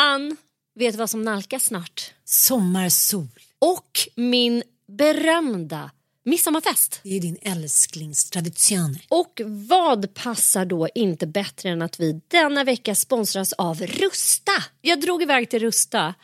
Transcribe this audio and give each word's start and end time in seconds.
Ann, 0.00 0.36
vet 0.74 0.94
du 0.94 0.98
vad 0.98 1.10
som 1.10 1.22
nalkas 1.22 1.64
snart? 1.64 2.12
Sommarsol. 2.24 3.28
Och 3.58 3.90
min 4.14 4.62
berömda 4.88 5.90
midsommarfest. 6.24 7.00
Det 7.02 7.16
är 7.16 7.20
din 7.20 7.38
älsklingstradition. 7.42 8.98
Och 9.08 9.40
vad 9.46 10.14
passar 10.14 10.64
då 10.64 10.88
inte 10.94 11.26
bättre 11.26 11.68
än 11.68 11.82
att 11.82 12.00
vi 12.00 12.20
denna 12.28 12.64
vecka 12.64 12.94
sponsras 12.94 13.52
av 13.52 13.80
Rusta? 13.80 14.52
Jag 14.80 15.00
drog 15.00 15.22
iväg 15.22 15.50
till 15.50 15.60
Rusta 15.60 16.14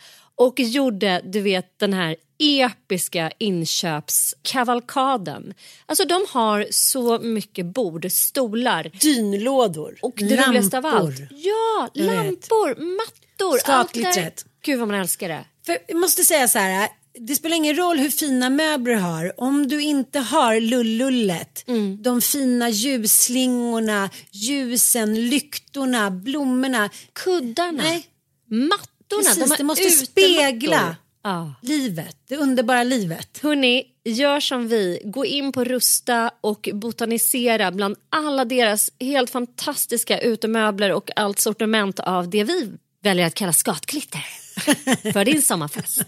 och 0.47 0.61
gjorde, 0.61 1.21
du 1.25 1.41
vet, 1.41 1.79
den 1.79 1.93
här 1.93 2.17
episka 2.39 3.33
inköpskavalkaden. 3.39 5.55
Alltså 5.87 6.05
de 6.05 6.27
har 6.29 6.67
så 6.71 7.19
mycket 7.19 7.67
bord, 7.67 8.13
stolar 8.13 8.91
Dynlådor. 9.01 9.97
och 10.03 10.15
det 10.17 10.25
lampor. 10.37 10.47
roligaste 10.49 10.79
av 10.79 10.87
allt. 10.87 11.19
Ja, 11.31 11.89
lampor, 11.95 12.69
mattor. 12.97 13.93
Det 13.93 14.03
där. 14.03 14.33
Gud 14.65 14.79
vad 14.79 14.89
man 14.89 15.01
älskar 15.01 15.29
det. 15.29 15.45
För 15.67 15.79
jag 15.89 15.97
måste 15.97 16.25
säga 16.25 16.49
så 16.49 16.59
här. 16.59 16.89
Det 17.15 17.35
spelar 17.35 17.57
ingen 17.57 17.77
roll 17.77 17.99
hur 17.99 18.11
fina 18.11 18.51
möbler 18.51 18.95
du 18.95 19.01
har. 19.01 19.41
Om 19.41 19.69
du 19.69 19.83
inte 19.83 20.19
har 20.19 20.61
lullullet, 20.61 21.65
Mm. 21.69 22.03
de 22.03 22.21
fina 22.21 22.69
ljusslingorna, 22.71 24.11
ljusen, 24.31 25.29
lyktorna, 25.31 26.11
blommorna. 26.11 26.91
Kuddarna, 27.13 27.83
Nej, 27.83 28.07
mattorna. 28.49 28.92
Precis. 29.19 29.35
de 29.51 29.55
Det 29.59 29.65
måste 29.65 29.83
utemattor. 29.85 30.07
spegla 30.07 30.97
Ja. 31.25 31.55
livet, 31.63 32.17
det 32.29 32.37
underbara 32.37 32.83
livet. 32.83 33.39
Hörni, 33.43 33.85
gör 34.05 34.41
som 34.41 34.69
vi. 34.69 35.01
Gå 35.05 35.25
in 35.27 35.53
på 35.53 35.65
Rusta 35.65 36.31
och 36.41 36.69
botanisera 36.73 37.71
bland 37.73 37.97
alla 38.11 38.45
deras 38.45 38.91
helt 39.01 39.31
fantastiska 39.31 40.21
utemöbler 40.21 40.93
och 40.93 41.11
allt 41.17 41.39
sortiment 41.39 42.01
av 42.01 42.31
det 42.31 42.45
vi 42.45 42.71
väljer 43.03 43.27
att 43.27 43.35
kalla 43.35 43.53
skatklitter 43.53 44.21
för 45.13 45.25
din 45.25 45.43
sommarfest. 45.43 46.03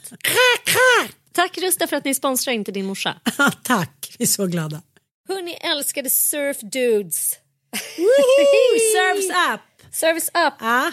Tack 1.32 1.58
Rusta 1.58 1.86
för 1.86 1.96
att 1.96 2.04
ni 2.04 2.14
sponsrar 2.14 2.54
Inte 2.54 2.72
din 2.72 2.86
morsa. 2.86 3.20
Tack, 3.62 4.14
vi 4.18 4.22
är 4.22 4.26
så 4.26 4.46
glada. 4.46 4.82
Hörni 5.28 5.52
älskade 5.52 6.10
surf 6.10 6.56
dudes. 6.60 7.32
Serves 8.94 9.24
up! 9.54 9.60
Service 9.94 10.28
up. 10.28 10.54
Ah, 10.60 10.90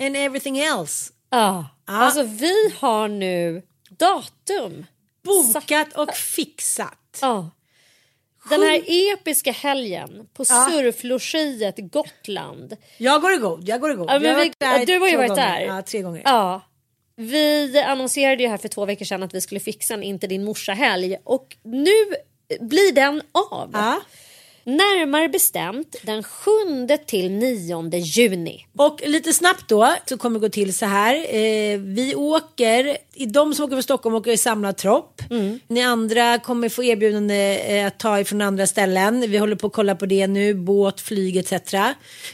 and 0.00 0.16
everything 0.16 0.58
else. 0.58 1.10
Ja. 1.30 1.66
Alltså 1.84 2.22
vi 2.22 2.74
har 2.78 3.08
nu 3.08 3.62
datum. 3.90 4.86
Bokat 5.22 5.92
och 5.92 6.14
fixat. 6.14 7.18
Ja. 7.20 7.50
Den 8.50 8.62
här 8.62 8.82
episka 8.86 9.52
helgen 9.52 10.28
på 10.34 10.44
surflogiet 10.44 11.74
Gotland. 11.78 12.76
Jag 12.96 13.22
går 13.22 13.32
i 13.32 13.36
god, 13.36 13.68
jag 13.68 13.80
går 13.80 13.92
i 13.92 13.94
god. 13.94 14.10
Ja, 14.10 14.18
men 14.18 14.34
har 14.34 14.44
vi, 14.44 14.52
ja, 14.58 14.84
du 14.86 14.98
har 14.98 15.08
ju 15.08 15.16
varit 15.16 15.28
gånger. 15.28 15.42
där. 15.42 15.60
Ja, 15.60 15.82
tre 15.82 16.02
gånger. 16.02 16.22
Ja. 16.24 16.60
Vi 17.16 17.78
annonserade 17.86 18.42
ju 18.42 18.48
här 18.48 18.58
för 18.58 18.68
två 18.68 18.84
veckor 18.84 19.04
sedan 19.04 19.22
att 19.22 19.34
vi 19.34 19.40
skulle 19.40 19.60
fixa 19.60 19.94
en 19.94 20.02
Inte 20.02 20.26
din 20.26 20.44
morsa-helg 20.44 21.16
och 21.24 21.56
nu 21.62 21.90
blir 22.60 22.92
den 22.92 23.22
av. 23.32 23.70
Ja. 23.72 24.00
Närmare 24.76 25.28
bestämt 25.28 25.96
den 26.02 26.22
7 26.22 26.50
till 27.06 27.30
9 27.30 27.90
juni. 27.96 28.66
Och 28.76 29.00
lite 29.06 29.32
snabbt 29.32 29.68
då 29.68 29.94
så 30.06 30.18
kommer 30.18 30.40
det 30.40 30.46
gå 30.46 30.50
till 30.50 30.74
så 30.74 30.86
här. 30.86 31.14
Eh, 31.14 31.78
vi 31.78 32.14
åker, 32.14 32.96
i 33.14 33.26
de 33.26 33.54
som 33.54 33.64
åker 33.64 33.74
från 33.74 33.82
Stockholm 33.82 34.14
åker 34.14 34.30
i 34.30 34.36
samlad 34.36 34.76
tropp. 34.76 35.22
Ni 35.68 35.82
andra 35.82 36.38
kommer 36.38 36.68
få 36.68 36.82
erbjudande 36.82 37.60
eh, 37.78 37.86
att 37.86 37.98
ta 37.98 38.20
ifrån 38.20 38.40
andra 38.40 38.66
ställen. 38.66 39.20
Vi 39.20 39.38
håller 39.38 39.56
på 39.56 39.66
att 39.66 39.72
kolla 39.72 39.94
på 39.94 40.06
det 40.06 40.26
nu, 40.26 40.54
båt, 40.54 41.00
flyg 41.00 41.36
etc. 41.36 41.74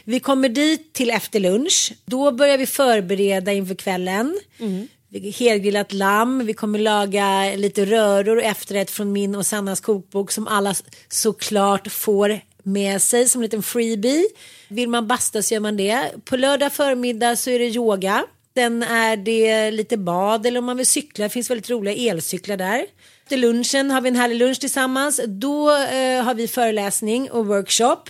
Vi 0.03 0.19
kommer 0.19 0.49
dit 0.49 0.93
till 0.93 1.09
efter 1.09 1.39
lunch. 1.39 1.93
Då 2.05 2.31
börjar 2.31 2.57
vi 2.57 2.65
förbereda 2.65 3.53
inför 3.53 3.75
kvällen. 3.75 4.39
Vi 4.57 4.87
Helgrillat 5.11 5.93
lamm, 5.93 6.45
vi 6.45 6.53
kommer 6.53 6.79
laga 6.79 7.55
lite 7.55 7.85
röror 7.85 8.37
och 8.37 8.43
efterrätt 8.43 8.91
från 8.91 9.11
min 9.11 9.35
och 9.35 9.45
Sannas 9.45 9.81
kokbok 9.81 10.31
som 10.31 10.47
alla 10.47 10.75
såklart 11.09 11.91
får 11.91 12.39
med 12.63 13.01
sig 13.01 13.27
som 13.27 13.41
en 13.41 13.43
liten 13.43 13.63
freebie. 13.63 14.27
Vill 14.67 14.89
man 14.89 15.07
basta 15.07 15.41
så 15.41 15.53
gör 15.53 15.61
man 15.61 15.77
det. 15.77 16.11
På 16.25 16.37
lördag 16.37 16.73
förmiddag 16.73 17.35
så 17.35 17.49
är 17.49 17.59
det 17.59 17.65
yoga. 17.65 18.25
Sen 18.55 18.83
är 18.83 19.17
det 19.17 19.71
lite 19.71 19.97
bad 19.97 20.45
eller 20.45 20.59
om 20.59 20.65
man 20.65 20.77
vill 20.77 20.85
cykla. 20.85 21.23
Det 21.23 21.29
finns 21.29 21.49
väldigt 21.49 21.69
roliga 21.69 22.11
elcyklar 22.11 22.57
där. 22.57 22.85
Efter 23.23 23.37
lunchen 23.37 23.91
har 23.91 24.01
vi 24.01 24.09
en 24.09 24.15
härlig 24.15 24.35
lunch 24.35 24.59
tillsammans. 24.59 25.21
Då 25.27 25.69
eh, 25.69 26.23
har 26.23 26.33
vi 26.33 26.47
föreläsning 26.47 27.31
och 27.31 27.45
workshop. 27.45 28.03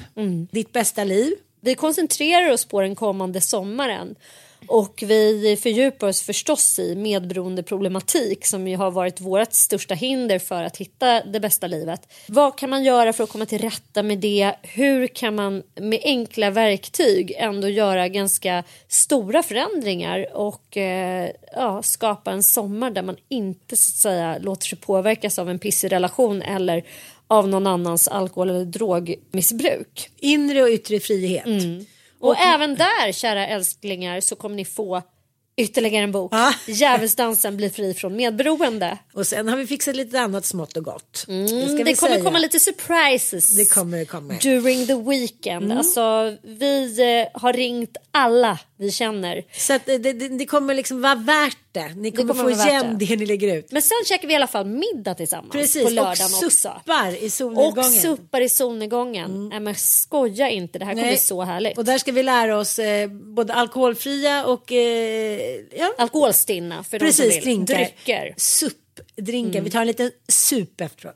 Ditt 0.52 0.72
bästa 0.72 1.04
liv. 1.04 1.34
Vi 1.62 1.76
koncentrerar 1.76 2.52
oss 2.52 2.66
på 2.66 2.82
den 2.82 2.96
kommande 2.96 3.42
sommaren 3.42 4.16
och 4.68 5.04
vi 5.08 5.58
fördjupar 5.62 6.08
oss 6.08 6.22
förstås 6.22 6.80
i 6.80 6.96
medberoendeproblematik 6.96 8.46
som 8.46 8.68
ju 8.68 8.78
har 8.78 8.92
varit 8.92 9.22
vårt 9.22 9.54
största 9.54 9.94
hinder 9.96 10.40
för 10.40 10.64
att 10.64 10.78
hitta 10.78 11.24
det 11.24 11.40
bästa 11.40 11.68
livet. 11.68 12.08
Vad 12.28 12.58
kan 12.58 12.70
man 12.70 12.84
göra 12.84 13.14
för 13.14 13.24
att 13.24 13.30
komma 13.30 13.46
till 13.46 13.62
rätta 13.62 14.04
med 14.04 14.18
det? 14.18 14.54
Hur 14.62 15.08
kan 15.08 15.36
man 15.36 15.64
med 15.76 16.00
enkla 16.04 16.50
verktyg 16.50 17.34
ändå 17.38 17.70
göra 17.70 18.08
ganska 18.08 18.64
stora 18.88 19.44
förändringar 19.44 20.28
och 20.34 20.78
eh, 20.78 21.30
ja, 21.56 21.82
skapa 21.84 22.32
en 22.32 22.44
sommar 22.44 22.92
där 22.92 23.04
man 23.04 23.16
inte 23.30 23.76
så 23.76 23.90
att 23.90 23.96
säga 23.96 24.38
låter 24.38 24.66
sig 24.68 24.78
påverkas 24.78 25.40
av 25.40 25.50
en 25.50 25.60
pissig 25.60 25.92
relation 25.92 26.42
eller 26.42 26.84
av 27.28 27.48
någon 27.48 27.68
annans 27.68 28.08
alkohol 28.08 28.50
eller 28.50 28.66
drogmissbruk. 28.66 30.10
Inre 30.20 30.64
och 30.64 30.70
yttre 30.70 31.00
frihet. 31.00 31.46
Och, 32.20 32.38
även 32.38 32.76
där, 32.76 33.12
kära 33.12 33.48
älsklingar, 33.48 34.20
så 34.20 34.36
kommer 34.36 34.56
ni 34.56 34.66
få 34.66 35.02
ytterligare 35.58 36.04
en 36.04 36.12
bok. 36.12 36.34
Ja. 36.34 36.54
Djävulsdansen 36.68 37.58
blir 37.58 37.70
fri 37.70 37.94
från 37.94 38.16
medberoende. 38.16 38.98
Och 39.14 39.28
sen 39.28 39.48
har 39.48 39.58
vi 39.58 39.68
fixat 39.68 39.96
lite 39.96 40.20
annat 40.22 40.46
smått 40.46 40.78
och 40.78 40.84
gott. 40.84 41.26
det 41.28 41.34
Mm, 41.34 41.46
det 41.78 41.84
vi 41.84 41.96
kommer 41.96 42.14
säga. 42.14 42.24
komma 42.24 42.40
lite 42.40 42.60
surprises. 42.60 43.58
Det 43.58 43.66
kommer, 43.66 43.98
det 43.98 44.06
kommer. 44.06 44.40
During 44.40 44.88
the 44.88 44.96
weekend. 44.96 45.72
Alltså, 45.72 46.36
vi 46.44 47.00
eh, 47.34 47.42
har 47.42 47.54
ringt 47.54 47.98
alla 48.12 48.60
vi 48.78 48.92
känner. 48.92 49.44
Så 49.58 49.74
att 49.74 49.86
det, 49.86 49.98
det, 49.98 50.14
det 50.14 50.46
kommer 50.46 50.74
liksom 50.74 51.02
vara 51.02 51.16
värt 51.16 51.58
det. 51.72 51.88
Ni 51.96 52.12
kommer, 52.12 52.34
kommer 52.34 52.56
få 52.56 52.70
igen 52.70 52.98
det. 52.98 53.06
det. 53.06 53.16
ni 53.16 53.26
lägger 53.26 53.56
ut. 53.58 53.72
Men 53.72 53.82
sen 53.82 53.98
käkar 54.06 54.28
vi 54.28 54.34
i 54.34 54.36
alla 54.36 54.48
fall 54.48 54.66
middag 54.66 55.14
tillsammans 55.16 55.52
Precis, 55.52 55.84
på 55.84 55.90
lördagen 55.90 56.28
och 56.34 56.44
också. 56.44 56.50
suppar 56.50 57.24
i 57.24 57.28
Och 57.28 57.32
solnedgången. 57.32 57.92
suppar 57.92 58.42
i 58.42 58.50
solnedgången. 58.50 59.50
Nej 59.50 59.60
men 59.60 59.76
skoja 59.76 60.50
inte, 60.50 60.80
det 60.80 60.86
här 60.86 60.92
kommer 60.92 61.04
Nej. 61.04 61.12
bli 61.12 61.18
så 61.18 61.44
härligt. 61.44 61.78
Och 61.78 61.86
där 61.86 61.98
ska 61.98 62.12
vi 62.12 62.24
lära 62.24 62.58
oss 62.58 62.80
eh, 62.80 63.10
både 63.10 63.54
alkoholfria 63.54 64.46
och 64.46 64.72
eh, 64.72 65.40
ja, 65.78 65.94
Alkoholstinna 65.98 66.84
för 66.84 67.00
de 67.00 67.12
som 67.12 67.24
precis 67.24 67.36
vill. 67.38 67.44
drinkar. 67.44 67.76
Drycker. 67.76 68.34
Suppa 68.38 68.78
drinken. 69.18 69.64
Vi 69.64 69.70
tar 69.70 69.82
en 69.82 69.88
liten 69.88 70.12
sup 70.28 70.82
efteråt. 70.82 71.16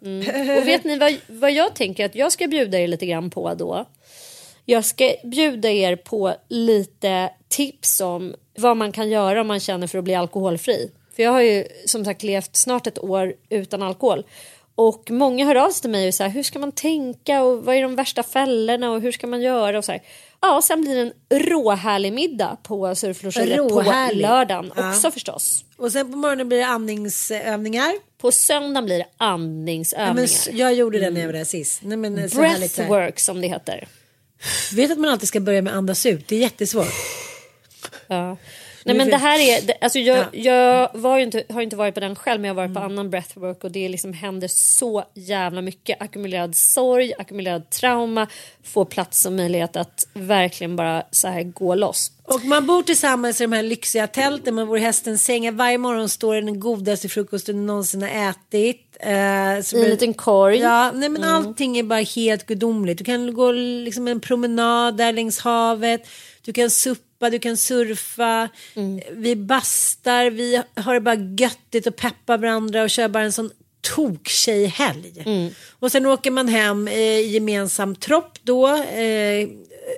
Och 0.61 0.67
vet 0.67 0.83
ni 0.83 0.97
vad, 0.97 1.15
vad 1.27 1.51
jag 1.51 1.75
tänker 1.75 2.05
att 2.05 2.15
jag 2.15 2.31
ska 2.31 2.47
bjuda 2.47 2.79
er 2.79 2.87
lite 2.87 3.05
grann 3.05 3.29
på 3.29 3.53
då? 3.53 3.85
Jag 4.65 4.85
ska 4.85 5.13
bjuda 5.23 5.69
er 5.71 5.95
på 5.95 6.35
lite 6.49 7.29
tips 7.51 8.01
om 8.01 8.35
vad 8.57 8.77
man 8.77 8.91
kan 8.91 9.09
göra 9.09 9.41
om 9.41 9.47
man 9.47 9.59
känner 9.59 9.87
för 9.87 9.97
att 9.97 10.03
bli 10.03 10.15
alkoholfri. 10.15 10.91
För 11.15 11.23
jag 11.23 11.31
har 11.31 11.41
ju 11.41 11.65
som 11.85 12.05
sagt 12.05 12.23
levt 12.23 12.55
snart 12.55 12.87
ett 12.87 12.99
år 12.99 13.33
utan 13.49 13.83
alkohol. 13.83 14.23
Och 14.75 15.11
många 15.11 15.45
hör 15.45 15.55
av 15.55 15.69
sig 15.71 15.81
till 15.81 15.89
mig 15.89 16.07
och 16.07 16.13
säger 16.13 16.31
hur 16.31 16.43
ska 16.43 16.59
man 16.59 16.71
tänka 16.71 17.43
och 17.43 17.65
vad 17.65 17.75
är 17.75 17.81
de 17.81 17.95
värsta 17.95 18.23
fällorna 18.23 18.91
och 18.91 19.01
hur 19.01 19.11
ska 19.11 19.27
man 19.27 19.41
göra 19.41 19.77
och 19.77 19.85
så 19.85 19.91
här. 19.91 20.01
Ja, 20.41 20.61
sen 20.63 20.81
blir 20.81 20.95
det 20.95 21.01
en 21.29 21.39
råhärlig 21.39 22.13
middag 22.13 22.57
på 22.63 22.95
surflogiet 22.95 23.57
på 23.69 23.81
lördagen 24.13 24.71
Ja. 24.75 24.89
också 24.89 25.11
förstås. 25.11 25.65
Och 25.77 25.91
sen 25.91 26.11
på 26.11 26.17
morgonen 26.17 26.47
blir 26.47 26.57
det 26.57 26.65
andningsövningar. 26.67 27.93
På 28.21 28.31
söndagen 28.31 28.85
blir 28.85 28.97
det 28.97 29.05
Ja, 29.17 29.25
andningsövningar. 29.25 30.13
men 30.13 30.23
s- 30.23 30.49
jag 30.51 30.73
gjorde 30.73 30.99
det 30.99 31.09
när 31.09 31.21
jag 31.21 31.27
var 31.27 31.33
där 31.33 31.43
sist. 31.43 31.81
Nej, 31.83 31.97
men, 31.97 32.29
så 32.29 32.35
så. 32.35 32.41
Breathwork 32.41 33.19
som 33.19 33.41
det 33.41 33.47
heter. 33.47 33.87
Vet 34.75 34.91
att 34.91 34.97
man 34.99 35.11
alltid 35.11 35.27
ska 35.27 35.39
börja 35.39 35.61
med 35.61 35.73
andas 35.75 36.05
ut. 36.05 36.27
Det 36.27 36.35
är 36.35 36.39
jättesvårt. 36.39 36.87
Ja. 38.07 38.37
Nej 38.85 38.95
men 38.97 39.09
det 39.09 39.17
här 39.17 39.39
är, 39.39 39.73
alltså 39.81 39.99
jag, 39.99 40.17
Ja. 40.17 40.27
jag 40.33 40.89
var 40.99 41.17
inte, 41.19 41.43
har 41.49 41.61
inte 41.61 41.75
varit 41.75 41.93
på 41.93 41.99
den 41.99 42.15
själv 42.15 42.41
men 42.41 42.47
jag 42.47 42.55
har 42.55 42.61
varit 42.67 42.73
på 42.73 42.79
Mm. 42.79 42.91
annan 42.91 43.09
breathwork 43.09 43.63
och 43.63 43.71
det 43.71 43.89
liksom 43.89 44.13
händer 44.13 44.47
så 44.51 45.03
jävla 45.13 45.61
mycket. 45.61 46.01
Ackumulerad 46.01 46.55
sorg, 46.55 47.13
ackumulerad 47.19 47.69
trauma, 47.69 48.27
få 48.63 48.85
plats 48.85 49.25
och 49.25 49.31
möjlighet 49.33 49.75
att 49.75 50.03
verkligen 50.13 50.75
bara 50.75 51.03
så 51.11 51.27
här 51.27 51.43
gå 51.43 51.75
loss. 51.75 52.11
Och 52.23 52.45
man 52.45 52.65
bor 52.67 52.83
tillsammans 52.83 53.41
i 53.41 53.43
de 53.43 53.51
här 53.51 53.63
lyxiga 53.63 54.07
tälten, 54.07 54.55
man 54.55 54.67
bor 54.67 54.77
i 54.77 54.81
hästens 54.81 55.23
sängar. 55.23 55.51
Varje 55.51 55.77
morgon 55.77 56.09
står 56.09 56.35
den 56.35 56.59
godaste 56.59 57.09
frukosten 57.09 57.55
du 57.55 57.61
någonsin 57.61 58.01
har 58.01 58.29
ätit. 58.29 58.97
Eh, 58.99 59.09
I 59.09 59.13
en 59.13 59.57
är- 59.57 59.89
liten 59.89 60.13
korg. 60.13 60.57
Ja, 60.59 60.91
nej 60.91 61.09
men 61.09 61.23
allting 61.23 61.77
är 61.77 61.83
bara 61.83 61.99
helt 62.01 62.45
gudomligt. 62.45 62.97
Du 62.97 63.03
kan 63.03 63.33
gå 63.33 63.51
liksom 63.51 64.07
en 64.07 64.19
promenad 64.19 64.97
där 64.97 65.13
längs 65.13 65.39
havet. 65.39 66.07
Du 66.45 66.53
kan 66.53 66.69
suppa, 66.69 67.01
du 67.29 67.39
kan 67.39 67.57
surfa. 67.57 68.49
Vi 69.11 69.35
bastar, 69.35 70.29
vi 70.29 70.61
har 70.75 70.93
det 70.93 71.01
bara 71.01 71.15
göttigt 71.39 71.87
och 71.87 71.95
peppar 71.95 72.37
varandra 72.37 72.83
och 72.83 72.89
kör 72.89 73.07
bara 73.07 73.23
en 73.23 73.31
sån 73.31 73.51
tok-tjejhelg. 73.95 75.53
Och 75.79 75.91
sen 75.91 76.05
åker 76.05 76.31
man 76.31 76.47
hem 76.47 76.87
eh, 76.87 76.93
i 76.99 77.27
gemensam 77.33 77.95
tropp 77.95 78.37
då 78.43 78.67
eh, 78.77 79.47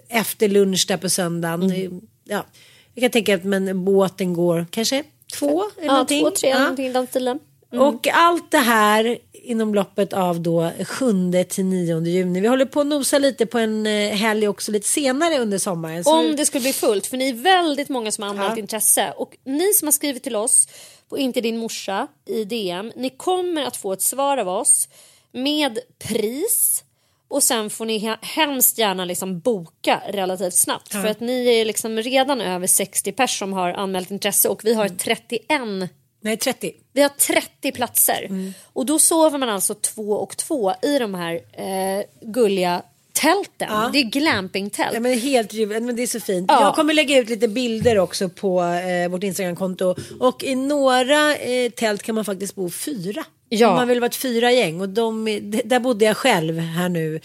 efter 0.09 0.47
lunch 0.49 0.85
där 0.87 0.97
på 0.97 1.09
söndagen. 1.09 1.71
Eh, 1.71 1.89
Ja, 2.25 2.45
jag 2.93 3.01
kan 3.01 3.11
tänka 3.11 3.35
att 3.35 3.43
men 3.43 3.85
båten 3.85 4.33
går 4.33 4.65
kanske 4.71 5.03
två 5.39 5.63
eller 5.77 5.85
Ja, 5.87 5.91
någonting. 5.91 6.23
två, 6.23 6.31
tre, 6.31 6.49
Ja. 6.49 6.59
någonting 6.59 6.85
i 6.85 6.93
den 6.93 7.07
stilen. 7.07 7.39
Och 7.71 8.07
allt 8.07 8.51
det 8.51 8.57
här 8.57 9.17
inom 9.43 9.75
loppet 9.75 10.13
av 10.13 10.41
då 10.41 10.71
7 10.85 11.43
till 11.49 11.65
9 11.65 12.01
juni. 12.05 12.39
Vi 12.41 12.47
håller 12.47 12.65
på 12.65 12.79
att 12.81 12.87
nosa 12.87 13.19
lite 13.19 13.45
på 13.45 13.57
en 13.59 13.87
eh, 13.87 14.09
helg 14.15 14.47
också 14.47 14.71
lite 14.71 14.87
senare 14.87 15.37
under 15.39 15.57
sommaren. 15.57 16.03
Om 16.05 16.35
det 16.35 16.45
skulle 16.45 16.61
bli 16.61 16.73
fullt, 16.73 17.07
för 17.07 17.17
ni 17.17 17.29
är 17.29 17.33
väldigt 17.33 17.89
många 17.89 18.11
som 18.11 18.21
har 18.23 18.29
anmält 18.29 18.51
Ja. 18.57 18.59
intresse. 18.61 19.13
Och 19.17 19.37
ni 19.45 19.73
som 19.73 19.87
har 19.87 19.91
skrivit 19.91 20.23
till 20.23 20.35
oss 20.35 20.67
på 21.09 21.17
Inte 21.17 21.41
din 21.41 21.57
morsa 21.57 22.07
i 22.25 22.43
DM, 22.45 22.91
ni 22.95 23.09
kommer 23.09 23.63
att 23.65 23.77
få 23.77 23.93
ett 23.93 24.01
svar 24.01 24.37
av 24.37 24.47
oss 24.47 24.87
med 25.31 25.79
pris 26.07 26.83
och 27.27 27.43
sen 27.43 27.69
får 27.69 27.85
ni 27.85 27.99
he- 27.99 28.17
hemskt 28.21 28.77
gärna 28.77 29.05
liksom 29.05 29.39
boka 29.39 30.01
relativt 30.09 30.53
snabbt. 30.53 30.91
För 30.91 31.05
att 31.05 31.19
ni 31.19 31.47
är 31.47 31.65
liksom 31.65 31.97
redan 31.97 32.41
över 32.41 32.67
60 32.67 33.11
pers 33.11 33.39
som 33.39 33.53
har 33.53 33.69
anmält 33.73 34.11
intresse 34.11 34.49
och 34.49 34.65
vi 34.65 34.73
har 34.73 34.87
31 34.89 35.89
Nej, 36.23 36.37
30. 36.37 36.73
vi 36.93 37.01
har 37.01 37.09
30 37.09 37.71
platser 37.71 38.53
och 38.73 38.85
då 38.85 38.99
sover 38.99 39.37
man 39.37 39.49
alltså 39.49 39.73
två 39.73 40.11
och 40.11 40.37
två 40.37 40.73
i 40.81 40.99
de 40.99 41.13
här 41.13 41.33
eh, 41.33 42.03
gulliga 42.21 42.81
tälten. 43.13 43.91
Det 43.93 43.99
är 43.99 44.03
glampingtält. 44.03 44.93
Ja, 44.93 44.99
men 44.99 45.19
helt 45.19 45.53
men 45.69 45.95
det 45.95 46.03
är 46.03 46.07
så 46.07 46.19
fint. 46.19 46.45
Ja. 46.51 46.61
Jag 46.61 46.75
kommer 46.75 46.93
lägga 46.93 47.19
ut 47.19 47.29
lite 47.29 47.47
bilder 47.47 47.97
också 47.97 48.29
på 48.29 48.63
eh, 48.63 49.09
vårt 49.09 49.23
Instagramkonto. 49.23 49.95
Och 50.19 50.43
i 50.43 50.55
några 50.55 51.35
eh, 51.35 51.71
tält 51.71 52.03
kan 52.03 52.15
man 52.15 52.25
faktiskt 52.25 52.55
bo 52.55 52.69
fyra. 52.69 53.23
Ja. 53.49 53.69
Om 53.69 53.75
man 53.75 53.87
vill 53.87 53.99
vara 53.99 54.09
ett 54.09 54.15
fyra 54.15 54.51
gäng. 54.51 54.81
Och 54.81 54.89
de, 54.89 55.25
där 55.65 55.79
bodde 55.79 56.05
jag 56.05 56.17
själv 56.17 56.59
här 56.59 56.89
nu 56.89 57.19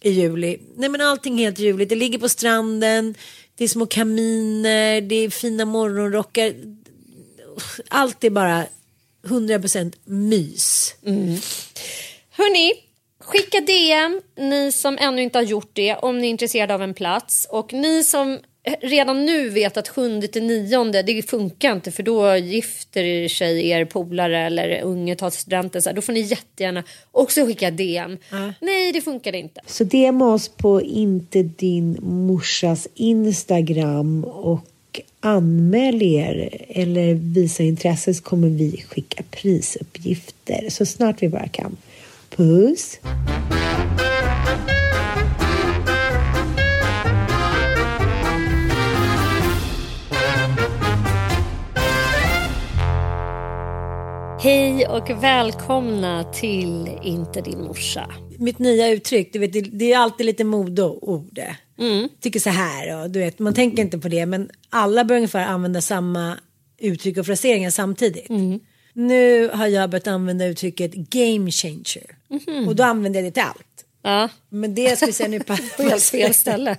i 0.00 0.10
juli. 0.10 0.58
Nej 0.76 0.88
men 0.88 1.00
allting 1.00 1.40
är 1.40 1.44
helt 1.44 1.58
ljuvligt. 1.58 1.88
Det 1.88 1.96
ligger 1.96 2.18
på 2.18 2.28
stranden. 2.28 3.14
Det 3.56 3.64
är 3.64 3.68
små 3.68 3.86
kaminer. 3.86 5.00
Det 5.00 5.14
är 5.14 5.30
fina 5.30 5.64
morgonrockar. 5.64 6.54
Allt 7.88 8.24
är 8.24 8.30
bara 8.30 8.66
100% 9.22 9.92
mys. 10.04 10.94
Hörni, 12.30 12.72
skicka 13.20 13.60
DM 13.60 14.20
ni 14.36 14.72
som 14.72 14.98
ännu 15.00 15.22
inte 15.22 15.38
har 15.38 15.44
gjort 15.44 15.70
det 15.72 15.94
om 15.94 16.18
ni 16.18 16.26
är 16.26 16.30
intresserade 16.30 16.74
av 16.74 16.82
en 16.82 16.94
plats 16.94 17.46
och 17.50 17.72
ni 17.72 18.04
som 18.04 18.38
redan 18.80 19.24
nu 19.24 19.48
vet 19.48 19.76
att 19.76 19.88
7 19.88 20.22
till 20.22 20.42
9 20.42 21.02
det 21.02 21.22
funkar 21.22 21.72
inte 21.72 21.92
för 21.92 22.02
då 22.02 22.36
gifter 22.36 23.28
sig 23.28 23.68
er 23.68 23.84
polare 23.84 24.38
eller 24.38 24.82
unge 24.82 25.16
tar 25.16 25.30
studenten 25.30 25.82
så 25.82 25.88
här, 25.88 25.96
då 25.96 26.02
får 26.02 26.12
ni 26.12 26.20
jättegärna 26.20 26.84
också 27.10 27.46
skicka 27.46 27.70
DM. 27.70 28.18
Nej, 28.60 28.92
det 28.92 29.00
funkar 29.00 29.34
inte. 29.34 29.60
Så 29.66 29.84
DM 29.84 30.22
oss 30.22 30.48
på 30.48 30.82
inte 30.82 31.42
din 31.42 31.98
morsas 32.00 32.88
Instagram 32.94 34.24
och 34.24 34.60
anmäl 35.20 36.02
er 36.02 36.64
eller 36.68 37.14
visa 37.14 37.62
intresse 37.62 38.14
så 38.14 38.22
kommer 38.22 38.48
vi 38.48 38.84
skicka 38.88 39.22
prisuppgifter 39.30 40.70
så 40.70 40.86
snart 40.86 41.22
vi 41.22 41.28
bara 41.28 41.48
kan. 41.48 41.76
Puss! 42.36 42.98
Hej 54.42 54.86
och 54.86 55.22
välkomna 55.22 56.24
till 56.24 56.88
Inte 57.02 57.40
din 57.40 57.60
morsa. 57.60 58.10
mitt 58.38 58.58
nya 58.58 58.88
uttryck, 58.88 59.32
du 59.32 59.38
vet, 59.38 59.78
det, 59.78 59.92
är 59.92 59.98
alltid 59.98 60.26
lite 60.26 60.44
modeord. 60.44 61.40
Mm. 61.80 62.08
Tycker 62.20 62.40
så 62.40 62.50
här 62.50 63.02
och 63.02 63.10
du 63.10 63.18
vet, 63.20 63.38
man 63.38 63.54
tänker 63.54 63.82
inte 63.82 63.98
på 63.98 64.08
det 64.08 64.26
men 64.26 64.50
alla 64.70 65.04
bör 65.04 65.16
ungefär 65.16 65.44
använda 65.46 65.80
samma 65.80 66.36
uttryck 66.78 67.18
och 67.18 67.26
fraseringar 67.26 67.70
samtidigt. 67.70 68.28
Mm. 68.30 68.60
Nu 68.92 69.48
har 69.48 69.66
jag 69.66 69.90
börjat 69.90 70.06
använda 70.06 70.46
uttrycket 70.46 70.94
game 70.94 71.50
changer 71.50 72.16
Mhm. 72.28 72.68
och 72.68 72.76
då 72.76 72.82
använder 72.82 73.20
jag 73.22 73.28
det 73.28 73.34
till 73.34 73.42
allt. 73.42 73.84
Ja, 74.02 74.28
Men 74.48 74.74
det 74.74 74.96
ska 74.96 75.06
vi 75.06 75.12
säga 75.12 75.28
nu 75.28 75.40
på 75.76 75.82
helt 75.82 76.04
fel 76.04 76.34
ställe. 76.34 76.76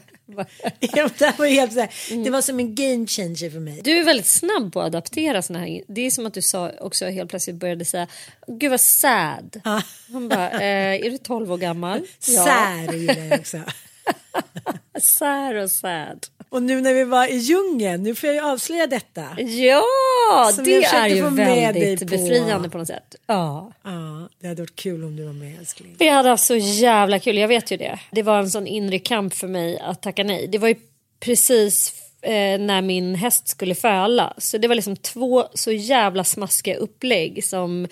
Ja, 0.79 1.09
det, 1.17 1.33
var 1.39 1.47
helt 1.47 1.73
så 1.73 1.79
här, 1.79 2.23
det 2.23 2.29
var 2.29 2.41
som 2.41 2.59
en 2.59 2.75
game 2.75 3.07
changer 3.07 3.49
för 3.49 3.59
mig. 3.59 3.81
Du 3.83 3.91
är 3.91 4.03
väldigt 4.03 4.25
snabb 4.27 4.73
på 4.73 4.79
att 4.81 4.85
adaptera 4.85 5.41
såna 5.41 5.59
här. 5.59 5.81
Det 5.87 6.01
är 6.05 6.11
som 6.11 6.25
att 6.25 6.33
du 6.33 6.41
sa 6.41 6.71
också 6.79 7.05
helt 7.05 7.29
plötsligt 7.29 7.55
började 7.55 7.85
säga 7.85 8.07
Gud 8.47 8.71
vad 8.71 8.81
sad. 8.81 9.61
Ja. 9.63 9.81
Han 10.11 10.29
bara, 10.29 10.49
eh, 10.51 11.05
är 11.05 11.09
du 11.11 11.17
12 11.17 11.51
år 11.51 11.57
gammal? 11.57 12.01
Sär 12.19 12.93
gillar 12.93 13.25
jag 13.25 13.39
också. 13.39 13.57
Sär 15.01 15.55
och 15.55 15.71
sad. 15.71 16.25
Och 16.49 16.63
nu 16.63 16.81
när 16.81 16.93
vi 16.93 17.03
var 17.03 17.27
i 17.27 17.35
djungeln, 17.37 18.03
nu 18.03 18.15
får 18.15 18.27
jag 18.27 18.35
ju 18.35 18.41
avslöja 18.41 18.87
detta. 18.87 19.21
Ja, 19.39 20.51
Som 20.55 20.63
det 20.63 20.83
är 20.83 21.07
ju 21.07 21.29
väldigt 21.29 21.99
på. 21.99 22.05
befriande 22.05 22.69
på 22.69 22.77
något 22.77 22.87
sätt. 22.87 23.15
Ja. 23.27 23.71
Ja, 23.83 24.29
det 24.39 24.47
hade 24.47 24.61
varit 24.61 24.75
kul 24.75 25.03
om 25.03 25.15
du 25.15 25.23
var 25.23 25.33
med 25.33 25.59
älskling. 25.59 25.95
Vi 25.99 26.07
hade 26.09 26.29
haft 26.29 26.43
så 26.45 26.55
jävla 26.55 27.19
kul, 27.19 27.37
jag 27.37 27.47
vet 27.47 27.71
ju 27.71 27.77
det. 27.77 27.99
Det 28.11 28.23
var 28.23 28.39
en 28.39 28.49
sån 28.49 28.67
inre 28.67 28.99
kamp 28.99 29.33
för 29.33 29.47
mig 29.47 29.79
att 29.79 30.01
tacka 30.01 30.23
nej. 30.23 30.47
Det 30.47 30.57
var 30.57 30.67
ju 30.67 30.75
precis 31.19 31.93
eh, 32.21 32.59
när 32.59 32.81
min 32.81 33.15
häst 33.15 33.47
skulle 33.47 33.75
föla. 33.75 34.33
Så 34.37 34.57
det 34.57 34.67
var 34.67 34.75
liksom 34.75 34.95
två 34.97 35.47
så 35.53 35.71
jävla 35.71 36.23
smaskiga 36.23 36.75
upplägg 36.75 37.43
som 37.45 37.87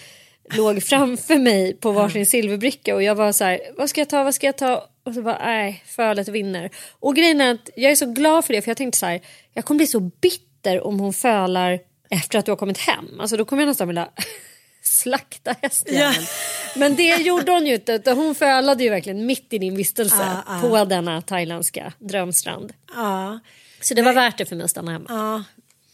låg 0.54 0.84
framför 0.84 1.38
mig 1.38 1.74
på 1.74 1.92
varsin 1.92 2.26
silverbricka 2.26 2.96
och 2.96 3.04
jag 3.04 3.16
var 3.16 3.32
så 3.32 3.44
här, 3.44 3.60
vad 3.78 3.90
ska 3.90 4.02
jag 4.02 4.10
ta, 4.10 4.24
vad 4.24 4.36
ska 4.36 4.46
jag 4.48 4.58
ta? 4.58 4.86
Och 5.10 5.16
så 5.16 5.22
bara, 5.22 5.38
nej, 5.46 5.84
fölet 5.86 6.28
vinner. 6.28 6.70
Och 7.00 7.16
grejen 7.16 7.42
är 7.42 7.52
att 7.52 7.70
jag 7.76 7.92
är 7.92 7.96
så 7.96 8.06
glad 8.06 8.46
för 8.46 8.54
det 8.54 8.62
för 8.62 8.70
jag 8.70 8.78
tänkte 8.78 8.98
så 9.00 9.06
här, 9.06 9.22
jag 9.54 9.66
kommer 9.66 9.78
bli 9.78 9.88
så 9.88 10.00
bitter 10.00 10.82
om 10.88 11.00
hon 11.00 11.14
fölar 11.14 11.80
efter 12.10 12.40
att 12.40 12.46
du 12.46 12.52
har 12.52 12.56
kommit 12.58 12.78
hem. 12.78 13.20
Alltså 13.20 13.38
då 13.38 13.46
kommer 13.46 13.62
jag 13.64 13.68
nästan 13.68 13.88
vilja 13.88 14.10
slakta 14.84 15.56
hästjäveln. 15.62 16.14
Ja. 16.14 16.80
Men 16.80 16.96
det 16.96 17.16
gjorde 17.22 17.52
hon 17.52 17.68
ju 17.68 17.74
inte 17.76 17.92
utan 17.92 18.18
hon 18.18 18.36
fölade 18.36 18.84
ju 18.84 18.90
verkligen 18.90 19.26
mitt 19.26 19.54
i 19.54 19.58
din 19.58 19.76
vistelse 19.76 20.16
Ja, 20.48 20.60
ja. 20.62 20.70
på 20.70 20.86
denna 20.86 21.22
thailändska 21.22 21.94
drömstrand. 22.00 22.74
Ja, 22.96 23.40
Så 23.82 23.94
det 23.94 24.02
var 24.02 24.14
värt 24.14 24.38
det 24.38 24.46
för 24.46 24.56
mig 24.56 24.64
att 24.66 24.72
stanna 24.72 24.92
hemma. 24.92 25.06
ja. 25.10 25.44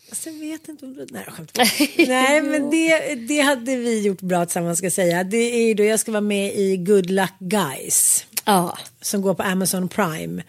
Alltså, 0.09 0.29
jag 0.29 0.39
vet 0.39 0.67
inte 0.69 0.85
om 0.85 0.93
du... 0.93 1.07
Nej. 1.11 1.25
Nej, 2.07 2.41
men 2.41 2.69
det, 2.69 3.15
det 3.15 3.39
hade 3.41 3.75
vi 3.75 4.01
gjort 4.01 4.21
bra 4.21 4.45
tillsammans 4.45 4.77
ska 4.77 4.85
jag 4.85 4.93
säga. 4.93 5.23
Det 5.23 5.37
är 5.37 5.75
då 5.75 5.83
jag 5.83 5.99
ska 5.99 6.11
vara 6.11 6.21
med 6.21 6.55
i 6.55 6.77
Good 6.77 7.09
Luck 7.09 7.33
Guys. 7.39 8.25
Ja. 8.45 8.77
som 9.01 9.21
går 9.21 9.33
på 9.33 9.43
Amazon 9.43 9.87
Prime. 9.87 10.43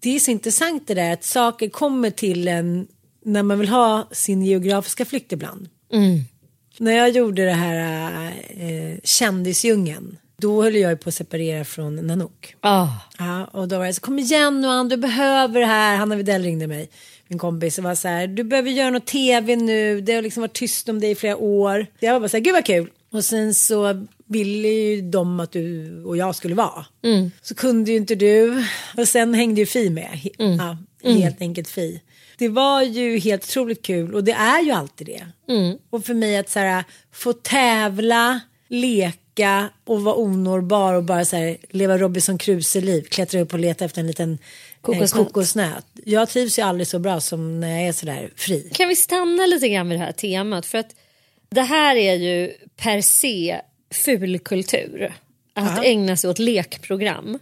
Det 0.00 0.16
är 0.16 0.20
så 0.20 0.30
intressant 0.30 0.86
det 0.86 0.94
där 0.94 1.12
att 1.12 1.24
saker 1.24 1.68
kommer 1.68 2.10
till 2.10 2.48
en 2.48 2.86
när 3.24 3.42
man 3.42 3.58
vill 3.58 3.68
ha 3.68 4.08
sin 4.12 4.42
geografiska 4.42 5.04
flykt 5.04 5.32
ibland. 5.32 5.68
När 6.78 6.92
jag 6.92 7.10
gjorde 7.10 7.44
det 7.44 7.52
här 7.52 8.32
eh, 8.50 8.98
kändisdjungeln. 9.04 10.18
Då 10.36 10.62
höll 10.62 10.74
jag 10.76 11.00
på 11.00 11.08
att 11.08 11.14
separera 11.14 11.64
från 11.64 11.96
Nanook. 12.06 12.56
Ah. 12.60 12.88
Ja, 13.18 13.44
och 13.44 13.68
då 13.68 13.78
var 13.78 13.86
det 13.86 13.94
så 13.94 14.00
kom 14.00 14.18
igen 14.18 14.60
nu 14.60 14.68
Ann, 14.68 14.88
du 14.88 14.96
behöver 14.96 15.60
det 15.60 15.66
här. 15.66 15.96
Hanna 15.96 16.16
Widell 16.16 16.42
ringde 16.42 16.66
mig, 16.66 16.88
min 17.28 17.38
kompis, 17.38 17.78
och 17.78 17.84
var 17.84 17.94
så 17.94 18.08
här, 18.08 18.26
du 18.26 18.44
behöver 18.44 18.70
göra 18.70 18.90
något 18.90 19.06
tv 19.06 19.56
nu. 19.56 20.00
Det 20.00 20.14
har 20.14 20.22
liksom 20.22 20.40
varit 20.40 20.52
tyst 20.52 20.88
om 20.88 21.00
dig 21.00 21.10
i 21.10 21.14
flera 21.14 21.36
år. 21.36 21.86
Jag 21.98 22.12
var 22.12 22.20
bara 22.20 22.28
så 22.28 22.36
här, 22.36 22.44
gud 22.44 22.52
vad 22.52 22.64
kul. 22.64 22.90
Och 23.12 23.24
sen 23.24 23.54
så 23.54 24.06
ville 24.28 24.68
ju 24.68 25.02
de 25.02 25.40
att 25.40 25.52
du 25.52 26.02
och 26.04 26.16
jag 26.16 26.34
skulle 26.34 26.54
vara. 26.54 26.86
Så 27.42 27.54
kunde 27.54 27.90
ju 27.90 27.96
inte 27.96 28.14
du. 28.14 28.64
Och 28.96 29.08
sen 29.08 29.34
hängde 29.34 29.60
ju 29.60 29.66
Fi 29.66 29.90
med. 29.90 30.08
He- 30.12 30.30
Ja, 30.58 30.76
helt 31.18 31.40
enkelt 31.40 31.68
Fi. 31.68 32.00
Det 32.38 32.48
var 32.48 32.82
ju 32.82 33.18
helt 33.18 33.44
otroligt 33.44 33.82
kul 33.82 34.14
och 34.14 34.24
det 34.24 34.32
är 34.32 34.62
ju 34.62 34.70
alltid 34.70 35.06
det. 35.06 35.26
Och 35.90 36.04
för 36.04 36.14
mig 36.14 36.36
att 36.36 36.50
så 36.50 36.58
här, 36.58 36.84
få 37.12 37.32
tävla, 37.32 38.40
leka 38.68 39.68
och 39.84 40.02
vara 40.02 40.14
onårbar 40.16 40.94
och 40.94 41.04
bara 41.04 41.24
så 41.24 41.36
här, 41.36 41.56
leva 41.70 41.98
Robinson 41.98 42.38
Crusoe-liv. 42.38 43.02
Klättra 43.02 43.40
upp 43.40 43.52
och 43.52 43.58
leta 43.58 43.84
efter 43.84 44.00
en 44.00 44.06
liten 44.06 44.38
kokosnöt. 44.80 45.10
Kokosnöt. 45.10 45.66
Eh, 45.66 45.72
kokosnöt. 45.74 45.86
Jag 46.04 46.28
trivs 46.28 46.58
ju 46.58 46.62
aldrig 46.62 46.86
så 46.86 46.98
bra 46.98 47.20
som 47.20 47.60
när 47.60 47.70
jag 47.80 47.88
är 47.88 47.92
så 47.92 48.06
där 48.06 48.30
fri. 48.36 48.70
Kan 48.74 48.88
vi 48.88 48.96
stanna 48.96 49.46
lite 49.46 49.68
grann 49.68 49.88
vid 49.88 49.98
det 49.98 50.04
här 50.04 50.12
temat? 50.12 50.66
För 50.66 50.78
att 50.78 50.94
det 51.50 51.62
här 51.62 51.96
är 51.96 52.14
ju 52.14 52.52
per 52.76 53.00
se 53.00 53.60
fulkultur. 53.96 55.14
Att 55.54 55.84
ägna 55.84 56.16
sig 56.16 56.30
åt 56.30 56.38
lekprogram. 56.38 57.38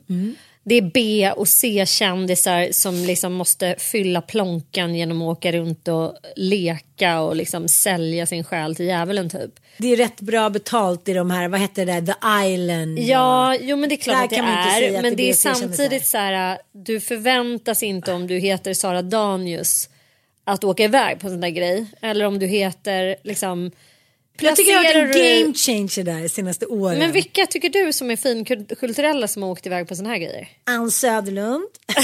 Det 0.64 0.75
är 0.75 0.90
B 0.94 1.32
och 1.37 1.49
C-kändisar 1.49 2.68
som 2.73 2.94
liksom 2.94 3.32
måste 3.32 3.75
fylla 3.78 4.21
plånkan 4.21 4.94
genom 4.94 5.23
att 5.23 5.38
åka 5.38 5.52
runt 5.52 5.88
och 5.88 6.16
leka 6.37 7.21
och 7.21 7.37
liksom 7.37 7.68
sälja 7.68 8.26
sin 8.26 8.44
själ 8.44 8.76
till 8.76 8.87
djävulen 8.87 9.30
typ. 9.30 9.50
Det 9.78 9.92
är 9.92 9.97
rätt 9.97 10.21
bra 10.21 10.50
betalt 10.50 11.09
i 11.09 11.12
de 11.12 11.30
här, 11.30 11.49
vad 11.49 11.61
heter 11.61 11.87
det, 11.87 12.06
The 12.06 12.52
Island. 12.52 12.99
Ja, 12.99 13.56
jo 13.61 13.76
men 13.76 13.88
det 13.88 13.94
är 13.94 13.97
klart 13.97 14.16
Där 14.16 14.25
att 14.25 14.30
det 14.30 14.87
är. 14.87 14.97
att 14.97 15.02
Men 15.02 15.16
det 15.16 15.16
det 15.16 15.30
är 15.30 15.35
samtidigt 15.35 16.06
så 16.06 16.18
här, 16.18 16.59
du 16.73 17.00
förväntas 17.00 17.82
inte 17.82 18.12
om 18.12 18.26
du 18.26 18.38
heter 18.38 18.75
Sara 18.75 19.02
Danius 19.02 19.88
att 20.44 20.64
åka 20.64 20.85
iväg 20.85 21.21
på 21.21 21.26
en 21.26 21.32
sån 21.32 21.40
där 21.40 21.49
grej. 21.49 21.87
Eller 22.00 22.25
om 22.25 22.38
du 22.38 22.47
heter 22.47 23.16
liksom... 23.23 23.71
Jag 24.41 24.57
tycker 24.57 24.73
det 24.73 24.79
har 24.79 25.07
varit 25.07 25.17
en 25.17 25.43
game 25.43 25.55
changer 25.55 26.05
där 26.05 26.29
senaste 26.29 26.67
åren. 26.67 26.99
Men 26.99 27.12
vilka 27.12 27.47
tycker 27.47 27.69
du 27.69 27.93
som 27.93 28.11
är 28.11 28.17
finkulturella 28.17 29.29
som 29.29 29.43
har 29.43 29.51
åkt 29.51 29.67
iväg 29.67 29.89
på 29.89 29.97
såna 29.97 30.09
här 30.09 30.19
grejer? 30.19 30.49
Ann 30.65 30.91
Söderlund. 30.91 31.69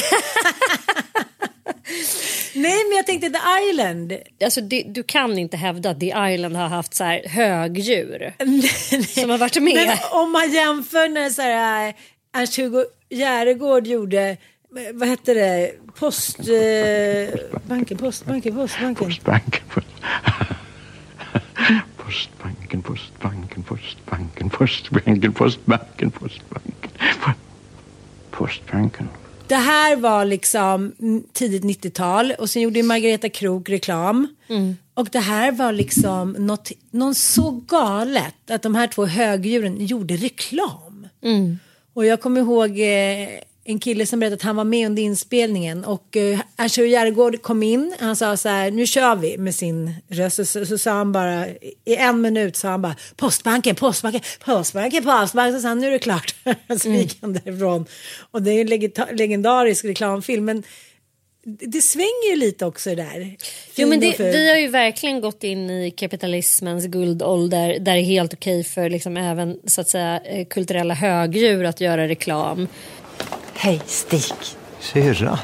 Nej 2.55 2.85
men 2.89 2.97
jag 2.97 3.07
tänkte 3.07 3.31
The 3.31 3.39
Island. 3.71 4.17
Alltså 4.45 4.61
det, 4.61 4.83
du 4.83 5.03
kan 5.03 5.39
inte 5.39 5.57
hävda 5.57 5.91
att 5.91 6.01
The 6.01 6.07
Island 6.07 6.57
har 6.57 6.69
haft 6.69 6.95
så 6.95 7.05
här 7.05 7.29
högdjur 7.29 8.35
som 9.21 9.31
har 9.31 9.39
varit 9.39 9.63
med. 9.63 9.75
Men 9.75 9.99
om 10.11 10.33
man 10.33 10.53
jämför 10.53 11.09
när 11.09 11.31
så 11.31 11.43
här, 11.43 11.95
Ernst-Hugo 12.33 12.85
Järegård 13.11 13.87
gjorde, 13.87 14.37
vad 14.93 15.09
hette 15.09 15.35
det, 15.35 15.73
post... 15.95 16.39
Eh, 16.39 17.39
banken, 17.67 17.99
postbanken, 17.99 18.55
postbanken. 18.55 19.07
Postbanken. 19.07 19.63
Postbanken, 22.09 22.83
postbanken, 22.83 23.63
postbanken, 23.63 24.51
postbanken, 24.51 25.33
postbanken, 25.33 26.11
postbanken. 26.11 26.91
Postbanken. 28.31 29.09
Det 29.47 29.55
här 29.55 29.97
var 29.97 30.25
liksom 30.25 30.93
mm, 31.01 31.23
tidigt 31.33 31.65
90-tal 31.65 32.33
och 32.39 32.51
sen 32.51 32.63
gjorde 32.63 32.83
Margareta 32.83 33.29
Krok 33.29 33.69
reklam. 33.69 34.29
Och 34.95 35.09
det 35.13 35.19
här 35.19 35.53
var 35.53 35.73
liksom 35.73 36.33
något, 36.33 36.73
någon 36.91 37.15
så 37.15 37.51
galet 37.51 38.51
att 38.51 38.63
de 38.63 38.75
här 38.75 38.87
två 38.87 39.07
högdjuren 39.07 39.87
gjorde 39.87 40.17
reklam. 40.17 41.09
Och 41.95 42.07
jag 42.07 42.21
kommer 42.21 42.41
ihåg 42.41 42.71
eh, 42.71 43.29
en 43.71 43.79
kille 43.79 44.07
som 44.07 44.21
berättade 44.21 44.35
att 44.35 44.43
han 44.43 44.57
var 44.57 44.65
med 44.65 44.87
under 44.87 45.03
inspelningen 45.03 45.85
och 45.85 46.17
eh, 46.17 46.41
Ernst 46.57 46.79
Järgård 46.79 47.43
kom 47.43 47.63
in. 47.63 47.95
Han 47.99 48.17
sa 48.17 48.37
så 48.37 48.49
här, 48.49 48.71
nu 48.71 48.87
kör 48.87 49.17
vi 49.17 49.39
med 49.39 49.55
sin 49.55 49.95
röst. 50.09 50.37
Så, 50.37 50.45
så, 50.45 50.67
så 50.67 50.79
sa 50.79 50.91
han 50.91 51.13
bara, 51.13 51.49
i 51.85 51.97
en 51.97 52.21
minut 52.21 52.57
sa 52.57 52.69
han 52.69 52.83
bara 52.83 52.97
postbanken, 53.17 53.75
postbanken, 53.75 54.21
postbanken, 54.45 55.05
postbanken. 55.05 55.55
Så 55.55 55.61
sa 55.63 55.69
han, 55.69 55.79
nu 55.79 55.87
är 55.87 55.91
det 55.91 55.99
klart. 55.99 56.35
så 56.81 56.89
gick 56.89 57.19
han 57.21 57.33
därifrån. 57.33 57.87
Och 58.31 58.43
det 58.43 58.51
är 58.51 58.61
en 58.61 59.17
legendarisk 59.17 59.85
reklamfilm. 59.85 60.45
Men 60.45 60.63
det, 61.45 61.83
svänger 61.83 62.31
ju 62.31 62.37
lite 62.37 62.67
också 62.67 62.95
där. 62.95 63.37
Jo, 63.75 63.89
men 63.89 64.01
det, 64.01 64.21
vi 64.21 64.51
har 64.51 64.57
ju 64.57 64.69
verkligen 64.69 65.21
gått 65.21 65.45
in 65.45 65.71
i 65.71 65.91
kapitalismens 65.91 66.87
guldålder 66.87 67.69
där 67.69 67.95
det 67.95 68.01
är 68.01 68.05
helt 68.05 68.35
okej 68.35 68.65
för 68.65 68.91
liksom 68.91 69.17
även 69.17 69.61
så 69.65 69.81
att 69.81 69.89
säga 69.89 70.21
eh, 70.21 70.47
kulturella 70.47 70.95
högdjur 70.95 71.65
att 71.65 71.81
göra 71.81 72.09
reklam. 72.09 72.69
Hej 73.61 73.81
Stig. 73.87 74.35
Syrra? 74.81 75.39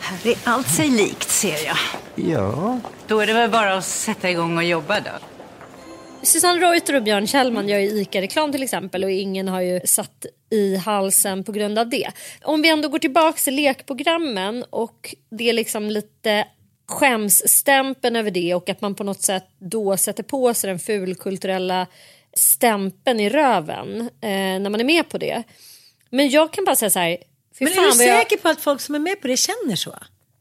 Här 0.00 0.30
är 0.30 0.36
allt 0.44 0.68
sig 0.68 0.88
likt 0.88 1.30
ser 1.30 1.66
jag. 1.66 1.76
Ja. 2.30 2.80
Då 3.06 3.20
är 3.20 3.26
det 3.26 3.32
väl 3.32 3.50
bara 3.50 3.74
att 3.74 3.84
sätta 3.84 4.30
igång 4.30 4.56
och 4.56 4.64
jobba 4.64 5.00
då. 5.00 5.10
Susanne 6.22 6.60
Reuter 6.60 6.94
och 6.94 7.02
Björn 7.02 7.26
Kjellman 7.26 7.68
gör 7.68 7.78
ju 7.78 7.88
ICA-reklam 7.88 8.52
till 8.52 8.62
exempel 8.62 9.04
och 9.04 9.10
ingen 9.10 9.48
har 9.48 9.60
ju 9.60 9.80
satt 9.84 10.26
i 10.50 10.76
halsen 10.76 11.44
på 11.44 11.52
grund 11.52 11.78
av 11.78 11.88
det. 11.88 12.10
Om 12.42 12.62
vi 12.62 12.68
ändå 12.68 12.88
går 12.88 12.98
tillbaka 12.98 13.38
till 13.38 13.54
lekprogrammen 13.54 14.64
och 14.70 15.14
det 15.30 15.48
är 15.48 15.52
liksom 15.52 15.90
lite 15.90 16.44
skämsstämpeln 16.88 18.16
över 18.16 18.30
det 18.30 18.54
och 18.54 18.68
att 18.68 18.80
man 18.80 18.94
på 18.94 19.04
något 19.04 19.22
sätt 19.22 19.46
då 19.58 19.96
sätter 19.96 20.22
på 20.22 20.54
sig 20.54 20.68
den 20.70 20.78
fulkulturella 20.78 21.86
stämpeln 22.34 23.20
i 23.20 23.28
röven 23.28 24.00
eh, 24.00 24.30
när 24.30 24.70
man 24.70 24.80
är 24.80 24.84
med 24.84 25.08
på 25.08 25.18
det. 25.18 25.42
Men 26.10 26.28
jag 26.28 26.52
kan 26.52 26.64
bara 26.64 26.76
säga 26.76 26.90
så 26.90 26.98
här. 26.98 27.16
Fy 27.60 27.64
Men 27.64 27.72
är 27.72 27.76
fan 27.76 27.90
du 27.92 27.98
vad 27.98 28.06
jag- 28.06 28.18
säker 28.22 28.36
på 28.36 28.48
att 28.48 28.60
folk 28.60 28.80
som 28.80 28.94
är 28.94 28.98
med 28.98 29.20
på 29.20 29.28
det 29.28 29.36
känner 29.36 29.76
så? 29.76 29.94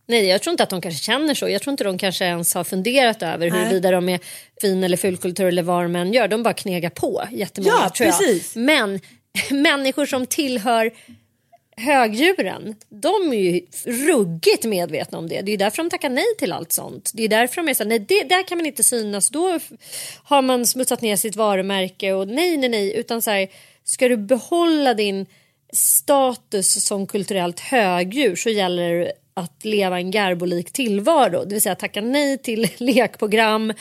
Nej, 0.08 0.26
jag 0.26 0.42
tror 0.42 0.52
inte 0.52 0.64
att 0.64 0.70
de 0.70 0.82
kanske 0.82 1.04
känner 1.04 1.34
så. 1.34 1.50
Jag 1.50 1.62
tror 1.62 1.72
inte 1.72 1.84
de 1.84 1.98
kanske 1.98 2.26
ens 2.26 2.54
har 2.54 2.64
funderat 2.64 3.24
över 3.24 3.52
Nej. 3.52 3.60
huruvida 3.60 3.92
de 3.92 4.10
är 4.10 4.20
fin 4.62 4.84
eller 4.84 4.98
fulkultur 4.98 5.46
eller 5.46 5.64
vad 5.64 5.84
de 5.84 5.96
än 5.96 6.14
gör. 6.14 6.28
De 6.28 6.44
bara 6.44 6.54
knegar 6.54 6.90
på 6.90 7.24
jättemånga 7.32 7.74
Ja, 7.84 7.90
tror 7.90 8.08
jag. 8.10 8.18
precis. 8.20 8.56
Men 8.56 9.00
människor 9.50 10.06
som 10.06 10.26
tillhör 10.26 10.92
högdjuren, 11.78 12.76
de 12.90 13.34
är 13.34 13.38
ju 13.52 13.62
ruggigt 13.86 14.64
medvetna 14.66 15.18
om 15.18 15.30
det. 15.30 15.42
Det 15.42 15.52
är 15.52 15.58
därför 15.58 15.78
de 15.84 15.90
tackar 15.90 16.10
nej 16.10 16.26
till 16.38 16.52
allt 16.54 16.72
sånt. 16.72 17.12
Det 17.14 17.24
är 17.24 17.28
därför 17.28 17.56
de 17.56 17.70
är 17.70 17.74
så 17.74 17.84
nej 17.84 18.00
det, 18.00 18.24
där 18.24 18.48
kan 18.48 18.58
man 18.58 18.66
inte 18.66 18.84
synas. 18.84 19.30
Då 19.30 19.60
har 20.24 20.42
man 20.42 20.66
smutsat 20.66 21.02
ner 21.02 21.16
sitt 21.16 21.36
varumärke 21.36 22.14
och 22.14 22.28
nej, 22.28 22.58
nej, 22.58 22.70
nej. 22.70 22.96
Utan 22.96 23.22
så 23.22 23.32
här, 23.32 23.48
ska 23.84 24.08
du 24.08 24.18
behålla 24.18 24.94
din 24.94 25.26
status 25.74 26.86
som 26.86 27.08
kulturellt 27.08 27.60
högdjur 27.60 28.36
så 28.36 28.50
gäller 28.50 28.94
det 28.94 29.12
att 29.34 29.66
leva 29.66 30.00
en 30.00 30.12
garbolik 30.12 30.72
tillvaro. 30.72 31.44
Det 31.44 31.54
vill 31.54 31.62
säga 31.62 31.76
tacka 31.76 32.02
nej 32.02 32.38
till 32.38 32.70
lekprogram. 32.78 33.74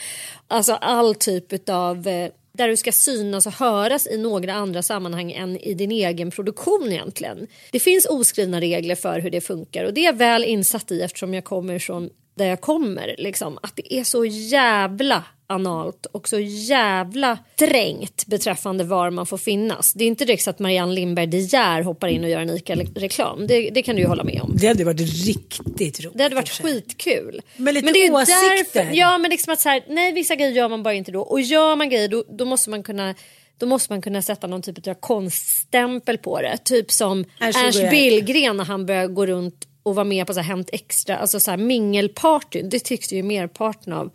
Alltså 0.47 0.73
all 0.73 1.15
typ 1.15 1.69
av 1.69 2.07
eh, 2.07 2.31
där 2.51 2.67
du 2.67 2.77
ska 2.77 2.91
synas 2.91 3.45
och 3.45 3.53
höras 3.53 4.07
i 4.07 4.17
några 4.17 4.53
andra 4.53 4.81
sammanhang 4.81 5.31
än 5.31 5.57
i 5.57 5.73
din 5.73 5.91
egen 5.91 6.31
produktion 6.31 6.91
egentligen. 6.91 7.47
Det 7.71 7.79
finns 7.79 8.05
oskrivna 8.05 8.61
regler 8.61 8.95
för 8.95 9.19
hur 9.19 9.29
det 9.29 9.41
funkar 9.41 9.83
och 9.83 9.93
det 9.93 10.01
är 10.01 10.05
jag 10.05 10.17
väl 10.17 10.43
insatt 10.43 10.91
i 10.91 11.01
eftersom 11.01 11.33
jag 11.33 11.43
kommer 11.43 11.79
från 11.79 12.09
där 12.35 12.45
jag 12.45 12.61
kommer. 12.61 13.15
Liksom. 13.17 13.59
Att 13.61 13.75
det 13.75 13.93
är 13.93 14.03
så 14.03 14.25
jävla 14.25 15.23
analt 15.49 16.05
och 16.05 16.29
så 16.29 16.39
jävla 16.39 17.37
strängt 17.55 18.25
beträffande 18.27 18.83
var 18.83 19.09
man 19.09 19.25
får 19.25 19.37
finnas. 19.37 19.93
Det 19.93 20.03
är 20.03 20.07
inte 20.07 20.25
direkt 20.25 20.43
så 20.43 20.49
att 20.49 20.59
Marianne 20.59 20.93
Lindberg 20.93 21.27
De 21.27 21.37
Geer 21.37 21.81
hoppar 21.81 22.07
in 22.07 22.23
och 22.23 22.29
gör 22.29 22.39
en 22.39 22.49
ICA-reklam. 22.49 23.47
Det, 23.47 23.69
det 23.69 23.81
kan 23.81 23.95
du 23.95 24.01
ju 24.01 24.07
hålla 24.07 24.23
med 24.23 24.41
om. 24.41 24.57
Det 24.57 24.67
hade 24.67 24.83
varit 24.83 25.25
riktigt 25.25 25.99
roligt. 25.99 26.17
Det 26.17 26.23
hade 26.23 26.35
varit 26.35 26.49
skitkul. 26.49 27.41
Men 27.57 27.73
lite 27.73 27.91
det 27.91 28.05
är 28.05 28.13
åsikter. 28.13 28.73
Därför, 28.75 28.93
ja 28.93 29.17
men 29.17 29.31
liksom 29.31 29.53
att 29.53 29.59
så 29.59 29.69
här, 29.69 29.83
nej 29.87 30.13
vissa 30.13 30.35
grejer 30.35 30.51
gör 30.51 30.69
man 30.69 30.83
bara 30.83 30.93
inte 30.93 31.11
då. 31.11 31.21
Och 31.21 31.41
gör 31.41 31.75
man 31.75 31.89
grejer 31.89 32.07
då, 32.07 32.23
då 32.29 32.45
måste 32.45 32.69
man 32.69 32.83
kunna 32.83 33.15
då 33.57 33.65
måste 33.65 33.93
man 33.93 34.01
kunna 34.01 34.21
sätta 34.21 34.47
någon 34.47 34.61
typ 34.61 34.87
av 34.87 34.93
konststämpel 34.93 36.17
på 36.17 36.41
det. 36.41 36.57
Typ 36.57 36.91
som 36.91 37.25
Ernst. 37.39 37.89
Billgren 37.91 38.57
när 38.57 38.65
han 38.65 38.85
började 38.85 39.13
gå 39.13 39.25
runt 39.25 39.67
och 39.83 39.95
vara 39.95 40.05
med 40.05 40.27
på 40.27 40.33
så 40.33 40.39
här 40.39 40.47
Hänt 40.47 40.69
Extra, 40.73 41.17
alltså 41.17 41.39
så 41.39 41.51
här 41.51 41.57
mingelparty. 41.57 42.61
Det 42.61 42.79
tyckte 42.79 43.15
ju 43.15 43.23
merparten 43.23 43.93
av 43.93 44.11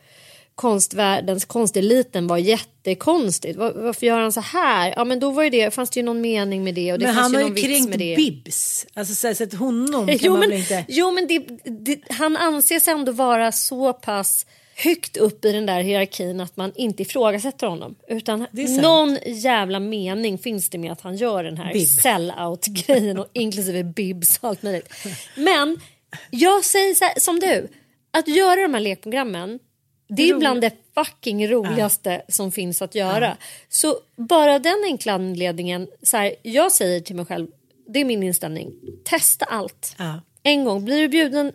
konstvärldens 0.55 1.45
konsteliten 1.45 2.27
var 2.27 2.39
jättekonstigt. 2.39 3.59
Var, 3.59 3.73
varför 3.73 4.07
gör 4.07 4.21
han 4.21 4.33
så 4.33 4.41
här? 4.41 4.95
Ja 4.97 5.05
men 5.05 5.21
då 5.21 5.31
var 5.31 5.43
ju 5.43 5.51
det, 5.51 5.75
fanns 5.75 5.91
det 5.91 6.01
ju 6.01 6.07
någon 6.07 6.21
mening 6.21 6.65
med 6.65 6.75
det 6.75 6.93
och 6.93 6.99
det 6.99 7.07
Men 7.07 7.15
fanns 7.15 7.25
han 7.25 7.33
ju 7.33 7.37
har 7.37 7.43
någon 7.43 7.57
ju 7.57 7.63
vits 7.63 7.69
kränkt 7.69 7.89
med 7.89 7.99
det. 7.99 8.17
Bibs. 8.17 8.87
Alltså 8.95 9.15
så, 9.15 9.35
så 9.35 9.45
att 9.45 9.55
honom 9.55 10.07
kan 10.09 10.19
Jo 10.21 10.31
man 10.33 10.41
men, 10.41 10.51
väl 10.51 10.59
inte... 10.59 10.85
jo, 10.89 11.11
men 11.11 11.27
det, 11.27 11.39
det, 11.65 12.01
han 12.09 12.37
anses 12.37 12.89
ändå 12.89 13.13
vara 13.13 13.53
så 13.53 13.93
pass 13.93 14.47
högt 14.77 15.17
upp 15.17 15.45
i 15.45 15.53
den 15.53 15.67
där 15.67 15.81
hierarkin 15.83 16.41
att 16.41 16.57
man 16.57 16.73
inte 16.75 17.03
ifrågasätter 17.03 17.67
honom. 17.67 17.95
Utan 18.09 18.47
någon 18.83 19.19
jävla 19.27 19.81
mening 19.81 20.39
finns 20.39 20.71
det 20.71 20.79
med 20.79 20.93
att 20.93 21.01
han 21.01 21.17
gör 21.17 21.45
den 21.45 21.57
här 21.59 21.73
Bib. 21.73 21.89
sell-out-grejen 21.89 23.19
och 23.19 23.27
inklusive 23.33 23.85
bibs 23.85 24.39
och 24.39 24.49
allt 24.49 24.63
möjligt. 24.63 24.93
Men 25.35 25.81
jag 26.31 26.65
säger 26.65 27.01
här, 27.01 27.21
som 27.21 27.41
du, 27.41 27.69
att 28.11 28.29
göra 28.29 28.63
de 28.63 28.75
här 28.75 28.81
lekprogrammen 28.81 29.59
Det 30.09 30.31
är 30.31 30.35
bland 30.35 30.61
det 30.61 30.73
fucking 30.95 31.49
roligaste 31.49 32.23
som 32.29 32.53
finns 32.53 32.83
att 32.83 32.95
göra. 32.95 33.37
Så 33.69 33.99
bara 34.17 34.59
den 34.59 34.85
enkla 34.85 35.13
anledningen, 35.13 35.89
så 36.03 36.17
här, 36.17 36.35
jag 36.43 36.73
säger 36.73 37.01
till 37.01 37.17
mig 37.17 37.25
själv, 37.25 37.47
det 37.89 38.01
är 38.01 38.05
min 38.05 38.23
inställning, 38.23 38.73
testa 39.05 39.45
allt. 39.45 39.95
Ja. 39.99 40.21
En 40.43 40.65
gång, 40.65 40.85
blir 40.85 41.01
du 41.01 41.09
bjuden 41.09 41.53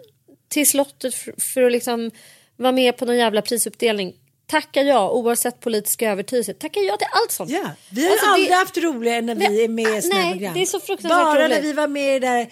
till 0.48 0.70
slottet 0.70 1.16
för, 1.16 1.34
för 1.38 1.64
att 1.64 1.72
liksom 1.72 2.12
vara 2.56 2.72
med 2.72 2.98
på 2.98 3.06
någon 3.06 3.18
jävla 3.18 3.42
prisuppdelning, 3.42 4.14
tacka 4.50 4.82
ja 4.82 5.10
oavsett 5.12 5.60
politisk 5.60 6.02
övertygelse. 6.02 6.54
Tacka 6.54 6.80
ja 6.80 6.98
till 6.98 7.08
allt 7.12 7.32
sånt. 7.32 7.50
Ja, 7.50 7.70
vi 7.90 8.04
har 8.06 8.12
Alltså, 8.12 8.26
det- 8.26 8.32
aldrig 8.32 8.52
haft 8.52 8.78
roligare 8.78 9.22
när 9.22 9.36
vi 9.36 9.48
Nej, 9.48 9.64
är 9.64 9.68
med 9.70 9.86
i 9.86 9.92
här 9.94 10.04
nej, 10.14 10.32
program. 10.32 10.54
det 10.54 10.62
är 10.62 10.66
så 10.66 10.80
fruktansvärt 10.80 11.20
Bara 11.24 11.34
när 11.34 11.50
roligt. 11.50 11.64
vi 11.64 11.74
var 11.74 11.88
med 11.88 12.16
i 12.16 12.20
det 12.20 12.28
där 12.28 12.50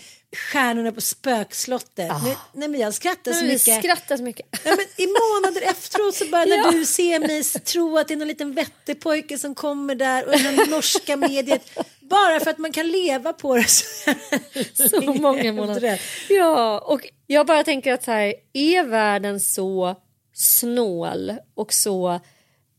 Stjärnorna 0.52 0.92
på 0.92 1.02
spökslottet. 1.02 2.12
Nej, 2.24 2.38
nej 2.54 2.68
men 2.70 2.80
jag 2.80 2.94
skrattar 2.94 3.34
så 3.34 3.42
vi 3.46 3.48
mycket. 3.54 3.80
skrattar 3.84 4.18
så 4.18 4.24
mycket. 4.24 4.46
Ja, 4.64 4.76
men 4.76 4.86
I 4.98 5.08
månader 5.08 5.62
efteråt 5.70 6.16
så 6.16 6.26
bara 6.26 6.46
när 6.46 6.58
Ja. 6.58 6.72
du 6.72 6.86
ser 6.86 7.20
mig 7.20 7.44
tro 7.44 7.98
att 7.98 8.08
det 8.08 8.14
är 8.14 8.16
någon 8.16 8.28
liten 8.28 8.54
vettig 8.54 9.00
pojke 9.02 9.38
som 9.38 9.56
kommer 9.56 9.96
där 9.96 10.26
och 10.26 10.32
den 10.32 10.56
norska 10.70 11.16
mediet. 11.18 11.80
Bara 12.02 12.40
för 12.40 12.50
att 12.52 12.58
man 12.58 12.72
kan 12.72 12.88
leva 12.88 13.34
på 13.34 13.56
det. 13.56 13.64
Så, 13.68 14.90
så 14.90 15.02
många 15.02 15.54
månader. 15.54 16.02
Ja, 16.30 16.80
och 16.80 17.02
jag 17.28 17.46
bara 17.46 17.64
tänker 17.64 17.94
att 17.94 18.04
så 18.04 18.12
här, 18.12 18.34
är 18.54 18.84
världen 18.84 19.40
så 19.40 19.96
snål 20.38 21.34
och 21.56 21.74
så 21.74 22.20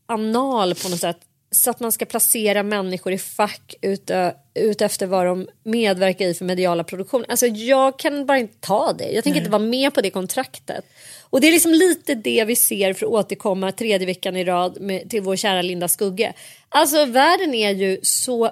anal 0.05 0.75
på 0.75 0.89
något 0.89 0.99
sätt 0.99 1.19
så 1.51 1.69
att 1.69 1.79
man 1.79 1.91
ska 1.91 2.05
placera 2.05 2.63
människor 2.63 3.13
i 3.13 3.17
fack 3.17 3.75
ute, 3.81 4.35
ute 4.53 4.85
efter 4.85 5.07
vad 5.07 5.25
de 5.25 5.47
medverkar 5.63 6.25
i 6.25 6.33
för 6.33 6.45
mediala 6.45 6.83
produktion. 6.83 7.25
Alltså 7.27 7.47
jag 7.47 7.99
kan 7.99 8.25
bara 8.25 8.37
inte 8.37 8.57
ta 8.59 8.93
det. 8.93 9.11
Jag 9.11 9.23
tänker 9.23 9.39
inte 9.39 9.51
vara 9.51 9.63
med 9.63 9.93
på 9.93 10.01
det 10.01 10.09
kontraktet. 10.09 10.85
Och 11.21 11.41
det 11.41 11.47
är 11.47 11.51
liksom 11.51 11.73
lite 11.73 12.15
det 12.15 12.45
vi 12.45 12.55
ser 12.55 12.93
för 12.93 13.05
att 13.05 13.11
återkomma 13.11 13.71
tredje 13.71 14.07
veckan 14.07 14.35
i 14.35 14.43
rad 14.43 14.81
med, 14.81 15.09
till 15.09 15.21
vår 15.21 15.35
kära 15.35 15.61
Linda 15.61 15.87
Skugge. 15.87 16.33
Alltså 16.69 17.05
världen 17.05 17.53
är 17.53 17.71
ju 17.71 17.99
så 18.03 18.51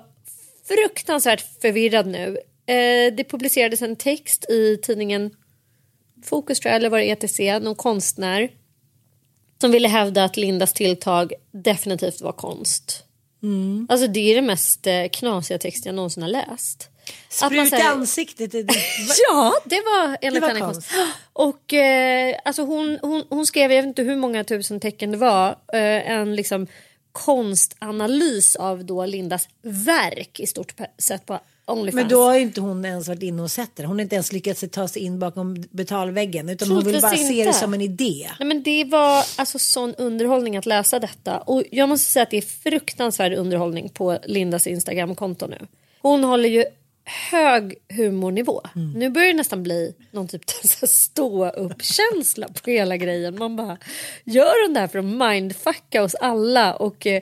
fruktansvärt 0.68 1.62
förvirrad 1.62 2.08
nu. 2.08 2.38
Eh, 2.66 3.14
det 3.14 3.30
publicerades 3.30 3.82
en 3.82 3.96
text 3.96 4.50
i 4.50 4.78
tidningen 4.78 5.32
Fokus 6.24 6.60
tror 6.60 6.70
jag, 6.70 6.76
eller 6.76 6.90
var 6.90 6.98
det 6.98 7.10
ETC, 7.10 7.40
någon 7.40 7.76
konstnär 7.76 8.50
som 9.62 9.72
ville 9.72 9.88
hävda 9.88 10.24
att 10.24 10.38
Lindas 10.38 10.74
tilltag 10.74 11.34
definitivt 11.52 12.22
var 12.22 12.32
konst. 12.32 13.04
Mm. 13.44 13.88
Alltså 13.90 14.08
det 14.08 14.32
är 14.32 14.36
det 14.36 14.42
mest 14.42 14.88
eh, 14.88 15.08
knasiga 15.12 15.58
text 15.58 15.86
jag 15.86 15.96
någonsin 15.96 16.24
har 16.24 16.30
läst. 16.30 16.90
Att 17.42 17.54
man 17.54 17.68
Sprut 17.68 17.82
i 17.82 17.84
ansiktet. 17.84 18.52
Det, 18.52 18.64
det, 18.64 18.74
Ja, 19.30 19.54
det 19.66 19.76
var 19.76 20.18
enligt 20.22 20.42
var 20.42 20.48
henne 20.48 20.60
konst. 20.60 20.92
konst. 20.92 21.14
Och 21.34 21.74
eh, 21.74 22.36
alltså 22.46 22.62
hon, 22.62 23.00
hon, 23.02 23.24
hon 23.30 23.46
skrev, 23.46 23.72
jag 23.72 23.82
vet 23.82 23.88
inte 23.88 24.04
hur 24.04 24.16
många 24.16 24.44
tusen 24.44 24.80
tecken 24.80 25.12
det 25.12 25.18
var, 25.18 25.50
eh, 25.74 26.12
en 26.12 26.36
liksom 26.36 26.68
konstanalys 27.12 28.56
av 28.56 28.86
då 28.86 29.06
Lindas 29.06 29.50
verk 29.62 30.40
i 30.40 30.48
stort 30.48 30.74
sett 30.98 31.26
på 31.26 31.40
Onlyfans. 31.68 31.96
men 31.96 32.08
då 32.08 32.22
har 32.24 32.36
ju 32.36 32.42
inte 32.42 32.62
hon 32.62 32.86
ens 32.86 33.08
varit 33.08 33.24
inne 33.24 33.42
och 33.42 33.52
sett 33.52 33.76
det. 33.76 33.86
Hon 33.86 33.98
har 33.98 34.04
inte 34.04 34.16
ens 34.16 34.32
lyckats 34.32 34.64
ta 34.72 34.88
sig 34.88 35.02
in 35.02 35.20
bakom 35.20 35.64
betalväggen. 35.70 36.50
Utan 36.50 36.72
hon 36.72 36.84
vill 36.84 37.02
bara 37.02 37.12
Troligtvis 37.12 37.28
se 37.28 37.34
det 37.34 37.48
inte. 37.48 37.60
som 37.60 37.74
en 37.74 37.82
idé. 37.82 38.30
Nej, 38.40 38.48
men 38.48 38.64
det 38.64 38.84
var 38.84 39.26
alltså 39.36 39.60
sån 39.60 39.96
underhållning 39.96 40.58
att 40.58 40.66
läsa 40.66 41.00
detta. 41.00 41.38
Och 41.38 41.64
jag 41.72 41.90
måste 41.90 42.12
säga 42.12 42.24
att 42.24 42.32
det 42.32 42.38
är 42.38 42.42
fruktansvärd 42.42 43.34
underhållning 43.34 43.90
på 43.90 44.20
Lindas 44.26 44.68
Instagramkonto 44.68 45.48
nu. 45.48 45.58
Hon 46.02 46.24
håller 46.24 46.50
ju 46.50 46.66
hög 47.32 47.76
humornivå. 47.90 48.62
Nu 48.96 49.10
börjar 49.10 49.28
det 49.28 49.34
nästan 49.34 49.64
bli 49.64 49.96
någon 50.12 50.28
typ 50.28 50.42
av 50.84 50.88
stå 50.88 51.50
upp 51.50 51.84
känsla 51.84 52.48
på 52.64 52.72
hela 52.72 52.98
grejen. 52.98 53.38
Man 53.40 53.56
bara 53.56 53.78
gör 54.24 54.66
hon 54.68 54.74
det 54.74 54.80
här 54.80 54.88
för 54.88 55.00
att 55.00 55.06
mindfucka 55.06 56.04
oss 56.04 56.16
alla 56.16 56.74
och 56.74 57.08
eh, 57.08 57.22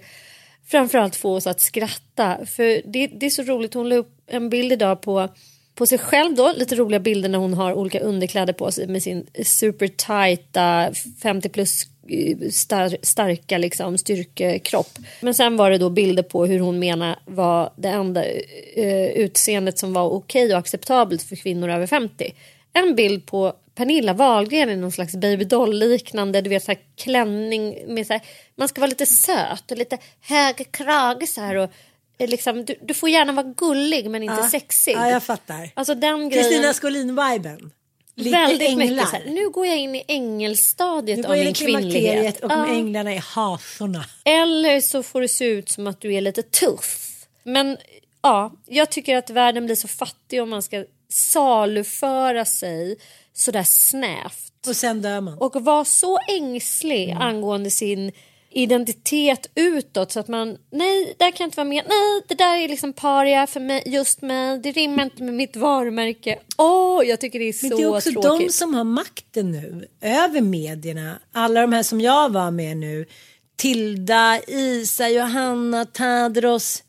framförallt 0.68 1.16
få 1.16 1.36
oss 1.36 1.48
att 1.48 1.62
skratta. 1.62 2.46
För 2.46 2.82
det, 2.92 3.08
det 3.08 3.26
är 3.26 3.30
så 3.30 3.44
roligt, 3.44 3.74
hon 3.74 3.90
la 3.90 3.96
upp 3.96 4.22
en 4.28 4.50
bild 4.50 4.72
idag 4.72 5.02
på 5.02 5.30
på 5.76 5.86
sig 5.86 5.98
själv 5.98 6.36
då, 6.36 6.54
lite 6.56 6.76
roliga 6.76 7.00
bilder 7.00 7.30
när 7.30 7.40
hon 7.40 7.54
har 7.54 7.74
olika 7.74 8.00
underkläder 8.00 8.54
på 8.54 8.72
sig 8.72 8.88
med 8.88 9.04
sin 9.04 9.28
supertajta 9.44 10.92
50 11.22 11.50
plus 11.50 11.84
eh, 12.08 12.50
star, 12.50 12.98
starka 13.02 13.58
liksom 13.58 13.98
styrkekropp. 13.98 14.90
Men 15.22 15.34
sen 15.34 15.58
var 15.58 15.72
det 15.72 15.78
då 15.78 15.90
bilder 15.90 16.24
på 16.24 16.46
hur 16.46 16.60
hon 16.60 16.80
menar 16.80 17.20
var 17.26 17.70
det 17.76 17.90
enda 17.90 18.26
eh, 18.76 19.10
utseendet 19.10 19.80
som 19.80 19.94
var 19.94 20.10
okej 20.10 20.54
och 20.54 20.60
acceptabelt 20.60 21.24
för 21.24 21.36
kvinnor 21.36 21.70
över 21.70 21.88
50. 21.88 22.34
En 22.74 22.96
bild 22.96 23.26
på 23.26 23.54
Pernilla 23.76 24.14
Wahlgren 24.14 24.70
i 24.70 24.76
någon 24.76 24.92
slags 24.92 25.16
babydoll 25.16 25.80
liknande, 25.80 26.42
du 26.42 26.50
vet 26.50 26.64
så 26.64 26.72
här 26.72 26.80
klänning 26.96 27.94
med 27.94 28.08
så 28.08 28.14
här, 28.14 28.22
man 28.56 28.68
ska 28.68 28.82
vara 28.82 28.90
lite 28.90 29.06
söt 29.06 29.72
och 29.72 29.78
lite 29.78 29.98
hög 30.22 30.72
krage 30.72 31.30
så 31.30 31.42
här 31.42 31.56
och 31.56 31.70
eh, 32.18 32.30
liksom, 32.30 32.66
du, 32.66 32.76
du 32.82 32.94
får 32.94 33.10
gärna 33.10 33.34
vara 33.34 33.54
gullig 33.58 34.10
men 34.10 34.24
inte 34.24 34.44
sexig. 34.44 34.96
Ja, 34.96 35.10
jag 35.10 35.24
fattar. 35.24 35.70
Alltså 35.74 35.96
den 35.96 36.30
grejen. 36.30 36.44
Kristina 36.44 36.74
Skolin-viben. 36.74 37.72
Väldigt 38.18 38.70
änglar. 38.70 38.86
mycket 38.86 39.10
så 39.10 39.16
här, 39.16 39.26
nu 39.26 39.50
går 39.50 39.66
jag 39.66 39.78
in 39.78 39.96
i 39.96 40.04
ängelstadiet 40.08 41.26
av 41.26 41.32
min 41.32 41.54
kvinnlighet. 41.54 42.44
och 42.44 42.52
Ja. 42.52 42.68
änglarna 42.68 43.14
är 43.14 43.20
hasorna. 43.20 44.06
Eller 44.26 44.82
så 44.82 45.04
får 45.04 45.22
det 45.22 45.28
se 45.28 45.46
ut 45.46 45.70
som 45.70 45.88
att 45.88 46.02
du 46.02 46.14
är 46.14 46.22
lite 46.22 46.42
tuff. 46.42 47.12
Men 47.44 47.78
ja, 48.22 48.54
jag 48.66 48.90
tycker 48.90 49.16
att 49.18 49.30
världen 49.30 49.66
blir 49.66 49.76
så 49.76 49.88
fattig 49.88 50.42
om 50.42 50.50
man 50.50 50.64
ska 50.64 50.86
saluföra 51.10 52.46
sig 52.46 52.98
sådär 53.38 53.64
snävt. 53.64 54.68
Och 54.68 54.76
sen 54.76 55.02
dör 55.02 55.22
man. 55.22 55.38
Och 55.38 55.56
vara 55.64 55.86
så 55.86 56.20
ängslig 56.30 57.12
angående 57.20 57.72
sin 57.72 58.12
identitet 58.56 59.50
utåt 59.56 60.12
så 60.12 60.20
att 60.20 60.28
man 60.28 60.58
nej, 60.72 61.16
där 61.20 61.32
kan 61.32 61.44
jag 61.44 61.48
inte 61.48 61.58
vara 61.58 61.68
med. 61.68 61.84
Nej, 61.88 62.22
det 62.28 62.36
där 62.36 62.58
är 62.58 62.68
liksom 62.68 62.94
paria 62.94 63.48
för 63.48 63.60
mig, 63.60 63.84
just 63.86 64.22
mig. 64.22 64.60
Det 64.60 64.72
rimmar 64.72 65.04
inte 65.04 65.24
med 65.24 65.34
mitt 65.34 65.56
varumärke. 65.56 66.40
Åh, 66.58 67.04
jag 67.06 67.20
tycker 67.20 67.40
det 67.40 67.50
är 67.50 67.54
så 67.54 67.68
Men 67.68 67.78
det 67.78 67.84
är 67.84 67.96
också 67.96 68.12
tråkigt. 68.12 68.48
de 68.48 68.54
som 68.54 68.74
har 68.74 68.84
makten 68.84 69.52
nu 69.52 69.88
över 70.02 70.42
medierna. 70.42 71.20
Alla 71.32 71.62
de 71.62 71.74
här 71.74 71.84
som 71.84 72.02
jag 72.02 72.32
var 72.32 72.52
med 72.52 72.78
nu. 72.78 73.06
Tilda, 73.58 74.40
Isa, 74.48 75.10
Johanna, 75.10 75.86
Tadros. 75.86 76.84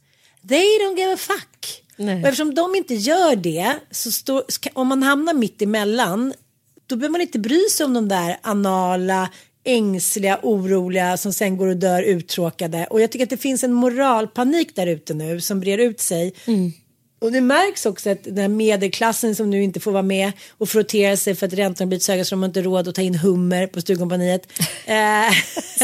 They 0.49 0.79
don't 0.79 0.99
give 0.99 1.13
a 1.13 1.17
fuck. 1.17 1.83
Nej. 1.97 2.23
Och 2.23 2.29
eftersom 2.29 2.55
de 2.55 2.75
inte 2.75 2.95
gör 2.95 3.37
det, 3.37 3.75
så 3.91 4.13
står, 4.13 4.45
om 4.73 4.87
man 4.87 5.03
hamnar 5.03 5.35
mitt 5.35 5.63
emellan, 5.63 6.35
då 6.87 6.97
behöver 6.97 7.13
man 7.13 7.21
inte 7.21 7.39
bry 7.39 7.61
sig 7.71 7.87
om 7.87 7.95
de 7.95 8.09
där 8.09 8.37
anala, 8.43 9.31
ängsliga, 9.65 10.39
oroliga 10.43 11.17
som 11.17 11.33
sen 11.33 11.57
går 11.57 11.67
och 11.67 11.77
dör 11.77 12.03
uttråkade. 12.03 12.87
Och 12.91 13.01
jag 13.01 13.13
tycker 13.13 13.25
att 13.25 13.31
det 13.31 13.37
finns 13.37 13.65
en 13.65 13.73
moralpanik 13.73 14.77
där 14.77 14.87
ute 14.87 15.15
nu 15.15 15.41
som 15.41 15.61
brer 15.61 15.79
ut 15.79 16.01
sig. 16.01 16.33
Och 17.19 17.33
det 17.33 17.41
märks 17.41 17.87
också 17.87 18.11
att 18.11 18.25
den 18.25 18.39
här 18.39 18.49
medelklassen 18.49 19.35
som 19.35 19.51
nu 19.51 19.63
inte 19.63 19.81
får 19.81 19.93
vara 19.93 20.03
med 20.03 20.33
och 20.51 20.69
frottera 20.69 21.17
sig 21.17 21.35
för 21.35 21.47
att 21.47 21.53
räntorna 21.53 21.87
blivit 21.89 22.03
så 22.03 22.13
höga 22.13 22.25
så 22.25 22.35
de 22.35 22.43
har 22.43 22.49
inte 22.49 22.63
råd 22.63 22.89
att 22.89 22.95
ta 22.95 23.03
in 23.03 23.15
hummer 23.15 23.67
på 23.67 23.81
Stugkompaniet. 23.81 24.53
Eh, 24.87 25.33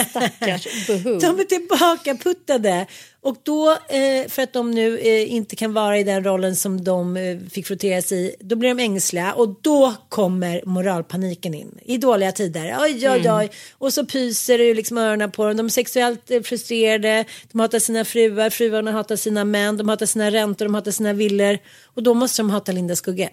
Stackars 0.08 0.86
de 1.04 1.40
är 1.40 1.44
tillbakaputtade. 1.44 2.86
Och 3.24 3.36
då, 3.42 3.70
eh, 3.70 4.28
för 4.28 4.42
att 4.42 4.52
de 4.52 4.70
nu 4.70 4.98
eh, 4.98 5.32
inte 5.32 5.56
kan 5.56 5.72
vara 5.72 5.98
i 5.98 6.04
den 6.04 6.24
rollen 6.24 6.56
som 6.56 6.84
de 6.84 7.16
eh, 7.16 7.38
fick 7.50 7.66
frottera 7.66 8.02
sig 8.02 8.26
i, 8.26 8.34
då 8.40 8.56
blir 8.56 8.74
de 8.74 8.82
ängsliga 8.82 9.32
och 9.32 9.56
då 9.62 9.94
kommer 10.08 10.62
moralpaniken 10.66 11.54
in. 11.54 11.78
I 11.84 11.98
dåliga 11.98 12.32
tider, 12.32 12.76
oj 12.80 13.08
oj 13.08 13.30
oj. 13.30 13.50
Och 13.78 13.92
så 13.92 14.06
pyser 14.06 14.58
det 14.58 14.64
ju 14.64 14.74
liksom 14.74 14.98
öronen 14.98 15.30
på 15.30 15.46
dem. 15.46 15.56
De 15.56 15.66
är 15.66 15.70
sexuellt 15.70 16.30
frustrerade, 16.44 17.24
de 17.52 17.60
hatar 17.60 17.78
sina 17.78 18.04
fruar, 18.04 18.50
fruarna 18.50 18.92
hatar 18.92 19.16
sina 19.16 19.44
män, 19.44 19.76
de 19.76 19.88
hatar 19.88 20.06
sina 20.06 20.30
räntor, 20.30 20.64
de 20.64 20.74
hatar 20.74 20.90
sina 20.90 21.12
villor. 21.12 21.58
Och 21.84 22.02
då 22.02 22.14
måste 22.14 22.42
de 22.42 22.50
hata 22.50 22.72
Linda 22.72 22.96
Skugge. 22.96 23.30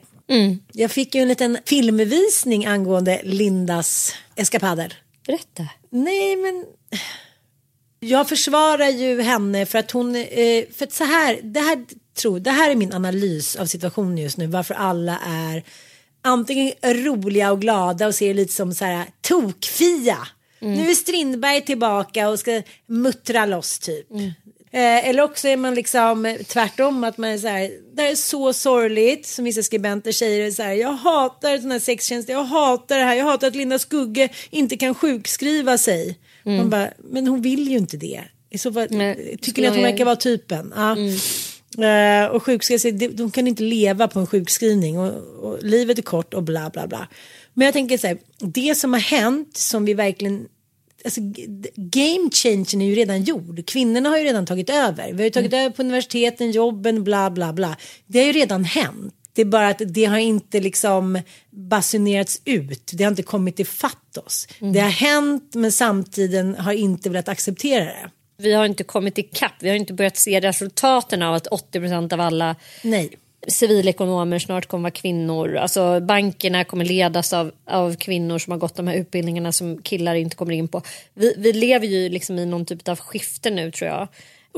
Jag 0.72 0.92
fick 0.92 1.16
ju 1.16 1.22
en 1.22 1.28
liten 1.28 1.58
filmvisning 1.66 2.66
angående 2.66 3.22
Lindas 3.24 4.14
eskapader. 4.36 4.94
Berätta. 5.28 5.68
Nej, 5.90 6.36
men 6.36 6.66
jag 8.00 8.30
försvarar 8.30 8.90
ju 8.90 9.22
henne 9.22 9.66
för 9.66 9.80
att 9.80 9.92
hon, 9.92 10.16
eh, 10.16 10.64
för 10.78 10.84
att 10.84 10.94
så 10.94 11.04
här, 11.04 11.40
det 11.44 11.60
här, 11.60 11.86
tror, 12.18 12.40
det 12.40 12.52
här 12.52 12.72
är 12.72 12.76
min 12.76 12.94
analys 12.94 13.56
av 13.56 13.66
situationen 13.66 14.18
just 14.18 14.38
nu, 14.38 14.48
varför 14.48 14.74
alla 14.74 15.20
är 15.26 15.64
antingen 16.22 16.74
roliga 16.84 17.52
och 17.52 17.62
glada 17.62 18.08
och 18.08 18.16
ser 18.16 18.34
lite 18.34 18.54
som 18.54 18.74
så 18.74 18.86
här 18.86 19.06
tokfia. 19.22 20.18
Nu 20.60 20.90
är 20.90 20.96
Strindberg 20.96 21.62
tillbaka 21.66 22.30
och 22.30 22.40
ska 22.40 22.62
muttra 22.88 23.46
loss 23.46 23.80
typ. 23.80 24.08
Eh, 24.72 25.10
eller 25.10 25.24
också 25.24 25.48
är 25.48 25.58
man 25.58 25.76
liksom 25.76 26.26
eh, 26.26 26.38
tvärtom 26.38 27.04
att 27.04 27.18
man 27.18 27.30
är 27.30 27.38
så 27.38 27.48
här, 27.48 27.72
det 27.96 28.02
här 28.02 28.12
är 28.12 28.16
så 28.16 28.54
sorgligt 28.54 29.26
som 29.26 29.46
vissa 29.46 29.64
skribenter 29.64 30.12
säger 30.12 30.52
så 30.52 30.64
här, 30.64 30.74
jag 30.74 30.94
hatar 30.94 31.58
sådana 31.58 31.74
här 31.74 31.80
sextjänster, 31.80 32.34
jag 32.34 32.44
hatar 32.44 32.98
det 32.98 33.04
här, 33.04 33.16
jag 33.16 33.26
hatar 33.26 33.48
att 33.48 33.56
Linda 33.56 33.80
Skugge 33.80 34.30
inte 34.50 34.78
kan 34.78 34.96
sjukskriva 34.96 35.78
sig. 35.78 36.18
Man 36.58 36.70
bara, 36.70 36.90
men 36.98 37.28
hon 37.28 37.42
vill 37.42 37.70
ju 37.70 37.78
inte 37.78 37.98
det. 37.98 38.24
I 38.50 38.58
så 38.58 38.74
fall, 38.74 38.88
Nej, 38.90 39.38
tycker 39.42 39.62
ni 39.62 39.68
att 39.68 39.74
hon 39.74 39.84
verkar 39.84 40.06
vara 40.06 40.16
typen? 40.16 40.74
Ja. 40.76 40.98
Eh, 41.78 42.26
och 42.26 42.44
sjukskriva 42.44 42.80
sig, 42.80 42.92
de 42.92 43.32
kan 43.32 43.48
inte 43.48 43.64
leva 43.64 44.08
på 44.08 44.20
en 44.20 44.28
sjukskrivning 44.28 45.00
och, 45.00 45.14
och 45.44 45.64
livet 45.64 45.98
är 45.98 46.02
kort 46.02 46.34
och 46.34 46.44
bla 46.44 46.70
bla 46.70 46.88
bla. 46.88 47.08
Men 47.54 47.66
jag 47.66 47.74
tänker 47.74 47.98
så 47.98 48.08
här, 48.08 48.18
det 48.40 48.76
som 48.76 48.94
har 48.94 49.00
hänt 49.00 49.58
som 49.58 49.86
vi 49.86 49.94
verkligen 49.94 50.48
Alltså, 51.06 51.22
game 51.76 52.30
changen 52.34 52.82
är 52.82 52.86
ju 52.86 52.96
redan 52.96 53.24
gjord. 53.24 53.66
Kvinnorna 53.68 54.10
har 54.10 54.18
ju 54.18 54.24
redan 54.24 54.46
tagit 54.46 54.70
över. 54.70 55.14
Vi 55.14 55.18
har 55.18 55.24
ju 55.24 55.30
tagit 55.30 55.54
över 55.54 55.70
på 55.70 55.82
universiteten, 55.82 56.52
jobben, 56.52 57.04
bla 57.04 57.32
bla 57.32 57.54
bla. 57.54 57.78
Det 58.06 58.20
har 58.20 58.26
ju 58.26 58.32
redan 58.32 58.64
hänt. 58.64 59.14
Det 59.40 59.44
är 59.44 59.46
bara 59.46 59.68
att 59.68 59.82
det 59.86 60.06
har 60.06 60.18
inte 60.18 60.60
liksom 60.60 61.22
basunerats 61.50 62.42
ut. 62.46 62.92
Det 62.94 63.04
har 63.04 63.12
inte 63.12 63.24
kommit 63.24 63.60
ifatt 63.60 64.18
oss. 64.26 64.48
Det 64.60 64.80
har 64.80 64.90
hänt 64.90 65.56
men 65.56 65.72
samtiden 65.72 66.56
har 66.56 66.74
inte 66.74 67.10
velat 67.10 67.30
acceptera 67.30 67.86
det. 67.86 68.10
Vi 68.38 68.54
har 68.54 68.66
inte 68.66 68.84
kommit 68.84 69.18
ikapp, 69.18 69.52
vi 69.60 69.70
har 69.70 69.76
inte 69.76 69.94
börjat 69.94 70.18
se 70.18 70.40
resultaten 70.40 71.22
av 71.22 71.34
att 71.34 71.48
80% 71.48 72.14
av 72.14 72.22
alla 72.22 72.56
Nej. 72.84 73.10
civilekonomer 73.48 74.40
snart 74.40 74.66
kommer 74.66 74.82
vara 74.82 74.92
kvinnor. 74.92 75.56
Alltså 75.58 76.00
bankerna 76.00 76.64
kommer 76.64 76.86
ledas 76.86 77.34
av, 77.34 77.52
av 77.66 77.96
kvinnor 77.96 78.38
som 78.40 78.52
har 78.52 78.58
gått 78.58 78.76
de 78.76 78.88
här 78.88 78.96
utbildningarna 78.96 79.52
som 79.52 79.82
killar 79.82 80.16
inte 80.16 80.36
kommer 80.36 80.54
in 80.54 80.68
på. 80.68 80.82
Vi, 81.14 81.34
vi 81.38 81.54
lever 81.54 81.88
ju 81.88 82.10
liksom 82.10 82.40
i 82.40 82.46
någon 82.46 82.66
typ 82.66 82.88
av 82.88 83.00
skifte 83.00 83.50
nu 83.50 83.72
tror 83.72 83.90
jag. 83.90 84.08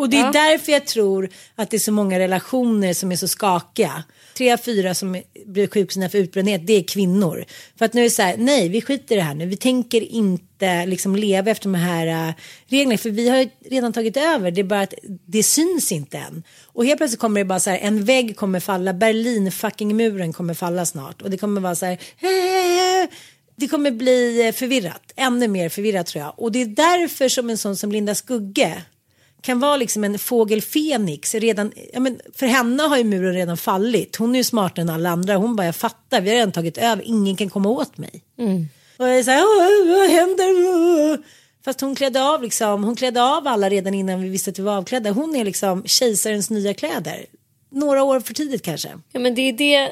Och 0.01 0.09
det 0.09 0.17
är 0.17 0.25
Ja. 0.25 0.31
därför 0.31 0.71
jag 0.71 0.85
tror 0.85 1.29
att 1.55 1.69
det 1.69 1.77
är 1.77 1.79
så 1.79 1.91
många 1.91 2.19
relationer 2.19 2.93
som 2.93 3.11
är 3.11 3.15
så 3.15 3.27
skakiga. 3.27 4.03
Tre 4.37 4.51
av 4.51 4.57
fyra 4.57 4.93
som 4.93 5.21
blir 5.45 5.67
sjukskrivna 5.67 6.09
för 6.09 6.17
utbrändhet, 6.17 6.67
det 6.67 6.73
är 6.73 6.83
kvinnor. 6.83 7.45
För 7.77 7.85
att 7.85 7.93
nu 7.93 8.01
är 8.01 8.03
det 8.05 8.09
så 8.09 8.21
här, 8.21 8.35
nej 8.37 8.69
vi 8.69 8.81
skiter 8.81 9.15
i 9.15 9.17
det 9.17 9.23
här 9.23 9.33
nu. 9.33 9.45
Vi 9.45 9.57
tänker 9.57 10.01
inte 10.01 10.85
liksom 10.85 11.15
leva 11.15 11.51
efter 11.51 11.63
de 11.69 11.75
här 11.75 12.27
uh, 12.29 12.33
reglerna. 12.67 12.97
För 12.97 13.09
vi 13.09 13.29
har 13.29 13.37
ju 13.37 13.49
redan 13.69 13.93
tagit 13.93 14.17
över, 14.17 14.51
det 14.51 14.61
är 14.61 14.65
bara 14.65 14.81
att 14.81 14.93
det 15.25 15.43
syns 15.43 15.91
inte 15.91 16.17
än. 16.17 16.43
Och 16.65 16.85
helt 16.85 16.97
plötsligt 16.97 17.19
kommer 17.19 17.39
det 17.41 17.45
bara 17.45 17.59
så 17.59 17.69
här, 17.69 17.77
en 17.79 18.03
vägg 18.05 18.35
kommer 18.35 18.59
falla, 18.59 18.93
Berlin 18.93 19.51
fucking 19.51 19.95
muren 19.97 20.33
kommer 20.33 20.53
falla 20.53 20.85
snart. 20.85 21.21
Och 21.21 21.29
det 21.29 21.37
kommer 21.37 21.61
vara 21.61 21.75
så 21.75 21.85
här, 21.85 21.93
"Eh, 22.19 23.09
det 23.55 23.67
kommer 23.67 23.91
bli 23.91 24.47
eh, 24.47 24.53
förvirrat, 24.53 25.13
ännu 25.15 25.47
mer 25.47 25.69
förvirrat 25.69 26.07
tror 26.07 26.23
jag. 26.23 26.33
Och 26.37 26.51
det 26.51 26.61
är 26.61 26.65
därför 26.65 27.29
som 27.29 27.49
en 27.49 27.57
sån 27.57 27.75
som 27.75 27.91
Linda 27.91 28.15
Skugge 28.15 28.81
kan 29.41 29.59
vara 29.59 29.77
liksom 29.77 30.03
en 30.03 30.19
fågel 30.19 30.61
Fenix. 30.61 31.35
Redan, 31.35 31.71
ja 31.93 31.99
men 31.99 32.19
för 32.35 32.45
henne 32.45 32.83
har 32.83 32.97
ju 32.97 33.03
muren 33.03 33.33
redan 33.33 33.57
fallit. 33.57 34.15
Hon 34.15 34.35
är 34.35 34.39
ju 34.39 34.43
smartare 34.43 34.81
än 34.81 34.89
alla 34.89 35.09
andra. 35.09 35.35
Hon 35.35 35.55
bara, 35.55 35.65
jag 35.65 35.75
fattar, 35.75 36.21
vi 36.21 36.29
har 36.29 36.35
redan 36.35 36.51
tagit 36.51 36.77
över, 36.77 37.03
ingen 37.07 37.35
kan 37.35 37.49
komma 37.49 37.69
åt 37.69 37.97
mig. 37.97 38.23
Och 38.97 39.07
jag 39.07 39.17
är 39.19 39.23
så 39.23 39.31
här, 39.31 39.43
"Åh, 39.43 39.97
vad 39.99 40.09
händer? 40.09 41.41
Fast 41.65 41.81
hon 41.81 41.95
klädde 41.95 42.23
av 42.23 42.43
liksom, 42.43 42.83
hon 42.83 42.95
klädde 42.95 43.23
av 43.23 43.47
alla 43.47 43.69
redan 43.69 43.93
innan 43.93 44.21
vi 44.21 44.29
visste 44.29 44.49
att 44.51 44.59
vi 44.59 44.63
var 44.63 44.77
avklädda. 44.77 45.11
Hon 45.11 45.35
är 45.35 45.45
liksom 45.45 45.83
kejsarens 45.85 46.49
nya 46.49 46.73
kläder. 46.73 47.25
Några 47.71 48.03
år 48.03 48.19
för 48.19 48.33
tidigt 48.33 48.61
kanske. 48.63 48.89
Ja, 49.11 49.19
men 49.19 49.35
det 49.35 49.41
är 49.41 49.53
det 49.53 49.91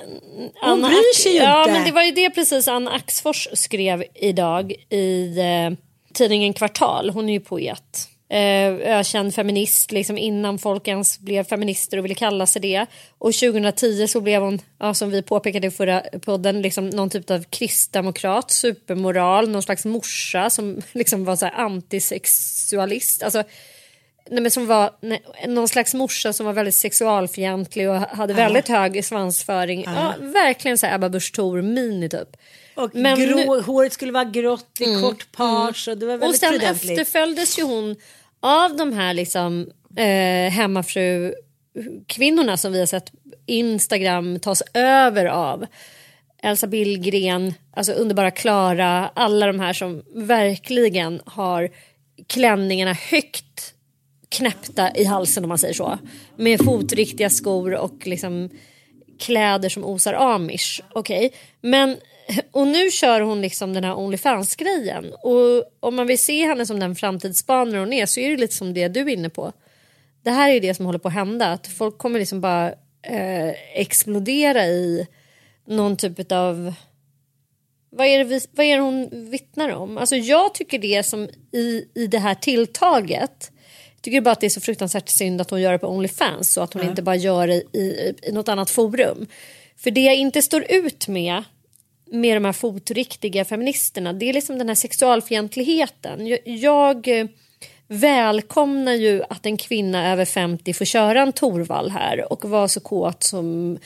Hon 0.61 0.81
bryr 0.81 1.15
sig 1.15 1.31
ju 1.31 1.37
ja, 1.37 1.61
inte. 1.61 1.73
men 1.73 1.85
det 1.85 1.91
var 1.91 2.03
ju 2.03 2.11
det 2.11 2.29
precis 2.29 2.67
Anna 2.67 2.91
Axfors 2.91 3.47
skrev 3.53 4.03
idag 4.15 4.73
i 4.89 5.37
eh, 5.39 5.77
tidningen 6.13 6.53
Kvartal. 6.53 7.09
Hon 7.09 7.29
är 7.29 7.33
ju 7.33 7.39
poet. 7.39 8.07
Eh, 8.31 8.97
ökänd 8.99 9.35
feminist 9.35 9.91
liksom 9.91 10.17
innan 10.17 10.59
folk 10.59 10.87
ens 10.87 11.19
blev 11.19 11.43
feminister 11.43 11.97
och 11.97 12.05
ville 12.05 12.15
kalla 12.15 12.45
sig 12.45 12.61
det. 12.61 12.85
Och 13.17 13.33
2010 13.33 14.07
så 14.07 14.21
blev 14.21 14.41
hon, 14.41 14.61
ja, 14.79 14.93
som 14.93 15.09
vi 15.09 15.21
påpekade 15.21 15.67
i 15.67 15.71
förra 15.71 16.03
podden, 16.21 16.61
liksom 16.61 16.89
någon 16.89 17.09
typ 17.09 17.31
av 17.31 17.43
kristdemokrat, 17.43 18.51
supermoral, 18.51 19.49
någon 19.49 19.63
slags 19.63 19.85
morsa 19.85 20.49
som 20.49 20.81
liksom 20.91 21.25
var 21.25 21.35
så 21.35 21.45
här 21.45 21.53
antisexualist. 21.53 23.23
Alltså, 23.23 23.43
nej, 24.29 24.41
men 24.41 24.51
som 24.51 24.67
var 24.67 24.91
nej, 25.01 25.21
någon 25.47 25.67
slags 25.67 25.93
morsa 25.93 26.33
som 26.33 26.45
var 26.45 26.53
väldigt 26.53 26.75
sexualfientlig 26.75 27.89
och 27.89 27.95
hade 27.95 28.33
väldigt 28.33 28.67
hög 28.67 29.05
svansföring. 29.05 29.83
Ja, 29.83 30.13
verkligen 30.19 30.77
så 30.77 30.85
här 30.85 30.95
Ebba 30.95 31.09
Busch 31.09 31.33
Thor-mini 31.35 32.09
typ. 32.09 32.37
Och 32.83 32.95
Men 32.95 33.19
grå, 33.19 33.35
nu- 33.35 33.41
Mm. 33.43 33.63
håret 33.63 33.93
skulle 33.93 34.11
vara 34.11 34.23
grått 34.23 34.77
i 34.81 35.01
kort 35.01 35.31
page. 35.31 35.87
Och 35.87 35.97
det 35.97 36.05
var 36.05 36.15
Och 36.15 36.21
väldigt 36.21 36.39
sen 36.39 36.51
prudentligt. 36.51 36.99
efterföljdes 36.99 37.59
ju 37.59 37.63
hon 37.63 37.95
av 38.39 38.75
de 38.75 38.93
här 38.93 39.13
liksom 39.13 39.69
eh, 39.95 40.51
hemmafru 40.51 41.33
kvinnorna 42.07 42.57
som 42.57 42.71
vi 42.73 42.79
har 42.79 42.85
sett 42.85 43.11
Instagram 43.45 44.39
tas 44.39 44.63
över 44.73 45.25
av. 45.25 45.65
Elsa 46.43 46.67
Billgren, 46.67 47.53
alltså 47.75 47.91
underbara 47.91 48.31
Klara, 48.31 49.11
alla 49.13 49.45
de 49.47 49.59
här 49.59 49.73
som 49.73 50.03
verkligen 50.15 51.21
har 51.25 51.69
klänningarna 52.27 52.93
högt 52.93 53.73
knäppta 54.29 54.95
i 54.95 55.03
halsen 55.03 55.43
om 55.43 55.49
man 55.49 55.57
säger 55.57 55.73
så. 55.73 55.97
Med 56.37 56.65
fotriktiga 56.65 57.29
skor 57.29 57.75
och 57.75 58.07
liksom 58.07 58.49
kläder 59.19 59.69
som 59.69 59.83
osar 59.85 60.13
amish. 60.13 60.81
Okej, 60.93 61.33
men 61.61 61.97
och 62.51 62.67
nu 62.67 62.91
kör 62.91 63.21
hon 63.21 63.41
liksom 63.41 63.73
den 63.73 63.83
här 63.83 63.97
Onlyfans-grejen. 63.97 65.13
Och 65.13 65.63
om 65.79 65.95
man 65.95 66.07
vill 66.07 66.19
se 66.19 66.45
henne 66.45 66.65
som 66.65 66.79
den 66.79 66.95
framtidsspanare 66.95 67.79
hon 67.79 67.93
är 67.93 68.05
så 68.05 68.19
är 68.19 68.29
det 68.29 68.37
lite 68.37 68.55
som 68.55 68.73
det 68.73 68.87
du 68.87 68.99
är 68.99 69.09
inne 69.09 69.29
på. 69.29 69.53
Det 70.23 70.31
här 70.31 70.49
är 70.49 70.53
ju 70.53 70.59
det 70.59 70.73
som 70.73 70.85
håller 70.85 70.99
på 70.99 71.07
att 71.07 71.13
hända. 71.13 71.47
Att 71.47 71.67
folk 71.67 71.97
kommer 71.97 72.19
liksom 72.19 72.41
bara 72.41 72.67
eh, 73.01 73.49
explodera 73.73 74.65
i 74.65 75.07
någon 75.67 75.97
typ 75.97 76.31
av 76.31 76.73
vad 77.91 78.07
är, 78.07 78.17
det 78.17 78.23
vi, 78.23 78.39
vad 78.51 78.65
är 78.65 78.75
det 78.75 78.81
hon 78.81 79.29
vittnar 79.31 79.69
om? 79.69 79.97
Alltså 79.97 80.15
jag 80.15 80.53
tycker 80.53 80.79
det 80.79 81.03
som 81.03 81.29
i, 81.51 81.85
i 81.95 82.07
det 82.07 82.19
här 82.19 82.35
tilltaget 82.35 83.51
jag 83.95 84.03
tycker 84.03 84.21
bara 84.21 84.31
att 84.31 84.39
det 84.39 84.47
är 84.47 84.49
så 84.49 84.61
fruktansvärt 84.61 85.09
synd 85.09 85.41
att 85.41 85.49
hon 85.49 85.61
gör 85.61 85.71
det 85.71 85.79
på 85.79 85.87
Onlyfans 85.87 86.53
så 86.53 86.61
att 86.61 86.73
hon 86.73 86.83
inte 86.83 87.01
bara 87.01 87.15
gör 87.15 87.47
det 87.47 87.53
i, 87.53 87.79
i, 87.79 88.13
i 88.23 88.31
något 88.31 88.49
annat 88.49 88.69
forum. 88.69 89.27
För 89.77 89.91
det 89.91 90.01
jag 90.01 90.15
inte 90.15 90.41
står 90.41 90.71
ut 90.71 91.07
med 91.07 91.43
med 92.11 92.35
de 92.35 92.45
här 92.45 92.53
fotriktiga 92.53 93.45
feministerna 93.45 94.13
det 94.13 94.29
är 94.29 94.33
liksom 94.33 94.57
den 94.57 94.67
här 94.67 94.75
sexualfientligheten. 94.75 96.27
Jag, 96.27 96.39
jag 96.45 97.19
eh, 97.19 97.25
välkomnar 97.87 98.93
ju 98.93 99.23
att 99.29 99.45
en 99.45 99.57
kvinna 99.57 100.11
över 100.11 100.25
50 100.25 100.73
får 100.73 100.85
köra 100.85 101.21
en 101.21 101.33
Torvall 101.33 101.91
här 101.91 102.33
och 102.33 102.45
vara 102.45 102.67
så 102.67 102.79
kåt 102.79 103.23
som 103.23 103.77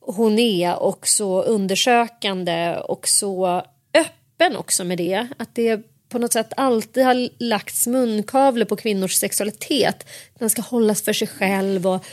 hon 0.00 0.38
är 0.38 0.82
och 0.82 1.08
så 1.08 1.42
undersökande 1.42 2.76
och 2.76 3.08
så 3.08 3.62
öppen 3.94 4.56
också 4.56 4.84
med 4.84 4.98
det. 4.98 5.26
Att 5.36 5.54
det 5.54 5.80
på 6.08 6.18
något 6.18 6.32
sätt 6.32 6.52
alltid 6.56 7.04
har 7.04 7.28
lagts 7.38 7.86
munkavle 7.86 8.64
på 8.64 8.76
kvinnors 8.76 9.14
sexualitet. 9.14 10.06
Den 10.38 10.50
ska 10.50 10.62
hållas 10.62 11.02
för 11.02 11.12
sig 11.12 11.28
själv 11.28 11.86
och 11.86 12.04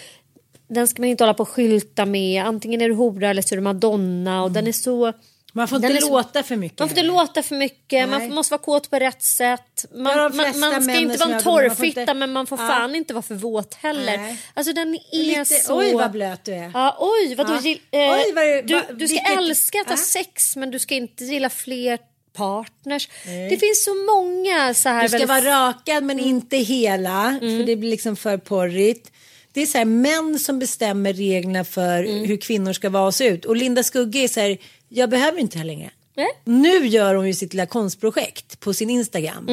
den 0.68 0.88
ska 0.88 1.02
man 1.02 1.10
inte 1.10 1.24
hålla 1.24 1.34
på 1.34 1.44
och 1.44 1.50
skylta 1.50 2.06
med. 2.06 2.46
Antingen 2.46 2.82
är 2.82 2.90
du 2.90 2.96
hora 2.96 3.30
eller 3.30 3.42
så 3.42 3.56
är 3.56 3.58
du 3.58 3.64
madonna 3.64 4.44
och 4.44 4.52
den 4.52 4.68
är 4.68 4.72
så... 4.72 5.14
Man 5.60 5.68
får 5.68 5.86
inte 5.86 6.02
så- 6.02 6.10
låta 6.10 6.44
för 6.44 6.56
mycket. 6.56 6.80
Man 6.80 6.90
får 6.90 6.98
inte 6.98 7.08
låta 7.08 7.44
för 7.44 7.56
mycket, 7.56 8.10
man 8.10 8.20
Nej. 8.20 8.28
får- 8.30 8.36
måste 8.36 8.52
vara 8.54 8.62
kåt 8.62 8.90
på 8.90 9.00
rätt 9.00 9.24
sätt. 9.24 9.86
Man, 9.96 10.04
man, 10.36 10.60
man 10.60 10.84
ska 10.84 10.96
inte 10.96 11.18
vara 11.18 11.30
en 11.30 11.32
man 11.32 11.42
torrfitta 11.44 12.02
inte- 12.02 12.14
men 12.14 12.32
man 12.32 12.48
får 12.48 12.60
Ja. 12.60 12.68
fan 12.68 12.96
inte 12.96 13.14
vara 13.14 13.22
för 13.22 13.36
våt 13.36 13.74
heller. 13.74 14.18
Nej. 14.18 14.38
Alltså 14.54 14.74
den 14.74 14.96
är 15.12 15.18
Lite, 15.24 15.46
så... 15.46 15.80
Oj 15.80 15.94
vad 15.94 16.12
blöt 16.12 16.46
du 16.46 16.54
är. 16.54 16.72
Ja, 16.74 16.98
oj, 17.00 17.36
vadå? 17.36 17.54
Ja. 17.54 17.62
Gill, 17.62 17.80
eh, 17.92 18.00
Oj, 18.00 18.32
vad 18.36 18.46
du, 18.68 18.74
va- 18.74 18.84
du 18.94 19.08
ska 19.08 19.14
vilket- 19.16 19.38
älska 19.38 19.82
att 19.82 19.90
ha 19.90 19.98
sex 19.98 20.56
men 20.56 20.72
du 20.72 20.80
ska 20.80 20.96
inte 20.96 21.24
gilla 21.26 21.50
fler 21.50 22.00
partners. 22.34 23.10
Det 23.50 23.58
finns 23.60 23.84
så 23.84 23.94
många 23.96 24.74
så 24.74 24.90
här... 24.90 25.02
Du 25.04 25.10
ska 25.10 25.18
väldigt- 25.18 25.46
vara 25.46 25.68
rakad 25.70 26.04
men 26.04 26.20
inte 26.20 26.58
hela. 26.58 27.38
För 27.40 27.64
det 27.66 27.76
blir 27.76 27.90
liksom 27.90 28.16
för 28.16 28.38
porrigt. 28.38 29.12
Det 29.54 29.62
är 29.62 29.66
så 29.66 29.78
här 29.78 29.86
män 29.86 30.40
som 30.40 30.60
bestämmer 30.60 31.14
reglerna 31.14 31.66
för 31.66 32.04
hur 32.28 32.38
kvinnor 32.38 32.74
ska 32.74 32.90
vara 32.90 33.06
och 33.06 33.16
se 33.16 33.28
ut. 33.28 33.46
Och 33.46 33.56
Linda 33.56 33.84
Skugge 33.84 34.20
är 34.20 34.28
så 34.28 34.40
här, 34.40 34.58
jag 34.90 35.10
behöver 35.10 35.40
inte 35.40 35.56
det 35.56 35.60
här 35.60 35.66
längre. 35.66 35.90
Nej. 36.16 36.28
Nu 36.44 36.88
gör 36.88 37.16
hon 37.16 37.28
ju 37.28 37.34
sitt 37.34 37.54
lilla 37.54 37.66
konstprojekt 37.66 38.60
på 38.60 38.74
sin 38.74 38.90
Instagram. 38.90 39.48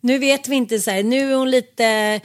Nu 0.00 0.18
vet 0.18 0.48
vi 0.48 0.56
inte 0.56 0.78
så 0.78 0.90
här, 0.90 1.02
nu 1.02 1.32
är 1.32 1.36
hon 1.36 1.50
lite 1.50 1.84
eh, 1.86 2.20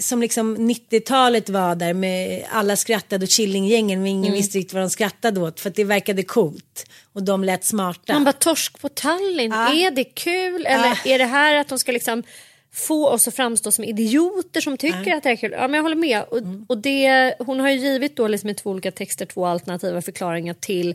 som 0.00 0.20
liksom 0.20 0.56
90-talet 0.70 1.48
var 1.48 1.74
där 1.74 1.92
med 1.94 2.44
alla 2.50 2.76
skrattade 2.76 3.24
och 3.24 3.30
Killinggängen 3.30 3.98
men 4.02 4.06
ingen 4.06 4.32
visste 4.32 4.58
riktigt 4.58 4.72
vad 4.74 4.82
de 4.82 4.90
skrattade 4.90 5.40
åt 5.40 5.60
för 5.60 5.68
att 5.70 5.76
det 5.76 5.84
verkade 5.84 6.22
coolt 6.22 6.86
och 7.12 7.22
de 7.22 7.44
lät 7.44 7.64
smarta. 7.64 8.12
Man 8.12 8.24
bara 8.24 8.32
torsk 8.32 8.80
på 8.80 8.88
Tallinn, 8.88 9.50
Ja. 9.52 9.74
är 9.74 9.90
det 9.90 10.04
kul? 10.04 10.66
Eller 10.66 10.86
Ja. 11.04 11.12
är 11.14 11.18
det 11.18 11.24
här 11.24 11.54
att 11.54 11.68
de 11.68 11.78
ska 11.78 11.92
liksom 11.92 12.22
få 12.72 13.08
oss 13.08 13.28
att 13.28 13.34
framstå 13.34 13.70
som 13.72 13.84
idioter 13.84 14.60
som 14.60 14.76
tycker 14.76 15.14
att 15.16 15.22
det 15.22 15.30
är 15.30 15.36
kul? 15.36 15.52
Ja 15.52 15.68
men 15.68 15.74
jag 15.74 15.82
håller 15.82 15.96
med. 15.96 16.22
Och, 16.30 16.38
Mm. 16.38 16.66
och 16.68 16.78
det, 16.78 17.34
hon 17.38 17.60
har 17.60 17.70
ju 17.70 17.76
givit 17.78 18.16
då 18.16 18.28
liksom 18.28 18.50
i 18.50 18.54
två 18.54 18.70
olika 18.70 18.90
texter 18.90 19.26
två 19.26 19.46
alternativa 19.46 20.02
förklaringar 20.02 20.54
till 20.54 20.94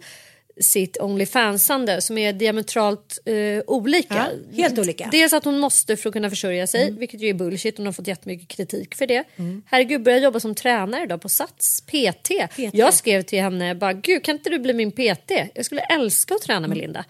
sitt 0.61 0.97
Onlyfansande 1.01 2.01
som 2.01 2.17
är 2.17 2.33
diametralt 2.33 3.19
eh, 3.25 3.35
olika. 3.67 4.27
Ja, 4.51 4.57
helt 4.57 4.79
olika. 4.79 5.09
Dels 5.11 5.33
att 5.33 5.45
hon 5.45 5.59
måste 5.59 5.97
för 5.97 6.09
att 6.09 6.13
kunna 6.13 6.29
försörja 6.29 6.67
sig, 6.67 6.91
vilket 6.91 7.21
ju 7.21 7.29
är 7.29 7.33
bullshit. 7.33 7.77
Hon 7.77 7.85
har 7.85 7.93
fått 7.93 8.07
jättemycket 8.07 8.47
kritik 8.47 8.95
för 8.95 9.07
det. 9.07 9.23
Herregud, 9.65 10.03
börjar 10.03 10.19
jobba 10.19 10.39
som 10.39 10.55
tränare 10.55 11.03
idag 11.03 11.21
på 11.21 11.29
Sats, 11.29 11.81
PT. 11.81 12.31
Jag 12.73 12.93
skrev 12.93 13.21
till 13.21 13.41
henne, 13.41 13.75
bara, 13.75 13.93
gud 13.93 14.23
kan 14.23 14.35
inte 14.35 14.49
du 14.49 14.59
bli 14.59 14.73
min 14.73 14.91
PT? 14.91 15.31
Jag 15.53 15.65
skulle 15.65 15.81
älska 15.81 16.35
att 16.35 16.41
träna 16.41 16.67
med 16.67 16.77
Linda. 16.77 17.05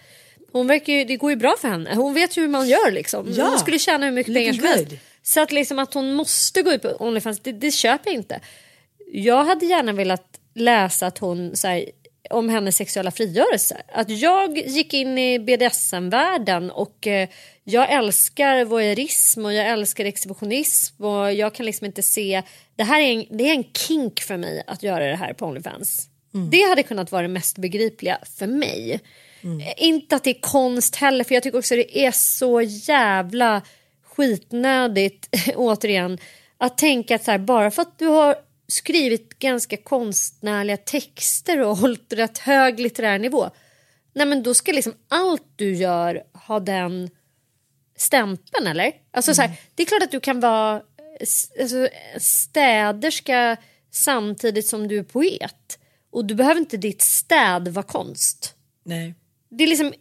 Hon 0.52 0.66
verkar 0.66 0.92
ju, 0.92 1.04
det 1.04 1.16
går 1.16 1.30
ju 1.30 1.36
bra 1.36 1.56
för 1.60 1.68
henne. 1.68 1.94
Hon 1.94 2.14
vet 2.14 2.36
ju 2.36 2.40
hur 2.40 2.48
man 2.48 2.68
gör 2.68 2.90
liksom. 2.90 3.26
Ja. 3.36 3.48
Hon 3.48 3.58
skulle 3.58 3.78
tjäna 3.78 4.06
hur 4.06 4.12
mycket 4.12 4.34
pengar 4.34 4.52
som 4.52 4.64
helst. 4.64 4.92
Så 5.22 5.40
att 5.40 5.52
liksom 5.52 5.78
att 5.78 5.94
hon 5.94 6.14
måste 6.14 6.62
gå 6.62 6.72
ut 6.72 6.82
på 6.82 6.96
Onlyfans, 6.98 7.40
det, 7.40 7.52
det 7.52 7.70
köper 7.70 8.10
jag 8.10 8.14
inte. 8.14 8.40
Jag 9.12 9.44
hade 9.44 9.66
gärna 9.66 9.92
velat 9.92 10.40
läsa 10.54 11.06
att 11.06 11.18
hon 11.18 11.56
så 11.56 11.68
här, 11.68 11.84
om 12.30 12.48
hennes 12.48 12.76
sexuella 12.76 13.10
frigörelse. 13.10 13.82
Att 13.92 14.10
jag 14.10 14.58
gick 14.58 14.94
in 14.94 15.18
i 15.18 15.38
BDSM-världen 15.38 16.70
och 16.70 17.06
eh, 17.06 17.28
jag 17.64 17.92
älskar 17.92 18.64
voyeurism 18.64 19.44
och 19.44 19.52
jag 19.52 19.66
älskar 19.66 20.04
exhibitionism 20.04 21.04
och 21.04 21.32
jag 21.32 21.54
kan 21.54 21.66
liksom 21.66 21.84
inte 21.84 22.02
se, 22.02 22.42
det 22.76 22.84
här 22.84 23.00
är 23.00 23.12
en, 23.12 23.26
det 23.30 23.44
är 23.48 23.52
en 23.54 23.64
kink 23.72 24.20
för 24.20 24.36
mig 24.36 24.62
att 24.66 24.82
göra 24.82 25.06
det 25.06 25.16
här 25.16 25.32
på 25.32 25.46
Onlyfans. 25.46 26.08
Det 26.50 26.62
hade 26.68 26.82
kunnat 26.82 27.12
vara 27.12 27.22
det 27.22 27.28
mest 27.28 27.58
begripliga 27.58 28.18
för 28.38 28.46
mig. 28.46 29.00
Eh, 29.60 29.84
Inte 29.86 30.16
att 30.16 30.24
det 30.24 30.30
är 30.30 30.40
konst 30.40 30.96
heller 30.96 31.24
för 31.24 31.34
jag 31.34 31.42
tycker 31.42 31.58
också 31.58 31.76
det 31.76 31.98
är 31.98 32.10
så 32.12 32.60
jävla 32.62 33.62
skitnödigt 34.16 35.28
återigen 35.56 36.18
att 36.58 36.78
tänka 36.78 37.14
att 37.14 37.24
så 37.24 37.30
här, 37.30 37.38
bara 37.38 37.70
för 37.70 37.82
att 37.82 37.98
du 37.98 38.06
har 38.06 38.36
skrivit 38.68 39.38
ganska 39.38 39.76
konstnärliga 39.76 40.76
texter 40.76 41.60
och 41.60 41.76
hållit 41.76 42.12
rätt 42.12 42.38
hög 42.38 42.80
litterär 42.80 43.18
nivå. 43.18 43.50
Nej 44.14 44.26
men 44.26 44.42
då 44.42 44.54
ska 44.54 44.72
liksom 44.72 44.94
allt 45.08 45.46
du 45.56 45.74
gör 45.74 46.22
ha 46.32 46.60
den 46.60 47.10
stämpeln 47.96 48.66
eller? 48.66 48.92
Alltså 49.10 49.34
så 49.34 49.42
här, 49.42 49.50
det 49.74 49.82
är 49.82 49.86
klart 49.86 50.02
att 50.02 50.10
du 50.10 50.20
kan 50.20 50.40
vara 50.40 50.82
alltså, 51.60 51.88
städerska 52.18 53.56
samtidigt 53.90 54.66
som 54.66 54.88
du 54.88 54.98
är 54.98 55.02
poet. 55.02 55.78
Och 56.10 56.24
du 56.24 56.34
behöver 56.34 56.60
inte 56.60 56.76
ditt 56.76 57.02
städ 57.02 57.68
vara 57.68 57.86
konst. 57.86 58.54
Nej. 58.84 59.14
Det 59.48 59.64
är 59.64 59.68
liksom, 59.68 59.92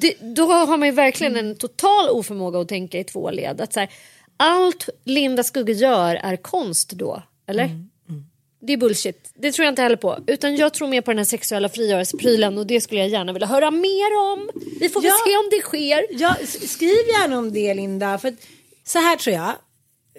det, 0.00 0.16
då 0.20 0.52
har 0.52 0.76
man 0.76 0.88
ju 0.88 0.94
verkligen 0.94 1.36
en 1.36 1.56
total 1.56 2.08
oförmåga 2.08 2.60
att 2.60 2.68
tänka 2.68 2.98
i 2.98 3.04
två 3.04 3.30
led. 3.30 3.60
Att 3.60 3.72
så 3.72 3.80
här, 3.80 3.90
allt 4.36 4.88
Linda 5.04 5.42
Skugge 5.42 5.72
gör 5.72 6.14
är 6.14 6.36
konst 6.36 6.90
då, 6.90 7.22
eller? 7.46 7.70
Det 8.62 8.72
är 8.72 8.76
bullshit. 8.76 9.30
Det 9.34 9.52
tror 9.52 9.64
jag 9.64 9.72
inte 9.72 9.82
heller 9.82 9.96
på. 9.96 10.18
Utan 10.26 10.56
jag 10.56 10.74
tror 10.74 10.88
mer 10.88 11.00
på 11.00 11.10
den 11.10 11.18
här 11.18 11.24
sexuella 11.24 11.68
frigörelseprylen 11.68 12.58
och 12.58 12.66
det 12.66 12.80
skulle 12.80 13.00
jag 13.00 13.08
gärna 13.08 13.32
vilja 13.32 13.46
höra 13.48 13.70
mer 13.70 14.16
om. 14.32 14.50
Vi 14.80 14.88
får 14.88 15.00
väl 15.00 15.08
Ja. 15.08 15.16
se 15.26 15.36
om 15.36 15.48
det 15.50 15.60
sker. 15.62 16.06
Ja, 16.10 16.36
skriv 16.68 17.06
gärna 17.20 17.38
om 17.38 17.52
det 17.52 17.74
Linda. 17.74 18.18
För 18.18 18.34
så 18.86 18.98
här 18.98 19.16
tror 19.16 19.36
jag. 19.36 19.52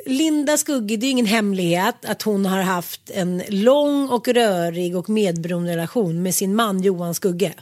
Linda 0.06 0.58
Skugge, 0.58 0.97
det 0.97 1.06
är 1.06 1.12
ingen 1.12 1.25
hemlighet 1.25 1.95
att 2.06 2.21
hon 2.21 2.45
har 2.45 2.62
haft 2.62 3.10
en 3.10 3.43
lång 3.49 4.10
och 4.10 4.27
rörig 4.27 4.95
och 4.97 5.10
medberoende 5.10 5.71
relation 5.71 6.23
med 6.23 6.36
sin 6.36 6.56
man 6.56 6.82
Johan 6.82 7.15
Skugge. 7.15 7.54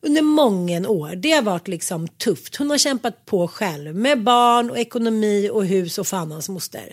Under 0.00 0.22
många 0.22 0.88
år. 0.88 1.14
Det 1.16 1.30
har 1.30 1.42
varit 1.42 1.68
liksom 1.68 2.08
tufft. 2.08 2.56
Hon 2.56 2.70
har 2.70 2.78
kämpat 2.78 3.26
på 3.26 3.48
själv 3.48 3.94
med 3.96 4.22
barn 4.22 4.70
och 4.70 4.78
ekonomi 4.78 5.50
och 5.52 5.66
hus 5.66 5.98
och 5.98 6.06
fan 6.06 6.32
hans 6.32 6.48
moster. 6.48 6.92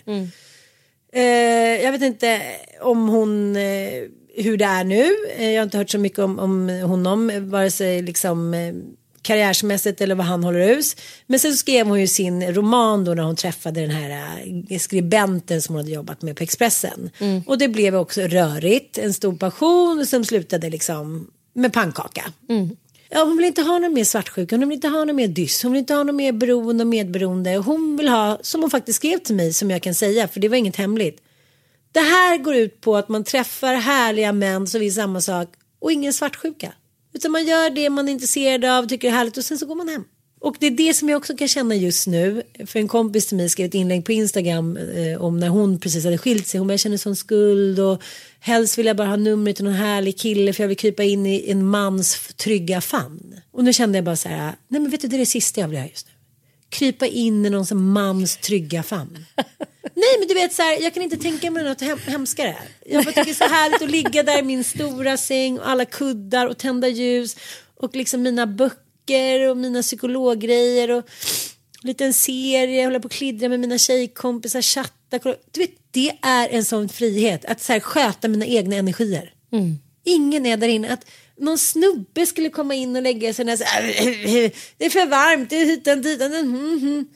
Eh, 1.12 1.82
jag 1.84 1.92
vet 1.92 2.02
inte 2.02 2.40
om 2.80 3.08
hon, 3.08 3.56
eh, 3.56 4.02
hur 4.36 4.56
det 4.56 4.64
är 4.64 4.84
nu. 4.84 5.10
Eh, 5.36 5.50
jag 5.50 5.60
har 5.60 5.64
inte 5.64 5.78
hört 5.78 5.90
så 5.90 5.98
mycket 5.98 6.18
om, 6.18 6.38
om 6.38 6.68
honom, 6.68 7.32
vare 7.50 7.70
sig 7.70 8.02
liksom 8.02 8.54
eh, 8.54 8.74
karriärsmässigt 9.22 10.00
eller 10.00 10.14
vad 10.14 10.26
han 10.26 10.44
håller 10.44 10.74
hus. 10.74 10.96
Men 11.26 11.38
sen 11.38 11.54
skrev 11.54 11.86
hon 11.86 12.00
ju 12.00 12.06
sin 12.06 12.54
roman 12.54 13.04
då 13.04 13.14
när 13.14 13.22
hon 13.22 13.36
träffade 13.36 13.80
den 13.80 13.90
här 13.90 14.38
eh, 14.70 14.78
skribenten 14.78 15.62
som 15.62 15.74
hon 15.74 15.84
hade 15.84 15.94
jobbat 15.94 16.22
med 16.22 16.36
på 16.36 16.42
Expressen. 16.42 17.10
Och 17.46 17.58
det 17.58 17.68
blev 17.68 17.96
också 17.96 18.20
rörigt, 18.20 18.98
en 18.98 19.14
stor 19.14 19.36
passion 19.36 20.06
som 20.06 20.24
slutade 20.24 20.70
liksom 20.70 21.30
med 21.54 21.72
pannkaka. 21.72 22.32
Ja, 23.12 23.24
hon 23.24 23.36
vill 23.36 23.46
inte 23.46 23.62
ha 23.62 23.78
någon 23.78 23.94
mer 23.94 24.04
svartsjuka, 24.04 24.56
hon 24.56 24.68
vill 24.68 24.76
inte 24.76 24.88
ha 24.88 25.04
någon 25.04 25.16
mer 25.16 25.28
dyss, 25.28 25.62
hon 25.62 25.72
vill 25.72 25.78
inte 25.78 25.94
ha 25.94 26.02
någon 26.02 26.16
mer 26.16 26.32
beroende 26.32 26.84
och 26.84 26.88
medberoende. 26.88 27.56
Hon 27.56 27.96
vill 27.96 28.08
ha, 28.08 28.38
som 28.42 28.60
hon 28.60 28.70
faktiskt 28.70 28.96
skrev 28.96 29.18
till 29.18 29.34
mig, 29.34 29.52
som 29.52 29.70
jag 29.70 29.82
kan 29.82 29.94
säga, 29.94 30.28
för 30.28 30.40
det 30.40 30.48
var 30.48 30.56
inget 30.56 30.76
hemligt. 30.76 31.22
Det 31.92 32.00
här 32.00 32.38
går 32.38 32.54
ut 32.54 32.80
på 32.80 32.96
att 32.96 33.08
man 33.08 33.24
träffar 33.24 33.74
härliga 33.74 34.32
män 34.32 34.66
som 34.66 34.80
vill 34.80 34.94
samma 34.94 35.20
sak 35.20 35.48
och 35.80 35.92
ingen 35.92 36.12
svartsjuka. 36.12 36.72
Utan 37.12 37.32
man 37.32 37.46
gör 37.46 37.70
det 37.70 37.90
man 37.90 38.08
är 38.08 38.12
intresserad 38.12 38.64
av, 38.64 38.86
tycker 38.86 39.08
det 39.08 39.14
är 39.14 39.18
härligt 39.18 39.36
och 39.36 39.44
sen 39.44 39.58
så 39.58 39.66
går 39.66 39.74
man 39.74 39.88
hem. 39.88 40.04
Och 40.40 40.56
det 40.60 40.66
är 40.66 40.70
det 40.70 40.94
som 40.94 41.08
jag 41.08 41.16
också 41.16 41.36
kan 41.36 41.48
känna 41.48 41.74
just 41.74 42.06
nu. 42.06 42.42
För 42.66 42.78
en 42.78 42.88
kompis 42.88 43.26
till 43.26 43.36
mig 43.36 43.48
skrev 43.48 43.66
ett 43.66 43.74
inlägg 43.74 44.04
på 44.04 44.12
Instagram 44.12 44.76
eh, 44.76 45.22
om 45.22 45.40
när 45.40 45.48
hon 45.48 45.80
precis 45.80 46.04
hade 46.04 46.18
skilt 46.18 46.46
sig. 46.46 46.58
Hon 46.58 46.68
bara, 46.68 46.72
jag 46.72 46.80
känner 46.80 46.96
sån 46.96 47.16
skuld 47.16 47.80
och 47.80 48.02
helst 48.40 48.78
vill 48.78 48.86
jag 48.86 48.96
bara 48.96 49.08
ha 49.08 49.16
numret 49.16 49.56
till 49.56 49.64
någon 49.64 49.74
härlig 49.74 50.18
kille 50.18 50.52
för 50.52 50.62
jag 50.62 50.68
vill 50.68 50.76
krypa 50.76 51.02
in 51.02 51.26
i 51.26 51.50
en 51.50 51.66
mans 51.66 52.34
trygga 52.36 52.80
famn. 52.80 53.40
Och 53.52 53.64
nu 53.64 53.72
kände 53.72 53.98
jag 53.98 54.04
bara 54.04 54.16
så 54.16 54.28
här, 54.28 54.54
nej 54.68 54.80
men 54.80 54.90
vet 54.90 55.00
du 55.00 55.08
det 55.08 55.16
är 55.16 55.18
det 55.18 55.26
sista 55.26 55.60
jag 55.60 55.68
vill 55.68 55.76
göra 55.76 55.88
just 55.88 56.06
nu. 56.06 56.12
Krypa 56.68 57.06
in 57.06 57.46
i 57.46 57.50
någon 57.50 57.66
som 57.66 57.92
mans 57.92 58.36
trygga 58.36 58.82
famn. 58.82 59.26
Nej 59.94 60.18
men 60.18 60.28
du 60.28 60.34
vet 60.34 60.52
så 60.52 60.62
här, 60.62 60.82
jag 60.82 60.94
kan 60.94 61.02
inte 61.02 61.16
tänka 61.16 61.50
mig 61.50 61.64
något 61.64 61.80
hem, 61.80 61.98
hemskare. 62.06 62.56
Jag 62.86 63.04
bara 63.04 63.10
tycker 63.10 63.24
det 63.24 63.30
är 63.30 63.48
så 63.48 63.54
härligt 63.54 63.82
att 63.82 63.90
ligga 63.90 64.22
där 64.22 64.38
i 64.38 64.42
min 64.42 64.64
stora 64.64 65.16
säng 65.16 65.58
och 65.58 65.68
alla 65.68 65.84
kuddar 65.84 66.46
och 66.46 66.58
tända 66.58 66.88
ljus 66.88 67.36
och 67.76 67.96
liksom 67.96 68.22
mina 68.22 68.46
böcker 68.46 69.48
och 69.48 69.56
mina 69.56 69.82
psykologgrejer 69.82 70.90
och 70.90 71.04
liten 71.82 72.12
serie, 72.12 72.84
hålla 72.84 73.00
på 73.00 73.06
och 73.06 73.12
klidra 73.12 73.48
med 73.48 73.60
mina 73.60 73.78
tjejkompisar, 73.78 74.62
chatta. 74.62 74.99
Du 75.50 75.60
vet, 75.60 75.70
det 75.90 76.12
är 76.22 76.48
en 76.48 76.64
sån 76.64 76.88
frihet 76.88 77.44
att 77.44 77.60
så 77.60 77.72
här, 77.72 77.80
sköta 77.80 78.28
mina 78.28 78.46
egna 78.46 78.76
energier. 78.76 79.32
Ingen 80.04 80.46
är 80.46 80.56
där 80.56 80.68
inne. 80.68 80.92
Att 80.92 81.06
någon 81.36 81.58
snubbe 81.58 82.26
skulle 82.26 82.50
komma 82.50 82.74
in 82.74 82.96
och 82.96 83.02
lägga 83.02 83.34
sig 83.34 83.46
här, 83.46 83.82
det 84.78 84.84
är 84.84 84.90
för 84.90 85.06
varmt, 85.06 85.50
det 85.50 85.56
är 85.56 85.66
hitan 85.66 86.02
ditan. 86.02 86.34
Mm, 86.34 86.78
mm. 86.78 87.06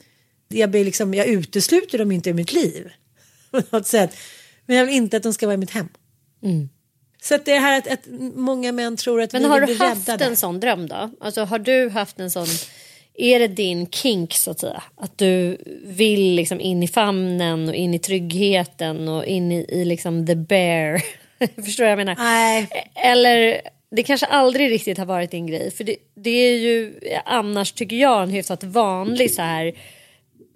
Jag, 0.47 0.69
blir 0.71 0.85
liksom, 0.85 1.13
jag 1.13 1.27
utesluter 1.27 1.97
dem 1.97 2.11
inte 2.11 2.29
ur 2.29 2.33
mitt 2.33 2.53
liv. 2.53 2.91
På 3.51 3.61
något 3.69 3.87
sätt. 3.87 4.17
Men 4.65 4.77
jag 4.77 4.85
vill 4.85 4.95
inte 4.95 5.17
att 5.17 5.23
de 5.23 5.33
ska 5.33 5.45
vara 5.45 5.53
i 5.53 5.57
mitt 5.57 5.71
hem. 5.71 5.89
Så 7.21 7.35
att 7.35 7.45
det 7.45 7.59
här 7.59 7.77
att, 7.77 7.87
att 7.87 8.07
många 8.35 8.71
män 8.71 8.97
tror 8.97 9.21
att 9.21 9.33
Men 9.33 9.41
vi 9.41 9.47
har 9.47 9.61
du 9.61 9.75
haft 9.75 10.09
räddade. 10.09 10.25
en 10.25 10.35
sån 10.35 10.59
dröm 10.59 10.87
då? 10.87 11.11
Alltså 11.19 11.43
har 11.43 11.59
du 11.59 11.89
haft 11.89 12.19
en 12.19 12.31
sån, 12.31 12.47
är 13.17 13.39
det 13.39 13.47
din 13.47 13.89
kink 13.89 14.33
så 14.33 14.51
att 14.51 14.59
säga? 14.59 14.83
Att 14.95 15.17
du 15.17 15.57
vill 15.83 16.35
liksom 16.35 16.61
in 16.61 16.83
i 16.83 16.87
famnen 16.87 17.69
och 17.69 17.75
in 17.75 17.93
i 17.93 17.99
tryggheten 17.99 19.09
och 19.09 19.25
in 19.25 19.51
i, 19.51 19.65
i 19.69 19.85
liksom 19.85 20.27
the 20.27 20.35
bear. 20.35 21.01
Förstår 21.63 21.83
du 21.83 21.89
vad 21.89 21.91
jag 21.91 21.97
menar? 21.97 22.15
Nej. 22.15 22.67
Eller 22.95 23.61
det 23.91 24.03
kanske 24.03 24.25
aldrig 24.25 24.71
riktigt 24.71 24.97
har 24.97 25.05
varit 25.05 25.31
din 25.31 25.47
grej. 25.47 25.71
För 25.71 25.83
det, 25.83 25.95
det 26.15 26.29
är 26.29 26.57
ju 26.57 26.99
annars 27.25 27.71
tycker 27.71 27.95
jag 27.95 28.23
en 28.23 28.29
hyfsat 28.29 28.63
vanlig 28.63 29.31
så 29.31 29.41
här 29.41 29.73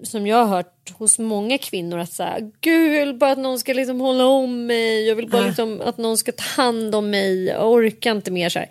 som 0.03 0.27
jag 0.27 0.45
har 0.45 0.55
hört 0.55 0.91
hos 0.97 1.19
många 1.19 1.57
kvinnor 1.57 1.97
att 1.97 2.13
så 2.13 2.23
här, 2.23 2.51
gud 2.61 2.93
jag 2.95 3.05
vill 3.05 3.15
bara 3.15 3.31
att 3.31 3.37
någon 3.37 3.59
ska 3.59 3.73
liksom 3.73 4.01
hålla 4.01 4.25
om 4.25 4.65
mig, 4.65 5.07
jag 5.07 5.15
vill 5.15 5.29
bara 5.29 5.45
liksom 5.45 5.81
att 5.81 5.97
någon 5.97 6.17
ska 6.17 6.31
ta 6.31 6.61
hand 6.61 6.95
om 6.95 7.09
mig, 7.09 7.45
jag 7.45 7.71
orkar 7.71 8.11
inte 8.11 8.31
mer 8.31 8.49
så 8.49 8.59
här. 8.59 8.69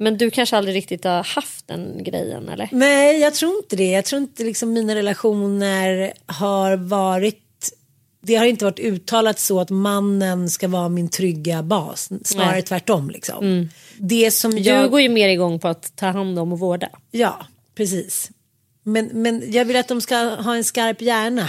Men 0.00 0.18
du 0.18 0.30
kanske 0.30 0.56
aldrig 0.56 0.76
riktigt 0.76 1.04
har 1.04 1.22
haft 1.22 1.68
den 1.68 2.04
grejen 2.04 2.48
eller? 2.48 2.68
Nej, 2.72 3.20
jag 3.20 3.34
tror 3.34 3.56
inte 3.56 3.76
det. 3.76 3.90
Jag 3.90 4.04
tror 4.04 4.22
inte 4.22 4.44
liksom 4.44 4.72
mina 4.72 4.94
relationer 4.94 6.12
har 6.26 6.76
varit 6.76 7.44
det 8.20 8.34
har 8.34 8.44
inte 8.44 8.64
varit 8.64 8.78
uttalat 8.78 9.38
så 9.38 9.60
att 9.60 9.70
mannen 9.70 10.50
ska 10.50 10.68
vara 10.68 10.88
min 10.88 11.08
trygga 11.08 11.62
bas. 11.62 12.10
Snarare 12.24 12.52
Nej. 12.52 12.62
tvärtom. 12.62 13.10
Liksom. 13.10 13.68
Det 13.98 14.30
som 14.30 14.50
Du 14.50 14.58
jag... 14.58 14.90
går 14.90 15.00
ju 15.00 15.08
mer 15.08 15.28
igång 15.28 15.58
på 15.58 15.68
att 15.68 15.96
ta 15.96 16.06
hand 16.06 16.38
om 16.38 16.52
och 16.52 16.58
vårda. 16.58 16.88
Ja, 17.10 17.46
precis. 17.74 18.30
Men, 18.82 19.06
men 19.12 19.52
jag 19.52 19.64
vill 19.64 19.76
att 19.76 19.88
de 19.88 20.00
ska 20.00 20.16
ha 20.16 20.56
en 20.56 20.64
skarp 20.64 21.02
hjärna. 21.02 21.48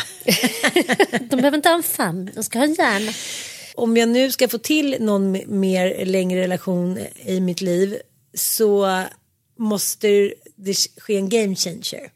De 1.29 1.35
behöver 1.35 1.55
inte 1.57 1.69
ha 1.69 1.75
en 1.75 1.83
famn, 1.83 2.31
de 2.35 2.43
ska 2.43 2.59
ha 2.59 2.65
en 2.65 2.73
hjärna. 2.73 3.11
Om 3.75 3.97
jag 3.97 4.09
nu 4.09 4.31
ska 4.31 4.47
få 4.47 4.57
till 4.57 4.95
någon 4.99 5.31
mer 5.59 6.05
längre 6.05 6.41
relation 6.41 6.99
i 7.25 7.39
mitt 7.39 7.61
liv 7.61 7.97
så 8.33 9.03
måste 9.57 10.33
det 10.55 10.73
ske 10.97 11.15
en 11.17 11.29
game 11.29 11.55
changer. 11.55 12.11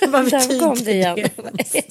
Vad 0.08 0.24
betyder 0.24 1.16
det. 1.16 1.30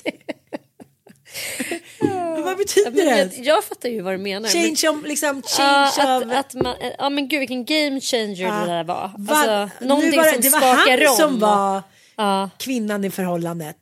Vad 2.43 2.57
betyder 2.57 2.91
Men 2.91 3.05
det? 3.05 3.17
jag, 3.35 3.45
jag 3.45 3.63
fattar 3.63 3.89
ju 3.89 4.01
vad 4.01 4.13
du 4.13 4.17
menar. 4.17 4.41
men- 4.53 4.75
Change 4.75 4.89
om, 4.97 5.03
liksom 5.05 5.41
Ja, 5.59 5.91
change 5.93 6.17
att, 6.17 6.23
av... 6.23 6.31
att 6.31 6.53
man, 6.53 6.75
ja 6.97 7.09
men 7.09 7.27
gud 7.27 7.39
vilken 7.39 7.65
game 7.65 8.01
changer 8.01 8.61
det 8.61 8.67
där 8.73 8.83
var. 8.83 9.11
Va- 9.17 9.35
Alltså, 9.35 9.85
någonting 9.85 10.17
var 10.17 10.23
det, 10.25 10.31
som 10.33 10.41
det 10.41 10.49
var 10.49 10.73
han 10.75 11.07
om. 11.09 11.15
som 11.15 11.39
var 11.39 11.83
Ja. 12.15 12.49
kvinnan 12.57 13.05
i 13.05 13.09
förhållandet. 13.11 13.75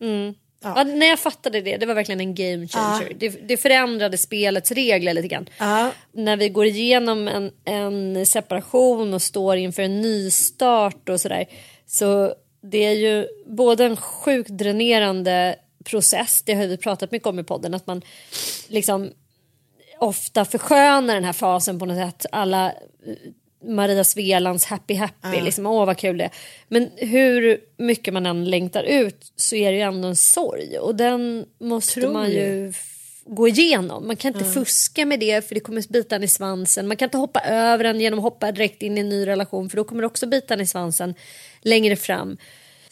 Ja, 0.76 0.84
när 0.84 1.08
jag 1.08 1.20
fattade 1.20 1.62
det, 1.62 1.78
det 1.78 1.86
var 1.86 1.94
verkligen 1.94 2.20
en 2.20 2.36
game 2.36 2.68
changer. 2.68 3.14
Det, 3.20 3.30
det 3.30 3.58
förändrade 3.58 4.18
spelets 4.18 4.72
regler 4.72 5.14
lite 5.14 5.28
grann. 5.28 5.50
Ja. 5.58 5.92
När 6.12 6.38
vi 6.38 6.50
går 6.50 6.66
igenom 6.66 7.28
en, 7.28 7.52
en 7.66 8.26
separation 8.26 9.14
och 9.14 9.22
står 9.22 9.58
inför 9.58 9.84
en 9.84 10.02
nystart 10.02 11.10
och 11.10 11.22
sådär. 11.22 11.46
Så 11.86 12.36
det 12.62 12.86
är 12.86 12.92
ju 12.92 13.28
både 13.46 13.86
en 13.86 13.98
sjukt 13.98 14.50
dränerande 14.50 15.56
process, 15.86 16.44
det 16.46 16.54
har 16.54 16.68
vi 16.68 16.78
pratat 16.78 17.12
mycket 17.12 17.28
om 17.28 17.40
i 17.40 17.44
podden, 17.44 17.74
att 17.74 17.88
man 17.88 18.02
liksom 18.68 19.12
ofta 20.00 20.46
förskönar 20.46 21.14
den 21.14 21.24
här 21.24 21.34
fasen 21.34 21.80
på 21.80 21.86
något 21.86 21.98
sätt. 21.98 22.26
Alla 22.32 22.74
Maria 23.68 24.04
Svelands 24.04 24.66
happy 24.66 24.94
happy, 24.94 25.42
liksom, 25.42 25.66
åh 25.66 25.86
vad 25.86 25.98
kul 25.98 26.18
det 26.18 26.24
är. 26.24 26.32
Men 26.68 26.92
hur 26.98 27.60
mycket 27.78 28.14
man 28.14 28.26
än 28.26 28.50
längtar 28.50 28.84
ut 28.84 29.32
så 29.36 29.56
är 29.56 29.72
det 29.72 29.78
ju 29.78 29.84
ändå 29.84 30.08
en 30.08 30.16
sorg 30.16 30.80
och 30.80 30.96
den 30.96 31.46
måste 31.60 32.02
Tror 32.02 32.14
man 32.14 32.32
ju 32.32 32.74
gå 33.26 33.48
igenom. 33.48 34.08
Man 34.08 34.16
kan 34.16 34.34
inte 34.34 34.46
fuska 34.46 35.06
med 35.06 35.20
det 35.20 35.48
för 35.48 35.56
det 35.56 35.62
kommer 35.62 35.92
bita 35.92 36.16
en 36.16 36.24
i 36.24 36.28
svansen. 36.28 36.88
Man 36.88 36.98
kan 36.98 37.08
inte 37.08 37.18
hoppa 37.18 37.40
över 37.40 37.84
den 37.84 38.02
genom 38.02 38.20
att 38.20 38.24
hoppa 38.24 38.52
direkt 38.52 38.82
in 38.82 38.98
i 38.98 39.02
en 39.02 39.10
ny 39.10 39.28
relation 39.28 39.70
för 39.70 39.78
då 39.78 39.84
kommer 39.84 40.02
det 40.02 40.08
också 40.08 40.28
bita 40.28 40.54
en 40.54 40.62
i 40.62 40.68
svansen 40.68 41.16
längre 41.62 41.96
fram. 41.96 42.38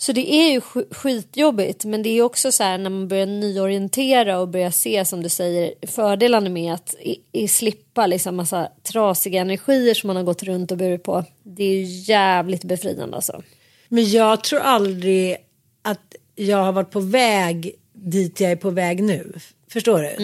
Så 0.06 0.12
det 0.12 0.34
är 0.34 0.52
ju 0.52 0.60
sk- 0.60 0.94
skitjobbigt 0.94 1.86
men 1.86 2.04
det 2.04 2.10
är 2.10 2.22
också 2.22 2.52
så 2.52 2.64
här 2.64 2.78
när 2.78 2.90
man 2.90 3.08
börjar 3.08 3.26
nyorientera 3.26 4.40
och 4.40 4.48
börjar 4.48 4.72
se 4.72 5.06
som 5.06 5.24
du 5.24 5.30
säger 5.30 5.74
fördelarna 5.88 6.50
med 6.50 6.74
att 6.74 6.96
i, 7.02 7.20
i 7.32 7.48
slippa 7.48 8.08
liksom 8.08 8.36
massa 8.36 8.70
trasiga 8.84 9.42
energier 9.42 9.94
som 9.94 10.08
man 10.08 10.16
har 10.16 10.24
gått 10.24 10.44
runt 10.44 10.72
och 10.72 10.78
burit 10.78 11.04
på. 11.04 11.26
Det 11.44 11.64
är 11.64 11.76
ju 11.76 11.84
jävligt 11.84 12.64
befriande 12.64 13.16
alltså. 13.16 13.44
Men 13.90 14.10
jag 14.10 14.44
tror 14.44 14.60
aldrig 14.60 15.38
att 15.82 16.16
jag 16.36 16.58
har 16.58 16.72
varit 16.72 16.92
på 16.92 17.00
väg 17.00 17.76
dit 17.94 18.40
jag 18.40 18.52
är 18.52 18.56
på 18.56 18.70
väg 18.70 19.04
nu. 19.04 19.34
Förstår 19.70 20.00
du? 20.02 20.16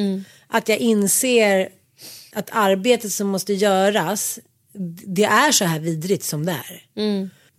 Att 0.48 0.70
jag 0.70 0.78
inser 0.78 1.70
att 2.34 2.50
arbetet 2.52 3.12
som 3.12 3.28
måste 3.28 3.54
göras, 3.54 4.40
det 5.06 5.24
är 5.24 5.52
så 5.52 5.66
här 5.66 5.80
vidrigt 5.80 6.24
som 6.24 6.46
det 6.46 6.52
är. 6.52 6.84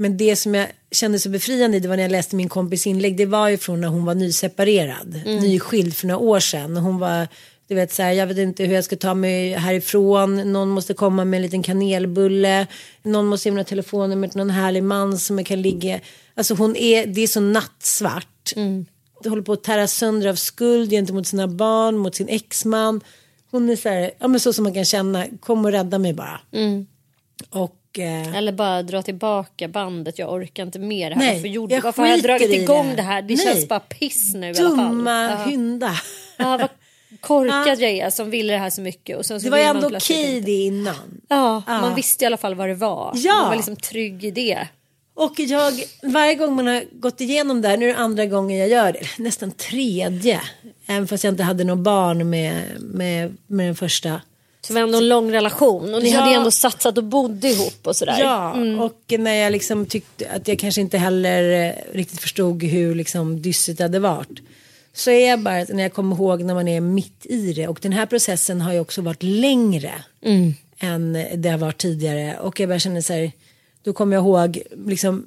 Men 0.01 0.17
det 0.17 0.37
som 0.37 0.55
jag 0.55 0.69
kände 0.91 1.19
så 1.19 1.29
befriande 1.29 1.77
i 1.77 1.81
det 1.81 1.89
var 1.89 1.97
när 1.97 2.03
jag 2.03 2.13
läste 2.13 2.37
min 2.37 2.49
kompis 2.49 2.87
inlägg. 2.87 3.17
Det 3.17 3.27
var 3.27 3.49
ju 3.49 3.59
från 3.59 3.81
när 3.81 3.89
hon 3.89 4.05
var 4.05 4.15
nyseparerad. 4.15 5.21
Nyskild 5.27 5.97
för 5.97 6.07
några 6.07 6.19
år 6.19 6.41
sedan. 6.41 6.77
Hon 6.77 6.99
var, 6.99 7.29
du 7.69 7.75
vet 7.75 7.93
så 7.93 8.03
här, 8.03 8.13
jag 8.13 8.27
vet 8.27 8.39
inte 8.39 8.65
hur 8.65 8.75
jag 8.75 8.85
ska 8.85 8.97
ta 8.97 9.15
mig 9.15 9.53
härifrån. 9.53 10.53
Någon 10.53 10.69
måste 10.69 10.95
komma 10.95 11.25
med 11.25 11.39
en 11.39 11.43
liten 11.43 11.63
kanelbulle. 11.63 12.67
Någon 13.03 13.27
måste 13.27 13.49
ge 13.49 13.55
mig 13.55 13.65
telefonnumret 13.65 14.31
till 14.31 14.39
någon 14.39 14.51
härlig 14.51 14.83
man 14.83 15.19
som 15.19 15.39
jag 15.39 15.47
kan 15.47 15.63
ligga. 15.63 16.01
Alltså 16.35 16.55
hon 16.55 16.77
är, 16.77 17.07
det 17.07 17.21
är 17.21 17.27
så 17.27 17.41
nattsvart. 17.41 18.53
Det 19.23 19.29
håller 19.29 19.43
på 19.43 19.53
att 19.53 19.63
tära 19.63 19.87
sönder 19.87 20.29
av 20.29 20.35
skuld 20.35 20.91
gentemot 20.91 21.27
sina 21.27 21.49
barn, 21.49 21.97
mot 21.97 22.15
sin 22.15 22.29
exman. 22.29 23.01
Hon 23.51 23.69
är 23.71 23.77
så 23.77 23.89
här, 23.89 24.11
ja 24.19 24.29
men 24.29 24.41
så 24.41 24.53
som 24.53 24.63
man 24.65 24.75
kan 24.75 24.85
känna, 24.85 25.27
kom 25.41 25.65
och 25.65 25.73
rädda 25.73 25.99
mig 25.99 26.13
bara. 26.13 26.41
Och 27.51 27.77
eh, 27.99 28.37
Eller 28.37 28.53
bara 28.53 28.83
dra 28.83 29.03
tillbaka 29.03 29.69
bandet, 29.69 30.19
jag 30.19 30.33
orkar 30.33 30.63
inte 30.63 30.79
mer. 30.79 31.11
Det 31.11 31.17
här. 31.17 31.23
Nej, 31.23 31.35
varför 31.35 31.49
gjorde, 31.49 31.75
jag 31.75 31.83
varför 31.83 32.03
har 32.03 32.09
jag 32.09 32.23
dragit 32.23 32.51
igång 32.51 32.89
det. 32.91 32.97
det 32.97 33.03
här? 33.03 33.23
Det 33.23 33.35
Nej. 33.37 33.47
känns 33.47 33.69
bara 33.69 33.81
piss 33.81 34.35
nu 34.35 34.47
i 34.47 34.59
alla 34.59 34.77
fall. 34.77 34.89
dumma 34.89 35.31
Ja. 35.31 35.45
hynda. 35.51 35.93
Ja, 36.37 36.57
vad 36.59 36.69
korkad 37.21 37.81
jag 37.81 37.91
är 37.91 38.11
som 38.11 38.31
ville 38.31 38.53
det 38.53 38.59
här 38.59 38.71
så 38.71 38.81
mycket. 38.81 39.17
Och 39.19 39.27
sen 39.27 39.41
så 39.41 39.45
Det 39.45 39.51
var 39.51 39.59
ju 39.59 39.65
ändå 39.65 39.87
okej 39.97 40.41
det 40.41 40.53
innan. 40.53 40.95
Ja, 41.29 41.63
Ja. 41.67 41.81
man 41.81 41.95
visste 41.95 42.25
i 42.25 42.27
alla 42.27 42.37
fall 42.37 42.55
vad 42.55 42.69
det 42.69 42.75
var. 42.75 43.13
Ja. 43.15 43.35
Man 43.37 43.49
var 43.49 43.57
liksom 43.57 43.77
trygg 43.77 44.25
i 44.25 44.31
det. 44.31 44.69
Och 45.15 45.33
jag, 45.41 45.73
varje 46.03 46.35
gång 46.35 46.57
man 46.57 46.67
har 46.67 46.85
gått 46.93 47.21
igenom 47.21 47.63
det 47.63 47.69
här, 47.69 47.77
nu 47.77 47.85
är 47.91 47.93
det 47.95 47.99
andra 47.99 48.27
gången 48.27 48.59
jag 48.59 48.69
gör 48.69 48.93
det, 48.93 49.23
nästan 49.23 49.51
tredje. 49.51 50.41
Även 50.87 51.07
fast 51.09 51.25
jag 51.25 51.33
inte 51.33 51.43
hade 51.43 51.65
något 51.65 51.79
barn 51.79 52.31
med, 52.31 52.63
med, 52.81 53.37
med 53.47 53.67
den 53.67 53.75
första. 53.77 54.21
Så 54.63 54.75
var 54.75 54.81
ändå 54.81 54.99
en 54.99 55.09
lång 55.09 55.33
relation 55.33 55.95
och 55.95 56.03
ni 56.03 56.11
Ja. 56.13 56.21
hade 56.21 56.35
ändå 56.35 56.51
satsat 56.51 56.99
och 56.99 57.05
bodde 57.05 57.49
ihop 57.49 57.87
och 57.87 57.97
sådär. 57.97 58.17
Ja, 58.21 58.55
och 58.85 59.19
när 59.19 59.35
jag 59.35 59.53
liksom 59.53 59.87
tyckte 59.87 60.31
att 60.31 60.49
jag 60.49 60.59
kanske 60.59 60.81
inte 60.81 60.99
heller 60.99 61.67
eh, 61.69 61.75
riktigt 61.97 62.21
förstod 62.21 62.63
hur 62.63 62.95
liksom 62.95 63.43
dystert 63.43 63.77
det 63.77 63.85
hade 63.85 63.99
varit. 63.99 64.41
Så 64.93 65.11
är 65.11 65.29
jag 65.29 65.41
bara, 65.41 65.65
när 65.69 65.83
jag 65.83 65.93
kommer 65.93 66.17
ihåg 66.17 66.43
när 66.43 66.55
man 66.55 66.69
är 66.69 66.81
mitt 66.81 67.27
i 67.27 67.53
det. 67.53 67.69
Och 67.69 67.79
den 67.83 67.93
här 67.93 68.07
processen 68.07 68.61
har 68.61 68.73
ju 68.73 68.81
också 68.81 69.03
varit 69.03 69.23
längre 69.23 69.93
än 70.79 71.13
det 71.37 71.49
har 71.49 71.59
varit 71.59 71.79
tidigare. 71.79 72.39
Och 72.39 72.61
jag 72.61 72.69
bara 72.69 72.79
känner 72.79 73.01
så 73.01 73.13
här, 73.13 73.33
då 73.83 73.93
kommer 73.93 74.17
jag 74.17 74.23
ihåg 74.25 74.63
liksom 74.87 75.27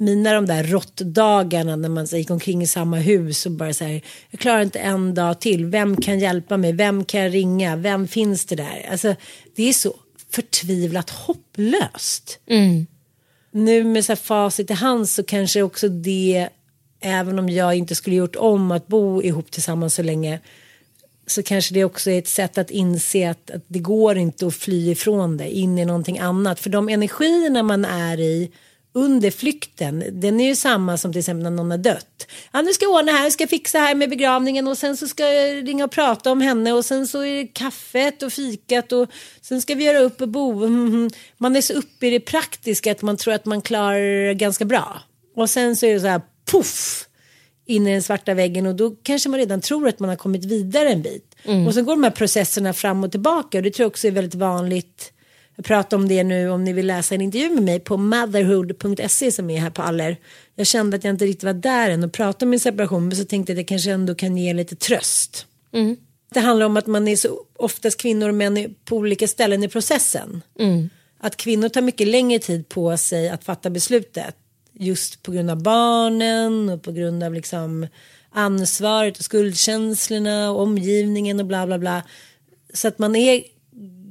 mina 0.00 0.32
de 0.32 0.46
där 0.46 0.64
råttdagarna 0.64 1.76
när 1.76 1.88
man 1.88 2.06
så, 2.06 2.16
gick 2.16 2.30
omkring 2.30 2.62
i 2.62 2.66
samma 2.66 2.96
hus 2.96 3.46
och 3.46 3.52
bara 3.52 3.74
så 3.74 3.84
här, 3.84 4.02
jag 4.30 4.40
klarar 4.40 4.62
inte 4.62 4.78
en 4.78 5.14
dag 5.14 5.40
till, 5.40 5.66
vem 5.66 5.96
kan 5.96 6.18
hjälpa 6.18 6.56
mig, 6.56 6.72
vem 6.72 7.04
kan 7.04 7.20
jag 7.20 7.34
ringa, 7.34 7.76
vem 7.76 8.08
finns 8.08 8.44
det 8.44 8.56
där? 8.56 8.88
Alltså 8.90 9.14
det 9.56 9.68
är 9.68 9.72
så 9.72 9.94
förtvivlat 10.30 11.10
hopplöst. 11.10 12.38
Nu 13.50 13.84
med 13.84 14.04
så 14.04 14.12
här 14.12 14.16
facit 14.16 14.70
i 14.70 14.74
hand 14.74 15.08
så 15.08 15.22
kanske 15.22 15.62
också 15.62 15.88
det, 15.88 16.48
även 17.00 17.38
om 17.38 17.48
jag 17.48 17.74
inte 17.74 17.94
skulle 17.94 18.16
gjort 18.16 18.36
om 18.36 18.70
att 18.70 18.86
bo 18.86 19.22
ihop 19.22 19.50
tillsammans 19.50 19.94
så 19.94 20.02
länge, 20.02 20.40
så 21.26 21.42
kanske 21.42 21.74
det 21.74 21.84
också 21.84 22.10
är 22.10 22.18
ett 22.18 22.28
sätt 22.28 22.58
att 22.58 22.70
inse 22.70 23.30
att, 23.30 23.50
att 23.50 23.64
det 23.68 23.78
går 23.78 24.16
inte 24.18 24.46
att 24.46 24.54
fly 24.54 24.90
ifrån 24.90 25.36
det 25.36 25.56
in 25.56 25.78
i 25.78 25.84
någonting 25.84 26.18
annat. 26.18 26.60
För 26.60 26.70
de 26.70 26.88
energierna 26.88 27.62
man 27.62 27.84
är 27.84 28.20
i 28.20 28.50
under 28.92 29.30
flykten, 29.30 30.04
den 30.12 30.40
är 30.40 30.48
ju 30.48 30.56
samma 30.56 30.96
som 30.96 31.12
till 31.12 31.18
exempel 31.18 31.42
när 31.42 31.50
någon 31.50 31.70
har 31.70 31.78
dött. 31.78 32.26
Ja, 32.52 32.62
nu 32.62 32.72
ska 32.72 32.84
jag 32.84 32.94
ordna 32.94 33.12
här, 33.12 33.22
jag 33.22 33.32
ska 33.32 33.46
fixa 33.46 33.78
här 33.78 33.94
med 33.94 34.10
begravningen 34.10 34.68
och 34.68 34.78
sen 34.78 34.96
så 34.96 35.08
ska 35.08 35.32
jag 35.32 35.68
ringa 35.68 35.84
och 35.84 35.90
prata 35.90 36.32
om 36.32 36.40
henne 36.40 36.72
och 36.72 36.84
sen 36.84 37.06
så 37.06 37.20
är 37.20 37.34
det 37.34 37.46
kaffet 37.46 38.22
och 38.22 38.32
fikat 38.32 38.92
och 38.92 39.08
sen 39.40 39.62
ska 39.62 39.74
vi 39.74 39.84
göra 39.84 39.98
upp 39.98 40.20
och 40.20 40.28
bo. 40.28 40.68
Mhm. 40.68 41.10
Man 41.38 41.56
är 41.56 41.60
så 41.60 41.72
uppe 41.72 42.06
i 42.06 42.10
det 42.10 42.20
praktiska 42.20 42.92
att 42.92 43.02
man 43.02 43.16
tror 43.16 43.34
att 43.34 43.44
man 43.44 43.62
klarar 43.62 44.26
det 44.28 44.34
ganska 44.34 44.64
bra. 44.64 45.02
Och 45.36 45.50
sen 45.50 45.76
så 45.76 45.86
är 45.86 45.94
det 45.94 46.00
så 46.00 46.06
här, 46.06 46.20
poff! 46.50 47.06
in 47.66 47.86
i 47.86 47.92
den 47.92 48.02
svarta 48.02 48.34
väggen 48.34 48.66
och 48.66 48.74
då 48.74 48.90
kanske 48.90 49.28
man 49.28 49.40
redan 49.40 49.60
tror 49.60 49.88
att 49.88 49.98
man 49.98 50.08
har 50.08 50.16
kommit 50.16 50.44
vidare 50.44 50.88
en 50.88 51.02
bit. 51.02 51.34
Och 51.66 51.74
så 51.74 51.82
går 51.82 51.92
de 51.92 52.04
här 52.04 52.10
processerna 52.10 52.72
fram 52.72 53.04
och 53.04 53.10
tillbaka 53.10 53.58
och 53.58 53.64
det 53.64 53.70
tror 53.70 53.84
jag 53.84 53.90
också 53.90 54.06
är 54.06 54.10
väldigt 54.10 54.34
vanligt. 54.34 55.12
Jag 55.60 55.64
pratar 55.64 55.96
om 55.96 56.08
det 56.08 56.24
nu 56.24 56.50
om 56.50 56.64
ni 56.64 56.72
vill 56.72 56.86
läsa 56.86 57.14
en 57.14 57.20
intervju 57.20 57.54
med 57.54 57.62
mig 57.62 57.80
på 57.80 57.96
motherhood.se 57.96 59.32
som 59.32 59.50
är 59.50 59.60
här 59.60 59.70
på 59.70 59.82
Aller. 59.82 60.16
Jag 60.54 60.66
kände 60.66 60.96
att 60.96 61.04
jag 61.04 61.14
inte 61.14 61.24
riktigt 61.24 61.44
var 61.44 61.52
där 61.52 61.90
än 61.90 62.04
och 62.04 62.12
pratade 62.12 62.44
om 62.44 62.50
min 62.50 62.60
separation 62.60 63.08
men 63.08 63.16
så 63.16 63.24
tänkte 63.24 63.52
jag 63.52 63.54
att 63.54 63.58
jag 63.58 63.68
kanske 63.68 63.90
ändå 63.90 64.14
kan 64.14 64.36
ge 64.36 64.52
lite 64.54 64.76
tröst. 64.76 65.46
Det 66.34 66.40
handlar 66.40 66.66
om 66.66 66.76
att 66.76 66.86
man 66.86 67.08
är 67.08 67.16
så 67.16 67.40
oftast 67.56 68.00
kvinnor 68.00 68.28
och 68.28 68.34
män 68.34 68.74
på 68.84 68.96
olika 68.96 69.28
ställen 69.28 69.64
i 69.64 69.68
processen. 69.68 70.42
Att 71.18 71.36
kvinnor 71.36 71.68
tar 71.68 71.82
mycket 71.82 72.08
längre 72.08 72.38
tid 72.38 72.68
på 72.68 72.96
sig 72.96 73.28
att 73.28 73.44
fatta 73.44 73.70
beslutet. 73.70 74.36
Just 74.72 75.22
på 75.22 75.32
grund 75.32 75.50
av 75.50 75.62
barnen 75.62 76.68
och 76.68 76.82
på 76.82 76.92
grund 76.92 77.22
av 77.22 77.34
liksom 77.34 77.86
ansvaret 78.30 79.18
och 79.18 79.24
skuldkänslorna 79.24 80.50
och 80.50 80.60
omgivningen 80.60 81.40
och 81.40 81.46
bla 81.46 81.66
bla 81.66 81.78
bla. 81.78 82.02
Så 82.74 82.88
att 82.88 82.98
man 82.98 83.16
är 83.16 83.42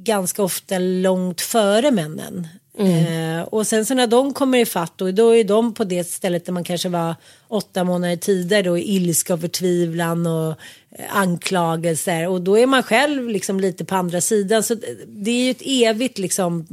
ganska 0.04 0.42
ofta 0.42 0.78
långt 0.78 1.40
före 1.40 1.90
männen. 1.90 2.48
Eh, 2.78 3.42
och 3.42 3.66
sen 3.66 3.86
så 3.86 3.94
när 3.94 4.06
de 4.06 4.34
kommer 4.34 4.58
i 4.58 4.66
fatt 4.66 5.00
och 5.00 5.14
då 5.14 5.36
är 5.36 5.44
de 5.44 5.74
på 5.74 5.84
det 5.84 6.04
stället 6.04 6.46
där 6.46 6.52
man 6.52 6.64
kanske 6.64 6.88
var 6.88 7.14
åtta 7.48 7.84
månader 7.84 8.16
tidigare 8.16 8.62
då 8.62 8.78
i 8.78 8.96
ilska 8.96 9.34
och 9.34 9.40
förtvivlan 9.40 10.26
och 10.26 10.50
eh, 10.90 11.16
anklagelser. 11.16 12.28
Och 12.28 12.40
då 12.40 12.58
är 12.58 12.66
man 12.66 12.82
själv 12.82 13.28
liksom 13.28 13.60
lite 13.60 13.84
på 13.84 13.94
andra 13.94 14.20
sidan. 14.20 14.62
Så 14.62 14.76
det 15.06 15.30
är 15.30 15.44
ju 15.44 15.50
ett 15.50 15.62
evigt 15.64 16.18
liksom 16.18 16.66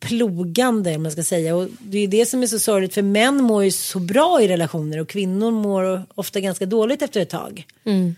plogande 0.00 0.96
om 0.96 1.02
man 1.02 1.12
ska 1.12 1.22
säga. 1.22 1.56
Och 1.56 1.68
det 1.78 1.98
är 1.98 2.08
det 2.08 2.26
som 2.26 2.42
är 2.42 2.46
så 2.46 2.58
sorgligt 2.58 2.94
för 2.94 3.02
män 3.02 3.42
mår 3.42 3.64
ju 3.64 3.70
så 3.70 3.98
bra 3.98 4.42
i 4.42 4.48
relationer 4.48 4.98
och 4.98 5.08
kvinnor 5.08 5.50
mår 5.50 6.02
ofta 6.14 6.40
ganska 6.40 6.66
dåligt 6.66 7.02
efter 7.02 7.20
ett 7.20 7.30
tag. 7.30 7.66
Det 7.84 8.14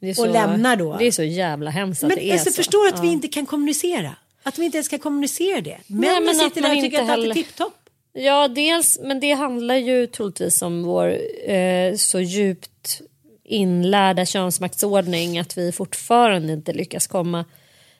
är 0.00 0.20
Och 0.20 0.28
lämnar 0.28 0.76
då. 0.76 0.96
Det 0.96 1.04
är 1.06 1.12
så 1.12 1.22
jävla 1.22 1.70
hemskt 1.70 2.02
att 2.04 2.08
Men 2.08 2.18
det 2.18 2.28
är 2.28 2.32
alltså, 2.32 2.50
så. 2.50 2.56
förstår 2.56 2.88
att 2.88 3.02
vi 3.02 3.06
Ja. 3.06 3.12
inte 3.12 3.28
kan 3.28 3.46
kommunicera. 3.46 4.16
Att 4.42 4.58
vi 4.58 4.64
inte 4.64 4.76
ens 4.76 4.88
kan 4.88 4.98
kommunicera 4.98 5.60
det. 5.60 5.78
Nej, 5.86 6.20
men 6.20 6.28
att 6.28 6.36
sitter 6.36 6.60
där 6.62 6.76
och 6.76 6.82
tycker 6.82 7.02
att 7.02 7.10
allt 7.10 7.26
är 7.26 7.34
tipptopp. 7.34 7.72
Ja, 8.12 8.48
dels, 8.48 8.98
men 9.02 9.20
det 9.20 9.32
handlar 9.32 9.74
ju 9.76 10.06
troligtvis 10.06 10.62
om 10.62 10.82
vår 10.82 11.18
eh, 11.50 11.94
så 11.96 12.20
djupt 12.20 13.00
inlärda 13.44 14.26
könsmaktsordning 14.26 15.38
att 15.38 15.58
vi 15.58 15.72
fortfarande 15.72 16.52
inte 16.52 16.72
lyckas 16.72 17.06
komma 17.06 17.44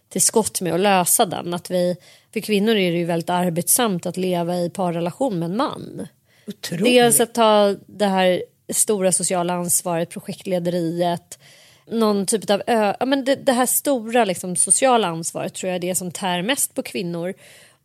till 0.09 0.21
skott 0.23 0.61
med 0.61 0.75
att 0.75 0.81
lösa 0.81 1.27
den. 1.27 1.55
Att 1.55 1.71
vi, 1.71 1.97
för 2.33 2.41
kvinnor 2.41 2.77
är 2.77 2.91
det 2.93 2.99
ju 2.99 3.05
väldigt 3.05 3.31
arbetsamt 3.31 4.07
att 4.07 4.17
leva 4.17 4.57
i 4.57 4.71
parrelation 4.71 5.39
med 5.39 5.51
en 5.51 5.57
man. 5.57 6.07
Otroligt. 6.47 6.85
Dels 6.85 7.21
att 7.21 7.35
ta 7.35 7.75
det 7.87 8.07
här 8.07 8.43
stora 8.73 9.13
sociala 9.13 9.53
ansvaret, 9.55 10.11
projektlederiet, 10.11 11.39
någon 11.91 12.27
typ 12.27 12.51
av 12.51 12.63
ja, 12.67 13.07
men 13.07 13.25
det, 13.25 13.35
det 13.35 13.53
här 13.53 13.67
stora 13.67 14.25
liksom, 14.25 14.57
sociala 14.57 15.07
ansvaret 15.09 15.55
tror 15.55 15.69
jag 15.69 15.75
är 15.75 15.81
det 15.81 15.95
som 15.95 16.13
tär 16.13 16.43
mest 16.43 16.75
på 16.75 16.83
kvinnor. 16.83 17.35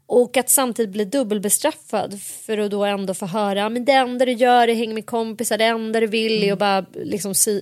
Och 0.05 0.37
att 0.37 0.49
samtidigt 0.49 0.91
bli 0.91 1.05
dubbelbestraffad 1.05 2.21
för 2.21 2.57
att 2.57 2.71
då 2.71 2.85
ändå 2.85 3.13
få 3.13 3.25
höra 3.25 3.69
men 3.69 3.85
det 3.85 3.91
enda 3.91 4.25
du 4.25 4.31
gör 4.31 4.67
är 4.67 4.75
häng 4.75 4.93
med 4.93 5.05
kompisar, 5.05 5.57
det 5.57 5.65
enda 5.65 5.99
du 5.99 6.07
vill 6.07 6.43
är 6.43 6.53
att 6.53 6.59
bara 6.59 6.85
liksom 6.93 7.35
si, 7.35 7.61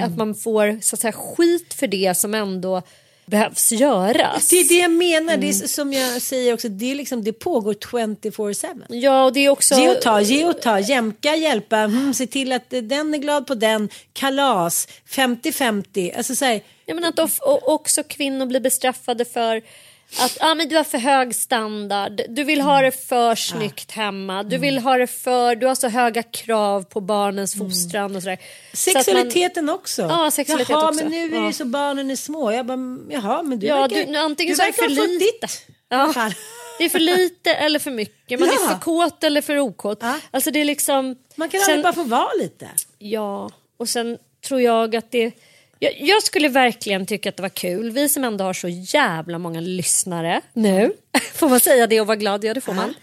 att 0.00 0.16
man 0.16 0.34
får 0.34 0.78
så 0.82 0.96
att 0.96 1.00
säga 1.00 1.12
skit 1.12 1.74
för 1.74 1.86
det 1.86 2.14
som 2.14 2.34
ändå 2.34 2.82
behövs 3.26 3.72
göras. 3.72 4.48
Det 4.48 4.56
är 4.56 4.68
det 4.68 4.74
jag 4.74 4.90
menar. 4.90 5.36
Det 5.36 5.48
är 5.48 5.54
Mm. 5.54 5.68
som 5.68 5.92
jag 5.92 6.22
säger 6.22 6.54
också. 6.54 6.68
Det, 6.68 6.90
är 6.90 6.94
liksom, 6.94 7.24
det 7.24 7.32
pågår 7.32 7.74
24-7. 7.74 8.84
Ja, 8.88 9.24
och 9.24 9.32
det 9.32 9.40
är 9.40 9.48
också... 9.48 9.74
Ge 9.74 9.88
och 9.88 10.02
ta, 10.02 10.20
ge 10.20 10.44
och 10.44 10.62
ta, 10.62 10.78
jämka, 10.80 11.34
hjälpa, 11.36 11.76
mm, 11.78 12.14
se 12.14 12.26
till 12.26 12.52
att 12.52 12.70
den 12.70 13.14
är 13.14 13.18
glad 13.18 13.46
på 13.46 13.54
den, 13.54 13.88
kalas, 14.12 14.88
50-50. 15.08 16.16
Alltså 16.16 16.34
så 16.34 16.44
här, 16.44 16.60
Ja, 16.86 16.94
men 16.94 17.04
att 17.04 17.18
också 17.62 18.02
kvinnor 18.02 18.46
blir 18.46 18.60
bestraffade 18.60 19.24
för 19.24 19.62
att 20.18 20.36
ah, 20.40 20.54
men 20.54 20.68
du 20.68 20.76
har 20.76 20.84
för 20.84 20.98
hög 20.98 21.34
standard, 21.34 22.20
du 22.28 22.44
vill 22.44 22.60
ha 22.60 22.80
det 22.82 22.90
för 23.06 23.34
snyggt 23.34 23.90
hemma, 23.90 24.42
du 24.42 24.58
vill 24.58 24.78
ha 24.78 24.96
det 24.98 25.06
för, 25.06 25.54
du 25.56 25.66
har 25.66 25.74
så 25.74 25.88
höga 25.88 26.22
krav 26.22 26.82
på 26.82 27.00
barnens 27.00 27.54
fostran 27.58 28.16
och 28.16 28.22
sådär. 28.22 28.38
Så 28.72 28.90
att 28.90 28.94
man- 28.94 29.04
Sexualiteten 29.04 29.68
också. 29.70 30.02
Ja, 30.02 30.30
sexualitet 30.30 30.70
jaha, 30.70 30.88
också. 30.88 31.02
men 31.04 31.12
nu 31.12 31.36
är 31.36 31.40
Ja. 31.40 31.46
det 31.46 31.52
så 31.52 31.64
barnen 31.64 32.10
är 32.10 32.16
små. 32.16 32.52
Jag 32.52 32.66
bara, 32.66 32.72
mm, 32.74 33.08
jaha, 33.10 33.42
men 33.42 33.58
du 33.58 33.66
Ja, 33.66 33.80
verkar, 33.80 34.12
du- 34.12 34.16
antingen 34.18 34.52
du 34.52 34.56
så 34.56 34.62
verkar 34.62 34.82
för 34.82 34.88
lite. 34.90 35.24
ditt. 35.24 36.14
fall. 36.14 36.34
Det 36.78 36.84
är 36.84 36.88
för 36.88 36.98
lite 36.98 37.54
eller 37.54 37.78
för 37.78 37.90
mycket. 37.90 38.40
Man 38.40 38.48
Ja. 38.48 38.54
är 38.54 38.68
för 38.74 38.80
kåt 38.80 39.24
eller 39.24 39.40
för 39.42 39.58
okåt. 39.58 39.98
Ja. 40.02 40.18
Alltså 40.30 40.50
det 40.50 40.60
är 40.60 40.64
liksom... 40.64 41.16
Man 41.36 41.48
kan 41.48 41.60
Sen- 41.60 41.68
aldrig 41.74 41.82
bara 41.84 41.92
få 41.92 42.02
vara 42.02 42.32
lite. 42.40 42.68
Ja, 42.98 43.50
och 43.76 43.88
sen 43.88 44.18
tror 44.48 44.60
jag 44.60 44.96
att 44.96 45.10
det... 45.10 45.32
Jag, 45.84 46.00
jag 46.00 46.22
skulle 46.22 46.48
verkligen 46.48 47.06
tycka 47.06 47.28
att 47.28 47.36
det 47.36 47.42
var 47.42 47.48
kul. 47.48 47.90
Vi 47.90 48.08
som 48.08 48.24
ändå 48.24 48.44
har 48.44 48.52
så 48.52 48.68
jävla 48.68 49.38
många 49.38 49.60
lyssnare 49.60 50.40
nu. 50.52 50.92
Får 51.34 51.48
man 51.48 51.60
säga 51.60 51.86
det 51.86 52.00
och 52.00 52.06
vara 52.06 52.16
glad? 52.16 52.44
Ja, 52.44 52.54
det 52.54 52.60
får 52.60 52.74
man. 52.74 52.94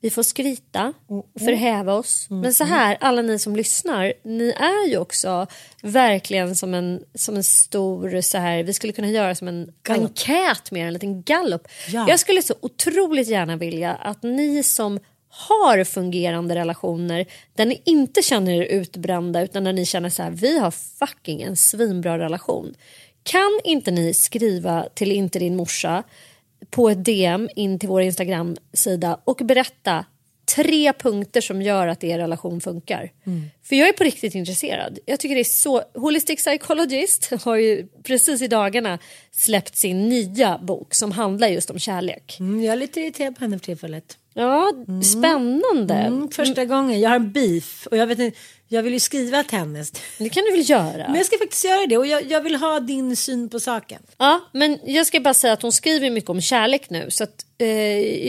Vi 0.00 0.10
får 0.10 0.22
skryta, 0.22 0.92
förhäva 1.38 1.94
oss. 1.94 2.26
Men 2.30 2.54
så 2.54 2.64
här, 2.64 2.96
alla 3.00 3.22
ni 3.22 3.38
som 3.38 3.56
lyssnar, 3.56 4.12
ni 4.24 4.50
är 4.50 4.88
ju 4.88 4.98
också 4.98 5.46
verkligen 5.82 6.56
som 6.56 6.74
en, 6.74 7.02
som 7.14 7.36
en 7.36 7.44
stor, 7.44 8.20
så 8.20 8.38
här, 8.38 8.62
vi 8.62 8.72
skulle 8.72 8.92
kunna 8.92 9.08
göra 9.08 9.34
som 9.34 9.48
en 9.48 9.72
enkät 9.88 10.70
mer, 10.70 10.86
en 10.86 10.92
liten 10.92 11.22
gallup. 11.22 11.68
Ja. 11.88 12.06
Jag 12.08 12.20
skulle 12.20 12.42
så 12.42 12.54
otroligt 12.60 13.28
gärna 13.28 13.56
vilja 13.56 13.94
att 13.94 14.22
ni 14.22 14.62
som 14.62 15.00
har 15.38 15.84
fungerande 15.84 16.54
relationer 16.54 17.26
där 17.54 17.66
ni 17.66 17.82
inte 17.84 18.22
känner 18.22 18.52
er 18.52 18.62
utbrända 18.62 19.42
utan 19.42 19.64
där 19.64 19.72
ni 19.72 19.86
känner 19.86 20.10
så 20.10 20.22
här, 20.22 20.30
vi 20.30 20.58
har 20.58 20.70
fucking 20.70 21.42
en 21.42 21.56
svinbra 21.56 22.18
relation. 22.18 22.74
Kan 23.22 23.60
inte 23.64 23.90
ni 23.90 24.14
skriva 24.14 24.88
till 24.94 25.12
inte 25.12 25.38
din 25.38 25.56
morsa 25.56 26.02
på 26.70 26.90
ett 26.90 27.04
DM 27.04 27.48
in 27.56 27.78
till 27.78 27.88
vår 27.88 28.02
Instagram-sida 28.02 29.20
och 29.24 29.36
berätta 29.36 30.04
tre 30.56 30.92
punkter 30.92 31.40
som 31.40 31.62
gör 31.62 31.88
att 31.88 32.04
er 32.04 32.18
relation 32.18 32.60
funkar. 32.60 33.12
För 33.62 33.76
jag 33.76 33.88
är 33.88 33.92
på 33.92 34.04
riktigt 34.04 34.34
intresserad. 34.34 34.98
Jag 35.06 35.20
tycker 35.20 35.34
det 35.34 35.40
är 35.40 35.44
så... 35.44 35.82
Holistic 35.94 36.44
Psychologist 36.44 37.32
har 37.44 37.56
ju 37.56 37.86
precis 38.02 38.42
i 38.42 38.48
dagarna 38.48 38.98
släppt 39.30 39.76
sin 39.76 40.08
nya 40.08 40.58
bok 40.58 40.94
som 40.94 41.12
handlar 41.12 41.48
just 41.48 41.70
om 41.70 41.78
kärlek. 41.78 42.36
Mm, 42.40 42.64
jag 42.64 42.72
är 42.72 42.76
lite 42.76 43.00
irriterad 43.00 43.36
på 43.36 43.40
henne 43.40 43.58
för 43.58 43.64
tillfället. 43.64 44.18
Ja, 44.38 44.72
spännande. 45.04 45.94
Mm, 45.94 46.28
första 46.30 46.64
gången. 46.64 47.00
Jag 47.00 47.10
har 47.10 47.16
en 47.16 47.32
beef 47.32 47.86
och 47.90 47.96
jag, 47.96 48.06
vet 48.06 48.18
inte, 48.18 48.38
jag 48.68 48.82
vill 48.82 48.92
ju 48.92 49.00
skriva 49.00 49.44
till 49.44 49.58
henne. 49.58 49.84
Det 50.18 50.28
kan 50.28 50.44
du 50.44 50.50
väl 50.50 50.70
göra? 50.70 51.06
Men 51.08 51.14
jag 51.14 51.26
ska 51.26 51.38
faktiskt 51.38 51.64
göra 51.64 51.86
det 51.86 51.98
och 51.98 52.06
jag, 52.06 52.30
jag 52.30 52.40
vill 52.40 52.54
ha 52.54 52.80
din 52.80 53.16
syn 53.16 53.48
på 53.48 53.60
saken. 53.60 54.02
Ja, 54.18 54.40
men 54.52 54.78
jag 54.84 55.06
ska 55.06 55.20
bara 55.20 55.34
säga 55.34 55.52
att 55.52 55.62
hon 55.62 55.72
skriver 55.72 56.10
mycket 56.10 56.30
om 56.30 56.40
kärlek 56.40 56.90
nu. 56.90 57.06
Så 57.10 57.24
att, 57.24 57.46
eh, 57.58 57.68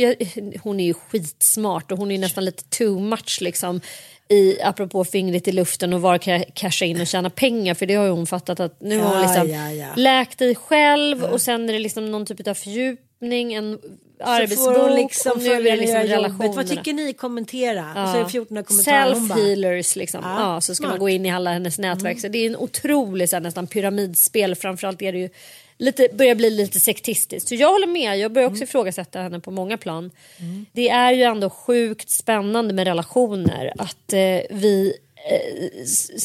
jag, 0.02 0.16
hon 0.64 0.80
är 0.80 0.86
ju 0.86 0.94
skitsmart 0.94 1.92
och 1.92 1.98
hon 1.98 2.12
är 2.12 2.16
ju 2.16 2.22
nästan 2.22 2.46
lite 2.46 2.64
too 2.64 3.00
much 3.00 3.38
liksom. 3.42 3.82
I, 4.30 4.62
apropå 4.62 5.06
fingret 5.06 5.48
i 5.48 5.52
luften 5.52 5.94
och 5.94 6.02
var 6.02 6.18
kan 6.18 6.34
jag 6.34 6.46
casha 6.54 6.86
in 6.86 7.02
och 7.02 7.08
tjäna 7.08 7.30
pengar 7.30 7.74
för 7.74 7.86
det 7.86 7.96
har 7.96 8.06
ju 8.06 8.12
hon 8.12 8.28
fattat 8.28 8.60
att 8.60 8.82
nu 8.82 9.00
har 9.00 9.06
hon 9.08 9.22
Ja, 9.22 9.22
liksom 9.22 9.50
ja, 9.50 9.72
ja. 9.72 9.88
läkt 9.96 10.40
dig 10.40 10.56
själv 10.56 11.24
och 11.24 11.42
sen 11.42 11.70
är 11.70 11.74
det 11.74 11.80
liksom 11.80 12.12
någon 12.12 12.26
typ 12.26 12.48
av 12.48 12.54
fördjupning, 12.54 13.54
en 13.54 13.80
arbetsbok 14.24 14.92
liksom 14.98 15.32
och 15.32 15.38
är 15.38 15.50
följa 15.50 15.72
det 15.76 15.82
liksom 15.82 16.02
relationerna. 16.02 16.54
Vad 16.56 16.70
tycker 16.70 16.94
ni? 16.94 17.14
Kommentera. 17.14 17.86
Och 18.04 18.10
så 18.10 18.18
är 18.18 18.24
det 18.24 18.30
14 18.30 18.64
kommentarer. 18.64 19.14
Hon 19.14 19.28
bara, 19.28 19.38
Self-healers 19.38 19.98
liksom. 19.98 20.22
Ja, 20.24 20.54
Ja, 20.54 20.62
så 20.62 20.76
ska 20.76 20.82
smart. 20.82 20.88
Mm. 20.88 20.92
man 20.92 21.00
gå 21.00 21.10
in 21.10 21.26
i 21.26 21.32
alla 21.32 21.52
hennes 21.54 21.80
nätverk. 21.80 22.20
Så 22.20 22.28
det 22.28 22.38
är 22.38 22.48
en 22.48 22.56
otrolig 22.56 23.30
så 23.30 23.36
här, 23.36 23.42
nästan 23.42 23.68
pyramidspel. 23.68 24.56
Framförallt 24.56 25.02
är 25.02 25.12
det 25.12 25.20
ju 25.20 25.30
lite, 25.78 26.08
börjar 26.14 26.36
bli 26.36 26.50
lite 26.50 26.80
sektistiskt. 26.80 27.50
Så 27.50 27.56
jag 27.56 27.72
håller 27.72 27.88
med. 27.88 28.18
Jag 28.20 28.32
börjar 28.32 28.48
också 28.48 28.56
Mm. 28.58 28.64
ifrågasätta 28.64 29.20
henne 29.22 29.40
på 29.40 29.52
många 29.52 29.78
plan. 29.78 30.12
Det 30.72 30.90
är 30.90 31.12
ju 31.12 31.24
ändå 31.24 31.50
sjukt 31.50 32.10
spännande 32.10 32.74
med 32.74 32.88
relationer. 32.88 33.74
Att 33.78 34.14
eh, 34.14 34.20
vi 34.50 34.94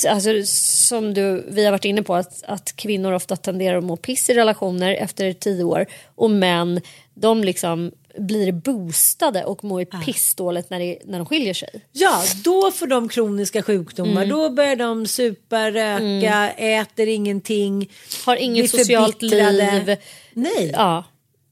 Alltså, 0.09 0.31
som 0.47 1.15
du, 1.15 1.45
vi 1.49 1.65
har 1.65 1.73
varit 1.73 1.85
inne 1.85 2.03
på 2.03 2.15
att, 2.15 2.43
att 2.45 2.77
kvinnor 2.77 3.13
ofta 3.13 3.37
tenderar 3.37 3.79
att 3.79 3.85
må 3.85 3.97
piss 3.97 4.31
i 4.31 4.35
relationer 4.35 4.95
efter 4.95 5.33
tio 5.33 5.65
år 5.65 5.87
och 6.15 6.31
män 6.31 6.81
de 7.15 7.45
liksom 7.45 7.93
blir 8.19 8.53
boostade 8.53 9.45
och 9.45 9.65
mår 9.65 9.87
Ah. 9.91 10.01
pissdåligt 10.05 10.71
när, 10.71 10.79
det, 10.79 10.99
när 11.05 11.19
de 11.19 11.27
skiljer 11.27 11.55
sig. 11.55 11.69
Ja, 11.93 12.23
då 12.45 12.71
får 12.71 12.87
de 12.87 13.09
kroniska 13.09 13.63
sjukdomar. 13.63 14.23
Mm. 14.23 14.29
Då 14.29 14.51
börjar 14.51 14.77
de 14.77 15.07
supa, 15.07 15.71
röka, 15.71 16.51
äter 16.51 17.09
ingenting. 17.09 17.91
Har 18.25 18.37
inget 18.37 18.71
socialt 18.71 19.23
liv. 19.23 19.97
Nej. 20.33 20.71
Ja. 20.73 21.05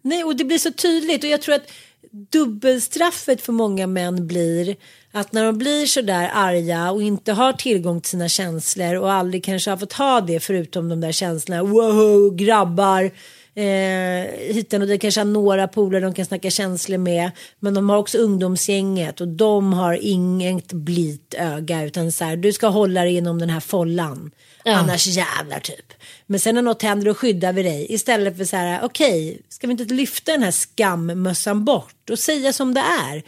Nej, 0.03 0.25
och 0.25 0.37
det 0.37 0.45
blir 0.45 0.59
så 0.59 0.73
tydligt 0.73 1.25
och 1.25 1.31
jag 1.31 1.43
tror 1.43 1.55
att 1.55 1.71
dubbelstraffet 2.13 3.43
för 3.43 3.53
många 3.53 3.87
män 3.87 4.27
blir 4.27 4.77
att 5.13 5.33
när 5.33 5.45
de 5.45 5.59
blir 5.59 5.87
så 5.87 6.01
där 6.01 6.31
arga 6.35 6.91
och 6.91 7.03
inte 7.03 7.33
har 7.33 7.53
tillgång 7.53 8.01
till 8.01 8.11
sina 8.11 8.29
känslor 8.29 8.95
och 8.95 9.13
aldrig 9.13 9.45
kanske 9.45 9.71
har 9.71 9.77
fått 9.77 9.93
ha 9.93 10.21
det 10.21 10.41
förutom 10.41 10.89
de 10.89 11.01
där 11.01 11.13
känslorna, 11.13 11.63
wow, 11.63 12.37
grabbar, 12.37 13.11
eh, 13.55 14.53
hitan 14.55 14.83
och 14.83 14.89
det 14.89 14.99
kanske 14.99 15.21
har 15.21 15.25
några 15.25 15.69
polare 15.69 16.05
de 16.05 16.15
kan 16.15 16.27
snacka 16.27 16.51
känslor 16.51 16.99
med, 16.99 17.31
men 17.61 17.75
de 17.75 17.91
har 17.91 17.97
också 17.97 18.19
ungdomsgänget 18.19 19.21
och 19.21 19.29
de 19.29 19.73
har 19.73 19.99
inget 20.01 20.73
blit 20.73 21.35
öga 21.39 21.85
utan 21.85 22.13
så 22.13 22.25
här, 22.25 22.37
du 22.37 22.53
ska 22.53 22.67
hålla 22.67 23.03
dig 23.03 23.17
inom 23.17 23.39
den 23.39 23.51
här 23.51 23.61
follan. 23.61 24.31
Annars 24.65 25.07
jävlar 25.07 25.61
typ. 25.61 25.93
Men 26.27 26.41
sen 26.41 26.55
när 26.55 26.63
något 26.63 26.83
händer 26.83 27.07
då 27.07 27.15
skyddar 27.15 27.53
vi 27.53 27.63
dig. 27.63 27.87
Istället 27.89 28.37
för 28.37 28.45
så 28.45 28.57
här, 28.57 28.85
okej, 28.85 29.41
ska 29.49 29.67
vi 29.67 29.71
inte 29.71 29.85
lyfta 29.85 30.33
den 30.33 30.43
här 30.43 30.51
skammössan 30.51 31.65
bort 31.65 32.11
och 32.11 32.19
säga 32.19 32.53
som 32.53 32.75
det 32.75 32.81
är. 32.81 33.23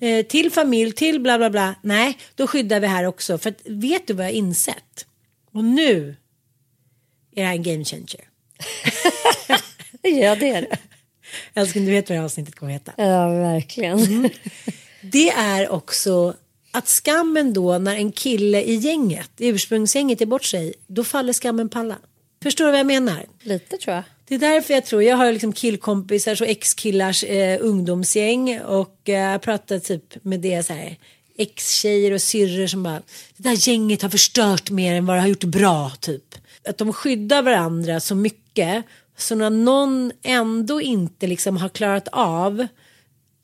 Eh, 0.00 0.26
till 0.26 0.50
familj, 0.50 0.92
till 0.92 1.20
bla 1.20 1.38
bla 1.38 1.50
bla. 1.50 1.74
Nej, 1.82 2.18
då 2.34 2.46
skyddar 2.46 2.80
vi 2.80 2.86
här 2.86 3.04
också. 3.04 3.38
För 3.38 3.50
att, 3.50 3.60
vet 3.64 4.06
du 4.06 4.14
vad 4.14 4.26
jag 4.26 4.30
har 4.30 4.36
insett? 4.36 5.06
Och 5.52 5.64
nu 5.64 6.16
är 7.34 7.42
det 7.42 7.46
här 7.46 7.54
en 7.54 7.62
game 7.62 7.84
changer. 7.84 8.28
ja, 10.02 10.36
det 10.36 10.50
är 10.50 10.62
det. 10.62 10.76
Älskling, 11.54 11.86
du 11.86 11.90
vet 11.90 12.08
vad 12.08 12.16
det 12.16 12.20
här 12.20 12.24
avsnittet 12.24 12.54
kommer 12.54 12.72
heta. 12.72 12.92
Ja, 12.96 13.28
verkligen. 13.28 13.98
Mm. 13.98 14.30
Det 15.02 15.30
är 15.30 15.68
också 15.68 16.34
att 16.70 16.88
skammen 16.88 17.52
då 17.52 17.78
när 17.78 17.96
en 17.96 18.12
kille 18.12 18.62
i 18.62 18.74
gänget, 18.74 19.30
i 19.36 19.48
ursprungsgänget 19.48 20.20
är 20.20 20.26
bort 20.26 20.44
sig, 20.44 20.74
då 20.86 21.04
faller 21.04 21.32
skammen 21.32 21.68
på 21.68 21.78
alla. 21.78 21.98
Förstår 22.42 22.64
du 22.64 22.70
vad 22.70 22.80
jag 22.80 22.86
menar? 22.86 23.26
Lite 23.42 23.76
tror 23.76 23.94
jag. 23.94 24.04
Det 24.28 24.34
är 24.34 24.38
därför 24.38 24.74
jag 24.74 24.84
tror, 24.84 25.02
jag 25.02 25.16
har 25.16 25.32
liksom 25.32 25.52
killkompisar 25.52 26.42
och 26.42 26.48
ex-killars 26.48 27.24
eh, 27.24 27.58
ungdomsgäng 27.60 28.60
och 28.60 29.08
eh, 29.08 29.14
jag 29.14 29.42
pratar 29.42 29.78
typ 29.78 30.24
med 30.24 30.40
det 30.40 30.66
så 30.66 30.72
här 30.72 30.96
ex-tjejer 31.38 32.12
och 32.12 32.22
syrror 32.22 32.66
som 32.66 32.82
bara 32.82 33.02
det 33.36 33.48
där 33.48 33.68
gänget 33.68 34.02
har 34.02 34.08
förstört 34.08 34.70
mer 34.70 34.94
än 34.94 35.06
vad 35.06 35.16
det 35.16 35.20
har 35.20 35.28
gjort 35.28 35.44
bra 35.44 35.92
typ. 36.00 36.34
Att 36.68 36.78
de 36.78 36.92
skyddar 36.92 37.42
varandra 37.42 38.00
så 38.00 38.14
mycket 38.14 38.84
så 39.16 39.34
när 39.34 39.50
någon 39.50 40.12
ändå 40.22 40.80
inte 40.80 41.26
liksom 41.26 41.56
har 41.56 41.68
klarat 41.68 42.08
av 42.12 42.66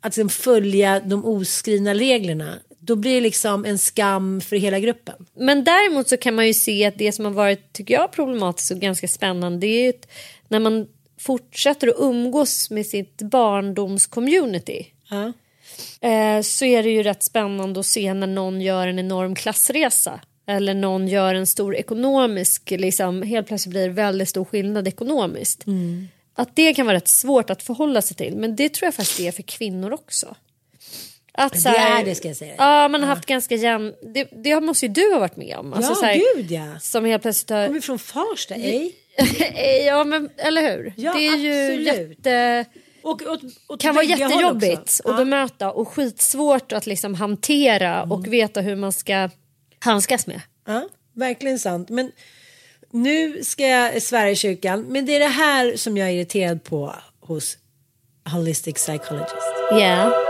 att 0.00 0.16
liksom 0.16 0.28
följa 0.28 1.00
de 1.00 1.24
oskrivna 1.24 1.94
reglerna 1.94 2.58
då 2.86 2.96
blir 2.96 3.14
det 3.14 3.20
liksom 3.20 3.64
en 3.64 3.78
skam 3.78 4.40
för 4.40 4.56
hela 4.56 4.78
gruppen. 4.78 5.26
Men 5.34 5.64
däremot 5.64 6.08
så 6.08 6.16
kan 6.16 6.34
man 6.34 6.46
ju 6.46 6.54
se 6.54 6.84
att 6.84 6.98
det 6.98 7.12
som 7.12 7.24
har 7.24 7.32
varit, 7.32 7.72
tycker 7.72 7.94
jag, 7.94 8.12
problematiskt 8.12 8.70
och 8.70 8.78
ganska 8.78 9.08
spännande 9.08 9.58
det 9.58 9.66
är 9.66 9.86
ju 9.86 9.92
när 10.48 10.58
man 10.60 10.86
fortsätter 11.20 11.88
att 11.88 11.94
umgås 11.98 12.70
med 12.70 12.86
sitt 12.86 13.22
barndomscommunity 13.22 14.86
Ja. 15.10 15.32
eh, 16.08 16.42
så 16.42 16.64
är 16.64 16.82
det 16.82 16.90
ju 16.90 17.02
rätt 17.02 17.24
spännande 17.24 17.80
att 17.80 17.86
se 17.86 18.14
när 18.14 18.26
någon 18.26 18.60
gör 18.60 18.86
en 18.88 18.98
enorm 18.98 19.34
klassresa 19.34 20.20
eller 20.46 20.74
någon 20.74 21.08
gör 21.08 21.34
en 21.34 21.46
stor 21.46 21.76
ekonomisk, 21.76 22.70
liksom, 22.70 23.22
helt 23.22 23.46
plötsligt 23.46 23.70
blir 23.70 23.82
det 23.88 23.94
väldigt 23.94 24.28
stor 24.28 24.44
skillnad 24.44 24.88
ekonomiskt. 24.88 25.64
Att 26.34 26.56
det 26.56 26.74
kan 26.74 26.86
vara 26.86 26.96
rätt 26.96 27.08
svårt 27.08 27.50
att 27.50 27.62
förhålla 27.62 28.02
sig 28.02 28.16
till 28.16 28.36
men 28.36 28.56
det 28.56 28.68
tror 28.68 28.86
jag 28.86 28.94
faktiskt 28.94 29.18
det 29.18 29.26
är 29.28 29.32
för 29.32 29.42
kvinnor 29.42 29.92
också. 29.92 30.36
Att, 31.36 31.52
Det 31.52 31.58
så 31.58 31.68
här- 31.68 32.00
är 32.00 32.04
det, 32.04 32.14
ska 32.14 32.28
jag 32.28 32.36
säga. 32.36 32.54
Ja, 32.58 32.88
man 32.88 33.00
har 33.00 33.08
haft 33.08 33.26
ganska 33.26 33.54
jämn... 33.54 33.94
Det, 34.14 34.28
det 34.44 34.60
måste 34.60 34.86
ju 34.86 34.92
du 34.92 35.12
ha 35.12 35.18
varit 35.18 35.36
med 35.36 35.56
om. 35.56 35.72
Alltså, 35.72 35.90
Ja, 35.92 35.94
så 35.94 36.04
här, 36.04 36.22
gud, 36.36 36.50
ja. 36.50 36.78
Som 36.80 37.04
helt 37.04 37.22
plötsligt 37.22 37.50
har... 37.50 37.66
Kommer 37.66 37.80
från 37.80 37.98
Farsta, 37.98 38.54
ej? 38.54 38.94
ja, 39.86 40.04
men 40.04 40.30
eller 40.36 40.62
hur? 40.62 40.94
Ja, 40.96 41.12
det 41.12 41.26
är 41.26 41.36
ju 41.36 41.62
absolut. 41.62 42.08
jätte... 42.08 42.64
Och, 43.02 43.22
och, 43.22 43.38
och 43.66 43.80
kan 43.80 43.94
vara 43.94 44.04
jättejobbigt 44.04 45.00
att 45.04 45.16
bemöta 45.16 45.72
och 45.72 45.88
skitsvårt 45.88 46.72
att 46.72 46.86
liksom 46.86 47.14
hantera 47.14 48.02
och 48.02 48.32
veta 48.32 48.60
hur 48.60 48.76
man 48.76 48.92
ska 48.92 49.30
handskas 49.78 50.26
med. 50.26 50.40
Ja, 50.66 50.88
verkligen 51.12 51.58
sant. 51.58 51.88
Men 51.88 52.12
nu 52.90 53.44
ska 53.44 53.66
jag 53.66 54.02
svära 54.02 54.30
i 54.30 54.36
kyrkan. 54.36 54.82
Men 54.82 55.06
det 55.06 55.16
är 55.16 55.20
det 55.20 55.26
här 55.26 55.76
som 55.76 55.96
jag 55.96 56.08
är 56.08 56.12
irriterad 56.12 56.64
på 56.64 56.94
hos 57.20 57.58
Holistic 58.32 58.74
Psychologist. 58.74 59.36
Ja. 59.70 60.25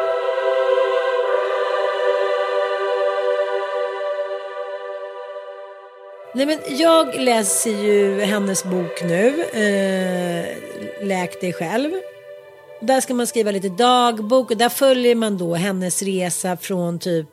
Nej, 6.37 6.47
men 6.47 6.59
jag 6.79 7.21
läser 7.21 7.71
ju 7.71 8.21
hennes 8.21 8.65
bok 8.65 9.03
nu, 9.03 9.43
eh, 9.43 10.47
Läk 11.07 11.41
dig 11.41 11.53
själv. 11.53 11.91
Där 12.81 13.01
ska 13.01 13.15
man 13.15 13.27
skriva 13.27 13.51
lite 13.51 13.69
dagbok 13.69 14.51
och 14.51 14.57
där 14.57 14.69
följer 14.69 15.15
man 15.15 15.39
då 15.39 15.55
hennes 15.55 16.03
resa 16.03 16.57
från 16.57 16.99
typ 16.99 17.29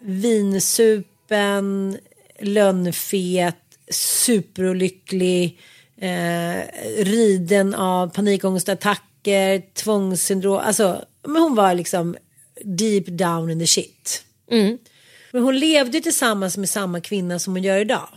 vinsupen, 0.00 1.98
lönnfet, 2.40 3.56
superolycklig, 3.90 5.60
eh, 6.00 6.56
riden 6.98 7.74
av 7.74 8.08
panikångestattacker, 8.08 9.74
tvångssyndrom, 9.74 10.58
alltså 10.58 11.04
men 11.26 11.42
hon 11.42 11.54
var 11.54 11.74
liksom 11.74 12.16
deep 12.64 13.06
down 13.06 13.50
in 13.50 13.58
the 13.58 13.66
shit. 13.66 14.24
Mm. 14.50 14.78
Men 15.32 15.42
hon 15.42 15.58
levde 15.58 16.00
tillsammans 16.00 16.56
med 16.56 16.68
samma 16.68 17.00
kvinna 17.00 17.38
som 17.38 17.52
hon 17.52 17.62
gör 17.62 17.78
idag. 17.78 18.08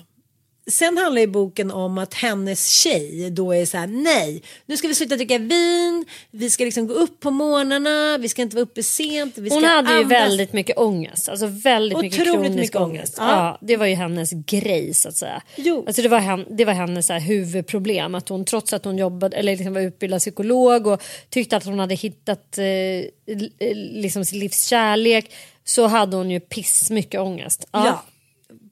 Sen 0.68 0.97
handlar 0.97 1.22
ju 1.22 1.28
boken 1.28 1.72
om 1.72 1.97
att 1.97 2.14
hennes 2.14 2.70
tjej 2.70 3.30
då 3.30 3.51
är 3.51 3.66
så 3.66 3.78
här, 3.78 3.88
nej, 3.88 4.43
nu 4.66 4.78
ska 4.78 4.88
vi 4.88 4.95
sluta 4.95 5.16
dricka 5.16 5.38
vin, 5.38 6.05
vi 6.32 6.49
ska 6.49 6.64
liksom 6.64 6.88
gå 6.88 6.93
upp 6.93 7.20
på 7.20 7.32
morgnarna, 7.32 8.18
vi 8.18 8.30
ska 8.30 8.41
inte 8.41 8.55
vara 8.55 8.64
uppe 8.64 8.84
sent. 8.84 9.38
Vi 9.38 9.49
ska 9.49 9.55
Hon 9.55 9.64
hade 9.64 9.91
ju 9.91 9.97
andas. 9.97 10.12
väldigt 10.12 10.53
mycket 10.53 10.78
ångest. 10.78 11.30
Alltså 11.30 11.47
väldigt 11.47 12.01
mycket 12.01 12.24
kronisk 12.24 12.55
mycket 12.55 12.76
ångest. 12.76 13.16
Ja. 13.18 13.28
Ja. 13.28 13.57
det 13.62 13.78
var 13.78 13.86
ju 13.86 13.95
hennes 13.95 14.32
grej 14.32 14.93
så 14.93 15.09
att 15.09 15.16
säga. 15.18 15.41
Jo. 15.55 15.84
Alltså 15.88 16.01
det 16.01 16.09
var, 16.09 16.20
hen, 16.20 16.45
det 16.49 16.66
var 16.66 16.74
hennes 16.74 17.07
så 17.07 17.14
här, 17.14 17.20
huvudproblem. 17.20 18.16
Att 18.16 18.30
hon 18.30 18.45
trots 18.45 18.74
att 18.74 18.86
hon 18.86 18.97
jobbade 18.97 19.38
eller 19.38 19.51
liksom 19.51 19.74
var 19.74 19.82
utbildad 19.82 20.20
psykolog 20.20 20.88
och 20.88 21.03
tyckte 21.30 21.57
att 21.57 21.66
hon 21.66 21.80
hade 21.80 21.95
hittat 21.95 22.57
eh, 22.57 22.66
eh, 22.66 23.76
liksom 23.76 24.26
sin 24.26 24.39
livs 24.39 24.66
kärlek 24.66 25.32
så 25.64 25.88
hade 25.88 26.18
hon 26.18 26.32
ju 26.32 26.39
piss 26.39 26.89
mycket 26.89 27.22
ångest. 27.22 27.68
Ja. 27.72 27.86
Ja. 27.86 28.03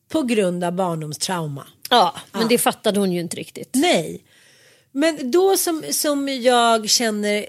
På 0.09 0.21
grund 0.21 0.63
av 0.63 0.73
barndomstrauma. 0.73 1.67
Ja, 1.89 2.15
men 2.31 2.47
det 2.47 2.57
fattade 2.57 2.99
hon 2.99 3.11
ju 3.11 3.19
inte 3.19 3.37
riktigt. 3.37 3.69
Nej. 3.73 4.23
Men 4.91 5.31
då 5.31 5.57
som, 5.57 5.83
som 5.91 6.27
jag 6.27 6.89
känner 6.89 7.45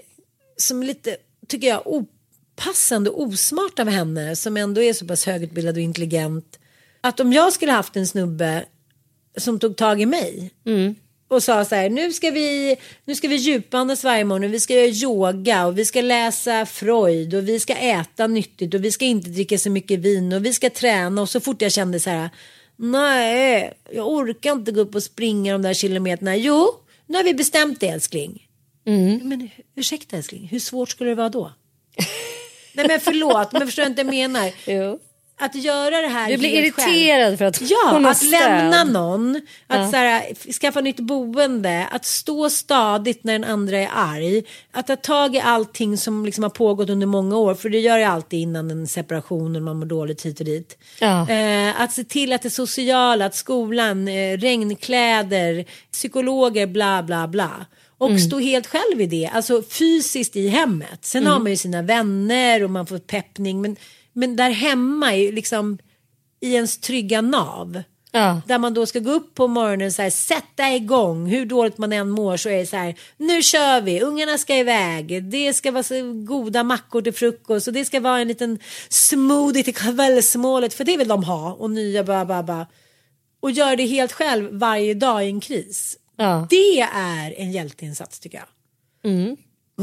som 0.57 0.83
lite, 0.83 1.17
tycker 1.47 1.67
jag, 1.67 1.81
opassande 1.85 3.09
och 3.09 3.21
osmart 3.21 3.79
av 3.79 3.87
henne 3.89 4.35
som 4.35 4.57
ändå 4.57 4.81
är 4.81 4.93
så 4.93 5.07
pass 5.07 5.25
högutbildad 5.25 5.75
och 5.75 5.81
intelligent. 5.81 6.59
Att 7.01 7.19
om 7.19 7.33
jag 7.33 7.53
skulle 7.53 7.71
haft 7.71 7.95
en 7.95 8.07
snubbe 8.07 8.65
som 9.37 9.59
tog 9.59 9.77
tag 9.77 10.01
i 10.01 10.05
mig 10.05 10.51
och 11.31 11.43
sa 11.43 11.65
så 11.65 11.75
här, 11.75 11.89
nu 11.89 12.13
ska 12.13 12.31
vi, 12.31 12.77
nu 13.05 13.15
ska 13.15 13.27
vi 13.27 13.35
djupandas 13.35 14.03
varje 14.03 14.23
morgon, 14.23 14.51
vi 14.51 14.59
ska 14.59 14.73
göra 14.73 14.87
yoga 14.87 15.65
och 15.65 15.77
vi 15.77 15.85
ska 15.85 16.01
läsa 16.01 16.65
Freud 16.65 17.33
och 17.33 17.49
vi 17.49 17.59
ska 17.59 17.75
äta 17.75 18.27
nyttigt 18.27 18.73
och 18.73 18.83
vi 18.83 18.91
ska 18.91 19.05
inte 19.05 19.29
dricka 19.29 19.57
så 19.57 19.69
mycket 19.69 19.99
vin 19.99 20.33
och 20.33 20.45
vi 20.45 20.53
ska 20.53 20.69
träna 20.69 21.21
och 21.21 21.29
så 21.29 21.39
fort 21.39 21.61
jag 21.61 21.71
kände 21.71 21.99
så 21.99 22.09
här, 22.09 22.29
nej, 22.75 23.73
jag 23.91 24.07
orkar 24.07 24.51
inte 24.51 24.71
gå 24.71 24.81
upp 24.81 24.95
och 24.95 25.03
springa 25.03 25.53
de 25.53 25.61
där 25.61 25.73
kilometerna. 25.73 26.35
Jo, 26.35 26.67
nu 27.05 27.17
har 27.17 27.23
vi 27.23 27.33
bestämt 27.33 27.79
det 27.79 27.87
älskling. 27.87 28.47
Men 29.23 29.49
ursäkta 29.75 30.17
älskling, 30.17 30.47
hur 30.51 30.59
svårt 30.59 30.89
skulle 30.89 31.09
det 31.09 31.15
vara 31.15 31.29
då? 31.29 31.51
nej 32.73 32.87
men 32.87 32.99
förlåt, 32.99 33.51
men 33.51 33.67
förstår 33.67 33.83
du 33.83 33.89
inte 33.89 34.01
jag 34.01 34.09
menar? 34.09 34.51
Jo. 34.67 34.99
Att 35.43 35.55
göra 35.55 36.01
det 36.01 36.07
här 36.07 36.29
Du 36.29 36.37
blir 36.37 36.61
helt 36.61 36.75
själv. 36.75 36.89
irriterad 36.95 37.37
för 37.37 37.45
att 37.45 37.61
Ja, 37.61 37.89
hon 37.91 38.05
att 38.05 38.17
stöd. 38.17 38.29
lämna 38.31 38.83
någon, 38.83 39.41
att 39.67 39.89
så 39.91 39.95
här, 39.97 40.51
skaffa 40.53 40.81
nytt 40.81 40.99
boende, 40.99 41.87
att 41.91 42.05
stå 42.05 42.49
stadigt 42.49 43.23
när 43.23 43.33
den 43.33 43.43
andra 43.43 43.77
är 43.77 43.89
arg, 43.95 44.43
att 44.71 44.87
ta 44.87 44.95
tag 44.95 45.35
i 45.35 45.39
allting 45.39 45.97
som 45.97 46.25
liksom 46.25 46.43
har 46.43 46.49
pågått 46.49 46.89
under 46.89 47.07
många 47.07 47.37
år, 47.37 47.55
för 47.55 47.69
det 47.69 47.79
gör 47.79 47.97
jag 47.97 48.11
alltid 48.11 48.39
innan 48.39 48.71
en 48.71 48.87
separation 48.87 49.55
och 49.55 49.61
man 49.61 49.79
mår 49.79 49.85
dåligt 49.85 50.25
hit 50.25 50.39
och 50.39 50.45
dit. 50.45 50.77
Ja. 50.99 51.29
Eh, 51.29 51.81
att 51.81 51.91
se 51.93 52.03
till 52.03 52.33
att 52.33 52.41
det 52.41 52.49
sociala, 52.49 53.25
att 53.25 53.35
skolan, 53.35 54.07
eh, 54.07 54.37
regnkläder, 54.37 55.65
psykologer, 55.91 56.67
bla 56.67 57.03
bla 57.03 57.27
bla. 57.27 57.65
Och 57.97 58.07
Mm. 58.09 58.19
stå 58.19 58.39
helt 58.39 58.67
själv 58.67 59.01
i 59.01 59.05
det, 59.05 59.29
alltså 59.33 59.61
fysiskt 59.63 60.35
i 60.35 60.47
hemmet. 60.47 60.99
Sen 61.05 61.21
Mm. 61.23 61.33
har 61.33 61.39
man 61.39 61.51
ju 61.51 61.57
sina 61.57 61.81
vänner 61.81 62.63
och 62.63 62.69
man 62.69 62.85
får 62.87 62.97
peppning, 62.97 63.61
men, 63.61 63.75
men 64.13 64.35
där 64.35 64.49
hemma 64.49 65.15
är 65.15 65.31
liksom 65.31 65.77
i 66.39 66.53
ens 66.53 66.77
trygga 66.77 67.21
nav. 67.21 67.83
Ja. 68.11 68.41
Där 68.47 68.57
man 68.57 68.73
då 68.73 68.85
ska 68.85 68.99
gå 68.99 69.11
upp 69.11 69.35
på 69.35 69.47
morgonen 69.47 69.91
så 69.91 70.01
här, 70.01 70.09
sätta 70.09 70.75
igång, 70.75 71.25
hur 71.25 71.45
dåligt 71.45 71.77
man 71.77 71.93
än 71.93 72.09
mår 72.09 72.37
så 72.37 72.49
är 72.49 72.57
det 72.57 72.65
så 72.65 72.77
här, 72.77 72.95
nu 73.17 73.41
kör 73.41 73.81
vi, 73.81 74.01
ungarna 74.01 74.37
ska 74.37 74.57
iväg, 74.57 75.23
det 75.23 75.53
ska 75.53 75.71
vara 75.71 75.83
så 75.83 76.13
goda 76.13 76.63
mackor 76.63 77.01
till 77.01 77.13
frukost 77.13 77.67
och 77.67 77.73
det 77.73 77.85
ska 77.85 77.99
vara 77.99 78.19
en 78.19 78.27
liten 78.27 78.59
smoothie 78.89 79.63
till 79.63 79.75
kvällsmålet, 79.75 80.73
för 80.73 80.83
det 80.83 80.97
vill 80.97 81.07
de 81.07 81.23
ha 81.23 81.53
och 81.53 81.71
nya 81.71 82.03
ba, 82.03 82.25
ba, 82.25 82.43
ba. 82.43 82.65
Och 83.39 83.51
gör 83.51 83.75
det 83.75 83.85
helt 83.85 84.11
själv 84.11 84.49
varje 84.51 84.93
dag 84.93 85.25
i 85.25 85.27
en 85.27 85.39
kris. 85.39 85.97
Ja. 86.15 86.47
Det 86.49 86.81
är 86.93 87.33
en 87.37 87.51
hjälteinsats 87.51 88.19
tycker 88.19 88.37
jag. 88.37 88.47
Och 89.11 89.37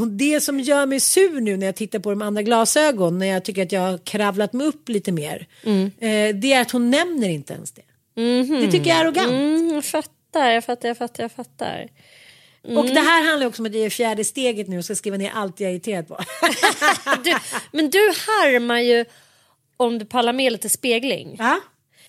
det 0.05 0.41
som 0.41 0.59
gör 0.59 0.85
mig 0.85 0.99
sur 0.99 1.41
nu 1.41 1.57
när 1.57 1.65
jag 1.65 1.75
tittar 1.75 1.99
på 1.99 2.09
de 2.09 2.21
andra 2.21 2.41
glasögon, 2.41 3.19
när 3.19 3.25
jag 3.25 3.45
tycker 3.45 3.63
att 3.63 3.71
jag 3.71 3.81
har 3.81 3.97
kravlat 3.97 4.53
mig 4.53 4.67
upp 4.67 4.89
lite 4.89 5.11
mer, 5.11 5.47
eh, 5.99 6.35
det 6.35 6.53
är 6.53 6.61
att 6.61 6.71
hon 6.71 6.89
nämner 6.89 7.29
inte 7.29 7.53
ens 7.53 7.71
det. 7.71 7.81
Det 8.61 8.71
tycker 8.71 8.89
jag 8.89 8.97
är 8.97 9.01
arrogant. 9.01 9.31
Mm, 9.31 9.73
jag 9.73 9.85
fattar, 9.85 10.51
jag 10.51 10.63
fattar, 10.63 10.87
jag 10.87 10.97
fattar, 10.97 11.23
jag 11.23 11.31
fattar. 11.31 11.87
Och 12.61 12.85
det 12.85 12.99
här 12.99 13.29
handlar 13.29 13.47
också 13.47 13.61
om 13.61 13.65
att 13.65 13.75
jag 13.75 13.85
är 13.85 13.89
fjärde 13.89 14.23
steget 14.23 14.67
nu 14.67 14.77
och 14.77 14.85
ska 14.85 14.95
skriva 14.95 15.17
ner 15.17 15.31
allt 15.35 15.59
jag 15.59 15.69
är 15.69 15.73
irriterad 15.73 16.07
på. 16.07 16.17
Du, 17.23 17.35
men 17.71 17.89
du 17.89 17.99
harmar 17.99 18.79
ju 18.79 19.05
om 19.77 19.99
du 19.99 20.05
pallar 20.05 20.33
med 20.33 20.51
lite 20.51 20.69
spegling. 20.69 21.35
ja? 21.39 21.59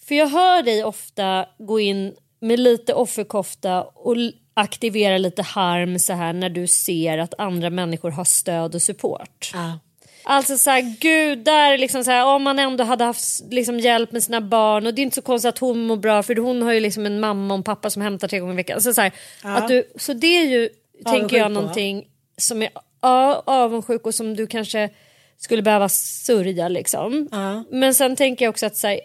För 0.09 0.15
jag 0.15 0.27
hör 0.27 0.63
dig 0.63 0.85
ofta 0.85 1.47
gå 1.59 1.81
in 1.81 2.15
med 2.41 2.61
lite 2.61 2.95
offerkofta 2.95 3.83
och 3.83 4.17
aktivera 4.61 5.19
lite 5.19 5.43
harm 5.43 5.99
så 5.99 6.13
här 6.13 6.33
när 6.33 6.51
du 6.51 6.67
ser 6.67 7.19
att 7.19 7.35
andra 7.39 7.71
människor 7.71 8.11
har 8.11 8.25
stöd 8.25 8.75
och 8.75 8.83
support. 8.83 9.51
Ja. 9.55 9.79
Alltså 10.23 10.59
så 10.59 10.71
här, 10.71 10.97
gud, 11.01 11.39
där 11.39 11.79
liksom 11.79 12.05
så 12.05 12.11
här, 12.11 12.27
om 12.27 12.43
man 12.43 12.59
ändå 12.59 12.85
hade 12.85 13.05
haft 13.05 13.45
liksom, 13.51 13.79
hjälp 13.79 14.13
med 14.13 14.23
sina 14.23 14.41
barn 14.41 14.87
och 14.87 14.95
det 14.95 15.01
är 15.01 15.03
inte 15.03 15.15
så 15.15 15.23
konstigt 15.23 15.49
att 15.49 15.59
hon 15.59 15.87
mår 15.87 15.97
bra 15.97 16.23
för 16.23 16.37
hon 16.37 16.63
har 16.63 16.73
ju 16.73 16.81
liksom 16.81 17.07
en 17.07 17.21
mamma 17.21 17.55
och 17.55 17.59
en 17.59 17.65
pappa 17.65 17.91
som 17.91 18.03
hämtar 18.03 18.29
tre 18.29 18.39
gånger 18.39 18.53
i 18.53 18.57
veckan. 18.57 18.75
Alltså, 18.75 18.95
så, 18.95 19.01
här, 19.01 19.13
att 19.43 19.69
du, 19.69 19.85
så 19.97 20.13
det 20.13 20.37
är 20.37 20.47
ju, 20.47 20.69
tänker 21.05 21.37
jag, 21.37 21.53
någonting 21.53 22.05
som 22.37 22.63
är 22.63 22.71
ja, 23.01 23.43
avundsjuk 23.47 24.07
och 24.07 24.15
som 24.15 24.37
du 24.37 24.47
kanske 24.47 24.91
skulle 25.39 25.63
behöva 25.63 25.89
sörja 25.89 26.69
liksom. 26.69 27.29
Men 27.71 27.95
sen 27.95 28.17
tänker 28.17 28.45
jag 28.45 28.51
också 28.51 28.67
att 28.67 28.77
så 28.77 28.87
här, 28.87 29.01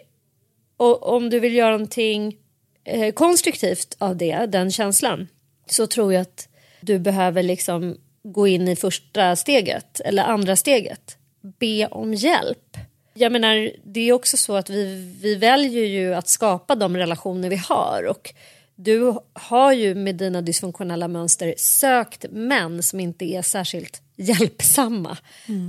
och, 0.76 1.08
om 1.08 1.30
du 1.30 1.40
vill 1.40 1.54
göra 1.54 1.70
någonting 1.70 2.36
eh, 2.84 3.12
konstruktivt 3.12 3.96
av 3.98 4.16
det, 4.16 4.46
den 4.46 4.70
känslan, 4.70 5.28
så 5.66 5.86
tror 5.86 6.12
jag 6.12 6.22
att 6.22 6.48
du 6.80 6.98
behöver 6.98 7.42
liksom 7.42 7.96
gå 8.22 8.48
in 8.48 8.68
i 8.68 8.76
första 8.76 9.36
steget 9.36 10.00
eller 10.00 10.22
andra 10.22 10.56
steget. 10.56 11.16
Be 11.58 11.86
om 11.86 12.14
hjälp. 12.14 12.76
Jag 13.14 13.32
menar, 13.32 13.70
det 13.84 14.00
är 14.00 14.12
också 14.12 14.36
så 14.36 14.56
att 14.56 14.70
vi, 14.70 15.14
vi 15.22 15.34
väljer 15.34 15.84
ju 15.84 16.14
att 16.14 16.28
skapa 16.28 16.74
de 16.74 16.96
relationer 16.96 17.50
vi 17.50 17.56
har 17.56 18.06
och 18.08 18.34
du 18.74 19.18
har 19.32 19.72
ju 19.72 19.94
med 19.94 20.14
dina 20.14 20.42
dysfunktionella 20.42 21.08
mönster 21.08 21.54
sökt 21.58 22.24
män 22.30 22.82
som 22.82 23.00
inte 23.00 23.24
är 23.24 23.42
särskilt 23.42 24.02
hjälpsamma. 24.16 25.16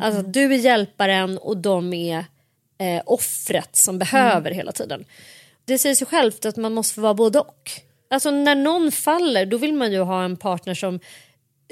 Alltså 0.03 0.21
du 0.21 0.53
är 0.53 0.57
hjälparen 0.57 1.37
och 1.37 1.57
de 1.57 1.93
är 1.93 2.25
eh, 2.77 3.01
offret 3.05 3.75
som 3.75 3.99
behöver 3.99 4.51
hela 4.51 4.71
tiden. 4.71 5.05
Det 5.65 5.77
säger 5.77 5.95
sig 5.95 6.07
självt 6.07 6.45
att 6.45 6.57
man 6.57 6.73
måste 6.73 6.99
vara 6.99 7.13
både 7.13 7.39
och. 7.39 7.71
Alltså 8.09 8.31
när 8.31 8.55
någon 8.55 8.91
faller 8.91 9.45
då 9.45 9.57
vill 9.57 9.73
man 9.73 9.91
ju 9.91 9.99
ha 9.99 10.23
en 10.23 10.37
partner 10.37 10.73
som 10.73 10.99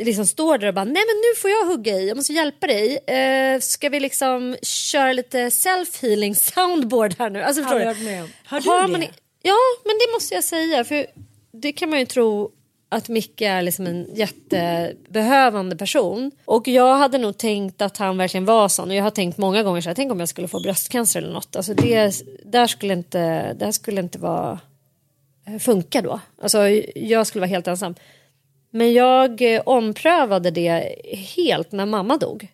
liksom 0.01 0.25
står 0.25 0.57
där 0.57 0.67
och 0.67 0.73
bara 0.73 0.85
nej 0.85 0.93
men 0.93 1.15
nu 1.15 1.41
får 1.41 1.49
jag 1.51 1.65
hugga 1.65 1.93
i, 1.93 2.07
jag 2.07 2.17
måste 2.17 2.33
hjälpa 2.33 2.67
dig. 2.67 2.97
Eh, 2.97 3.59
ska 3.59 3.89
vi 3.89 3.99
liksom 3.99 4.55
köra 4.61 5.13
lite 5.13 5.37
self-healing 5.49 6.33
soundboard 6.33 7.15
här 7.19 7.29
nu? 7.29 7.41
Alltså, 7.41 7.61
förstår 7.63 7.79
Har 7.79 7.93
du? 7.93 8.27
Har 8.45 8.59
du 8.61 8.69
Har 8.69 8.81
det? 8.81 8.91
man 8.91 9.03
i- 9.03 9.09
ja 9.41 9.55
men 9.85 9.93
det 9.97 10.13
måste 10.13 10.35
jag 10.35 10.43
säga 10.43 10.83
för 10.83 11.05
det 11.51 11.71
kan 11.71 11.89
man 11.89 11.99
ju 11.99 12.05
tro 12.05 12.51
att 12.89 13.09
Micke 13.09 13.41
är 13.41 13.61
liksom 13.61 13.87
en 13.87 14.07
jättebehövande 14.15 15.75
person. 15.77 16.31
Och 16.45 16.67
jag 16.67 16.95
hade 16.95 17.17
nog 17.17 17.37
tänkt 17.37 17.81
att 17.81 17.97
han 17.97 18.17
verkligen 18.17 18.45
var 18.45 18.67
sån. 18.69 18.89
Och 18.89 18.95
jag 18.95 19.03
har 19.03 19.11
tänkt 19.11 19.37
många 19.37 19.63
gånger 19.63 19.81
så 19.81 19.89
här, 19.89 19.95
tänk 19.95 20.11
om 20.11 20.19
jag 20.19 20.29
skulle 20.29 20.47
få 20.47 20.59
bröstcancer 20.59 21.21
eller 21.21 21.33
något. 21.33 21.55
Alltså 21.55 21.73
det, 21.73 22.13
där 22.45 22.67
skulle 22.67 22.93
inte, 22.93 23.53
det 23.53 23.65
här 23.65 23.71
skulle 23.71 24.01
inte 24.01 24.19
vara, 24.19 24.59
Eh, 25.45 25.59
funkar 25.59 25.61
funka 25.61 26.01
då. 26.01 26.19
Alltså 26.41 26.69
jag 26.95 27.27
skulle 27.27 27.39
vara 27.39 27.49
helt 27.49 27.67
ensam. 27.67 27.95
Men 28.71 28.93
jag 28.93 29.55
eh, 29.55 29.61
omprövade 29.65 30.51
det 30.51 30.95
helt 31.35 31.71
när 31.71 31.85
mamma 31.85 32.17
dog. 32.17 32.47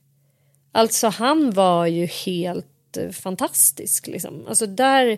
Alltså 0.72 1.08
han 1.08 1.52
var 1.52 1.86
ju 1.86 2.06
helt 2.06 2.98
eh, 2.98 3.10
fantastisk. 3.10 4.08
Liksom. 4.08 4.46
Alltså 4.48 4.66
där 4.66 5.18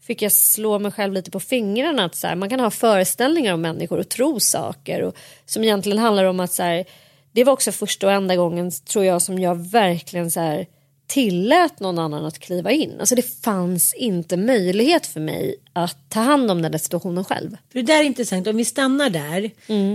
fick 0.00 0.22
jag 0.22 0.32
slå 0.32 0.78
mig 0.78 0.92
själv 0.92 1.12
lite 1.12 1.30
på 1.30 1.40
fingrarna. 1.40 2.04
Att 2.04 2.14
så 2.14 2.26
här, 2.26 2.34
man 2.34 2.50
kan 2.50 2.60
ha 2.60 2.70
föreställningar 2.70 3.54
om 3.54 3.60
människor 3.60 3.98
och 3.98 4.08
tro 4.08 4.40
saker. 4.40 5.02
Och, 5.02 5.16
som 5.46 5.64
egentligen 5.64 5.98
handlar 5.98 6.24
om 6.24 6.40
att 6.40 6.52
så 6.52 6.62
här, 6.62 6.84
det 7.32 7.44
var 7.44 7.52
också 7.52 7.72
första 7.72 8.06
och 8.06 8.12
enda 8.12 8.36
gången 8.36 8.70
tror 8.70 9.04
jag 9.04 9.22
som 9.22 9.38
jag 9.38 9.70
verkligen 9.70 10.30
så 10.30 10.40
här, 10.40 10.66
tillät 11.12 11.80
någon 11.80 11.98
annan 11.98 12.24
att 12.24 12.38
kliva 12.38 12.70
in. 12.70 13.00
Alltså 13.00 13.14
det 13.14 13.42
fanns 13.44 13.94
inte 13.94 14.36
möjlighet 14.36 15.06
för 15.06 15.20
mig 15.20 15.54
att 15.72 16.10
ta 16.10 16.20
hand 16.20 16.50
om 16.50 16.62
den 16.62 16.72
där 16.72 16.78
situationen 16.78 17.24
själv. 17.24 17.50
För 17.72 17.78
det 17.78 17.82
där 17.82 18.00
är 18.00 18.04
intressant, 18.04 18.46
om 18.46 18.56
vi 18.56 18.64
stannar 18.64 19.10
där. 19.10 19.50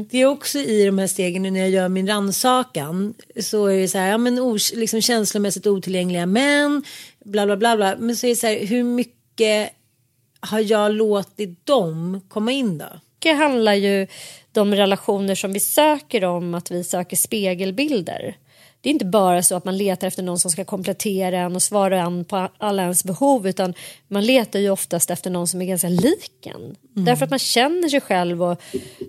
Det 0.10 0.22
är 0.22 0.26
också 0.26 0.60
i 0.60 0.86
de 0.86 0.98
här 0.98 1.08
stegen 1.08 1.44
nu 1.44 1.52
när 1.52 1.60
jag 1.60 1.70
gör 1.70 1.90
min 1.90 2.08
rannsakan. 2.08 3.14
Så 3.40 3.66
är 3.66 3.78
det 3.78 3.88
så 3.88 3.98
här, 3.98 4.10
ja 4.10 4.18
men 4.18 4.58
liksom 4.74 5.02
känslomässigt 5.02 5.68
otillgängliga 5.68 6.26
män. 6.26 6.84
Bla 7.26 7.46
bla 7.46 7.58
bla 7.58 7.78
bla. 7.78 7.96
Men 8.00 8.16
så 8.16 8.28
är 8.28 8.30
det 8.30 8.36
så 8.36 8.48
här, 8.48 8.66
hur 8.66 8.84
mycket 8.84 9.70
har 10.40 10.60
jag 10.60 10.94
låtit 10.94 11.66
dem 11.66 12.22
komma 12.28 12.52
in 12.52 12.78
då? 12.78 13.00
Det 13.20 13.32
handlar 13.34 13.74
ju 13.74 14.08
de 14.52 14.76
relationer 14.76 15.36
som 15.36 15.54
vi 15.54 15.60
söker 15.60 16.24
om 16.24 16.54
att 16.54 16.72
vi 16.72 16.84
söker 16.84 17.18
spegelbilder. 17.18 18.38
Det 18.82 18.90
är 18.90 18.94
inte 18.94 19.06
bara 19.06 19.44
så 19.44 19.56
att 19.56 19.66
man 19.66 19.78
letar 19.78 20.08
efter 20.08 20.24
någon 20.24 20.40
som 20.40 20.52
ska 20.52 20.66
komplettera 20.66 21.40
en 21.40 21.56
och 21.56 21.62
svara 21.62 22.02
an 22.02 22.26
på 22.26 22.50
alla 22.58 22.84
ens 22.84 23.04
behov 23.04 23.48
utan 23.48 23.74
man 24.08 24.26
letar 24.26 24.60
ju 24.60 24.70
oftast 24.70 25.10
efter 25.10 25.30
någon 25.30 25.48
som 25.48 25.62
är 25.62 25.66
ganska 25.66 25.90
lik 25.90 26.46
en. 26.46 26.76
Därför 27.06 27.24
att 27.24 27.30
man 27.30 27.40
känner 27.40 27.90
sig 27.90 28.02
själv 28.02 28.44
och 28.44 28.62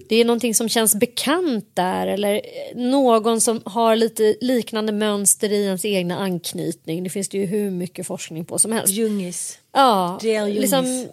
det 0.08 0.16
är 0.16 0.24
någonting 0.24 0.54
som 0.54 0.68
känns 0.68 0.94
bekant 0.94 1.70
där 1.74 2.06
eller 2.06 2.40
någon 2.74 3.40
som 3.40 3.62
har 3.64 3.96
lite 3.96 4.36
liknande 4.40 4.92
mönster 4.92 5.52
i 5.52 5.64
ens 5.64 5.84
egna 5.84 6.18
anknytning. 6.18 7.04
Det 7.04 7.10
finns 7.10 7.28
det 7.28 7.38
ju 7.38 7.46
hur 7.46 7.70
mycket 7.70 8.06
forskning 8.06 8.44
på 8.44 8.58
som 8.58 8.72
helst. 8.72 8.92
Jungis. 8.92 9.58
Ja. 9.72 10.18
Jungis. 10.22 10.60
liksom, 10.60 11.08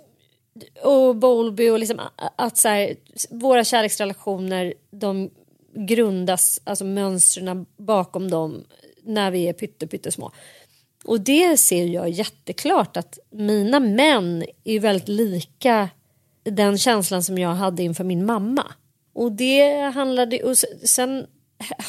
och 0.84 1.16
Bowlby 1.16 1.70
och 1.70 1.80
liksom 1.80 2.00
att 2.36 2.58
så 2.58 2.68
här, 2.68 2.96
våra 3.30 3.64
kärleksrelationer 3.64 4.74
de 4.92 5.30
grundas, 5.76 6.60
alltså 6.64 6.86
mönstren 6.86 7.66
bakom 7.78 8.32
dem 8.32 8.64
när 9.04 9.32
vi 9.32 9.48
är 9.48 9.54
pytte, 9.54 9.88
pyttesmå. 9.88 10.32
Och 11.04 11.22
det 11.22 11.58
ser 11.58 11.86
jag 11.86 12.10
jätteklart 12.10 12.98
att 12.98 13.20
mina 13.32 13.80
män 13.80 14.46
är 14.64 14.80
väldigt 14.80 15.08
lika 15.08 15.90
den 16.44 16.78
känslan 16.78 17.24
som 17.24 17.38
jag 17.38 17.50
hade 17.50 17.84
inför 17.84 18.04
min 18.04 18.26
mamma. 18.26 18.66
Och 19.14 19.32
det 19.32 19.80
handlade, 19.80 20.44
och 20.44 20.58
sen 20.84 21.26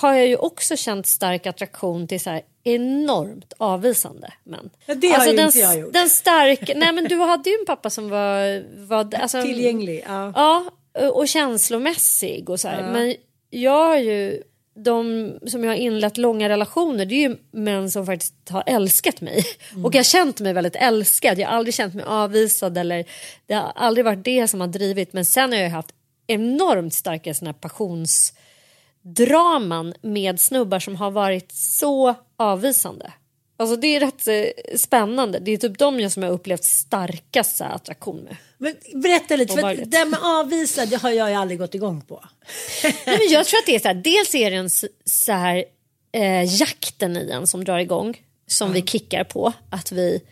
har 0.00 0.14
jag 0.14 0.26
ju 0.26 0.36
också 0.36 0.76
känt 0.76 1.06
stark 1.06 1.46
attraktion 1.46 2.08
till 2.08 2.20
så 2.20 2.30
här 2.30 2.42
enormt 2.64 3.52
avvisande 3.58 4.32
män. 4.44 4.70
Ja, 4.86 4.94
det 4.94 5.08
har 5.08 5.26
ju 5.26 5.36
den, 5.36 5.46
inte 5.46 5.58
jag 5.58 5.78
gjort. 5.78 5.92
Den 5.92 6.08
stark, 6.08 6.70
nej 6.76 6.92
men 6.92 7.04
du 7.04 7.16
hade 7.16 7.50
ju 7.50 7.56
en 7.60 7.66
pappa 7.66 7.90
som 7.90 8.08
var, 8.08 8.64
var 8.86 9.14
alltså, 9.14 9.42
Tillgänglig. 9.42 10.04
Ja. 10.06 10.32
Ja, 10.34 10.70
och 11.10 11.28
känslomässig 11.28 12.50
och 12.50 12.60
så 12.60 12.68
här. 12.68 12.92
Men 12.92 13.14
jag 13.50 13.88
har 13.88 13.96
ju 13.96 14.42
de 14.76 15.32
som 15.46 15.64
jag 15.64 15.70
har 15.70 15.76
inlett 15.76 16.18
långa 16.18 16.48
relationer 16.48 17.06
det 17.06 17.14
är 17.14 17.28
ju 17.28 17.36
män 17.50 17.90
som 17.90 18.06
faktiskt 18.06 18.34
har 18.48 18.62
älskat 18.66 19.20
mig. 19.20 19.44
Och 19.84 19.94
jag 19.94 19.98
har 19.98 20.04
känt 20.04 20.40
mig 20.40 20.52
väldigt 20.52 20.76
älskad. 20.76 21.38
Jag 21.38 21.48
har 21.48 21.56
aldrig 21.56 21.74
känt 21.74 21.94
mig 21.94 22.04
avvisad 22.04 22.78
eller 22.78 23.04
det 23.46 23.54
har 23.54 23.72
aldrig 23.74 24.04
varit 24.04 24.24
det 24.24 24.48
som 24.48 24.60
har 24.60 24.68
drivit. 24.68 25.12
Men 25.12 25.24
sen 25.24 25.52
har 25.52 25.58
jag 25.58 25.70
haft 25.70 25.94
enormt 26.26 26.94
starka 26.94 27.34
såna 27.34 27.50
här 27.50 27.58
passionsdraman 27.58 29.94
med 30.02 30.40
snubbar 30.40 30.78
som 30.78 30.96
har 30.96 31.10
varit 31.10 31.52
så 31.52 32.14
avvisande. 32.36 33.12
Alltså 33.56 33.76
det 33.76 33.86
är 33.86 34.00
rätt 34.00 34.28
eh, 34.28 34.76
spännande. 34.76 35.38
Det 35.38 35.50
är 35.50 35.56
typ 35.56 35.78
de 35.78 36.00
jag 36.00 36.12
som 36.12 36.22
jag 36.22 36.30
har 36.30 36.34
upplevt 36.34 36.64
starkast 36.64 37.56
så 37.56 37.64
här, 37.64 37.74
attraktion 37.74 38.16
med. 38.16 38.36
Men 38.58 38.74
berätta 39.02 39.36
lite, 39.36 39.54
för 39.54 39.84
det 39.86 40.04
med 40.04 40.20
avvisad 40.22 40.88
det 40.88 40.96
har 40.96 41.10
jag 41.10 41.30
ju 41.30 41.36
aldrig 41.36 41.58
gått 41.58 41.74
igång 41.74 42.00
på. 42.00 42.24
Nej, 42.82 42.94
men 43.04 43.28
jag 43.30 43.46
tror 43.46 43.58
att 43.58 43.66
det 43.66 43.74
är 43.74 43.78
så 43.78 43.88
här, 43.88 43.94
dels 43.94 44.34
är 44.34 44.50
det 44.50 44.56
en 44.56 44.70
så 45.04 45.32
här, 45.32 45.64
eh, 46.12 46.60
jakten 46.60 47.16
i 47.16 47.30
en 47.30 47.46
som 47.46 47.64
drar 47.64 47.78
igång, 47.78 48.22
som 48.46 48.72
vi 48.72 48.82
kickar 48.82 49.24
på, 49.24 49.52
att 49.70 49.92
vi 49.92 50.22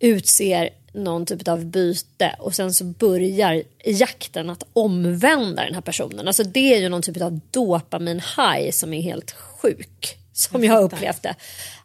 utser 0.00 0.70
någon 0.92 1.26
typ 1.26 1.48
av 1.48 1.64
byte 1.64 2.36
och 2.38 2.54
sen 2.54 2.74
så 2.74 2.84
börjar 2.84 3.62
jakten 3.84 4.50
att 4.50 4.62
omvända 4.72 5.64
den 5.64 5.74
här 5.74 5.80
personen. 5.80 6.28
Alltså 6.28 6.44
det 6.44 6.74
är 6.74 6.78
ju 6.78 6.88
någon 6.88 7.02
typ 7.02 7.22
av 7.22 7.40
dopamin-high 7.50 8.70
som 8.70 8.94
är 8.94 9.02
helt 9.02 9.30
sjuk. 9.30 10.18
Som 10.38 10.64
jag 10.64 10.76
jag 10.76 10.84
upplevt 10.84 11.22
det. 11.22 11.34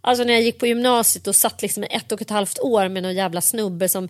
Alltså 0.01 0.24
när 0.24 0.34
jag 0.34 0.41
gick 0.41 0.60
på 0.60 0.68
gymnasiet 0.68 1.28
och 1.28 1.36
satt 1.36 1.62
liksom 1.62 1.84
i 1.84 1.88
ett 1.89 2.12
och 2.12 2.22
ett 2.22 2.30
halvt 2.30 2.60
år 2.60 2.88
med 2.88 3.04
någon 3.04 3.16
jävla 3.16 3.41
snubbe 3.41 3.89
som 3.89 4.10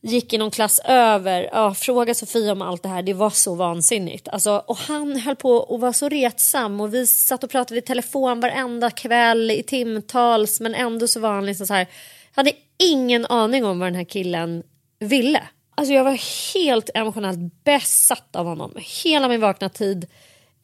gick 0.00 0.32
i 0.32 0.38
någon 0.38 0.50
klass 0.50 0.80
över. 0.84 1.48
Ja, 1.52 1.74
fråga 1.74 2.14
Sofia 2.14 2.52
om 2.52 2.62
allt 2.62 2.82
det 2.82 2.88
här. 2.88 3.02
Det 3.02 3.14
var 3.14 3.30
så 3.30 3.54
vansinnigt. 3.54 4.28
Alltså, 4.28 4.62
och 4.66 4.76
han 4.76 5.16
höll 5.16 5.36
på 5.36 5.50
och 5.50 5.80
var 5.80 5.92
så 5.92 6.08
retsam 6.08 6.80
och 6.80 6.94
vi 6.94 7.06
satt 7.06 7.44
och 7.44 7.50
pratade 7.50 7.78
i 7.78 7.82
telefon 7.82 8.40
varenda 8.40 8.90
kväll 8.90 9.50
i 9.50 9.62
timtals 9.62 10.60
men 10.60 10.74
ändå 10.74 11.08
så 11.08 11.20
var 11.20 11.32
han 11.32 11.46
liksom 11.46 11.66
så 11.66 11.74
här. 11.74 11.86
Jag 12.34 12.44
hade 12.44 12.52
ingen 12.78 13.26
aning 13.26 13.64
om 13.64 13.78
vad 13.78 13.86
den 13.86 13.94
här 13.94 14.04
killen 14.04 14.62
ville. 14.98 15.42
Alltså 15.74 15.94
jag 15.94 16.04
var 16.04 16.18
helt 16.54 16.90
emotionellt 16.94 17.64
besatt 17.64 18.36
av 18.36 18.46
honom. 18.46 18.72
Hela 19.04 19.28
min 19.28 19.40
vakna 19.40 19.68
tid 19.68 20.06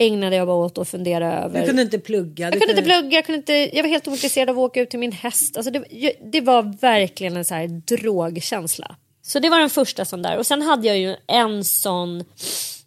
ägnade 0.06 0.36
jag 0.36 0.46
bara 0.46 0.56
åt 0.56 0.78
att 0.78 0.88
fundera 0.88 1.44
över. 1.44 1.60
Du 1.60 1.66
kunde 1.66 1.82
inte 1.82 1.98
plugga. 1.98 2.44
Jag 2.44 2.52
kunde 2.52 2.70
inte 2.70 2.82
plugga, 2.82 3.16
jag, 3.16 3.26
kunde 3.26 3.36
inte, 3.36 3.76
jag 3.76 3.82
var 3.82 3.90
helt 3.90 4.08
ointresserad 4.08 4.50
av 4.50 4.58
att 4.58 4.70
åka 4.70 4.80
ut 4.80 4.90
till 4.90 4.98
min 4.98 5.12
häst. 5.12 5.56
Alltså 5.56 5.70
det, 5.70 6.12
det 6.32 6.40
var 6.40 6.80
verkligen 6.80 7.36
en 7.36 7.44
så 7.44 7.54
här 7.54 7.68
drogkänsla. 7.68 8.96
Så 9.22 9.38
det 9.38 9.48
var 9.48 9.60
den 9.60 9.70
första 9.70 10.04
sån 10.04 10.22
där. 10.22 10.38
Och 10.38 10.46
sen 10.46 10.62
hade 10.62 10.88
jag 10.88 10.98
ju 10.98 11.16
en 11.26 11.64
sån 11.64 12.24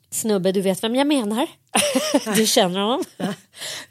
snubbe, 0.10 0.52
du 0.52 0.62
vet 0.62 0.84
vem 0.84 0.96
jag 0.96 1.08
menar. 1.08 1.48
du 2.36 2.46
känner 2.46 2.80
honom. 2.80 3.04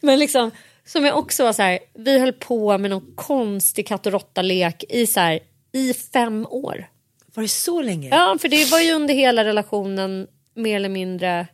Men 0.01 0.19
liksom, 0.19 0.51
som 0.87 1.05
jag 1.05 1.19
också 1.19 1.45
var 1.45 1.53
så 1.53 1.63
här, 1.63 1.79
vi 1.95 2.19
höll 2.19 2.33
på 2.33 2.79
med 2.79 2.91
någon 2.91 3.13
konstig 3.15 3.87
katt 3.87 4.07
och 4.07 4.13
råtta-lek 4.13 4.85
i, 4.89 5.07
så 5.07 5.21
här, 5.21 5.41
i 5.73 5.95
fem 5.95 6.47
år. 6.51 6.89
Var 7.35 7.43
det 7.43 7.49
så 7.49 7.83
länge? 7.83 8.09
Ja, 8.09 8.37
för 8.41 8.49
det 8.49 8.71
var 8.71 8.81
ju 8.81 8.93
under 8.93 9.15
hela 9.15 9.45
relationen 9.45 10.27
mer 10.55 10.77
eller 10.77 10.89
mindre 10.89 11.47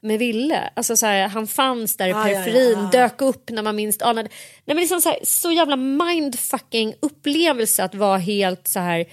med 0.00 0.18
Ville. 0.18 0.70
Alltså 0.76 0.96
så 0.96 1.06
här, 1.06 1.28
han 1.28 1.46
fanns 1.46 1.96
där 1.96 2.08
i 2.08 2.12
Ah, 2.12 2.28
ja, 2.28 2.28
ja, 2.28 2.44
periferin, 2.44 2.78
ah. 2.78 2.90
dök 2.90 3.20
upp 3.20 3.50
när 3.50 3.62
man 3.62 3.76
minst 3.76 4.02
anade. 4.02 4.28
Nej, 4.64 4.74
men 4.74 4.76
liksom 4.76 5.00
så, 5.00 5.08
här, 5.08 5.18
så 5.22 5.52
jävla 5.52 5.76
mindfucking 5.76 6.94
upplevelse 7.00 7.84
att 7.84 7.94
vara 7.94 8.18
helt 8.18 8.68
så 8.68 8.80
här. 8.80 9.06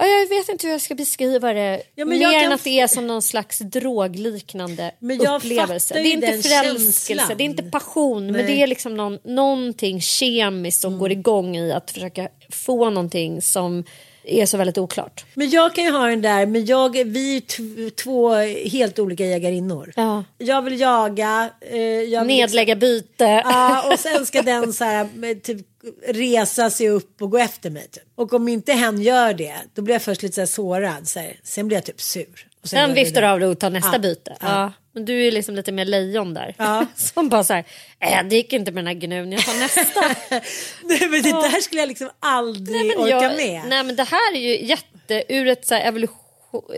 Ja, 0.00 0.06
jag 0.06 0.28
vet 0.28 0.48
inte 0.48 0.66
hur 0.66 0.72
jag 0.74 0.80
ska 0.80 0.94
beskriva 0.94 1.52
det. 1.52 1.82
Ja, 1.94 2.04
men 2.04 2.18
mer 2.18 2.32
kan 2.32 2.44
än 2.44 2.52
att 2.52 2.64
det 2.64 2.80
är 2.80 2.86
som 2.86 3.06
någon 3.06 3.22
slags 3.22 3.58
drogliknande 3.58 4.94
Men 4.98 5.26
upplevelse. 5.26 5.94
Det 5.94 6.00
är 6.00 6.12
inte 6.12 6.26
förälskelse, 6.26 7.14
känslan. 7.14 7.38
det 7.38 7.44
är 7.44 7.46
inte 7.46 7.62
passion. 7.62 8.26
Men 8.26 8.32
Nej. 8.32 8.46
det 8.46 8.62
är 8.62 8.66
liksom 8.66 8.96
någon, 8.96 9.18
någonting 9.24 10.00
kemiskt 10.00 10.80
som 10.80 10.98
går 10.98 11.12
igång 11.12 11.56
i 11.56 11.72
att 11.72 11.90
försöka 11.90 12.28
få 12.48 12.90
någonting 12.90 13.42
som 13.42 13.84
är 14.24 14.46
så 14.46 14.56
väldigt 14.56 14.78
oklart. 14.78 15.24
Men 15.34 15.50
jag 15.50 15.74
kan 15.74 15.84
ju 15.84 15.90
ha 15.90 16.06
den 16.06 16.22
där, 16.22 16.46
men 16.46 16.64
jag, 16.66 17.04
vi 17.04 17.36
är 17.36 17.90
två 17.90 18.34
helt 18.68 18.98
olika 18.98 19.26
jägarinnor. 19.26 19.92
Ja. 19.96 20.24
Jag 20.38 20.62
vill 20.62 20.80
jaga. 20.80 21.50
Eh, 21.60 21.78
jag 21.80 22.24
vill 22.24 22.36
Nedlägga 22.36 22.76
byte. 22.76 23.24
Ja, 23.44 23.92
och 23.92 23.98
sen 23.98 24.26
ska 24.26 24.42
den 24.42 24.72
så 24.72 24.84
här, 24.84 25.08
med, 25.14 25.42
typ, 25.42 25.66
resa 26.08 26.70
sig 26.70 26.88
upp 26.88 27.22
och 27.22 27.30
gå 27.30 27.38
efter 27.38 27.70
mig. 27.70 27.88
Typ. 27.88 28.02
Och 28.14 28.32
om 28.34 28.48
inte 28.48 28.72
hen 28.72 29.02
gör 29.02 29.34
det, 29.34 29.54
då 29.74 29.82
blir 29.82 29.94
jag 29.94 30.02
först 30.02 30.22
lite 30.22 30.34
så 30.34 30.40
här 30.40 30.46
sårad. 30.46 31.08
Så 31.08 31.18
här. 31.20 31.36
Sen 31.42 31.66
blir 31.68 31.76
jag 31.76 31.84
typ 31.84 32.00
sur. 32.00 32.46
Och 32.62 32.68
sen 32.68 32.80
jag 32.80 32.88
viftar 32.94 33.22
av 33.22 33.40
det 33.40 33.46
och 33.46 33.58
tar 33.58 33.70
nästa 33.70 33.90
Ja, 33.92 33.98
byte. 33.98 34.36
ja. 34.40 34.72
Men 34.92 35.04
du 35.04 35.26
är 35.26 35.32
liksom 35.32 35.54
lite 35.54 35.72
mer 35.72 35.84
lejon 35.84 36.34
där. 36.34 36.54
Ja. 36.58 36.86
Som 36.96 37.28
bara 37.28 37.44
så 37.44 37.52
här, 37.52 37.64
äh, 38.00 38.28
det 38.28 38.36
gick 38.36 38.52
inte 38.52 38.72
med 38.72 38.84
den 38.84 38.94
här 38.94 39.00
gnun, 39.00 39.32
jag 39.32 39.44
tar 39.44 39.58
nästa. 39.58 40.00
Nej, 40.84 41.08
men 41.08 41.22
det 41.22 41.30
där 41.30 41.60
skulle 41.60 41.80
jag 41.80 41.88
liksom 41.88 42.10
aldrig 42.20 42.86
nej, 42.86 42.96
orka 42.96 43.10
jag, 43.10 43.36
med. 43.36 43.62
nej 43.68 43.84
men 43.84 43.96
det 43.96 44.04
här 44.04 44.34
är 44.34 44.40
ju 44.40 44.66
jätte, 44.66 45.24
ur 45.28 45.46
ett 45.48 45.66
så 45.66 45.74
evolution, 45.74 46.18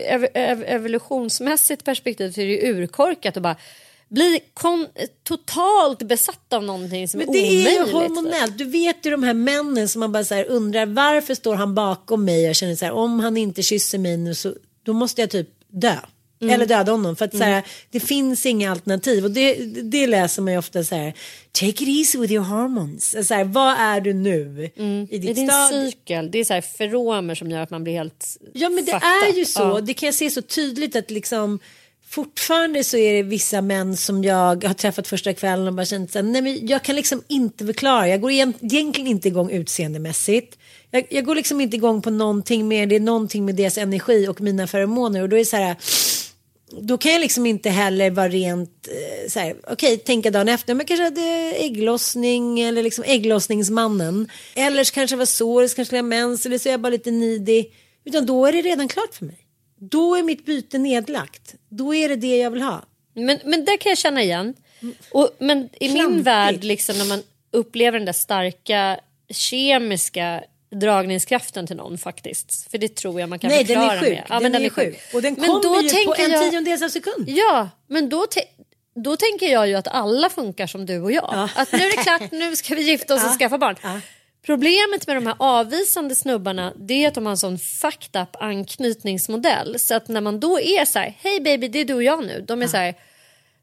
ev, 0.07 0.27
ev, 0.33 0.63
evolutionsmässigt 0.67 1.83
perspektiv 1.83 2.31
så 2.31 2.41
är 2.41 2.45
det 2.45 2.51
ju 2.51 2.73
urkorkat 2.73 3.37
att 3.37 3.43
bara 3.43 3.55
bli 4.09 4.39
kon, 4.53 4.87
totalt 5.23 5.99
besatt 5.99 6.53
av 6.53 6.63
någonting 6.63 7.07
som 7.07 7.17
Men 7.17 7.29
är 7.29 7.33
det 7.33 7.39
omöjligt. 7.39 7.67
är 7.67 7.85
ju 7.85 7.91
hormonellt. 7.91 8.57
Du 8.57 8.65
vet 8.65 9.05
ju 9.05 9.11
de 9.11 9.23
här 9.23 9.33
männen 9.33 9.89
som 9.89 9.99
man 9.99 10.11
bara 10.11 10.23
så 10.23 10.43
undrar 10.43 10.85
varför 10.85 11.35
står 11.35 11.55
han 11.55 11.75
bakom 11.75 12.25
mig 12.25 12.49
och 12.49 12.55
känner 12.55 12.75
så 12.75 12.85
här 12.85 12.91
om 12.91 13.19
han 13.19 13.37
inte 13.37 13.63
kysser 13.63 13.97
mig 13.97 14.17
nu 14.17 14.35
så 14.35 14.53
då 14.83 14.93
måste 14.93 15.21
jag 15.21 15.29
typ 15.29 15.49
dö. 15.67 15.95
Mm. 16.43 16.55
Eller 16.55 16.65
döda 16.65 16.91
honom 16.91 17.15
för 17.15 17.25
att 17.25 17.37
så 17.37 17.43
här, 17.43 17.63
det 17.91 17.99
finns 17.99 18.45
inga 18.45 18.71
alternativ 18.71 19.25
och 19.25 19.31
det, 19.31 19.53
det 19.83 20.07
läser 20.07 20.41
man 20.41 20.53
ju 20.53 20.59
ofta 20.59 20.83
så 20.83 20.95
här 20.95 21.13
take 21.51 21.67
it 21.69 21.81
easy 21.87 22.17
with 22.19 22.33
your 22.33 22.43
hormones. 22.45 23.27
Så 23.27 23.33
här, 23.33 23.43
vad 23.43 23.75
är 23.79 24.01
du 24.01 24.13
nu 24.13 24.71
i 24.75 24.79
Mm. 24.81 25.07
Är 25.11 25.19
ditt 25.19 25.35
din 25.35 25.47
stadie? 25.47 25.91
cykel, 25.91 26.31
det 26.31 26.39
är 26.39 26.43
så 26.43 26.53
här 26.53 26.61
feromer 26.61 27.35
som 27.35 27.51
gör 27.51 27.61
att 27.61 27.69
man 27.69 27.83
blir 27.83 27.93
helt 27.93 28.37
Ja 28.53 28.69
men 28.69 28.85
det 28.85 28.91
är 28.91 29.29
up. 29.31 29.37
ju 29.37 29.45
så. 29.45 29.61
Ja. 29.61 29.81
Det 29.81 29.93
kan 29.93 30.07
jag 30.07 30.15
se 30.15 30.29
så 30.29 30.41
tydligt 30.41 30.95
att 30.95 31.11
liksom 31.11 31.59
fortfarande 32.09 32.83
så 32.83 32.97
är 32.97 33.13
det 33.13 33.23
vissa 33.23 33.61
män 33.61 33.97
som 33.97 34.23
jag 34.23 34.63
har 34.63 34.73
träffat 34.73 35.07
första 35.07 35.33
kvällen 35.33 35.67
och 35.67 35.73
bara 35.73 35.85
känt 35.85 36.11
så 36.11 36.17
här, 36.17 36.23
nej 36.23 36.41
men 36.41 36.67
jag 36.67 36.83
kan 36.83 36.95
liksom 36.95 37.23
inte 37.27 37.65
förklara. 37.65 38.07
Jag 38.07 38.21
går 38.21 38.31
egent- 38.31 38.57
egentligen 38.61 39.07
inte 39.07 39.27
igång 39.27 39.51
utseendemässigt. 39.51 40.57
Jag, 40.91 41.05
jag 41.09 41.25
går 41.25 41.35
liksom 41.35 41.61
inte 41.61 41.75
igång 41.75 42.01
på 42.01 42.09
någonting 42.09 42.67
mer. 42.67 42.85
Det 42.85 42.95
är 42.95 42.99
någonting 42.99 43.45
med 43.45 43.55
deras 43.55 43.77
energi 43.77 44.27
och 44.27 44.41
mina 44.41 44.67
feromoner 44.67 45.21
och 45.21 45.29
då 45.29 45.35
är 45.35 45.39
det 45.39 45.45
så 45.45 45.57
här 45.57 45.75
då 46.81 46.97
kan 46.97 47.11
jag 47.11 47.21
liksom 47.21 47.45
inte 47.45 47.69
heller 47.69 48.09
vara 48.09 48.29
rent 48.29 48.87
eh, 48.87 49.29
så 49.29 49.39
här, 49.39 49.55
okej, 49.67 49.97
tänka 49.97 50.31
dagen 50.31 50.49
efter, 50.49 50.73
men 50.73 50.85
kanske 50.85 51.03
hade 51.03 51.21
ägglossning 51.57 52.59
eller 52.59 52.83
liksom 52.83 53.03
ägglossningsmannen. 53.07 54.31
Eller 54.55 54.83
så 54.83 54.93
kanske 54.93 55.15
det 55.15 55.19
var 55.19 55.25
så, 55.25 55.59
eller 55.59 55.67
så 55.67 55.75
kanske 55.75 55.95
jag 55.95 56.03
har 56.03 56.09
mens, 56.09 56.45
eller 56.45 56.57
så 56.57 56.69
är 56.69 56.73
jag 56.73 56.79
bara 56.81 56.89
lite 56.89 57.11
nidig. 57.11 57.73
Utan 58.05 58.25
då 58.25 58.45
är 58.45 58.51
det 58.51 58.61
redan 58.61 58.87
klart 58.87 59.15
för 59.15 59.25
mig. 59.25 59.37
Då 59.79 60.15
är 60.15 60.23
mitt 60.23 60.45
byte 60.45 60.77
nedlagt. 60.77 61.55
Då 61.69 61.95
är 61.95 62.09
det 62.09 62.15
det 62.15 62.37
jag 62.37 62.51
vill 62.51 62.61
ha. 62.61 62.85
Men, 63.13 63.39
men 63.45 63.65
där 63.65 63.77
kan 63.77 63.89
jag 63.89 63.97
känna 63.97 64.23
igen. 64.23 64.53
Och, 65.11 65.29
men 65.39 65.69
i 65.79 65.87
min 65.87 65.95
Klantigt. 65.97 66.27
värld, 66.27 66.63
liksom, 66.63 66.97
när 66.97 67.05
man 67.05 67.23
upplever 67.51 67.99
den 67.99 68.05
där 68.05 68.13
starka 68.13 68.99
kemiska 69.29 70.43
dragningskraften 70.73 71.67
till 71.67 71.75
någon 71.75 71.97
faktiskt. 71.97 72.71
För 72.71 72.77
det 72.77 72.95
tror 72.95 73.19
jag 73.19 73.29
man 73.29 73.39
kan 73.39 73.49
Nej, 73.49 73.63
den 73.63 73.67
förklara 73.67 73.93
är 73.95 73.99
sjuk. 73.99 74.09
med. 74.09 74.23
Ja, 74.29 74.39
den, 74.39 74.51
men 74.51 74.65
är 74.65 74.69
sjuk. 74.69 74.99
Och 75.13 75.21
den 75.21 75.33
Men 75.33 75.49
då 75.49 75.61
kommer 75.61 75.81
ju 75.81 76.05
på 76.05 76.15
en 76.17 76.31
jag- 76.31 76.49
tiondels 76.51 76.81
av 76.81 76.89
sekund. 76.89 77.29
Ja, 77.29 77.69
men 77.87 78.09
då, 78.09 78.25
då 78.95 79.17
tänker 79.17 79.47
jag 79.51 79.67
ju 79.67 79.75
att 79.75 79.87
alla 79.87 80.29
funkar 80.29 80.67
som 80.67 80.85
du 80.85 80.99
och 81.01 81.11
jag. 81.11 81.49
Att 81.55 81.71
nu 81.71 81.77
är 81.79 81.97
det 81.97 82.03
klart, 82.03 82.31
nu 82.31 82.55
ska 82.55 82.75
vi 82.75 82.81
gifta 82.81 83.15
oss 83.15 83.25
och 83.25 83.39
skaffa 83.39 83.57
barn. 83.57 83.75
Problemet 84.45 85.07
med 85.07 85.15
de 85.17 85.27
här 85.27 85.35
avvisande 85.39 86.15
snubbarna 86.15 86.73
det 86.75 87.03
är 87.03 87.07
att 87.07 87.13
de 87.15 87.25
har 87.25 87.31
en 87.31 87.37
sån 87.37 87.59
fucked 87.59 88.21
up 88.21 88.29
anknytningsmodell. 88.39 89.79
Så 89.79 89.95
att 89.95 90.07
när 90.07 90.21
man 90.21 90.39
då 90.39 90.59
är 90.59 90.85
så 90.85 90.99
här, 90.99 91.17
hej 91.21 91.39
baby 91.41 91.67
det 91.67 91.79
är 91.79 91.85
du 91.85 91.93
och 91.93 92.03
jag 92.03 92.25
nu. 92.25 92.45
De 92.47 92.61
är 92.61 92.67
så 92.67 92.77
här, 92.77 92.95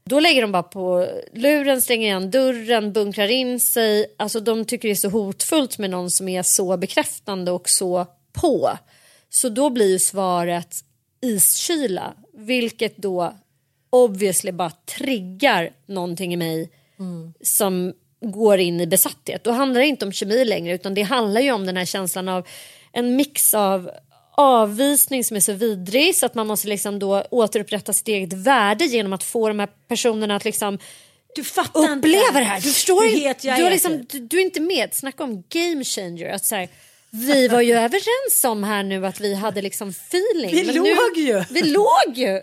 då 0.04 0.20
lägger 0.20 0.42
de 0.42 0.52
bara 0.52 0.62
på 0.62 1.06
luren, 1.32 1.82
stänger 1.82 2.06
igen 2.06 2.30
dörren, 2.30 2.92
bunkrar 2.92 3.28
in 3.28 3.60
sig. 3.60 4.14
Alltså 4.16 4.40
de 4.40 4.64
tycker 4.64 4.88
det 4.88 4.92
är 4.92 4.94
så 4.94 5.08
hotfullt 5.08 5.78
med 5.78 5.90
någon 5.90 6.10
som 6.10 6.28
är 6.28 6.42
så 6.42 6.76
bekräftande 6.76 7.50
och 7.50 7.68
så 7.68 8.06
på. 8.32 8.70
Så 9.30 9.48
då 9.48 9.70
blir 9.70 9.88
ju 9.88 9.98
svaret 9.98 10.76
iskyla, 11.20 12.14
vilket 12.32 12.96
då 12.96 13.34
obviously 13.90 14.52
bara 14.52 14.72
triggar 14.98 15.70
någonting 15.86 16.32
i 16.32 16.36
mig 16.36 16.70
som 17.42 17.92
går 18.20 18.58
in 18.58 18.80
i 18.80 18.86
besatthet. 18.86 19.44
Då 19.44 19.50
handlar 19.50 19.80
det 19.80 19.86
inte 19.86 20.04
om 20.04 20.12
kemi 20.12 20.44
längre 20.44 20.74
utan 20.74 20.94
det 20.94 21.02
handlar 21.02 21.40
ju 21.40 21.52
om 21.52 21.66
den 21.66 21.76
här 21.76 21.84
känslan 21.84 22.28
av 22.28 22.46
en 22.92 23.16
mix 23.16 23.54
av 23.54 23.90
avvisning 24.40 25.24
som 25.24 25.36
är 25.36 25.40
så 25.40 25.52
vidrig 25.52 26.16
så 26.16 26.26
att 26.26 26.34
man 26.34 26.46
måste 26.46 26.68
liksom 26.68 26.98
då 26.98 27.24
återupprätta 27.30 27.92
sitt 27.92 28.08
eget 28.08 28.32
värde 28.32 28.84
genom 28.84 29.12
att 29.12 29.24
få 29.24 29.48
de 29.48 29.58
här 29.58 29.68
personerna 29.88 30.36
att 30.36 30.44
liksom 30.44 30.78
Du 31.34 31.44
fattar 31.44 31.80
inte. 31.80 31.92
uppleva 31.92 32.38
det 32.38 32.44
här. 32.44 32.60
Du 32.60 32.72
förstår 32.72 33.04
inte. 33.04 33.34
Du, 33.42 33.50
har 33.50 33.60
är, 33.60 33.70
liksom, 33.70 34.06
du, 34.08 34.20
du 34.20 34.36
är 34.36 34.42
inte 34.42 34.60
med. 34.60 34.94
Snacka 34.94 35.24
om 35.24 35.44
game 35.48 35.84
changer. 35.84 36.32
Att 36.32 36.44
så 36.44 36.54
här, 36.54 36.68
vi 37.10 37.48
var 37.48 37.60
ju 37.60 37.72
överens 37.86 38.44
om 38.44 38.64
här 38.64 38.82
nu 38.82 39.06
att 39.06 39.20
vi 39.20 39.34
hade 39.34 39.62
liksom 39.62 39.88
feeling. 39.88 40.50
Vi 40.50 40.64
men 40.64 40.74
låg 40.74 41.16
nu, 41.16 41.22
ju. 41.22 41.44
Vi 41.50 41.62
låg 41.62 42.12
ju. 42.14 42.26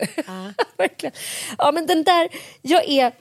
Verkligen. 0.78 1.12
Ja 1.58 1.72
men 1.72 1.86
den 1.86 2.04
där, 2.04 2.28
jag 2.62 2.88
är 2.88 3.12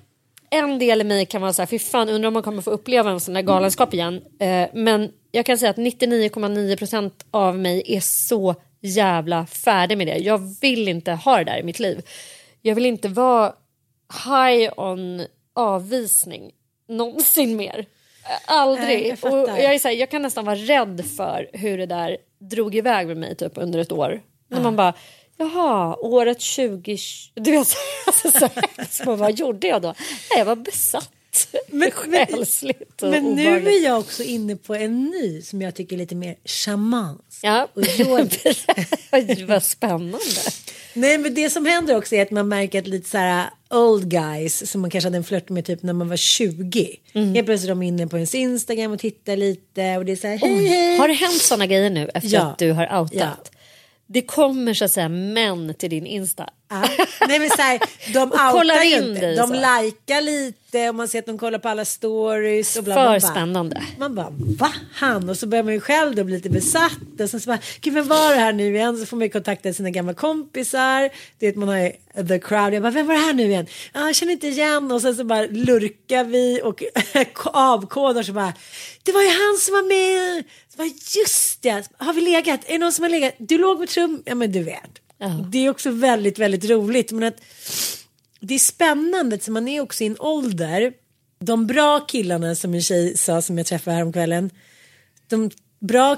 en 0.50 0.80
del 0.80 1.02
i 1.02 1.04
mig 1.04 1.26
kan 1.26 1.42
vara 1.42 1.54
så 1.54 1.62
här, 1.62 1.68
fy 1.68 1.80
fan 1.80 2.10
undrar 2.10 2.28
om 2.28 2.34
man 2.34 2.44
kommer 2.44 2.62
få 2.62 2.72
uppleva 2.72 3.12
en 3.12 3.20
sån 3.20 3.34
där 3.34 3.42
galenskap 3.42 3.94
igen. 3.94 4.22
Eh, 4.40 4.68
men 4.74 5.12
jag 5.32 5.46
kan 5.46 5.58
säga 5.58 5.70
att 5.70 5.78
99,9% 5.78 7.12
av 7.32 7.60
mig 7.60 7.84
är 7.86 8.00
så 8.00 8.56
jävla 8.82 9.46
färdig 9.46 9.98
med 9.98 10.08
det. 10.08 10.18
Jag 10.18 10.38
vill 10.62 10.88
inte 10.88 11.12
ha 11.12 11.38
det 11.38 11.44
där 11.44 11.58
i 11.58 11.64
mitt 11.64 11.80
liv. 11.80 12.02
Jag 12.62 12.76
vill 12.76 12.86
inte 12.86 13.08
vara 13.08 13.54
high 14.26 14.70
on 14.78 15.26
avvisning 15.56 16.52
någonsin 16.88 17.56
mer. 17.56 17.86
Aldrig. 18.46 18.88
Nej, 18.88 19.18
jag 19.22 19.34
och 19.34 19.50
jag, 19.50 19.74
är 19.74 19.80
så 19.80 19.88
här, 19.88 19.96
jag 19.96 20.10
kan 20.10 20.22
nästan 20.22 20.46
vara 20.46 20.56
rädd 20.56 21.06
för 21.18 21.50
hur 21.54 21.78
det 21.78 21.86
där 21.86 22.18
drog 22.40 22.76
iväg 22.76 23.08
med 23.08 23.18
mig 23.18 23.36
typ 23.36 23.52
under 23.56 23.80
ett 23.80 23.92
år. 23.92 24.22
När 24.48 24.62
man 24.62 24.76
bara, 24.76 24.94
jaha, 25.38 25.96
året 26.00 26.42
20... 26.42 26.98
Du 27.34 27.52
vet, 27.52 27.68
alltså, 28.08 28.32
så. 28.32 28.50
Man, 29.06 29.18
vad 29.18 29.40
gjorde 29.40 29.68
jag 29.68 29.82
då? 29.82 29.88
Nej, 29.88 30.38
jag 30.38 30.46
var 30.46 30.56
besatt. 30.56 31.12
Men, 31.72 31.92
Själsligt 31.92 33.02
och 33.04 33.10
Men 33.10 33.24
nu 33.24 33.42
obehagligt. 33.48 33.68
är 33.82 33.86
jag 33.86 34.00
också 34.00 34.24
inne 34.24 34.56
på 34.56 34.76
en 34.76 35.04
ny 35.06 35.42
som 35.42 35.62
jag 35.62 35.76
tycker 35.76 35.96
är 35.96 35.98
lite 35.98 36.16
mer 36.16 36.36
shamansk. 36.46 37.40
Ja, 37.42 37.68
Och 37.74 37.84
vad 39.48 39.64
spännande. 39.64 40.18
Nej 40.94 41.18
men 41.18 41.34
det 41.34 41.50
som 41.50 41.66
händer 41.66 41.98
också 41.98 42.16
är 42.16 42.22
att 42.22 42.32
man 42.32 42.48
märker 42.48 42.80
att 42.80 42.88
lite 42.88 43.10
så 43.10 43.18
här 43.18 43.50
old 43.70 44.10
guys 44.12 44.72
som 44.72 44.82
man 44.82 44.90
kanske 44.90 45.06
hade 45.06 45.18
en 45.18 45.24
flört 45.24 45.50
med 45.50 45.66
typ 45.66 45.84
när 45.84 45.94
man 45.94 46.10
var 46.10 46.18
20. 46.18 46.96
Mm. 47.14 47.36
Helt 47.36 47.46
plötsligt 47.46 47.66
är 47.70 47.76
de 47.76 47.82
inne 47.84 48.08
på 48.08 48.16
ens 48.18 48.36
Instagram 48.36 48.92
och 48.92 49.00
tittar 49.00 49.38
lite 49.38 49.98
och 49.98 50.06
det 50.06 50.12
är 50.12 50.16
så 50.16 50.28
här 50.28 50.38
hej 50.38 50.68
hej. 50.68 50.98
Har 50.98 51.08
det 51.08 51.14
hänt 51.14 51.42
såna 51.42 51.66
grejer 51.66 51.90
nu 51.90 52.10
efter 52.14 52.30
Ja. 52.34 52.42
att 52.42 52.58
du 52.60 52.72
har 52.72 53.00
outat? 53.02 53.14
Ja. 53.54 53.57
Det 54.10 54.22
kommer 54.22 54.74
så 54.74 54.86
att 54.86 54.92
säga 54.92 55.10
män 55.10 55.74
till 55.80 55.90
din 55.90 56.06
Insta. 56.06 56.50
Ja. 56.70 56.84
Nej 57.28 57.40
men 57.40 57.50
så 57.50 57.62
här, 57.62 57.80
de 58.14 58.22
outar 58.32 58.84
ju 58.84 58.96
in 58.98 59.04
inte. 59.04 59.22
dig 59.22 59.36
De 59.36 59.54
likar 59.54 60.22
lite 60.22 60.90
och 60.90 60.96
man 60.96 61.08
ser 61.08 61.20
att 61.20 61.26
de 61.26 61.38
kollar 61.38 61.60
på 61.60 61.70
alla 61.70 61.86
stories. 61.86 62.76
Och 62.76 62.84
bla, 62.84 62.96
För 62.96 63.20
bla. 63.20 63.30
spännande. 63.30 63.84
Man 64.00 64.16
bara, 64.16 64.28
va? 64.60 64.74
Han? 64.94 65.30
Och 65.30 65.38
så 65.38 65.48
börjar 65.48 65.64
man 65.64 65.74
ju 65.74 65.80
själv 65.80 66.16
då 66.16 66.24
bli 66.24 66.36
lite 66.36 66.50
besatt. 66.50 67.22
Och 67.22 67.30
sen 67.30 67.40
så 67.40 67.48
bara, 67.50 67.60
gud 67.82 67.94
vem 67.94 68.08
var 68.08 68.34
det 68.34 68.40
här 68.40 68.54
nu 68.54 68.76
igen? 68.76 68.98
Så 68.98 69.06
får 69.06 69.18
man 69.18 69.26
ju 69.26 69.30
kontakta 69.32 69.74
sina 69.74 69.90
gamla 69.90 70.14
kompisar. 70.14 71.10
Det 71.40 71.56
man 71.56 71.68
har 71.70 71.78
ju 71.78 71.92
the 72.28 72.40
crowd. 72.40 72.74
Jag 72.74 72.82
bara, 72.84 72.92
vem 72.92 73.08
var 73.08 73.14
det 73.14 73.20
här 73.22 73.34
nu 73.34 73.44
igen? 73.44 73.68
Ah, 73.94 74.06
jag 74.06 74.16
känner 74.16 74.34
inte 74.34 74.48
igen. 74.48 74.92
Och 74.92 75.02
sen 75.02 75.16
så 75.16 75.24
bara 75.24 75.46
lurkar 75.46 76.24
vi 76.24 76.62
och 76.64 76.84
avkodar 77.46 78.24
så 78.24 78.32
bara, 78.34 78.54
det 79.04 79.12
var 79.12 79.22
ju 79.22 79.30
han 79.30 79.58
som 79.60 79.74
var 79.74 79.88
med. 79.88 80.44
Bara, 80.78 80.88
just 81.16 81.62
det, 81.62 81.90
har 81.98 82.14
vi 82.14 82.22
legat? 82.22 82.60
Är 82.66 82.72
det 82.72 82.78
någon 82.78 82.94
som 82.94 83.04
har 83.04 83.10
legat? 83.10 83.34
Du 83.38 83.58
låg 83.58 83.80
med 83.80 83.90
trum? 83.90 84.24
Ja 84.26 84.36
men 84.36 84.52
du 84.52 84.64
vet. 84.64 85.00
Det 85.52 85.66
är 85.66 85.70
också 85.70 85.92
väldigt, 85.92 86.40
väldigt 86.40 86.66
roligt. 86.70 87.12
Men 87.12 87.24
att 87.24 87.42
det 88.40 88.56
är 88.56 88.60
spännande, 88.60 89.40
så 89.40 89.52
man 89.52 89.68
är 89.68 89.82
också 89.82 90.04
i 90.04 90.08
en 90.08 90.20
ålder. 90.20 90.94
De 91.40 91.68
bra 91.68 92.00
killarna 92.00 92.56
som 92.56 92.74
en 92.74 92.82
tjej 92.82 93.18
sa 93.18 93.42
som 93.42 93.58
jag 93.58 93.68
träffade 93.68 93.96
häromkvällen. 93.96 94.50
De 95.28 95.52
bra 95.80 96.18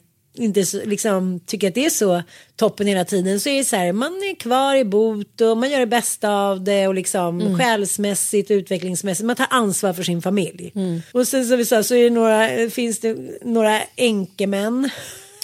inte 0.33 0.65
så, 0.65 0.81
liksom, 0.85 1.39
tycker 1.45 1.67
att 1.67 1.75
det 1.75 1.85
är 1.85 1.89
så 1.89 2.23
toppen 2.55 2.87
hela 2.87 3.05
tiden 3.05 3.39
så 3.39 3.49
är 3.49 3.57
det 3.57 3.63
så 3.63 3.75
här, 3.75 3.91
man 3.91 4.13
är 4.13 4.35
kvar 4.35 4.75
i 4.75 4.85
bot 4.85 5.41
och 5.41 5.57
man 5.57 5.69
gör 5.71 5.79
det 5.79 5.85
bästa 5.85 6.29
av 6.29 6.63
det 6.63 6.87
och 6.87 6.95
liksom 6.95 7.41
Mm. 7.41 7.57
själsmässigt 7.59 8.51
utvecklingsmässigt, 8.51 9.25
man 9.25 9.35
tar 9.35 9.47
ansvar 9.49 9.93
för 9.93 10.03
sin 10.03 10.21
familj. 10.21 10.71
Mm. 10.75 11.01
Och 11.11 11.27
sen 11.27 11.45
som 11.45 11.57
vi 11.57 11.65
sa 11.65 11.83
så 11.83 11.95
är 11.95 12.03
det 12.03 12.09
några, 12.09 12.69
finns 12.69 12.99
det 12.99 13.17
några 13.41 13.81
änkemän 13.95 14.89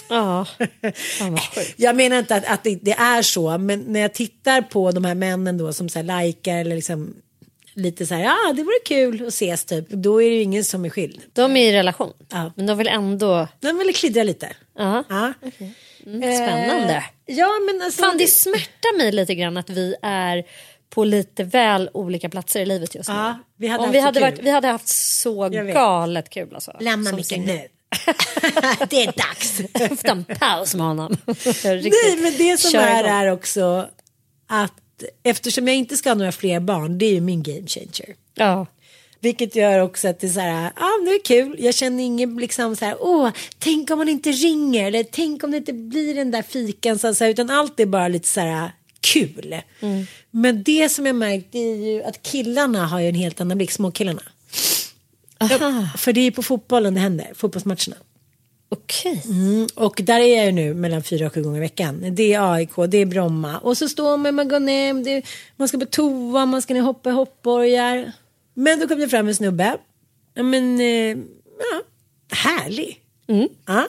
Ja, 0.10 0.46
fan. 1.20 1.38
Jag 1.76 1.96
menar 1.96 2.20
inte 2.20 2.36
att, 2.36 2.46
att 2.46 2.64
det, 2.64 2.76
det 2.82 2.92
är 2.92 3.22
så, 3.22 3.58
men 3.58 3.80
när 3.88 4.00
jag 4.00 4.14
tittar 4.14 4.62
på 4.62 4.92
de 4.92 5.06
här 5.06 5.16
männen 5.16 5.58
då 5.58 5.74
som 5.74 5.90
så 5.90 6.00
här 6.00 6.24
likar 6.26 6.58
eller 6.58 6.76
liksom 6.76 7.16
lite 7.74 8.06
så 8.06 8.16
här, 8.16 8.24
ja 8.24 8.32
ah, 8.50 8.54
det 8.54 8.64
vore 8.64 8.80
kul 8.86 9.22
att 9.22 9.34
ses 9.34 9.66
typ. 9.66 9.90
Då 9.90 10.22
är 10.22 10.30
det 10.30 10.36
ju 10.36 10.42
ingen 10.42 10.64
som 10.64 10.86
är 10.86 10.90
skild. 10.90 11.22
De 11.34 11.58
är 11.58 11.70
i 11.70 11.74
relation, 11.74 12.14
Ja. 12.32 12.52
men 12.56 12.66
de 12.66 12.78
vill 12.78 12.88
ändå... 12.88 13.48
De 13.60 13.78
vill 13.78 13.96
klidra 13.96 14.24
lite. 14.24 14.50
Ja. 14.78 15.04
Ja. 15.10 15.34
Mm, 16.06 16.22
spännande. 16.22 16.94
Eh, 16.94 17.04
ja 17.26 17.50
men 17.66 17.82
alltså. 17.82 18.04
Fan, 18.04 18.18
det 18.18 18.28
smärtar 18.28 18.98
mig 18.98 19.12
lite 19.12 19.36
grann 19.36 19.58
att 19.58 19.70
vi 19.70 19.96
är 20.02 20.44
på 20.90 21.04
lite 21.04 21.44
väl 21.44 21.90
olika 21.94 22.30
platser 22.30 22.60
i 22.60 22.66
livet 22.66 22.96
just 22.96 23.10
nu. 23.10 23.16
Ja, 23.16 23.40
vi 23.58 23.68
hade 23.68 23.84
Om 23.84 23.92
vi 23.92 24.00
hade, 24.00 24.20
varit, 24.20 24.40
vi 24.40 24.50
hade 24.50 24.68
haft 24.68 24.88
så 24.88 25.50
galet 25.50 26.30
kul 26.30 26.56
alltså. 26.56 26.78
Lämna 26.80 27.12
Micke 27.12 27.38
nu. 27.38 27.46
det 28.90 29.04
är 29.04 29.06
dags. 29.06 29.62
Efter 29.74 30.12
en 30.12 30.24
paus 30.24 30.76
med 30.76 30.86
honom. 30.86 31.18
Nej 31.26 32.18
men 32.18 32.38
det 32.38 32.60
som 32.60 32.80
är 32.80 33.00
igång. 33.00 33.12
är 33.12 33.32
också 33.32 33.90
att 34.48 34.74
eftersom 35.24 35.68
jag 35.68 35.78
inte 35.78 35.98
ska 35.98 36.10
ha 36.10 36.16
några 36.16 36.32
fler 36.32 36.60
barn 36.60 36.98
det 36.98 37.06
är 37.06 37.14
ju 37.14 37.22
min 37.22 37.44
game 37.44 37.68
changer. 37.68 38.16
Ja. 38.34 38.66
Vilket 39.20 39.56
gör 39.56 39.80
också 39.80 40.08
att 40.08 40.20
det 40.20 40.28
är 40.28 40.32
så 40.32 40.40
här, 40.40 40.72
ja 40.76 40.84
ah, 40.84 41.06
det 41.06 41.12
är 41.12 41.24
kul. 41.26 41.56
Jag 41.60 41.76
känner 41.76 42.04
ingen 42.04 42.36
liksom 42.36 42.76
så 42.76 42.86
här, 42.86 42.96
åh, 43.00 43.30
tänk 43.60 43.92
om 43.92 43.98
man 43.98 44.10
inte 44.10 44.32
ringer 44.32 44.88
eller 44.88 45.04
tänk 45.04 45.44
om 45.44 45.52
det 45.52 45.58
inte 45.58 45.74
blir 45.74 46.16
den 46.16 46.32
där 46.32 46.42
fikan 46.42 47.00
så, 47.00 47.08
här, 47.08 47.30
utan 47.30 47.50
allt 47.50 47.80
är 47.80 47.86
bara 47.86 48.08
lite 48.08 48.28
så 48.28 48.40
här 48.40 48.72
kul. 49.02 49.62
Men 50.32 50.64
det 50.64 50.90
som 50.90 51.06
jag 51.06 51.16
märkt 51.16 51.56
är 51.56 51.76
ju 51.76 52.04
att 52.04 52.24
killarna 52.24 52.86
har 52.88 53.00
ju 53.00 53.10
en 53.10 53.16
helt 53.16 53.42
annan 53.42 53.58
blick, 53.58 53.72
småkillarna. 53.72 54.22
Ja, 55.40 55.90
för 55.98 56.14
det 56.14 56.22
är 56.22 56.32
på 56.32 56.44
fotbollen 56.44 56.94
det 56.94 57.00
händer, 57.00 57.32
fotbollsmatcherna. 57.36 57.96
Okej. 58.70 59.22
Mm, 59.26 59.68
och 59.76 60.02
där 60.04 60.20
är 60.20 60.38
jag 60.38 60.46
ju 60.46 60.52
nu 60.52 60.74
mellan 60.74 61.04
fyra 61.04 61.28
och 61.28 61.34
sju 61.34 61.44
gånger 61.44 61.58
i 61.58 61.62
veckan. 61.62 62.16
Det 62.16 62.34
är 62.34 62.54
AIK, 62.54 62.72
det 62.88 62.98
är 62.98 63.06
Bromma. 63.06 63.58
Och 63.58 63.78
så 63.78 63.90
står 63.90 64.18
man, 64.18 64.36
man 64.36 64.48
går 64.48 64.60
ner, 64.60 65.08
är, 65.08 65.24
man 65.56 65.68
ska 65.68 65.78
på 65.78 65.86
toa, 65.86 66.46
man 66.46 66.62
ska 66.62 66.74
ner 66.74 66.82
och 66.82 66.88
hoppa 66.88 67.10
i 67.10 67.14
hoppborgar. 67.14 68.12
Men 68.60 68.80
då 68.80 68.88
kom 68.88 69.00
det 69.00 69.10
fram 69.10 69.28
en 69.28 69.36
snubbe. 69.36 69.78
Ja 70.34 70.44
men, 70.44 70.80
eh, 70.80 71.18
ja, 71.60 71.82
härlig. 72.32 73.02
Ja. 73.66 73.88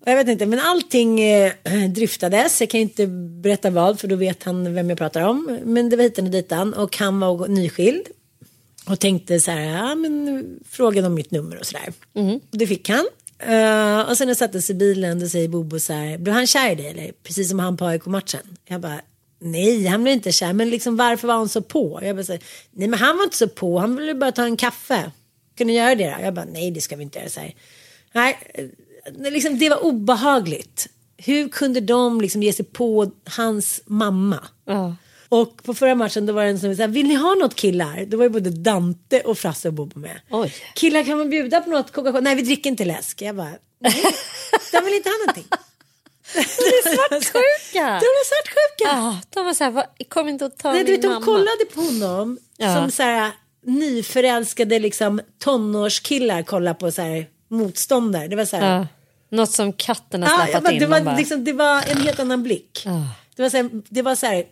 Och 0.00 0.08
jag 0.08 0.16
vet 0.16 0.28
inte, 0.28 0.46
men 0.46 0.58
allting 0.58 1.20
eh, 1.20 1.52
dryftades. 1.94 2.60
Jag 2.60 2.70
kan 2.70 2.80
inte 2.80 3.06
berätta 3.42 3.70
vad, 3.70 4.00
för 4.00 4.08
då 4.08 4.16
vet 4.16 4.44
han 4.44 4.74
vem 4.74 4.88
jag 4.88 4.98
pratar 4.98 5.22
om. 5.22 5.58
Men 5.64 5.88
det 5.90 5.96
var 5.96 6.02
hitan 6.04 6.24
och 6.24 6.30
ditan. 6.30 6.74
Och 6.74 6.96
han 6.96 7.20
var 7.20 7.48
nyskild. 7.48 8.06
Och 8.86 9.00
tänkte 9.00 9.40
så 9.40 9.50
här, 9.50 9.60
ja 9.60 9.94
men 9.94 10.44
frågade 10.68 11.06
om 11.06 11.14
mitt 11.14 11.30
nummer 11.30 11.58
och 11.58 11.66
sådär. 11.66 11.92
Det 12.50 12.66
fick 12.66 12.88
han. 12.88 13.08
Eh, 13.38 14.00
och 14.10 14.16
sen 14.16 14.26
när 14.26 14.30
jag 14.30 14.36
satte 14.36 14.62
sig 14.62 14.74
i 14.76 14.78
bilen 14.78 15.20
då 15.20 15.28
säger 15.28 15.48
Bobo 15.48 15.80
så 15.80 15.92
här, 15.92 16.18
blev 16.18 16.34
han 16.34 16.46
kär 16.46 16.72
i 16.72 16.74
dig 16.74 16.86
eller? 16.86 17.12
Precis 17.22 17.48
som 17.48 17.58
han 17.58 17.76
på 17.76 17.84
AIK-matchen. 17.86 18.56
Jag 18.68 18.80
bara, 18.80 19.00
nej 19.38 19.86
han 19.86 20.02
blev 20.02 20.14
inte 20.14 20.32
kär, 20.32 20.52
men 20.52 20.70
liksom 20.70 20.96
varför 20.96 21.28
var 21.28 21.34
han 21.34 21.48
så 21.48 21.62
på? 21.62 22.00
Jag 22.02 22.16
bara, 22.16 22.24
så 22.24 22.38
nej 22.70 22.88
men 22.88 22.98
han 22.98 23.16
var 23.16 23.24
inte 23.24 23.36
så 23.36 23.48
på, 23.48 23.78
han 23.78 23.96
ville 23.96 24.14
bara 24.14 24.32
ta 24.32 24.44
en 24.44 24.56
kaffe. 24.56 25.10
Kan 25.54 25.66
du 25.66 25.72
göra 25.72 25.94
det 25.94 26.16
då? 26.18 26.24
Jag 26.24 26.34
bara, 26.34 26.44
nej 26.44 26.70
det 26.70 26.80
ska 26.80 26.96
vi 26.96 27.02
inte 27.02 27.18
göra. 27.18 27.28
Så 27.28 27.40
här. 27.40 27.54
Nej, 28.12 28.38
eh, 28.54 29.32
liksom, 29.32 29.58
det 29.58 29.68
var 29.68 29.84
obehagligt. 29.84 30.88
Hur 31.16 31.48
kunde 31.48 31.80
de 31.80 32.20
liksom 32.20 32.42
ge 32.42 32.52
sig 32.52 32.64
på 32.64 33.10
hans 33.24 33.80
mamma? 33.86 34.44
Ja. 34.64 34.96
Och 35.28 35.62
på 35.62 35.74
förra 35.74 35.94
matchen 35.94 36.26
då 36.26 36.32
var 36.32 36.44
det 36.44 36.50
en 36.50 36.60
som 36.60 36.76
sa, 36.76 36.86
vill 36.86 37.08
ni 37.08 37.14
ha 37.14 37.34
något 37.34 37.54
killar? 37.54 38.04
Då 38.04 38.16
var 38.16 38.24
ju 38.24 38.30
både 38.30 38.50
Dante 38.50 39.20
och 39.20 39.38
Frasse 39.38 39.68
och 39.68 39.74
Bobo 39.74 39.98
med. 39.98 40.20
Oj. 40.30 40.54
Killar 40.74 41.04
kan 41.04 41.18
man 41.18 41.30
bjuda 41.30 41.60
på 41.60 41.70
något 41.70 41.92
Coca-Cola? 41.92 42.20
Nej 42.20 42.34
vi 42.34 42.42
dricker 42.42 42.70
inte 42.70 42.84
läsk. 42.84 43.22
Jag 43.22 43.36
bara, 43.36 43.52
nej. 43.80 44.02
De 44.72 44.84
vill 44.84 44.94
inte 44.94 45.08
ha 45.08 45.16
någonting. 45.26 45.46
De 46.34 46.38
är 46.40 46.94
svartsjuka. 46.96 47.84
De 48.00 48.06
är 48.06 48.24
svartsjuka. 48.24 48.96
Ja, 48.96 49.20
de 49.30 49.44
var 49.44 49.54
så 49.54 49.64
här, 49.64 49.70
"Vad- 49.70 49.86
kom 50.08 50.28
inte 50.28 50.44
och 50.44 50.56
ta 50.58 50.72
Nej, 50.72 50.84
min 50.84 50.92
vet, 50.92 51.02
de 51.02 51.08
mamma. 51.08 51.24
kollade 51.24 51.64
på 51.74 51.80
honom 51.80 52.38
Ja. 52.56 52.74
som 52.76 52.90
så 52.90 53.02
här 53.02 53.30
nyförälskade 53.66 54.78
liksom 54.78 55.20
tonårskillar 55.38 56.42
kollar 56.42 56.74
på 56.74 56.90
så 56.92 57.02
här 57.02 57.26
motståndare. 57.48 58.28
Det 58.28 58.36
var 58.36 58.44
så 58.44 58.56
här. 58.56 58.78
Ja. 58.78 58.86
Något 59.30 59.50
som 59.50 59.72
katten 59.72 60.22
har 60.22 60.30
Ja, 60.30 60.44
släpat 60.44 60.62
bara, 60.64 60.72
in. 60.72 60.78
det, 60.80 60.86
var, 60.86 61.00
bara, 61.00 61.16
liksom, 61.16 61.44
det 61.44 61.52
var 61.52 61.82
en 61.90 62.00
helt 62.02 62.20
annan 62.20 62.42
blick. 62.42 62.82
Ja. 62.84 63.02
Det 63.36 63.42
var 63.42 63.50
så 63.50 63.56
här, 63.56 63.70
det 63.88 64.02
var 64.02 64.14
så 64.14 64.26
här, 64.26 64.44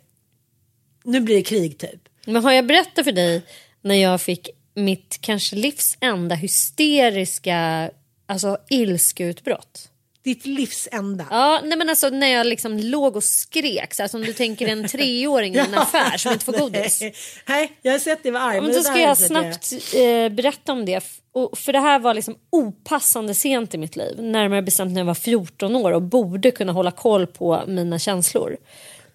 nu 1.05 1.21
blir 1.21 1.35
det 1.37 1.43
krig 1.43 1.79
typ. 1.79 2.09
Men 2.27 2.45
har 2.45 2.53
jag 2.53 2.67
berättat 2.67 3.05
för 3.05 3.13
dig 3.13 3.43
när 3.83 3.95
jag 3.95 4.21
fick 4.21 4.49
mitt 4.75 5.19
kanske 5.21 5.57
livs 5.57 5.97
enda 6.01 6.35
hysteriska 6.35 7.91
alltså 8.27 8.59
ilskeutbrott? 8.71 9.89
Ditt 10.27 10.47
livs 10.47 10.89
enda. 10.93 11.27
Ja, 11.31 11.61
nej 11.65 11.79
men 11.79 11.89
alltså 11.89 12.09
när 12.09 12.27
jag 12.27 12.47
liksom 12.47 12.79
låg 12.79 13.17
och 13.17 13.25
skrek 13.25 13.95
så 13.95 14.03
här, 14.03 14.09
som 14.09 14.23
du 14.23 14.33
tänker 14.33 14.69
en 14.69 14.89
treåring 14.89 15.55
i 15.55 15.59
en 15.59 15.75
affär 15.75 16.17
som 16.17 16.33
inte 16.33 16.45
får 16.45 16.53
godis. 16.53 17.03
Nej, 17.49 17.73
jag 17.83 17.93
har 17.93 17.99
sett 17.99 18.23
det 18.23 18.31
var 18.31 18.41
arg. 18.41 18.61
Men 18.61 18.73
då 18.73 18.83
ska 18.83 18.99
jag 18.99 19.19
snabbt 19.19 19.73
eh, 19.73 20.29
berätta 20.29 20.73
om 20.73 20.85
det. 20.85 21.05
Och 21.33 21.59
för 21.59 21.73
det 21.73 21.81
här 21.81 21.99
var 21.99 22.15
liksom 22.15 22.37
opassande 22.51 23.35
sent 23.35 23.75
i 23.75 23.79
mitt 23.79 23.97
liv. 23.97 24.23
Närmare 24.23 24.63
bestämt 24.63 24.93
när 24.93 25.01
jag 25.01 25.07
var 25.07 25.15
14 25.15 25.77
år 25.77 25.93
och 25.93 26.03
borde 26.03 26.51
kunna 26.51 26.73
hålla 26.73 26.91
koll 26.91 27.27
på 27.27 27.63
mina 27.67 27.99
känslor. 27.99 28.57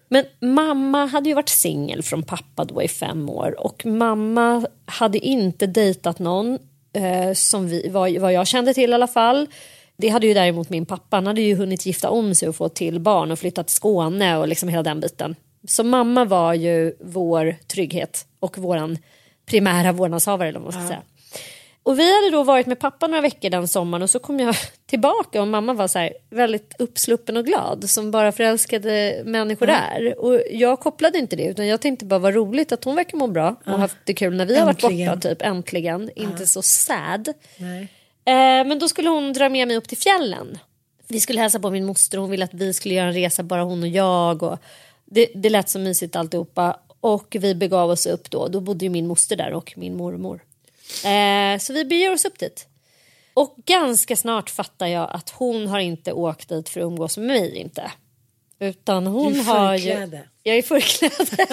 Men 0.08 0.24
mamma 0.40 1.06
hade 1.06 1.28
ju 1.28 1.34
varit 1.34 1.48
singel 1.48 2.02
från 2.02 2.22
pappa 2.22 2.64
då 2.64 2.82
i 2.82 2.88
fem 2.88 3.30
år 3.30 3.60
och 3.60 3.86
mamma 3.86 4.66
hade 4.86 5.18
inte 5.18 5.66
dejtat 5.66 6.18
någon 6.18 6.58
eh, 6.92 7.32
som 7.34 7.68
vi, 7.68 7.88
vad, 7.88 8.16
vad 8.16 8.32
jag 8.32 8.46
kände 8.46 8.74
till 8.74 8.90
i 8.90 8.94
alla 8.94 9.06
fall. 9.06 9.48
Det 9.96 10.08
hade 10.08 10.26
ju 10.26 10.34
däremot 10.34 10.70
min 10.70 10.86
pappa. 10.86 11.16
Han 11.16 11.26
hade 11.26 11.40
ju 11.40 11.54
hunnit 11.54 11.86
gifta 11.86 12.10
om 12.10 12.34
sig 12.34 12.48
och 12.48 12.56
få 12.56 12.68
till 12.68 13.00
barn 13.00 13.30
och 13.30 13.38
flytta 13.38 13.64
till 13.64 13.74
Skåne 13.74 14.36
och 14.36 14.48
liksom 14.48 14.68
hela 14.68 14.82
den 14.82 15.00
biten. 15.00 15.36
Så 15.68 15.84
mamma 15.84 16.24
var 16.24 16.54
ju 16.54 16.94
vår 17.00 17.56
trygghet 17.66 18.26
och 18.40 18.58
våran 18.58 18.98
primära 19.46 19.92
vårdnadshavare 19.92 20.48
eller 20.48 20.60
vad 20.60 20.74
man 20.74 20.82
ska 20.82 20.88
säga. 20.88 21.02
Och 21.84 21.98
vi 21.98 22.14
hade 22.14 22.30
då 22.30 22.42
varit 22.42 22.66
med 22.66 22.78
pappa 22.78 23.06
några 23.06 23.20
veckor 23.20 23.50
den 23.50 23.68
sommaren 23.68 24.02
och 24.02 24.10
så 24.10 24.18
kom 24.18 24.40
jag 24.40 24.54
tillbaka 24.86 25.40
och 25.40 25.48
mamma 25.48 25.72
var 25.72 25.88
så 25.88 25.98
här 25.98 26.12
väldigt 26.30 26.74
uppsluppen 26.78 27.36
och 27.36 27.44
glad 27.46 27.90
som 27.90 28.10
bara 28.10 28.32
förälskade 28.32 29.22
människor 29.24 29.68
är. 29.68 30.18
Och 30.18 30.40
jag 30.50 30.80
kopplade 30.80 31.18
inte 31.18 31.36
det 31.36 31.44
utan 31.44 31.66
jag 31.66 31.80
tänkte 31.80 32.04
bara 32.04 32.18
vad 32.18 32.34
roligt 32.34 32.72
att 32.72 32.84
hon 32.84 32.96
verkar 32.96 33.18
må 33.18 33.26
bra 33.26 33.56
och 33.66 33.78
haft 33.78 33.96
det 34.04 34.14
kul 34.14 34.36
när 34.36 34.46
vi 34.46 34.58
har 34.58 34.66
varit 34.66 34.84
Äntligen. 34.84 35.14
borta 35.14 35.28
typ 35.28 35.42
äntligen. 35.42 36.10
Inte 36.16 36.46
så 36.46 36.62
sad. 36.62 37.28
Nej. 37.56 37.88
Eh, 38.24 38.66
men 38.66 38.78
då 38.78 38.88
skulle 38.88 39.08
hon 39.08 39.32
dra 39.32 39.48
med 39.48 39.68
mig 39.68 39.76
upp 39.76 39.88
till 39.88 39.98
fjällen. 39.98 40.58
Vi 41.08 41.20
skulle 41.20 41.40
hälsa 41.40 41.60
på 41.60 41.70
min 41.70 41.86
moster 41.86 42.18
och 42.18 42.22
hon 42.22 42.30
ville 42.30 42.44
att 42.44 42.54
vi 42.54 42.72
skulle 42.72 42.94
göra 42.94 43.06
en 43.06 43.14
resa 43.14 43.42
bara 43.42 43.62
hon 43.62 43.82
och 43.82 43.88
jag. 43.88 44.42
Och 44.42 44.58
det, 45.04 45.28
det 45.34 45.50
lät 45.50 45.68
så 45.68 45.78
mysigt 45.78 46.16
alltihopa. 46.16 46.80
Och 47.00 47.36
vi 47.40 47.54
begav 47.54 47.90
oss 47.90 48.06
upp 48.06 48.30
då. 48.30 48.48
Då 48.48 48.60
bodde 48.60 48.84
ju 48.84 48.90
min 48.90 49.06
moster 49.06 49.36
där 49.36 49.52
och 49.52 49.72
min 49.76 49.96
mormor. 49.96 50.40
Eh, 51.04 51.58
så 51.58 51.72
vi 51.72 51.84
beger 51.84 52.12
oss 52.12 52.24
upp 52.24 52.38
dit. 52.38 52.66
Och 53.34 53.54
ganska 53.66 54.16
snart 54.16 54.50
fattar 54.50 54.86
jag 54.86 55.10
att 55.12 55.30
hon 55.30 55.66
har 55.66 55.80
inte 55.80 56.12
åkt 56.12 56.48
dit 56.48 56.68
för 56.68 56.80
att 56.80 56.84
umgås 56.84 57.16
med 57.16 57.26
mig 57.26 57.56
inte. 57.56 57.90
Utan 58.58 59.06
hon 59.06 59.40
har 59.40 59.76
ju... 59.76 60.08
Jag 60.42 60.56
är 60.56 60.62
förklädd. 60.62 61.12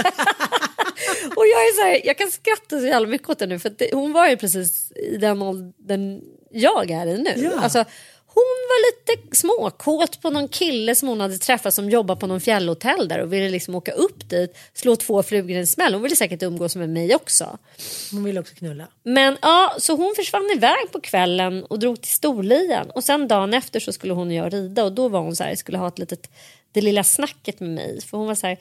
och 1.35 1.45
jag 1.47 1.61
är 1.61 1.75
så 1.75 1.81
här, 1.81 2.01
jag 2.05 2.17
kan 2.17 2.31
skratta 2.31 2.79
så 2.79 2.85
jävla 2.85 3.07
mycket 3.07 3.29
åt 3.29 3.39
det 3.39 3.47
nu 3.47 3.59
för 3.59 3.69
det, 3.69 3.89
hon 3.93 4.13
var 4.13 4.27
ju 4.27 4.37
precis 4.37 4.91
i 4.91 5.17
den 5.17 5.41
åldern 5.41 6.21
jag 6.49 6.91
är 6.91 7.07
i 7.07 7.17
nu. 7.17 7.33
Ja. 7.35 7.59
Alltså, 7.59 7.85
hon 8.33 8.67
var 8.69 8.91
lite 8.91 9.35
småkåt 9.37 10.21
på 10.21 10.29
någon 10.29 10.47
kille 10.47 10.95
som 10.95 11.09
hon 11.09 11.19
hade 11.21 11.37
träffat 11.37 11.73
som 11.73 11.89
jobbar 11.89 12.15
på 12.15 12.27
någon 12.27 12.41
fjällhotell 12.41 13.07
där 13.07 13.19
och 13.19 13.33
ville 13.33 13.49
liksom 13.49 13.75
åka 13.75 13.91
upp 13.91 14.29
dit, 14.29 14.57
slå 14.73 14.95
två 14.95 15.23
flugor 15.23 15.51
i 15.51 15.59
en 15.59 15.67
smäll. 15.67 15.93
Hon 15.93 16.03
ville 16.03 16.15
säkert 16.15 16.43
umgås 16.43 16.75
med 16.75 16.89
mig 16.89 17.15
också. 17.15 17.57
Hon 18.11 18.23
vill 18.23 18.37
också 18.37 18.55
knulla. 18.55 18.87
Men 19.03 19.37
ja, 19.41 19.75
så 19.77 19.95
hon 19.95 20.13
försvann 20.15 20.51
iväg 20.55 20.91
på 20.91 21.01
kvällen 21.01 21.63
och 21.63 21.79
drog 21.79 22.01
till 22.01 22.11
Storlien. 22.11 22.89
Och 22.89 23.03
sen 23.03 23.27
dagen 23.27 23.53
efter 23.53 23.79
så 23.79 23.93
skulle 23.93 24.13
hon 24.13 24.27
och 24.27 24.33
jag 24.33 24.53
rida 24.53 24.83
och 24.83 24.91
då 24.91 25.07
var 25.07 25.19
hon 25.19 25.35
så 25.35 25.43
här, 25.43 25.55
skulle 25.55 25.77
ha 25.77 25.87
ett 25.87 25.99
litet, 25.99 26.29
det 26.71 26.81
lilla 26.81 27.03
snacket 27.03 27.59
med 27.59 27.69
mig. 27.69 28.01
För 28.01 28.17
hon 28.17 28.27
var 28.27 28.35
så 28.35 28.47
här, 28.47 28.57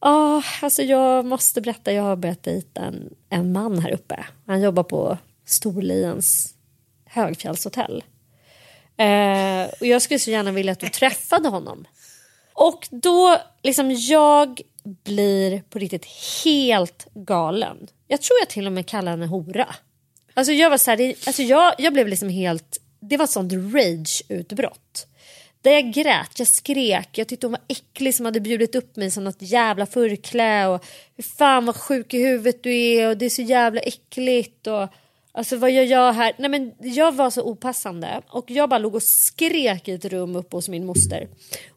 ja, 0.00 0.42
alltså 0.62 0.82
jag 0.82 1.24
måste 1.24 1.60
berätta, 1.60 1.92
jag 1.92 2.02
har 2.02 2.16
börjat 2.16 2.42
dejta 2.42 2.80
en, 2.80 3.14
en 3.30 3.52
man 3.52 3.78
här 3.78 3.92
uppe. 3.92 4.24
Han 4.46 4.60
jobbar 4.62 4.82
på 4.82 5.18
Storliens 5.46 6.54
högfjällshotell. 7.12 8.04
Eh, 8.96 9.70
och 9.80 9.86
jag 9.86 10.02
skulle 10.02 10.20
så 10.20 10.30
gärna 10.30 10.52
vilja 10.52 10.72
att 10.72 10.80
du 10.80 10.88
träffade 10.88 11.48
honom. 11.48 11.86
Och 12.54 12.88
då, 12.90 13.38
liksom 13.62 13.90
jag 13.90 14.60
blir 14.82 15.62
på 15.70 15.78
riktigt 15.78 16.06
helt 16.44 17.06
galen. 17.14 17.88
Jag 18.08 18.22
tror 18.22 18.38
jag 18.38 18.48
till 18.48 18.66
och 18.66 18.72
med 18.72 18.86
kallar 18.86 19.10
henne 19.10 19.26
hora. 19.26 19.74
Alltså 20.34 20.52
jag 20.52 20.70
var 20.70 20.78
så 20.78 20.90
här, 20.90 20.96
det, 20.96 21.26
alltså 21.26 21.42
jag, 21.42 21.74
jag 21.78 21.92
blev 21.92 22.08
liksom 22.08 22.28
helt, 22.28 22.78
det 23.00 23.16
var 23.16 23.24
ett 23.24 23.30
sånt 23.30 23.52
rage-utbrott. 23.52 25.06
Där 25.62 25.70
jag 25.70 25.92
grät, 25.92 26.38
jag 26.38 26.48
skrek, 26.48 27.18
jag 27.18 27.28
tyckte 27.28 27.46
hon 27.46 27.52
var 27.52 27.60
äcklig 27.68 28.14
som 28.14 28.26
hade 28.26 28.40
bjudit 28.40 28.74
upp 28.74 28.96
mig 28.96 29.10
som 29.10 29.24
något 29.24 29.42
jävla 29.42 29.86
förklä 29.86 30.66
och 30.66 30.84
hur 31.16 31.24
fan 31.24 31.66
vad 31.66 31.76
sjuk 31.76 32.14
i 32.14 32.18
huvudet 32.18 32.62
du 32.62 32.74
är 32.74 33.08
och 33.08 33.16
det 33.16 33.24
är 33.24 33.30
så 33.30 33.42
jävla 33.42 33.80
äckligt 33.80 34.66
och 34.66 34.88
Alltså 35.34 35.56
vad 35.56 35.70
gör 35.70 35.82
jag 35.82 36.12
här? 36.12 36.32
Nej 36.38 36.50
men 36.50 36.72
jag 36.78 37.12
var 37.12 37.30
så 37.30 37.42
opassande 37.42 38.22
och 38.28 38.50
jag 38.50 38.68
bara 38.68 38.78
låg 38.78 38.94
och 38.94 39.02
skrek 39.02 39.88
i 39.88 39.92
ett 39.92 40.04
rum 40.04 40.36
uppe 40.36 40.56
hos 40.56 40.68
min 40.68 40.86
moster. 40.86 41.28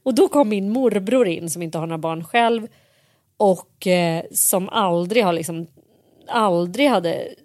Och 0.03 0.15
då 0.15 0.27
kom 0.27 0.49
min 0.49 0.69
morbror 0.69 1.27
in 1.27 1.49
som 1.49 1.61
inte 1.61 1.77
har 1.77 1.87
några 1.87 1.97
barn 1.97 2.23
själv 2.23 2.67
och 3.37 3.87
eh, 3.87 4.23
som 4.31 4.69
aldrig 4.69 5.23
har 5.23 5.33
liksom 5.33 5.67
aldrig 6.27 6.89
hade 6.89 7.35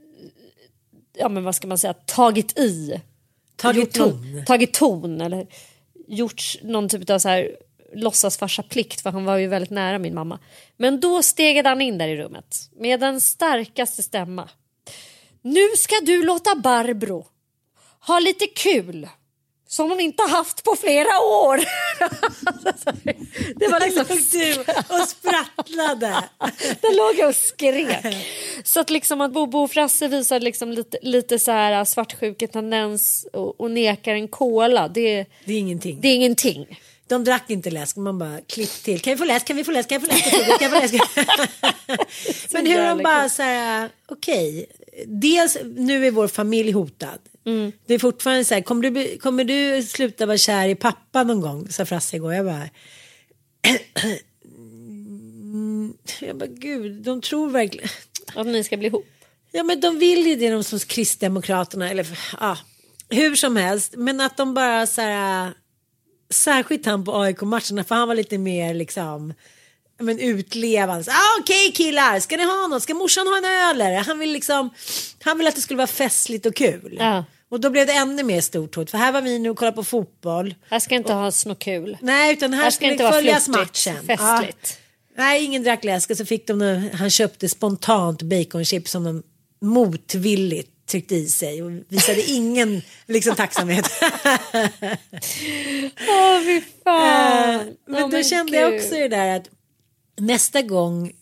ja 1.12 1.28
men 1.28 1.44
vad 1.44 1.54
ska 1.54 1.68
man 1.68 1.78
säga 1.78 1.92
tagit 1.92 2.58
i. 2.58 3.00
Tagit 3.56 3.92
ton. 3.92 4.32
Någon, 4.32 4.44
tagit 4.44 4.72
ton 4.72 5.20
eller 5.20 5.46
gjort 6.08 6.42
någon 6.62 6.88
typ 6.88 7.10
av 7.10 7.18
så 7.18 7.28
här 7.28 7.56
låtsasfarsaplikt 7.94 9.00
för 9.00 9.10
han 9.10 9.24
var 9.24 9.36
ju 9.36 9.46
väldigt 9.46 9.70
nära 9.70 9.98
min 9.98 10.14
mamma. 10.14 10.38
Men 10.76 11.00
då 11.00 11.22
stegade 11.22 11.68
han 11.68 11.80
in 11.80 11.98
där 11.98 12.08
i 12.08 12.16
rummet 12.16 12.70
med 12.76 13.00
den 13.00 13.20
starkaste 13.20 14.02
stämma. 14.02 14.48
Nu 15.42 15.68
ska 15.76 15.94
du 16.02 16.22
låta 16.24 16.54
Barbro 16.54 17.26
ha 18.06 18.18
lite 18.18 18.46
kul 18.46 19.08
som 19.68 19.90
hon 19.90 20.00
inte 20.00 20.22
haft 20.22 20.64
på 20.64 20.76
flera 20.76 21.20
år. 21.20 21.56
det 23.58 23.68
var 23.68 23.80
liksom... 23.80 24.04
du 24.40 24.60
och 25.00 25.08
sprattlade. 25.08 26.24
Där 26.80 26.96
låg 26.96 27.18
jag 27.18 27.28
och 27.28 27.34
skrek. 27.34 28.16
Så 28.64 28.80
att 28.80 28.90
liksom 28.90 29.20
att 29.20 29.32
Bobo 29.32 29.58
och 29.58 29.70
Frasse 29.70 30.08
visade 30.08 30.44
liksom 30.44 30.72
lite, 30.72 30.98
lite 31.02 31.38
så 31.38 31.50
här 31.52 31.84
svartsjuketendens 31.84 33.26
och, 33.32 33.60
och 33.60 33.70
nekar 33.70 34.14
en 34.14 34.28
cola. 34.28 34.88
Det, 34.88 35.26
Det 35.44 35.52
är 35.54 35.58
ingenting. 35.58 35.98
det 36.00 36.08
är 36.08 36.14
ingenting. 36.14 36.80
De 37.06 37.24
drack 37.24 37.50
inte 37.50 37.70
läsk, 37.70 37.96
man 37.96 38.18
bara 38.18 38.40
klipp 38.46 38.70
till. 38.70 39.00
Kan 39.00 39.12
vi 39.12 39.16
få 39.16 39.24
läsk, 39.24 39.46
kan 39.46 39.56
vi 39.56 39.64
få 39.64 39.70
läsk, 39.70 39.88
kan 39.88 40.00
vi 40.00 40.06
få 40.06 40.12
läsk? 40.12 40.58
Kan 40.58 40.70
vi 40.70 40.76
få 40.76 40.96
läsk? 40.96 41.04
Men 42.52 42.66
hur 42.66 42.82
de 42.82 43.02
bara 43.02 43.20
kul. 43.20 43.30
så 43.30 43.42
här, 43.42 43.90
okej. 44.08 44.66
Dels 45.06 45.56
nu 45.76 46.06
är 46.06 46.10
vår 46.10 46.28
familj 46.28 46.72
hotad. 46.72 47.18
Mm. 47.46 47.72
Det 47.86 47.94
är 47.94 47.98
fortfarande 47.98 48.44
så 48.44 48.54
här, 48.54 48.62
kommer 48.62 48.90
du, 48.90 49.18
kommer 49.18 49.44
du 49.44 49.82
sluta 49.82 50.26
vara 50.26 50.36
kär 50.36 50.68
i 50.68 50.74
pappa 50.74 51.24
någon 51.24 51.40
gång? 51.40 51.68
Sa 51.68 51.86
Frasse 51.86 52.16
igår. 52.16 52.34
Jag 52.34 52.44
bara, 52.44 52.68
jag 56.20 56.36
bara 56.36 56.46
gud, 56.46 57.02
de 57.02 57.20
tror 57.20 57.50
verkligen. 57.50 57.88
Att 58.34 58.46
ni 58.46 58.64
ska 58.64 58.76
bli 58.76 58.86
ihop. 58.86 59.06
Ja 59.52 59.62
men 59.62 59.80
de 59.80 59.98
vill 59.98 60.26
ju 60.26 60.36
det 60.36 60.50
de 60.50 60.64
som 60.64 60.78
Kristdemokraterna 60.78 61.90
eller 61.90 62.18
ja, 62.40 62.58
hur 63.08 63.36
som 63.36 63.56
helst. 63.56 63.94
Men 63.96 64.20
att 64.20 64.36
de 64.36 64.54
bara 64.54 64.86
så 64.86 65.00
här. 65.00 65.52
Särskilt 66.30 66.86
han 66.86 67.04
på 67.04 67.16
AIK-matcherna 67.16 67.84
för 67.84 67.94
han 67.94 68.08
var 68.08 68.14
lite 68.14 68.38
mer 68.38 68.74
liksom. 68.74 69.34
Men 70.00 70.18
utlevande. 70.18 71.10
Ah, 71.10 71.40
Okej 71.40 71.72
killar, 71.72 72.20
ska 72.20 72.36
ni 72.36 72.44
ha 72.44 72.66
något? 72.66 72.82
Ska 72.82 72.94
morsan 72.94 73.26
ha 73.26 73.36
en 73.38 73.44
öl? 73.44 73.80
Eller? 73.80 73.96
Han 74.04 74.18
vill 74.18 74.32
liksom. 74.32 74.70
Han 75.22 75.38
vill 75.38 75.46
att 75.46 75.54
det 75.54 75.60
skulle 75.60 75.76
vara 75.76 75.86
festligt 75.86 76.46
och 76.46 76.54
kul. 76.56 76.96
Ja. 77.00 77.24
Och 77.50 77.60
då 77.60 77.70
blev 77.70 77.86
det 77.86 77.92
ännu 77.92 78.22
mer 78.22 78.40
stort 78.40 78.74
hot. 78.74 78.90
För 78.90 78.98
här 78.98 79.12
var 79.12 79.22
vi 79.22 79.38
nu 79.38 79.50
och 79.50 79.56
kollade 79.56 79.74
på 79.74 79.84
fotboll. 79.84 80.54
Här 80.70 80.78
ska 80.78 80.94
inte 80.94 81.12
ha 81.12 81.32
något 81.46 81.58
kul. 81.58 81.98
Nej 82.00 82.32
utan 82.32 82.52
här, 82.54 82.62
Här 82.62 82.70
ska 82.70 82.86
inte 82.90 83.02
vara 83.04 83.12
följas 83.12 83.44
flörtigt, 83.44 83.86
matchen. 83.86 84.06
festligt. 84.06 84.78
Ja. 85.16 85.22
Nej 85.22 85.44
ingen 85.44 85.62
drack 85.62 85.84
läsk 85.84 86.10
och 86.10 86.16
så 86.16 86.24
fick 86.24 86.46
de 86.46 86.58
nu, 86.58 86.90
han 86.94 87.10
köpte 87.10 87.48
spontant 87.48 88.22
baconchips 88.22 88.90
som 88.90 89.04
de 89.04 89.22
motvilligt 89.60 90.86
tryckte 90.90 91.14
i 91.14 91.28
sig 91.28 91.62
och 91.62 91.70
visade 91.88 92.22
ingen 92.30 92.82
liksom 93.06 93.36
tacksamhet. 93.36 93.90
Åh 96.08 96.40
fy 96.44 96.60
fan. 96.84 97.60
Eh, 97.60 97.60
men 97.86 98.02
Åh, 98.04 98.10
då 98.10 98.22
kände 98.22 98.56
jag 98.56 98.70
gud. 98.72 98.80
också 98.80 98.94
det 98.94 99.08
där 99.08 99.36
att 99.36 99.48
nästa 100.20 100.62
gång, 100.62 101.12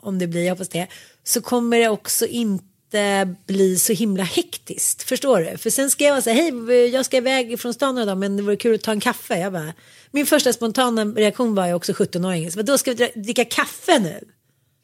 om 0.00 0.18
det 0.18 0.26
blir, 0.26 0.44
jag 0.44 0.50
hoppas 0.50 0.68
det, 0.68 0.86
så 1.24 1.40
kommer 1.40 1.78
det 1.78 1.88
också 1.88 2.26
inte 2.26 3.34
bli 3.46 3.78
så 3.78 3.92
himla 3.92 4.22
hektiskt. 4.22 5.02
Förstår 5.02 5.40
du? 5.40 5.58
För 5.58 5.70
sen 5.70 5.90
ska 5.90 6.04
jag 6.04 6.12
vara 6.12 6.22
så 6.22 6.30
här, 6.30 6.42
hej 6.42 6.88
jag 6.88 7.04
ska 7.04 7.16
iväg 7.16 7.60
från 7.60 7.74
stan 7.74 7.98
idag 7.98 8.18
men 8.18 8.36
det 8.36 8.42
vore 8.42 8.56
kul 8.56 8.74
att 8.74 8.82
ta 8.82 8.92
en 8.92 9.00
kaffe. 9.00 9.38
Jag 9.38 9.52
bara, 9.52 9.72
min 10.10 10.26
första 10.26 10.52
spontana 10.52 11.04
reaktion 11.04 11.54
var 11.54 11.66
ju 11.66 11.74
också 11.74 11.92
17-åringen, 11.92 12.50
så 12.50 12.62
då 12.62 12.78
ska 12.78 12.92
vi 12.92 13.12
dricka 13.14 13.44
kaffe 13.44 13.98
nu? 13.98 14.20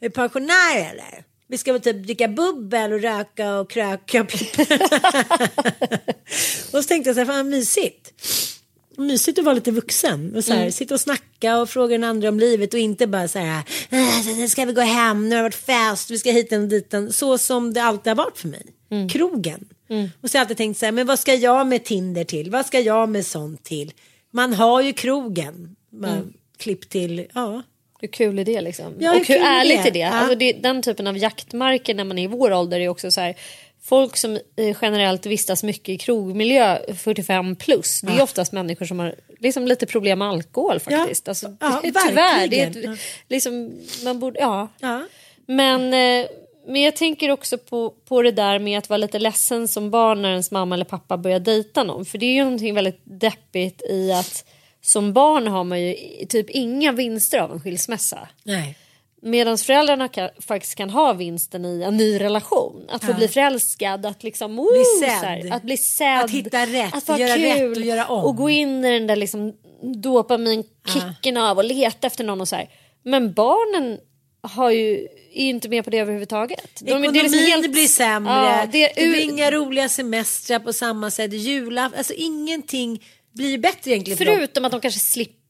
Är 0.01 0.09
du 0.09 0.11
pensionär 0.11 0.77
eller? 0.77 1.25
Vi 1.49 1.59
ska 1.59 1.73
väl 1.73 1.83
typ 1.83 2.05
dricka 2.05 2.29
bubbel 2.29 2.93
och 2.93 3.01
röka 3.01 3.59
och 3.59 3.71
kröka 3.71 4.21
och 4.21 4.33
Och 6.73 6.83
så 6.83 6.89
tänkte 6.89 7.09
jag 7.09 7.15
så 7.15 7.21
här, 7.21 7.27
fan 7.27 7.49
mysigt. 7.49 8.13
Mysigt 8.97 9.39
att 9.39 9.45
vara 9.45 9.55
lite 9.55 9.71
vuxen 9.71 10.37
och 10.37 10.45
så 10.45 10.53
här, 10.53 10.61
Mm. 10.61 10.73
sitta 10.73 10.95
och 10.95 11.01
snacka 11.01 11.59
och 11.61 11.71
fråga 11.71 11.95
den 11.95 12.05
andra 12.05 12.29
om 12.29 12.39
livet 12.41 12.75
och 12.75 12.81
inte 12.81 13.07
bara 13.07 13.29
så 13.29 13.39
här, 13.39 13.63
"Äh, 13.91 14.37
nu 14.37 14.49
ska 14.49 14.65
vi 14.65 14.73
gå 14.73 14.81
hem, 14.81 15.29
nu 15.29 15.35
har 15.37 15.43
det 15.43 15.49
varit 15.49 15.55
fest, 15.55 16.11
vi 16.11 16.19
ska 16.19 16.31
hit 16.31 16.53
och 16.53 16.61
dit. 16.61 16.95
Så 17.11 17.39
som 17.39 17.73
det 17.75 17.83
alltid 17.83 18.11
har 18.11 18.15
varit 18.25 18.39
för 18.39 18.49
mig. 18.49 18.63
Mm. 18.91 19.09
Krogen. 19.09 19.69
Och 20.21 20.31
så 20.31 20.37
har 20.37 20.41
jag 20.41 20.45
alltid 20.45 20.57
tänkt 20.57 20.79
så 20.79 20.85
här, 20.85 20.93
men 20.93 21.07
vad 21.07 21.19
ska 21.19 21.35
jag 21.35 21.67
med 21.67 21.85
Tinder 21.85 22.25
till? 22.25 22.51
Vad 22.51 22.67
ska 22.67 22.81
jag 22.81 23.09
med 23.09 23.27
sånt 23.27 23.65
till? 23.65 23.93
Man 24.31 24.53
har 24.55 24.83
ju 24.83 24.93
krogen. 24.93 25.77
Man, 25.93 26.11
Mm. 26.11 26.33
Klipp 26.59 26.89
till, 26.89 27.27
ja. 27.35 27.63
Hur 28.01 28.09
kul 28.09 28.39
är 28.39 28.45
det 28.45 28.61
liksom? 28.61 28.95
Ja, 28.99 29.11
hur 29.13 29.21
och 29.21 29.27
hur 29.27 29.35
kul 29.35 29.43
är 29.45 29.61
ärligt 29.61 29.83
det? 29.83 29.89
är 29.89 29.93
det? 29.93 29.99
Ja. 29.99 30.09
Alltså 30.11 30.35
det? 30.35 30.53
Den 30.53 30.83
typen 30.83 31.07
av 31.07 31.19
jaktmarker 31.19 31.95
när 31.95 32.05
man 32.05 32.19
är 32.19 32.25
i 32.25 32.27
vår 32.27 32.53
ålder 32.53 32.81
är 32.81 32.89
också 32.89 33.11
så 33.11 33.21
här. 33.21 33.35
Folk 33.85 34.17
som 34.17 34.35
eh, 34.57 34.77
generellt 34.83 35.27
vistas 35.27 35.63
mycket 35.63 35.89
i 35.89 35.99
krogmiljö 35.99 36.79
45 36.97 37.57
plus. 37.57 38.01
Det 38.01 38.13
är 38.13 38.17
Ja. 38.17 38.23
oftast 38.23 38.53
människor 38.53 38.87
som 38.87 38.99
har 38.99 39.15
liksom 39.39 39.67
lite 39.67 39.87
problem 39.87 40.19
med 40.19 40.29
alkohol 40.29 40.81
faktiskt. 40.81 41.29
Alltså, 41.29 41.57
Ja, 41.61 41.81
tyvärr. 42.09 42.49
Det 42.49 42.61
är 42.61 42.71
ett, 42.93 42.99
liksom, 43.29 43.73
man 44.05 44.21
borde, 44.21 44.41
ja. 44.41 44.69
Ja. 44.81 45.07
Men, 45.47 45.83
eh, 45.95 46.27
men 46.67 46.83
jag 46.83 46.97
tänker 46.97 47.31
också 47.31 47.59
på, 47.59 47.91
på 47.91 48.23
det 48.23 48.31
där 48.33 48.59
med 48.59 48.79
att 48.79 48.89
vara 48.89 48.97
lite 48.99 49.19
ledsen 49.19 49.69
som 49.69 49.91
barn 49.91 50.23
när 50.23 50.31
ens 50.31 50.51
mamma 50.51 50.75
eller 50.75 50.85
pappa 50.85 51.17
börjar 51.17 51.39
dejta 51.41 51.83
någon. 51.83 52.05
För 52.05 52.19
det 52.19 52.27
är 52.27 52.33
ju 52.35 52.45
någonting 52.45 52.75
väldigt 52.75 53.01
deppigt 53.05 53.83
i 53.91 54.13
att 54.13 54.45
som 54.83 55.13
barn 55.13 55.47
har 55.47 55.65
man 55.65 55.83
ju 55.83 55.95
typ 56.29 56.51
inga 56.51 56.93
vinster 56.93 57.39
av 57.39 57.53
en 57.53 57.61
skilsmässa. 57.61 58.29
Nej. 58.45 58.77
Medan 59.25 59.59
föräldrarna 59.59 60.09
kan, 60.09 60.29
faktiskt 60.41 60.75
kan 60.75 60.91
ha 60.91 61.13
vinsten 61.13 61.65
i 61.65 61.83
en 61.83 61.97
ny 61.97 62.21
relation. 62.21 62.87
Att 62.89 63.05
få 63.05 63.11
Ja. 63.11 63.17
bli 63.17 63.29
förälskad, 63.29 64.07
att 64.07 64.23
liksom 64.23 64.59
oh, 64.59 64.73
Bli 64.73 64.85
sedd. 65.09 65.53
att 65.53 65.63
bli 65.63 65.77
sedd. 65.77 66.21
Att 66.25 66.31
hitta 66.31 66.67
rätt, 66.67 67.09
att 67.11 67.19
göra 67.21 67.35
kul, 67.37 67.69
rätt 67.69 67.77
och 67.77 67.83
göra 67.85 68.07
om. 68.07 68.25
Och 68.25 68.37
gå 68.37 68.51
in 68.51 68.85
i 68.85 68.91
den 68.99 69.07
där 69.07 69.17
liksom 69.17 69.53
dopaminkicken 69.83 71.37
av 71.37 71.59
och 71.59 71.65
leta 71.65 72.07
efter 72.07 72.25
någon 72.25 72.41
och 72.41 72.49
så 72.49 72.57
här. 72.57 72.69
Men 73.05 73.33
barnen 73.33 73.99
har 74.43 74.71
ju, 74.71 75.09
är 75.35 75.43
ju 75.45 75.49
inte 75.51 75.69
med 75.69 75.85
på 75.85 75.91
det 75.91 75.99
överhuvudtaget. 75.99 76.81
De- 76.81 76.87
Ekonomin 76.91 77.13
det 77.13 77.23
liksom 77.23 77.39
helt- 77.41 77.73
blir 77.73 77.87
sämre. 77.87 78.33
Ja, 78.33 78.67
det, 78.73 78.93
det, 78.97 79.09
blir 79.09 79.21
inga 79.23 79.51
roliga 79.51 79.89
semestrar 79.89 80.59
på 80.59 80.73
samma 80.73 81.11
sätt. 81.11 81.33
Julafton, 81.33 81.99
alltså 81.99 82.13
ingenting 82.17 83.03
blir 83.35 83.59
bättre 83.59 83.91
egentligen. 83.91 84.19
Förutom 84.19 84.65
att 84.65 84.73
de 84.73 84.81
kanske 84.81 85.01
slipper 85.01 85.44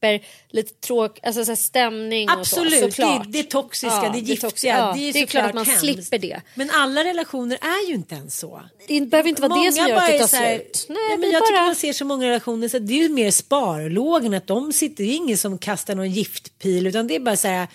lite 0.49 0.73
tråk, 0.73 1.19
alltså 1.23 1.45
så 1.45 1.51
här 1.51 1.55
stämning 1.55 2.29
Absolut, 2.29 2.73
och 2.73 2.79
så, 2.79 2.85
det, 2.85 2.91
såklart. 2.91 3.25
är- 3.27 3.31
det 3.31 3.39
är 3.39 3.43
toxiska, 3.43 4.01
Ja, 4.03 4.09
det 4.13 4.19
giftiga, 4.19 4.49
toxiska. 4.49 4.67
Ja, 4.67 4.93
det 4.97 5.09
är, 5.09 5.13
det 5.13 5.19
är 5.19 5.25
klart 5.25 5.45
att 5.45 5.53
man 5.53 5.65
såklart 5.65 5.79
slipper 5.81 6.01
hemskt. 6.01 6.11
det. 6.21 6.41
Men 6.55 6.69
alla 6.73 7.03
relationer 7.03 7.57
är 7.61 7.87
ju 7.89 7.93
inte 7.95 8.15
ens 8.15 8.39
så. 8.39 8.61
Det 8.87 9.01
behöver 9.01 9.29
inte 9.29 9.41
vara 9.41 9.61
det 9.61 9.71
som 9.71 9.87
gör 9.87 9.95
att 9.97 10.07
det 10.07 10.19
tar 10.19 10.27
slut. 10.27 10.85
Nej, 10.89 11.17
men 11.17 11.31
jag 11.31 11.41
tycker 11.43 11.55
bara... 11.57 11.65
man 11.65 11.75
ser 11.75 11.93
så 11.93 12.05
många 12.05 12.25
relationer 12.27 12.67
så 12.67 12.79
det 12.79 12.93
är 12.93 13.01
ju 13.03 13.09
mer 13.09 13.31
sparlågen 13.31 14.33
att 14.33 14.47
de 14.47 14.73
sitter, 14.73 15.03
det 15.03 15.09
är 15.11 15.15
ingen 15.15 15.37
som 15.37 15.57
kastar 15.57 15.95
någon 15.95 16.11
giftpil 16.11 16.87
utan 16.87 17.07
det 17.07 17.15
är 17.15 17.19
bara 17.19 17.37
så 17.37 17.47
här, 17.47 17.67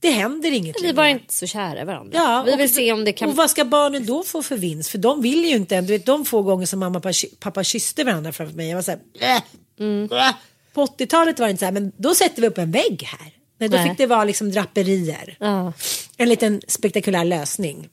det 0.00 0.10
händer 0.10 0.52
inget 0.52 0.76
Vi 0.82 0.88
är 0.88 0.92
längre. 0.92 1.10
inte 1.10 1.34
så 1.34 1.46
kära 1.46 1.84
varandra. 1.84 2.18
Ja, 2.18 2.42
vi 2.46 2.54
och- 2.54 2.60
vill 2.60 2.74
se 2.74 2.92
om 2.92 3.04
det 3.04 3.12
kan... 3.12 3.28
Och 3.28 3.36
vad 3.36 3.50
ska 3.50 3.64
barnen 3.64 4.06
då 4.06 4.22
få 4.22 4.42
för 4.42 4.56
vinst? 4.56 4.90
För 4.90 4.98
de 4.98 5.22
vill 5.22 5.44
ju 5.44 5.56
inte, 5.56 5.80
du 5.80 5.86
vet 5.92 6.06
de 6.06 6.24
få 6.24 6.42
gånger 6.42 6.66
som 6.66 6.78
mamma 6.80 6.98
och 6.98 7.04
pappa, 7.40 7.64
kysste 7.64 8.04
varandra 8.04 8.32
framför 8.32 8.54
mig. 8.56 8.68
Jag 8.68 8.74
var 8.74 8.82
så 8.82 8.90
här, 8.90 9.00
"Blä, 9.18 9.42
Mm. 9.80 10.08
Blä." 10.76 10.86
På 10.86 10.86
80-talet 10.86 11.38
var 11.38 11.46
det 11.46 11.50
inte 11.50 11.58
så 11.58 11.64
här, 11.64 11.72
men 11.72 11.92
då 11.96 12.14
sätter 12.14 12.42
vi 12.42 12.48
upp 12.48 12.58
en 12.58 12.70
vägg 12.70 13.02
här. 13.02 13.32
Nej, 13.58 13.68
då 13.68 13.76
Nej. 13.76 13.88
fick 13.88 13.98
det 13.98 14.06
vara 14.06 14.24
liksom 14.24 14.50
draperier. 14.50 15.36
Ja. 15.40 15.72
En 16.16 16.28
liten 16.28 16.62
spektakulär 16.66 17.24
lösning. 17.24 17.88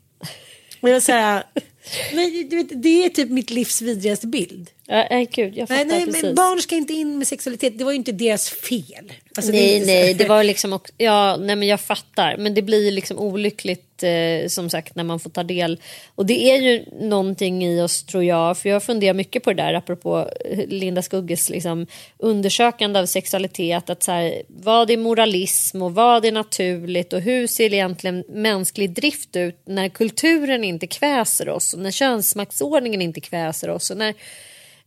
Och 0.81 0.89
jag 0.89 1.01
här, 1.07 1.43
nej, 2.13 2.43
du 2.43 2.55
vet, 2.55 2.83
det 2.83 3.05
är 3.05 3.09
typ 3.09 3.29
mitt 3.29 3.49
livs 3.49 3.81
vidrigaste 3.81 4.27
bild. 4.27 4.69
Ja, 4.87 5.07
nej, 5.09 5.27
gud, 5.31 5.57
jag 5.57 5.67
fattar 5.67 5.85
Nej, 5.85 5.95
nej, 5.97 6.05
precis. 6.05 6.23
men 6.23 6.35
barn 6.35 6.61
ska 6.61 6.75
inte 6.75 6.93
in 6.93 7.17
med 7.17 7.27
sexualitet. 7.27 7.77
Det 7.77 7.83
var 7.83 7.91
ju 7.91 7.97
inte 7.97 8.11
deras 8.11 8.49
fel. 8.49 9.13
Alltså, 9.35 9.51
det 9.51 9.57
nej, 9.57 9.79
så- 9.79 9.85
nej, 9.85 10.13
det 10.13 10.25
var 10.27 10.43
liksom 10.43 10.73
också, 10.73 10.93
ja, 10.97 11.37
nej 11.37 11.55
men 11.55 11.67
jag 11.67 11.81
fattar. 11.81 12.37
Men 12.37 12.53
det 12.53 12.61
blir 12.61 12.91
liksom 12.91 13.19
olyckligt 13.19 14.03
eh, 14.03 14.47
som 14.47 14.69
sagt 14.69 14.95
när 14.95 15.03
man 15.03 15.19
får 15.19 15.29
ta 15.29 15.43
del. 15.43 15.79
Och 16.15 16.25
det 16.25 16.51
är 16.51 16.61
ju 16.61 16.85
någonting 17.01 17.65
i 17.65 17.81
oss 17.81 18.03
tror 18.03 18.23
jag, 18.23 18.57
för 18.57 18.69
jag 18.69 18.83
funderar 18.83 19.13
mycket 19.13 19.43
på 19.43 19.53
det 19.53 19.63
där 19.63 19.73
apropå 19.73 20.29
eh, 20.45 20.67
Linda 20.67 21.01
Skugges 21.01 21.49
liksom, 21.49 21.87
undersökande 22.17 22.99
av 22.99 23.05
sexualitet. 23.05 23.89
Att 23.89 24.03
så 24.03 24.11
här, 24.11 24.41
vad 24.47 24.91
är 24.91 24.97
moralism 24.97 25.81
och 25.81 25.93
vad 25.95 26.25
är 26.25 26.31
naturligt 26.31 27.13
och 27.13 27.21
hur 27.21 27.47
ser 27.47 27.73
egentligen 27.73 28.23
mänsklig 28.29 28.89
drift 28.89 29.35
ut 29.35 29.61
när 29.65 29.89
kulturen 29.89 30.63
inte 30.63 30.87
kväser 30.87 31.49
oss 31.49 31.73
och 31.73 31.79
när 31.79 31.91
könsmaktsordningen 31.91 33.01
inte 33.01 33.21
kväser 33.21 33.69
oss 33.69 33.89
och 33.89 33.97
när 33.97 34.13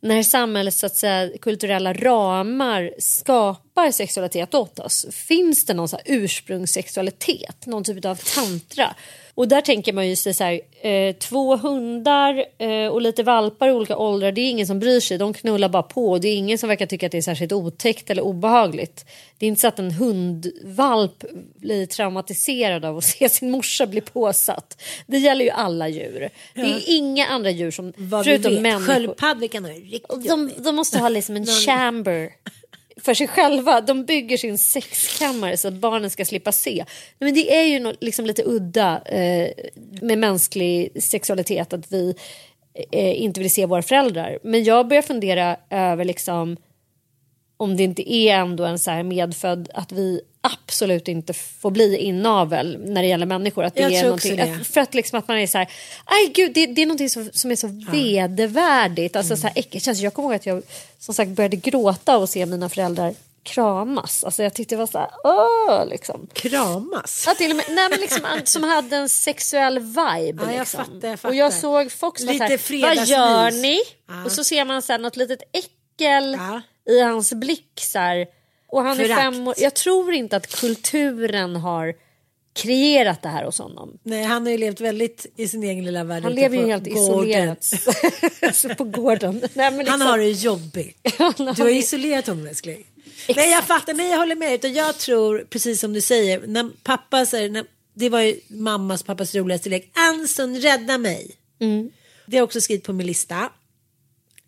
när 0.01 0.22
samhällets 0.22 0.78
så 0.78 0.86
att 0.86 0.97
säga, 0.97 1.30
kulturella 1.38 1.92
ramar 1.92 2.92
skapar 2.99 3.65
sexualitet 3.93 4.55
åt 4.55 4.79
oss? 4.79 5.07
Finns 5.11 5.64
det 5.64 5.74
någon 5.74 5.89
så 5.89 5.99
ursprungssexualitet? 6.05 7.66
Någon 7.66 7.85
typ 7.85 8.05
av 8.05 8.16
tantra? 8.35 8.95
Och 9.37 9.49
där 9.49 9.61
tänker 9.61 9.93
man 9.93 10.09
ju 10.09 10.16
sig 10.16 10.35
så 10.35 10.45
här, 10.45 10.61
eh, 10.87 11.12
två 11.16 11.57
hundar 11.57 12.45
eh, 12.59 12.87
och 12.87 13.03
lite 13.03 13.22
valpar 13.22 13.68
i 13.68 13.72
olika 13.72 13.97
åldrar, 13.97 14.33
det 14.33 14.41
är 14.41 14.51
ingen 14.51 14.66
som 14.66 14.79
bryr 14.79 15.01
sig, 15.01 15.18
de 15.18 15.35
knullar 15.35 15.68
bara 15.68 15.83
på. 15.83 16.18
Det 16.18 16.29
är 16.29 16.37
ingen 16.37 16.59
som 16.59 16.68
verkar 16.68 16.87
tycka 16.87 17.07
att 17.07 17.12
det 17.12 17.18
är 17.18 17.22
särskilt 17.22 17.53
otäckt 17.53 18.11
eller 18.11 18.22
obehagligt. 18.22 19.07
Det 19.39 19.47
är 19.47 19.49
inte 19.49 19.61
så 19.61 19.68
att 19.68 19.79
en 19.79 19.91
hundvalp 19.91 21.24
blir 21.57 21.87
traumatiserad 21.87 22.85
av 22.85 22.99
att 22.99 23.05
se 23.18 23.29
sin 23.29 23.51
morsa 23.51 23.87
bli 23.87 24.01
påsatt. 24.01 24.83
Det 25.07 25.18
gäller 25.18 25.45
ju 25.45 25.51
alla 25.51 25.89
djur. 25.89 26.31
Det 26.55 26.61
är 26.61 26.83
inga 26.87 27.27
andra 27.27 27.51
djur 27.51 27.70
som, 27.70 27.93
Vad 27.97 28.24
förutom 28.24 28.55
människor. 28.55 28.95
sköldpaddor 28.95 29.47
kan 29.47 29.64
ha 29.64 29.72
riktigt 29.72 30.29
De, 30.29 30.51
de 30.59 30.77
måste 30.77 30.99
ha 30.99 31.09
liksom 31.09 31.37
en 31.37 31.47
chamber 31.66 32.31
för 33.01 33.14
sig 33.14 33.28
själva. 33.28 33.80
De 33.80 34.05
bygger 34.05 34.36
sin 34.36 34.59
sexkammare 34.59 35.57
så 35.57 35.68
att 35.68 35.74
barnen 35.74 36.11
ska 36.11 36.24
slippa 36.24 36.53
se. 36.53 36.84
Men 37.18 37.34
det 37.34 37.57
är 37.57 37.62
ju 37.62 37.78
nå- 37.78 37.94
liksom 38.01 38.26
lite 38.26 38.42
udda 38.47 39.03
eh, 39.07 39.51
med 40.03 40.18
mänsklig 40.18 41.03
sexualitet 41.03 41.72
att 41.72 41.92
vi 41.92 42.14
eh, 42.92 43.22
inte 43.22 43.40
vill 43.40 43.51
se 43.51 43.66
våra 43.66 43.82
föräldrar. 43.82 44.38
Men 44.42 44.64
jag 44.64 44.88
börjar 44.88 45.03
fundera 45.03 45.57
över 45.70 46.05
liksom 46.05 46.57
om 47.57 47.76
det 47.76 47.82
inte 47.82 48.12
är 48.12 48.34
ändå 48.34 48.64
en 48.64 48.78
så 48.78 48.90
här 48.90 49.03
medfödd 49.03 49.68
att 49.74 49.92
vi 49.92 50.20
absolut 50.53 51.09
inte 51.09 51.32
får 51.34 51.70
bli 51.70 51.97
inavel 51.97 52.78
när 52.84 53.03
det 53.03 53.09
gäller 53.09 53.26
människor. 53.26 53.64
Att 53.64 53.74
det 53.74 53.80
Jag 53.82 53.92
är 53.92 54.12
också 54.12 54.28
någonting- 54.28 54.59
det. 54.59 54.64
För 54.64 54.80
att 54.80 54.94
liksom 54.94 55.18
att 55.18 55.28
man 55.28 55.38
är 55.38 55.47
så 55.47 55.59
här, 55.59 55.68
aj 56.05 56.26
gud 56.34 56.53
det, 56.55 56.66
det 56.66 56.82
är 56.82 56.86
någonting 56.86 57.11
som, 57.11 57.30
som 57.32 57.51
är 57.51 57.57
så 57.57 57.66
vedervärdigt, 57.92 59.16
alltså 59.16 59.36
så 59.36 59.47
här. 59.47 59.80
Känns- 59.80 60.01
Jag 60.01 60.14
kommer 60.14 60.28
ihåg 60.28 60.34
att 60.36 60.47
jag 60.47 60.62
som 60.99 61.14
sagt 61.14 61.30
började 61.30 61.57
gråta 61.57 62.16
att 62.16 62.30
se 62.30 62.47
mina 62.47 62.68
föräldrar 62.68 63.14
kramas. 63.42 64.24
Alltså 64.24 64.42
jag 64.42 64.55
tyckte 64.55 64.74
det 64.74 64.78
var 64.78 64.86
så 64.86 64.99
här, 64.99 65.11
åh 65.24 65.86
liksom. 65.88 66.26
Kramas? 66.32 67.24
Ja, 67.26 67.34
till 67.34 67.51
och 67.51 67.57
med, 67.57 67.64
nej, 67.70 67.88
men 67.90 68.01
liksom, 68.01 68.20
som 68.44 68.62
hade 68.62 68.97
en 68.97 69.09
sexuell 69.09 69.78
vibe. 69.78 69.97
Ja, 70.44 70.53
jag 70.53 70.59
liksom. 70.61 70.84
fattar, 70.84 71.09
jag 71.09 71.18
Och 71.24 71.34
jag 71.34 71.53
fattar. 71.53 71.61
såg 71.61 71.90
var 72.01 72.18
så 72.18 72.24
Lite 72.32 72.44
här, 72.44 72.97
vad 72.97 73.07
gör 73.07 73.51
ni? 73.62 73.78
Ja. 74.09 74.24
Och 74.24 74.32
så 74.32 74.44
ser 74.44 74.64
man 74.64 74.82
så 74.82 74.92
här, 74.92 74.99
något 74.99 75.16
litet 75.16 75.42
äckel 75.53 76.38
i 76.90 77.01
hans 77.01 77.32
blick. 77.32 77.72
Så 77.80 77.99
här. 77.99 78.26
Och 78.66 78.82
han 78.82 79.00
är 79.00 79.08
fem 79.08 79.48
år. 79.48 79.54
Jag 79.56 79.74
tror 79.74 80.12
inte 80.14 80.36
att 80.36 80.60
kulturen 80.60 81.56
har 81.56 81.94
kreerat 82.56 83.22
det 83.22 83.28
här 83.28 83.44
hos 83.44 83.58
honom. 83.58 83.98
Nej, 84.02 84.24
han 84.24 84.44
har 84.44 84.52
ju 84.52 84.58
levt 84.58 84.80
väldigt 84.80 85.26
i 85.36 85.48
sin 85.48 85.62
egen 85.62 85.84
lilla 85.84 86.04
värld. 86.04 86.22
Han 86.22 86.34
lever 86.34 86.56
ju 86.56 86.66
helt 86.66 86.84
gården. 86.84 87.02
isolerat 87.02 87.72
alltså 88.42 88.68
på 88.68 88.84
gården. 88.84 89.42
Nej, 89.54 89.70
liksom, 89.70 90.00
Han 90.00 90.08
har 90.08 90.18
det 90.18 90.30
jobbigt. 90.30 90.98
har 91.18 91.54
Du 91.54 91.62
har 91.62 91.70
isolerat 91.70 92.26
honom 92.26 92.46
älskling. 92.46 92.86
Nej 93.36 93.50
jag 93.50 93.64
fattar, 93.64 93.94
nej 93.94 94.10
jag 94.10 94.18
håller 94.18 94.36
med. 94.36 94.54
Utan 94.54 94.72
jag 94.72 94.98
tror 94.98 95.46
precis 95.50 95.80
som 95.80 95.92
du 95.92 96.00
säger. 96.00 96.46
När 96.46 96.70
pappa 96.82 97.26
säger, 97.26 97.50
när, 97.50 97.64
det 97.94 98.08
var 98.08 98.20
ju 98.20 98.40
mammas 98.48 99.00
och 99.00 99.06
pappas 99.06 99.34
roligaste 99.34 99.68
lek. 99.68 99.90
Anson 99.94 100.60
rädda 100.60 100.98
mig. 100.98 101.30
Det 102.26 102.36
har 102.36 102.40
jag 102.40 102.44
också 102.44 102.60
skrivit 102.60 102.84
på 102.84 102.92
min 102.92 103.06
lista. 103.06 103.50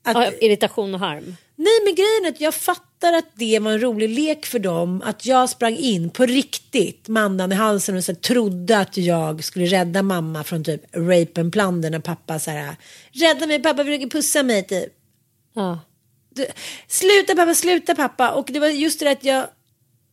Att, 0.02 0.16
ja, 0.16 0.32
irritation 0.40 0.94
och 0.94 1.00
harm. 1.00 1.36
Nej 1.60 1.72
men 1.84 1.94
grejen 1.94 2.24
är 2.24 2.28
att 2.28 2.40
jag 2.40 2.54
fattar 2.54 3.12
att 3.12 3.24
det 3.34 3.58
var 3.58 3.72
en 3.72 3.80
rolig 3.80 4.08
lek 4.10 4.46
för 4.46 4.58
dem. 4.58 5.02
Att 5.04 5.26
jag 5.26 5.48
sprang 5.50 5.76
in 5.76 6.10
på 6.10 6.26
riktigt 6.26 7.08
med 7.08 7.22
andan 7.22 7.52
i 7.52 7.54
halsen 7.54 7.96
och 7.96 8.04
så 8.04 8.14
trodde 8.14 8.78
att 8.78 8.96
jag 8.96 9.44
skulle 9.44 9.66
rädda 9.66 10.02
mamma 10.02 10.44
från 10.44 10.64
typ 10.64 10.82
rape 10.96 11.40
and 11.40 11.52
plunder 11.52 11.90
när 11.90 11.98
pappa 11.98 12.38
så 12.38 12.50
här 12.50 12.76
rädda 13.12 13.46
mig 13.46 13.62
pappa 13.62 13.84
försöker 13.84 14.06
pussa 14.06 14.42
mig 14.42 14.66
typ. 14.66 14.92
Ja. 15.54 15.78
Du, 16.30 16.46
sluta 16.88 17.34
pappa, 17.36 17.54
sluta 17.54 17.94
pappa. 17.94 18.30
Och 18.30 18.48
det 18.52 18.58
var 18.60 18.68
just 18.68 18.98
det 18.98 19.04
där 19.04 19.12
att 19.12 19.24
jag 19.24 19.46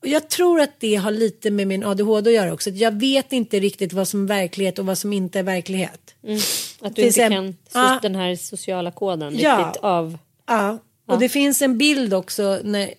jag 0.01 0.29
tror 0.29 0.61
att 0.61 0.79
det 0.79 0.95
har 0.95 1.11
lite 1.11 1.51
med 1.51 1.67
min 1.67 1.83
ADHD 1.83 2.29
att 2.29 2.35
göra 2.35 2.53
också. 2.53 2.69
Att 2.69 2.77
jag 2.77 2.99
vet 2.99 3.33
inte 3.33 3.59
riktigt 3.59 3.93
vad 3.93 4.07
som 4.07 4.23
är 4.23 4.27
verklighet 4.27 4.79
och 4.79 4.85
vad 4.85 4.97
som 4.97 5.13
inte 5.13 5.39
är 5.39 5.43
verklighet. 5.43 6.15
Mm. 6.23 6.39
Att 6.81 6.95
du 6.95 7.01
Finns 7.01 7.17
inte 7.17 7.35
en- 7.35 7.53
kan 7.71 7.83
Ja. 7.83 7.99
den 8.01 8.15
här 8.15 8.35
sociala 8.35 8.91
koden 8.91 9.35
Ja. 9.39 9.57
riktigt 9.67 9.83
av... 9.83 10.17
Ja, 10.47 10.77
och 11.05 11.13
Ja. 11.13 11.19
det 11.19 11.29
finns 11.29 11.61
en 11.61 11.77
bild 11.77 12.13
också 12.13 12.59
när 12.63 12.93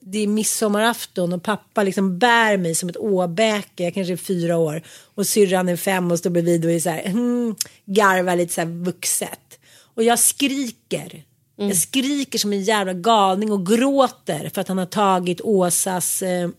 det 0.00 0.18
är 0.18 0.26
midsommarafton 0.26 1.32
och 1.32 1.42
pappa 1.42 1.82
liksom 1.82 2.18
bär 2.18 2.56
mig 2.56 2.74
som 2.74 2.88
ett 2.88 2.96
åbäke, 2.96 3.84
jag 3.84 3.94
kanske 3.94 4.12
är 4.12 4.16
fyra 4.16 4.56
år 4.56 4.82
och 5.14 5.26
syrran 5.26 5.68
är 5.68 5.76
fem 5.76 6.10
och 6.10 6.18
står 6.18 6.30
bredvid 6.30 6.64
och 6.64 6.70
är 6.70 6.80
så 6.80 6.90
här, 6.90 7.08
hmm, 7.08 7.56
garvar 7.84 8.36
lite 8.36 8.54
så 8.54 8.60
här 8.60 8.68
vuxet. 8.68 9.58
Och 9.94 10.02
jag 10.02 10.18
skriker. 10.18 11.24
Jag 11.68 11.76
skriker 11.76 12.38
som 12.38 12.52
en 12.52 12.62
jävla 12.62 12.92
galning 12.92 13.52
och 13.52 13.66
gråter 13.66 14.50
för 14.54 14.60
att 14.60 14.68
han 14.68 14.78
har 14.78 14.86
tagit 14.86 15.40
Åsas 15.40 16.22
eh, 16.22 16.50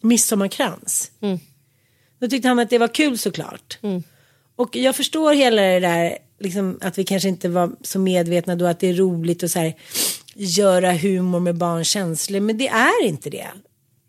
midsommarkrans. 0.00 1.10
Då 2.18 2.28
tyckte 2.28 2.48
han 2.48 2.58
att 2.58 2.70
det 2.70 2.78
var 2.78 2.88
kul 2.88 3.18
såklart. 3.18 3.78
Och 4.56 4.76
jag 4.76 4.96
förstår 4.96 5.34
hela 5.34 5.62
det 5.62 5.80
där, 5.80 6.18
liksom, 6.42 6.78
att 6.82 6.98
vi 6.98 7.04
kanske 7.04 7.28
inte 7.28 7.48
var 7.48 7.70
så 7.82 7.98
medvetna 7.98 8.56
då 8.56 8.66
att 8.66 8.80
det 8.80 8.88
är 8.88 8.94
roligt 8.94 9.42
att 9.42 9.50
så 9.50 9.58
här, 9.58 9.74
göra 10.34 10.92
humor 10.92 11.40
med 11.40 11.54
barns 11.56 11.88
känslor. 11.88 12.40
Men 12.40 12.58
det 12.58 12.68
är 12.68 13.04
inte 13.06 13.30
det. 13.30 13.46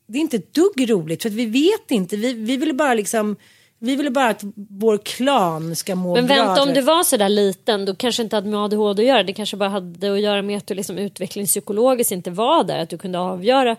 Det 0.07 0.17
är 0.17 0.21
inte 0.21 0.37
ett 0.37 0.53
dugg 0.53 0.89
roligt 0.89 1.21
för 1.21 1.29
att 1.29 1.35
vi 1.35 1.45
vet 1.45 1.91
inte. 1.91 2.15
Vi, 2.17 2.33
vi 2.33 2.57
ville 2.57 2.73
bara 2.73 2.93
liksom, 2.93 3.35
vi 3.79 3.95
ville 3.95 4.09
bara 4.11 4.29
att 4.29 4.41
vår 4.69 4.97
klan 4.97 5.75
ska 5.75 5.95
må 5.95 6.15
Men 6.15 6.27
bra. 6.27 6.35
vänta, 6.35 6.61
om 6.61 6.67
för- 6.67 6.75
du 6.75 6.81
var 6.81 7.03
så 7.03 7.17
där 7.17 7.29
liten 7.29 7.85
då 7.85 7.95
kanske 7.95 8.23
inte 8.23 8.35
hade 8.35 8.49
med 8.49 8.59
ADHD 8.59 9.01
att 9.01 9.07
göra. 9.07 9.23
Det 9.23 9.33
kanske 9.33 9.57
bara 9.57 9.69
hade 9.69 10.13
att 10.13 10.21
göra 10.21 10.41
med 10.41 10.57
att 10.57 10.67
du 10.67 10.73
liksom 10.73 10.97
utvecklingspsykologiskt 10.97 12.11
inte 12.11 12.31
var 12.31 12.63
där. 12.63 12.79
Att 12.79 12.89
du 12.89 12.97
kunde 12.97 13.19
avgöra 13.19 13.75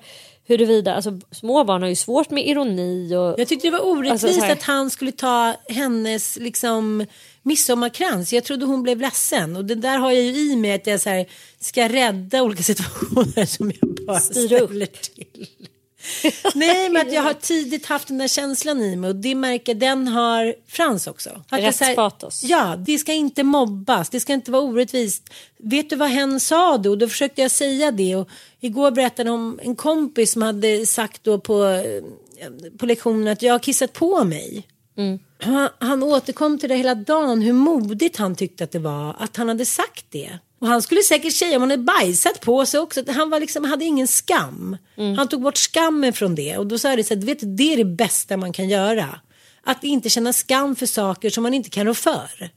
huruvida, 0.47 0.95
alltså 0.95 1.21
små 1.31 1.65
barn 1.65 1.83
har 1.83 1.89
ju 1.89 1.97
svårt 1.97 2.31
med 2.31 2.47
ironi 2.47 3.17
och... 3.17 3.41
Jag 3.41 3.49
tyckte 3.49 3.67
det 3.67 3.71
var 3.71 3.87
orättvist 3.87 4.25
Alltså, 4.25 4.41
så 4.41 4.47
här- 4.47 4.53
att 4.53 4.63
han 4.63 4.91
skulle 4.91 5.13
ta 5.13 5.55
hennes 5.69 6.37
liksom 6.41 7.07
midsommarkrans. 7.45 8.33
Jag 8.33 8.45
trodde 8.45 8.67
hon 8.67 8.83
blev 8.83 9.01
ledsen 9.01 9.57
och 9.57 9.65
det 9.65 9.75
där 9.75 9.99
har 9.99 10.13
jag 10.13 10.23
ju 10.23 10.53
i 10.53 10.57
mig 10.57 10.73
att 10.73 10.87
jag 10.87 11.01
så 11.01 11.11
här, 11.11 11.27
ska 11.61 11.89
rädda 11.89 12.43
olika 12.43 12.63
situationer 12.63 13.47
som 13.47 13.73
jag 13.81 13.95
bara 14.07 14.21
ställer 14.21 14.87
till. 14.87 15.47
Nej 16.55 16.89
men 16.89 17.07
att 17.07 17.13
jag 17.13 17.23
har 17.23 17.33
tidigt 17.33 17.87
haft 17.87 18.09
den 18.09 18.19
där 18.19 18.29
känslan 18.29 18.81
i 18.81 18.97
mig 18.97 19.11
och 19.11 19.17
det 19.17 19.35
märker 19.35 19.75
den 19.75 20.09
har 20.09 20.55
Frans 20.69 21.07
också. 21.07 21.31
Rättspatos. 21.49 22.45
Ja, 22.45 22.77
det 22.87 22.99
ska 22.99 23.13
inte 23.13 23.43
mobbas, 23.43 24.11
det 24.11 24.21
ska 24.21 24.33
inte 24.33 24.51
vara 24.51 24.63
orättvist. 24.63 25.31
Vet 25.59 25.91
du 25.91 25.97
vad 25.97 26.09
hen 26.09 26.41
sa 26.41 26.79
då? 26.79 26.97
Då 26.97 27.09
försökte 27.09 27.43
jag 27.43 27.51
säga 27.51 27.91
det 27.91 28.17
och 28.17 28.29
igår 28.61 28.91
berättade 28.91 29.31
om 29.31 29.61
en 29.63 29.77
kompis 29.77 30.33
som 30.33 30.43
hade 30.43 30.87
sagt 30.87 31.25
då 31.25 31.41
på, 31.41 31.65
eh, 31.65 32.03
på 32.79 32.87
lektionen 32.87 33.29
att 33.29 33.43
jag 33.43 33.55
har 33.55 33.59
kissat 33.59 33.93
på 33.93 34.25
mig. 34.25 34.67
Han, 35.39 35.69
han 35.79 36.03
återkom 36.03 36.59
till 36.59 36.69
det 36.69 36.77
hela 36.77 36.95
dagen 36.95 37.43
hur 37.43 37.53
modigt 37.53 38.17
han 38.17 38.37
tyckte 38.37 38.65
att 38.65 38.73
det 38.73 38.79
var 38.79 39.17
att 39.19 39.37
han 39.37 39.49
hade 39.49 39.65
sagt 39.65 40.05
det. 40.11 40.39
Och 40.59 40.67
han 40.67 40.83
skulle 40.83 41.03
säkert 41.03 41.33
säga 41.33 41.57
om 41.57 41.63
han 41.63 41.71
hade 41.71 41.83
bajsat 41.83 42.41
på 42.41 42.67
sig 42.67 42.81
också. 42.81 43.05
Han 43.09 43.31
var 43.31 43.41
liksom, 43.41 43.65
hade 43.65 43.85
ingen 43.85 44.07
skam. 44.07 44.77
Han 45.17 45.29
tog 45.29 45.43
bort 45.43 45.57
skammen 45.57 46.13
från 46.13 46.35
det. 46.35 46.57
Och 46.57 46.67
då 46.67 46.79
sa 46.79 46.95
jag 46.95 47.07
så 47.07 47.15
att 47.15 47.25
vet 47.25 47.41
du, 47.41 47.47
det 47.47 47.73
är 47.73 47.77
det 47.77 47.85
bästa 47.85 48.37
man 48.37 48.53
kan 48.53 48.69
göra. 48.69 49.21
Att 49.67 49.85
inte 49.85 50.09
känna 50.09 50.33
skam 50.33 50.77
för 50.77 50.87
saker 50.87 51.31
som 51.31 51.43
man 51.43 51.55
inte 51.55 51.71
kan 51.71 51.87
rå 51.87 51.95
för. 51.95 52.51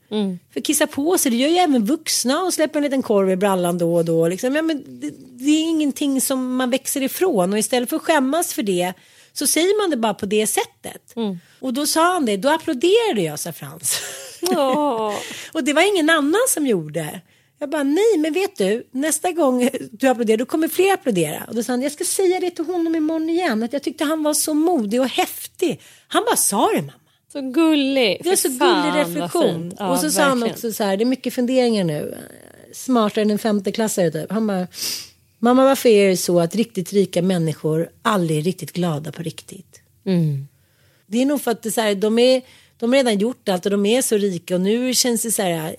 För 0.52 0.60
kissa 0.60 0.86
på 0.86 1.18
sig, 1.18 1.30
det 1.30 1.36
gör 1.36 1.48
ju 1.48 1.56
även 1.56 1.84
vuxna 1.84 2.42
och 2.42 2.54
släpper 2.54 2.78
en 2.78 2.82
liten 2.82 3.02
korv 3.02 3.30
i 3.30 3.36
brallan 3.36 3.78
då 3.78 3.94
och 3.94 4.04
då. 4.04 4.28
Liksom. 4.28 4.56
Ja, 4.56 4.62
men 4.62 5.00
det, 5.00 5.10
det 5.38 5.50
är 5.50 5.68
ingenting 5.68 6.20
som 6.20 6.56
man 6.56 6.70
växer 6.70 7.02
ifrån 7.02 7.52
och 7.52 7.58
istället 7.58 7.88
för 7.88 7.96
att 7.96 8.02
skämmas 8.02 8.54
för 8.54 8.62
det 8.62 8.94
så 9.38 9.46
säger 9.46 9.82
man 9.82 9.90
det 9.90 9.96
bara 9.96 10.14
på 10.14 10.26
det 10.26 10.46
sättet. 10.46 11.14
Och 11.60 11.74
då 11.74 11.86
sa 11.86 12.12
han 12.12 12.26
det, 12.26 12.36
då 12.36 12.48
applåderade 12.48 13.22
jag, 13.22 13.38
sa 13.38 13.52
Frans. 13.52 14.00
och 15.52 15.64
det 15.64 15.72
var 15.72 15.94
ingen 15.94 16.10
annan 16.10 16.40
som 16.48 16.66
gjorde. 16.66 17.20
Jag 17.58 17.70
bara, 17.70 17.82
nej 17.82 18.18
men 18.18 18.32
vet 18.32 18.56
du, 18.56 18.86
nästa 18.90 19.32
gång 19.32 19.70
du 19.90 20.08
applåderar 20.08 20.36
då 20.38 20.46
kommer 20.46 20.68
fler 20.68 20.92
applådera. 20.92 21.44
Och 21.48 21.54
då 21.54 21.62
sa 21.62 21.72
han, 21.72 21.82
jag 21.82 21.92
ska 21.92 22.04
säga 22.04 22.40
det 22.40 22.50
till 22.50 22.64
honom 22.64 22.94
imorgon 22.94 23.30
igen, 23.30 23.62
att 23.62 23.72
jag 23.72 23.82
tyckte 23.82 24.04
han 24.04 24.22
var 24.22 24.34
så 24.34 24.54
modig 24.54 25.00
och 25.00 25.08
häftig. 25.08 25.80
Han 26.08 26.24
bara 26.24 26.36
sa 26.36 26.68
det 26.74 26.80
mamma. 26.80 26.92
Så 27.32 27.40
gullig. 27.40 28.20
Det 28.24 28.30
Fy 28.30 28.36
så 28.36 28.50
fan, 28.50 28.82
gullig 28.82 29.00
reflektion. 29.00 29.74
Ja, 29.78 29.90
och 29.90 29.98
så 29.98 30.10
sa 30.10 30.22
han 30.22 30.40
verkligen. 30.40 30.54
också 30.54 30.72
så 30.72 30.84
här, 30.84 30.96
det 30.96 31.04
är 31.04 31.06
mycket 31.06 31.34
funderingar 31.34 31.84
nu. 31.84 32.18
Smartare 32.72 33.22
än 33.22 33.30
en 33.30 33.38
femteklassare 33.38 34.10
typ. 34.10 34.32
Han 34.32 34.46
bara, 34.46 34.66
mamma 35.38 35.64
varför 35.64 35.88
är 35.88 36.08
det 36.08 36.16
så 36.16 36.40
att 36.40 36.54
riktigt 36.54 36.92
rika 36.92 37.22
människor 37.22 37.90
aldrig 38.02 38.38
är 38.38 38.42
riktigt 38.42 38.72
glada 38.72 39.12
på 39.12 39.22
riktigt? 39.22 39.80
Mm. 40.04 40.48
Det 41.06 41.22
är 41.22 41.26
nog 41.26 41.42
för 41.42 41.50
att 41.50 41.62
det 41.62 41.70
så 41.70 41.80
här, 41.80 41.94
de, 41.94 42.18
är, 42.18 42.42
de 42.76 42.92
har 42.92 42.96
redan 42.96 43.18
gjort 43.18 43.48
allt 43.48 43.64
och 43.64 43.70
de 43.70 43.86
är 43.86 44.02
så 44.02 44.16
rika 44.16 44.54
och 44.54 44.60
nu 44.60 44.94
känns 44.94 45.22
det 45.22 45.30
så 45.30 45.42
här. 45.42 45.76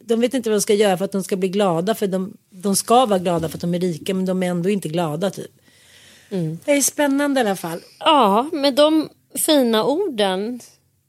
De 0.00 0.20
vet 0.20 0.34
inte 0.34 0.50
vad 0.50 0.56
de 0.56 0.60
ska 0.60 0.74
göra 0.74 0.98
för 0.98 1.04
att 1.04 1.12
de 1.12 1.22
ska 1.24 1.36
bli 1.36 1.48
glada 1.48 1.94
för 1.94 2.06
de, 2.06 2.36
de 2.50 2.76
ska 2.76 3.06
vara 3.06 3.18
glada 3.18 3.48
för 3.48 3.56
att 3.56 3.60
de 3.60 3.74
är 3.74 3.80
rika 3.80 4.14
men 4.14 4.26
de 4.26 4.42
är 4.42 4.46
ändå 4.46 4.70
inte 4.70 4.88
glada 4.88 5.30
typ. 5.30 5.50
Det 6.64 6.72
är 6.72 6.80
spännande 6.80 7.40
i 7.40 7.44
alla 7.44 7.56
fall. 7.56 7.80
Ja, 8.00 8.50
med 8.52 8.74
de 8.74 9.08
fina 9.34 9.84
orden 9.84 10.60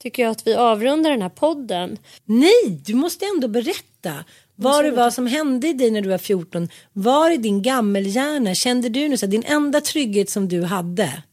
tycker 0.01 0.23
jag 0.23 0.31
att 0.31 0.47
vi 0.47 0.55
avrundar 0.55 1.11
den 1.11 1.21
här 1.21 1.29
podden. 1.29 1.97
Nej, 2.25 2.81
du 2.85 2.93
måste 2.93 3.25
ändå 3.25 3.47
berätta. 3.47 4.13
Vad 4.61 4.85
det 4.85 4.91
var 4.91 5.09
som 5.09 5.27
hände 5.27 5.67
i 5.67 5.73
dig 5.73 5.91
när 5.91 6.01
du 6.01 6.09
var 6.09 6.17
14. 6.17 6.69
Var 6.93 7.31
i 7.31 7.37
din 7.37 7.61
gammelhjärna 7.61 8.55
kände 8.55 8.89
du 8.89 9.09
nu 9.09 9.17
så 9.17 9.25
att 9.25 9.31
din 9.31 9.43
enda 9.45 9.81
trygghet 9.81 10.29
som 10.29 10.47
du 10.47 10.63
hade 10.63 11.23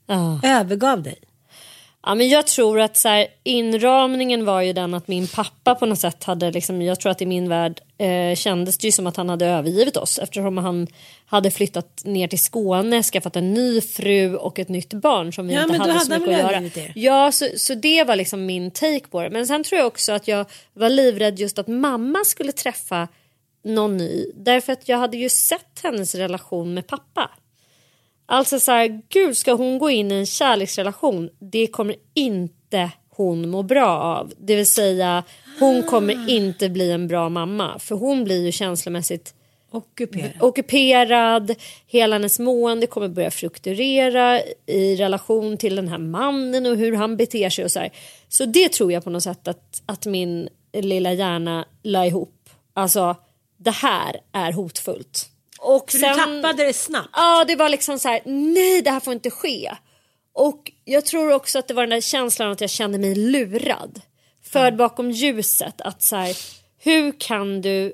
övergav 0.42 1.02
dig? 1.02 1.18
Ja, 2.08 2.14
men 2.14 2.28
jag 2.28 2.46
tror 2.46 2.80
att 2.80 2.96
så 2.96 3.08
här, 3.08 3.26
inramningen 3.44 4.44
var 4.44 4.60
ju 4.62 4.72
den 4.72 4.94
att 4.94 5.08
min 5.08 5.28
pappa 5.28 5.74
på 5.74 5.86
något 5.86 5.98
sätt 5.98 6.24
hade, 6.24 6.50
liksom, 6.50 6.82
jag 6.82 7.00
tror 7.00 7.12
att 7.12 7.22
i 7.22 7.26
min 7.26 7.48
värld 7.48 7.80
eh, 7.98 8.34
kändes 8.36 8.78
det 8.78 8.86
ju 8.86 8.92
som 8.92 9.06
att 9.06 9.16
han 9.16 9.28
hade 9.28 9.46
övergivit 9.46 9.96
oss 9.96 10.18
eftersom 10.18 10.58
han 10.58 10.86
hade 11.26 11.50
flyttat 11.50 12.02
ner 12.04 12.28
till 12.28 12.38
Skåne, 12.38 13.02
skaffat 13.02 13.36
en 13.36 13.54
ny 13.54 13.80
fru 13.80 14.36
och 14.36 14.58
ett 14.58 14.68
nytt 14.68 14.94
barn 14.94 15.32
som 15.32 15.46
vi 15.48 15.54
Ja, 15.54 15.62
inte 15.62 15.78
hade 15.78 15.92
hade 15.92 16.04
så 16.04 16.10
mycket 16.10 16.28
att 16.44 16.52
göra. 16.52 16.62
er? 16.84 16.92
Ja, 16.94 17.32
så, 17.32 17.46
så 17.56 17.74
det 17.74 18.04
var 18.04 18.16
liksom 18.16 18.46
min 18.46 18.70
take 18.70 19.06
på 19.10 19.22
det. 19.22 19.30
Men 19.30 19.46
sen 19.46 19.64
tror 19.64 19.78
jag 19.78 19.86
också 19.86 20.12
att 20.12 20.28
jag 20.28 20.46
var 20.72 20.88
livrädd 20.90 21.38
just 21.38 21.58
att 21.58 21.68
mamma 21.68 22.18
skulle 22.24 22.52
träffa 22.52 23.08
någon 23.64 23.96
ny. 23.96 24.26
Därför 24.34 24.72
att 24.72 24.88
jag 24.88 24.98
hade 24.98 25.16
ju 25.16 25.28
sett 25.28 25.80
hennes 25.82 26.14
relation 26.14 26.74
med 26.74 26.86
pappa. 26.86 27.30
Alltså 28.26 28.60
så 28.60 28.72
här, 28.72 29.02
gud 29.08 29.36
ska 29.36 29.52
hon 29.52 29.78
gå 29.78 29.90
in 29.90 30.12
i 30.12 30.14
en 30.14 30.26
kärleksrelation, 30.26 31.30
det 31.38 31.66
kommer 31.66 31.96
inte 32.14 32.90
hon 33.16 33.48
må 33.50 33.62
bra 33.62 33.88
av. 33.88 34.32
Det 34.38 34.56
vill 34.56 34.66
säga, 34.66 35.24
hon 35.60 35.82
kommer 35.82 36.30
inte 36.30 36.68
bli 36.68 36.90
en 36.90 37.08
bra 37.08 37.28
mamma. 37.28 37.78
För 37.78 37.94
hon 37.94 38.24
blir 38.24 38.44
ju 38.44 38.52
känslomässigt 38.52 39.34
Ockuperad. 39.70 40.32
ockuperad. 40.40 41.54
Hela 41.86 42.14
hennes 42.14 42.38
mående 42.38 42.86
kommer 42.86 43.08
börja 43.08 43.30
fluktuera 43.30 44.40
i 44.66 44.96
relation 44.96 45.56
till 45.56 45.76
den 45.76 45.88
här 45.88 45.98
mannen 45.98 46.66
och 46.66 46.76
hur 46.76 46.92
han 46.92 47.16
beter 47.16 47.50
sig 47.50 47.64
och 47.64 47.70
så 47.70 47.78
här. 47.78 47.90
Så 48.28 48.44
det 48.44 48.72
tror 48.72 48.92
jag 48.92 49.04
på 49.04 49.10
något 49.10 49.22
sätt 49.22 49.48
att, 49.48 49.82
att 49.86 50.06
min 50.06 50.48
lilla 50.72 51.12
hjärna 51.12 51.64
la 51.82 52.06
ihop. 52.06 52.50
Alltså, 52.74 53.16
det 53.56 53.70
här 53.70 54.20
är 54.32 54.52
hotfullt. 54.52 55.28
Och 55.58 55.92
Så 55.92 55.98
du 55.98 56.02
tappade 56.04 56.64
det 56.64 56.72
snabbt? 56.72 57.10
Ja, 57.12 57.44
det 57.44 57.56
var 57.56 57.68
liksom 57.68 57.98
så 57.98 58.08
här, 58.08 58.20
nej 58.24 58.82
det 58.82 58.90
här 58.90 59.00
får 59.00 59.12
inte 59.12 59.30
ske. 59.30 59.72
Och 60.32 60.72
jag 60.84 61.04
tror 61.04 61.32
också 61.32 61.58
att 61.58 61.68
det 61.68 61.74
var 61.74 61.82
den 61.82 61.90
där 61.90 62.00
känslan 62.00 62.50
att 62.50 62.60
jag 62.60 62.70
kände 62.70 62.98
mig 62.98 63.14
lurad. 63.14 64.00
Förd 64.44 64.76
bakom 64.76 65.10
ljuset. 65.10 65.80
Att 65.80 66.02
så 66.02 66.16
här, 66.16 66.36
hur 66.78 67.20
kan 67.20 67.60
du 67.60 67.92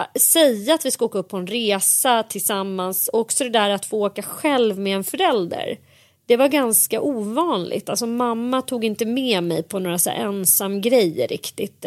äh, 0.00 0.20
säga 0.20 0.74
att 0.74 0.86
vi 0.86 0.90
ska 0.90 1.04
åka 1.04 1.18
upp 1.18 1.28
på 1.28 1.36
en 1.36 1.46
resa 1.46 2.22
tillsammans. 2.22 3.08
Och 3.08 3.20
också 3.20 3.44
det 3.44 3.50
där 3.50 3.70
att 3.70 3.86
få 3.86 4.06
åka 4.06 4.22
själv 4.22 4.78
med 4.78 4.96
en 4.96 5.04
förälder. 5.04 5.78
Det 6.26 6.36
var 6.36 6.48
ganska 6.48 7.00
ovanligt. 7.00 7.88
Alltså 7.88 8.06
mamma 8.06 8.62
tog 8.62 8.84
inte 8.84 9.04
med 9.06 9.42
mig 9.42 9.62
på 9.62 9.78
några 9.78 9.98
så 9.98 10.10
här 10.10 10.16
ensam 10.16 10.80
grejer 10.80 11.28
riktigt. 11.28 11.84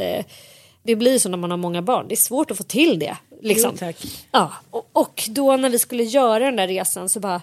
Eh, 0.86 0.88
Det 0.88 0.96
blir 0.96 1.20
så 1.20 1.30
när 1.30 1.38
man 1.38 1.52
har 1.52 1.58
många 1.58 1.82
barn. 1.82 2.08
Det 2.08 2.14
är 2.14 2.18
svårt 2.18 2.52
att 2.52 2.58
få 2.58 2.64
till 2.64 3.00
det. 3.00 3.18
Liksom. 3.42 3.78
Jo. 3.82 3.92
Ja, 4.32 4.54
och, 4.70 4.90
och 4.94 5.24
då 5.30 5.58
när 5.58 5.70
vi 5.70 5.80
skulle 5.80 6.04
göra 6.04 6.40
den 6.46 6.56
där 6.56 6.68
resan 6.68 7.10
så 7.10 7.20
bara 7.20 7.42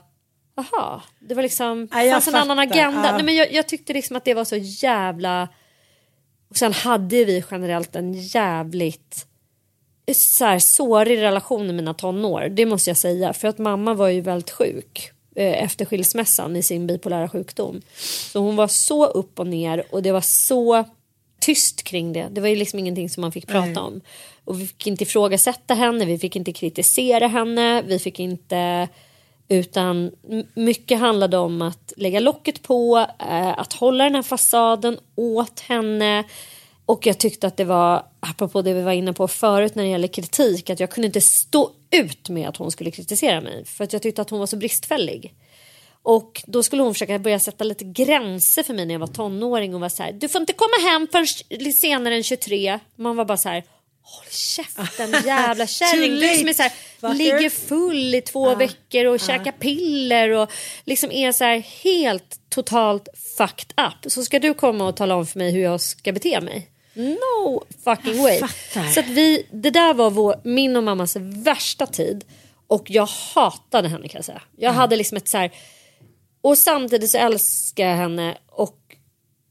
Aha, 0.57 1.03
det 1.21 1.35
var 1.35 1.43
liksom, 1.43 1.89
Ja, 1.93 2.11
fanns 2.13 2.29
en 2.29 2.35
annan 2.35 2.59
agenda. 2.59 3.03
ja. 3.07 3.13
Nej, 3.13 3.23
men 3.23 3.35
jag, 3.35 3.53
jag 3.53 3.69
tyckte 3.69 3.93
liksom 3.93 4.17
att 4.17 4.25
det 4.25 4.35
var 4.35 4.45
så 4.45 4.57
jävla... 4.57 5.49
Och 6.51 6.57
sen 6.57 6.73
hade 6.73 7.25
vi 7.25 7.45
generellt 7.51 7.97
en 7.97 8.13
jävligt 8.13 9.27
så 10.15 10.45
här, 10.45 10.59
sårig 10.59 11.19
relation 11.21 11.71
i 11.71 11.73
mina 11.73 11.95
tonår. 11.95 12.49
Det 12.49 12.67
måste 12.67 12.91
jag 12.91 12.97
säga. 12.97 13.33
För 13.33 13.49
att 13.49 13.59
mamma 13.59 13.95
var 13.95 14.09
ju 14.09 14.21
väldigt 14.21 14.51
sjuk 14.51 15.11
eh, 15.37 15.63
efter 15.65 15.85
skilsmässan 15.85 16.57
i 16.57 16.63
sin 16.63 16.87
bipolära 16.87 17.29
sjukdom. 17.29 17.83
Så 18.33 18.39
hon 18.39 18.57
var 18.57 18.69
så 18.69 19.07
upp 19.07 19.39
och 19.39 19.47
ner 19.47 19.85
och 19.95 20.03
det 20.03 20.13
var 20.13 20.21
så 20.21 20.85
tyst 21.43 21.83
kring 21.83 22.13
det. 22.13 22.29
Det 22.31 22.41
var 22.41 22.49
ju 22.49 22.57
liksom 22.57 22.79
ingenting 22.79 23.11
som 23.11 23.21
man 23.21 23.33
fick 23.33 23.47
prata 23.47 23.67
Nej. 23.67 23.77
om. 23.77 24.01
Och 24.45 24.61
vi 24.61 24.67
fick 24.67 24.87
inte 24.87 25.05
ifrågasätta 25.05 25.75
henne, 25.75 26.05
vi 26.05 26.19
fick 26.19 26.37
inte 26.37 26.53
kritisera 26.53 27.27
henne, 27.27 27.83
vi 27.83 27.99
fick 27.99 28.21
inte 28.21 28.89
utan 29.49 30.11
mycket 30.55 30.99
handlade 30.99 31.39
om 31.39 31.63
att 31.63 31.93
lägga 31.97 32.21
locket 32.21 32.63
på, 32.63 33.07
eh, 33.19 33.59
att 33.59 33.73
hålla 33.73 34.05
den 34.05 34.15
här 34.15 34.23
fasaden 34.23 34.99
åt 35.15 35.61
henne. 35.61 36.25
Och 36.87 37.07
jag 37.07 37.19
tyckte 37.19 37.47
att 37.47 37.57
det 37.57 37.65
var, 37.65 38.07
apropå 38.21 38.63
det 38.63 38.75
vi 38.75 38.83
var 38.83 38.93
inne 38.93 39.13
på 39.13 39.29
förut 39.29 39.75
när 39.75 39.83
det 39.83 39.91
gäller 39.91 40.09
kritik, 40.09 40.71
att 40.71 40.81
jag 40.81 40.91
kunde 40.91 41.07
inte 41.07 41.21
stå 41.21 41.71
ut 41.91 42.29
med 42.29 42.49
att 42.49 42.57
hon 42.57 42.71
skulle 42.71 42.91
kritisera 42.91 43.41
mig. 43.41 43.65
För 43.65 43.85
att 43.85 43.93
jag 43.93 44.03
tyckte 44.03 44.23
att 44.23 44.31
hon 44.31 44.39
var 44.39 44.47
så 44.47 44.57
bristfällig. 44.57 45.35
Och 46.03 46.43
då 46.47 46.63
skulle 46.63 46.83
hon 46.83 46.95
försöka 46.95 47.19
börja 47.19 47.39
sätta 47.39 47.65
lite 47.65 47.85
gränser 47.85 48.63
för 48.63 48.75
mig 48.75 48.87
när 48.87 48.95
jag 48.95 48.99
var 48.99 49.07
tonåring 49.07 49.75
och 49.75 49.81
var 49.81 49.89
så 49.89 50.03
här, 50.03 50.13
du 50.13 50.29
får 50.29 50.41
inte 50.41 50.53
komma 50.53 50.91
hem 50.91 51.09
förrän 51.13 51.73
senare 51.73 52.17
än 52.17 52.23
23. 52.23 52.79
Man 52.97 53.17
var 53.17 53.25
bara 53.25 53.37
så 53.37 53.49
här, 53.49 53.65
håll 54.03 54.27
käften 54.31 55.11
jävla 55.27 55.67
kärring. 55.67 56.21
Du 56.21 56.37
som 56.37 56.49
är 56.49 56.53
så 56.53 56.63
här, 56.63 57.15
ligger 57.15 57.51
full 57.51 58.15
i 58.15 58.21
två 58.21 58.55
veckor 58.55 59.05
och 59.05 59.21
käkar 59.21 59.53
piller 59.53 60.31
och 60.31 60.51
liksom 60.85 61.11
är 61.13 61.33
så 61.33 61.45
här 61.45 61.59
helt 61.59 62.41
totalt 62.49 63.09
fucked 63.39 63.73
up. 63.87 64.13
Så 64.13 64.25
ska 64.25 64.39
du 64.39 64.55
komma 64.55 64.89
och 64.89 64.97
tala 64.97 65.15
om 65.15 65.27
för 65.27 65.39
mig 65.39 65.51
hur 65.53 65.63
jag 65.63 65.81
ska 65.81 66.13
bete 66.13 66.41
mig. 66.41 66.69
No 66.95 67.65
fucking 67.85 68.23
way. 68.23 68.41
Så 68.95 69.01
att 69.01 69.09
vi, 69.09 69.47
det 69.51 69.71
där 69.71 69.95
var 69.95 70.11
vår, 70.11 70.41
min 70.45 70.77
och 70.77 70.85
mammas 70.85 71.17
värsta 71.21 71.87
tid. 71.87 72.25
Och 72.67 72.91
jag 72.91 73.07
hatade 73.07 73.89
henne 73.89 74.09
kan 74.09 74.19
jag 74.19 74.25
säga. 74.25 74.43
Jag 74.57 74.73
hade 74.73 74.97
liksom 74.97 75.17
ett 75.17 75.29
så 75.29 75.39
här... 75.39 75.51
Och 76.43 76.59
samtidigt 76.59 77.11
så 77.11 77.19
älskar 77.19 77.87
jag 77.87 77.97
henne 77.97 78.39
och 78.49 78.79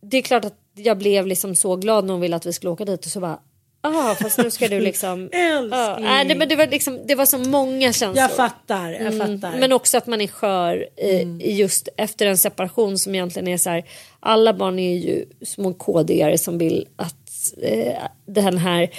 det 0.01 0.18
är 0.18 0.22
klart 0.22 0.45
att 0.45 0.57
jag 0.76 0.97
blev 0.97 1.27
liksom 1.27 1.55
så 1.55 1.76
glad 1.76 2.05
när 2.05 2.13
hon 2.13 2.22
ville 2.22 2.35
att 2.35 2.45
vi 2.45 2.53
skulle 2.53 2.69
åka 2.72 2.85
dit 2.85 3.05
och 3.05 3.11
så 3.11 3.19
bara 3.19 3.39
Ah, 3.84 4.15
fast 4.15 4.38
nu 4.38 4.51
ska 4.51 4.68
du 4.68 4.80
liksom... 4.89 5.30
Älskling. 5.31 5.80
Ja, 5.80 5.97
nej, 5.99 6.35
men 6.35 6.49
det, 6.49 6.55
var 6.55 6.68
liksom, 6.68 6.99
det 7.07 7.15
var 7.15 7.26
så 7.26 7.38
många 7.38 7.93
känslor. 7.93 8.18
Jag 8.18 8.31
fattar, 8.31 8.91
jag 8.91 9.13
Mm, 9.13 9.41
fattar. 9.41 9.59
Men 9.59 9.72
också 9.72 9.97
att 9.97 10.07
man 10.07 10.22
är 10.22 10.27
skör 10.27 10.88
i, 10.97 11.38
i 11.41 11.55
just 11.55 11.89
efter 11.97 12.26
en 12.26 12.38
separation 12.38 12.97
som 12.97 13.15
egentligen 13.15 13.47
är 13.47 13.57
så 13.57 13.69
här. 13.69 13.85
Alla 14.19 14.53
barn 14.53 14.80
är 14.80 14.97
ju 14.97 15.26
små 15.45 15.73
KD-are 15.73 16.38
som 16.38 16.57
vill 16.57 16.88
att 16.95 17.53
eh, 17.61 18.03
den 18.26 18.57
här 18.57 18.89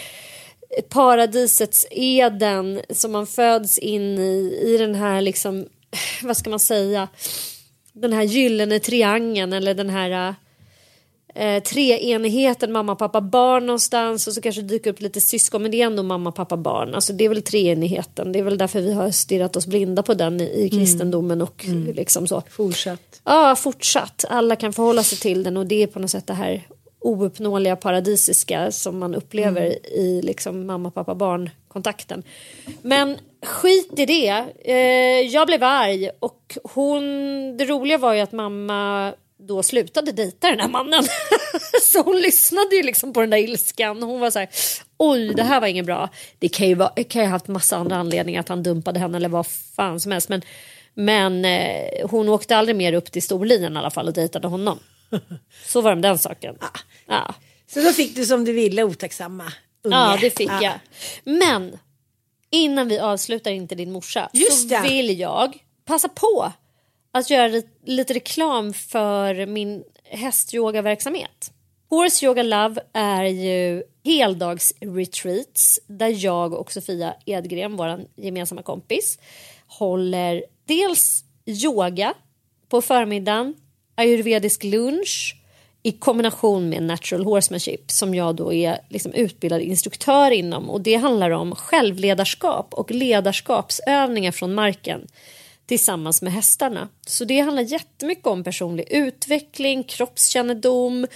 paradisets 0.88 1.86
eden 1.90 2.80
som 2.90 3.12
man 3.12 3.26
föds 3.26 3.78
in 3.78 4.18
i, 4.18 4.60
i 4.66 4.76
den 4.78 4.94
här 4.94 5.20
liksom, 5.20 5.66
vad 6.22 6.36
ska 6.36 6.50
man 6.50 6.60
säga, 6.60 7.08
den 7.92 8.12
här 8.12 8.22
gyllene 8.22 8.78
triangeln 8.78 9.52
eller 9.52 9.74
den 9.74 9.90
här 9.90 10.34
eh, 11.34 11.62
treenigheten 11.62 12.72
mamma, 12.72 12.96
pappa, 12.96 13.20
barn 13.20 13.66
någonstans 13.66 14.26
och 14.26 14.32
så 14.32 14.40
kanske 14.40 14.62
dyker 14.62 14.90
upp 14.90 15.00
lite 15.00 15.20
syskon 15.20 15.62
men 15.62 15.70
det 15.70 15.82
är 15.82 15.86
ändå 15.86 16.02
mamma, 16.02 16.32
pappa, 16.32 16.56
barn. 16.56 16.94
Alltså 16.94 17.12
det 17.12 17.24
är 17.24 17.28
väl 17.28 17.42
treenigheten. 17.42 18.32
Det 18.32 18.38
är 18.38 18.42
väl 18.42 18.58
därför 18.58 18.80
vi 18.80 18.92
har 18.92 19.10
stirrat 19.10 19.56
oss 19.56 19.66
blinda 19.66 20.02
på 20.02 20.14
den 20.14 20.40
i, 20.40 20.64
i 20.64 20.70
kristendomen 20.70 21.42
och 21.42 21.66
liksom 21.94 22.26
så. 22.26 22.42
Fortsatt. 22.50 23.20
Ja, 23.24 23.56
fortsatt. 23.56 24.24
Alla 24.28 24.56
kan 24.56 24.72
förhålla 24.72 25.02
sig 25.02 25.18
till 25.18 25.42
den 25.42 25.56
och 25.56 25.66
det 25.66 25.82
är 25.82 25.86
på 25.86 25.98
något 25.98 26.10
sätt 26.10 26.26
det 26.26 26.34
här 26.34 26.66
ouppnåeliga 27.00 27.76
paradisiska 27.76 28.72
som 28.72 28.98
man 28.98 29.14
upplever 29.14 29.86
i 29.86 30.22
liksom 30.22 30.66
mamma, 30.66 30.90
pappa, 30.90 31.14
barn 31.14 31.50
kontakten. 31.68 32.22
Men 32.82 33.18
skit 33.42 33.98
i 33.98 34.06
det. 34.06 34.44
Eh, 34.64 35.20
jag 35.20 35.46
blev 35.46 35.62
arg 35.62 36.10
och 36.20 36.58
hon, 36.64 37.02
det 37.56 37.64
roliga 37.64 37.98
var 37.98 38.14
ju 38.14 38.20
att 38.20 38.32
mamma 38.32 39.14
då 39.38 39.62
slutade 39.62 40.12
dejta 40.12 40.50
den 40.50 40.60
här 40.60 40.68
mannen. 40.68 41.04
så 41.82 42.02
hon 42.02 42.20
lyssnade 42.20 42.76
ju 42.76 42.82
liksom 42.82 43.12
på 43.12 43.20
den 43.20 43.30
där 43.30 43.38
ilskan. 43.38 44.02
Hon 44.02 44.20
var 44.20 44.30
så 44.30 44.38
här, 44.38 44.48
oj 44.98 45.34
det 45.34 45.42
här 45.42 45.60
var 45.60 45.66
inget 45.68 45.86
bra. 45.86 46.08
Det 46.38 46.48
kan 46.48 46.68
ju, 46.68 46.74
vara, 46.74 47.04
kan 47.08 47.22
ju 47.22 47.26
ha 47.28 47.32
haft 47.32 47.48
massa 47.48 47.76
andra 47.76 47.96
anledningar 47.96 48.40
att 48.40 48.48
han 48.48 48.62
dumpade 48.62 49.00
henne 49.00 49.16
eller 49.16 49.28
vad 49.28 49.46
fan 49.76 50.00
som 50.00 50.12
helst. 50.12 50.28
Men, 50.28 50.42
men 50.94 51.44
eh, 51.44 52.08
hon 52.10 52.28
åkte 52.28 52.56
aldrig 52.56 52.76
mer 52.76 52.92
upp 52.92 53.12
till 53.12 53.22
Storlien 53.22 53.74
i 53.74 53.78
alla 53.78 53.90
fall 53.90 54.06
och 54.08 54.14
dejtade 54.14 54.48
honom. 54.48 54.78
Så 55.66 55.80
var 55.80 55.90
det 55.90 55.96
med 55.96 56.02
den 56.10 56.18
saken. 56.18 56.56
Ja. 57.06 57.34
Så 57.74 57.80
då 57.80 57.92
fick 57.92 58.16
du 58.16 58.24
som 58.26 58.44
du 58.44 58.52
ville 58.52 58.82
otacksamma 58.84 59.52
unge. 59.84 59.96
Ja, 59.96 60.18
det 60.20 60.30
fick 60.30 60.50
Ja. 60.50 60.62
jag. 60.62 60.72
Men 61.24 61.78
innan 62.52 62.88
vi 62.88 62.98
avslutar 62.98 63.50
Inte 63.50 63.74
din 63.74 63.92
morsa 63.92 64.30
Just 64.32 64.62
så 64.62 64.68
det. 64.68 64.80
vill 64.88 65.18
jag 65.20 65.58
passa 65.84 66.08
på 66.08 66.52
att 67.12 67.30
göra 67.30 67.48
li- 67.48 67.68
lite 67.84 68.14
reklam 68.14 68.72
för 68.72 69.46
min 69.46 69.84
hästyogaverksamhet. 70.04 71.52
Horse 71.90 72.26
Yoga 72.26 72.42
Love 72.42 72.80
är 72.92 73.24
ju 73.24 73.82
heldagsretreats 74.04 75.80
där 75.86 76.24
jag 76.24 76.52
och 76.54 76.72
Sofia 76.72 77.14
Edgren, 77.26 77.76
vår 77.76 78.04
gemensamma 78.16 78.62
kompis, 78.62 79.18
håller 79.66 80.44
dels 80.68 81.24
yoga 81.46 82.14
på 82.68 82.82
förmiddagen, 82.82 83.54
ayurvedisk 83.94 84.64
lunch 84.64 85.36
i 85.82 85.92
kombination 85.92 86.68
med 86.68 86.82
natural 86.82 87.24
horsemanship 87.24 87.90
som 87.90 88.14
jag 88.14 88.36
då 88.36 88.52
är 88.52 88.78
liksom 88.88 89.12
utbildad 89.12 89.60
instruktör 89.60 90.30
inom 90.30 90.70
och 90.70 90.80
det 90.80 90.94
handlar 90.94 91.30
om 91.30 91.54
självledarskap 91.54 92.74
och 92.74 92.90
ledarskapsövningar 92.90 94.32
från 94.32 94.54
marken 94.54 95.06
tillsammans 95.66 96.22
med 96.22 96.32
hästarna. 96.32 96.88
Så 97.06 97.24
det 97.24 97.40
handlar 97.40 97.62
jättemycket 97.62 98.26
om 98.26 98.44
personlig 98.44 98.86
utveckling, 98.90 99.84
kroppskännedom, 99.84 101.06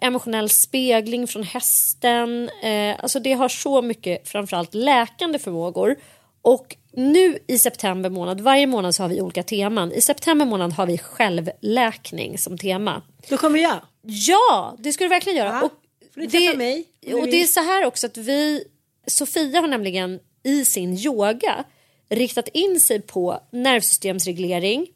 emotionell 0.00 0.50
spegling 0.50 1.26
från 1.26 1.42
hästen. 1.42 2.50
Eh, 2.62 2.96
alltså 2.98 3.20
det 3.20 3.32
har 3.32 3.48
så 3.48 3.82
mycket 3.82 4.28
framförallt 4.28 4.74
läkande 4.74 5.38
förmågor. 5.38 5.96
Och 6.42 6.76
nu 6.92 7.38
i 7.46 7.58
september 7.58 8.10
månad, 8.10 8.40
varje 8.40 8.66
månad 8.66 8.94
så 8.94 9.02
har 9.02 9.08
vi 9.08 9.20
olika 9.20 9.42
teman. 9.42 9.92
I 9.92 10.00
september 10.00 10.46
månad 10.46 10.72
har 10.72 10.86
vi 10.86 10.98
självläkning 10.98 12.38
som 12.38 12.58
tema. 12.58 13.02
Då 13.28 13.36
kommer 13.36 13.58
jag. 13.58 13.80
Ja, 14.06 14.76
det 14.78 14.92
ska 14.92 15.04
du 15.04 15.08
verkligen 15.08 15.38
göra. 15.38 15.48
Ja, 15.48 15.62
och 15.64 16.30
träffa 16.30 16.56
mig 16.56 16.86
och 17.14 17.26
det 17.26 17.42
är 17.42 17.46
så 17.46 17.60
här 17.60 17.86
också 17.86 18.06
att 18.06 18.16
vi, 18.16 18.64
Sofia 19.06 19.60
har 19.60 19.68
nämligen 19.68 20.20
i 20.42 20.64
sin 20.64 20.98
yoga 20.98 21.64
riktat 22.08 22.48
in 22.48 22.80
sig 22.80 23.00
på 23.00 23.40
nervsystemsreglering, 23.50 24.86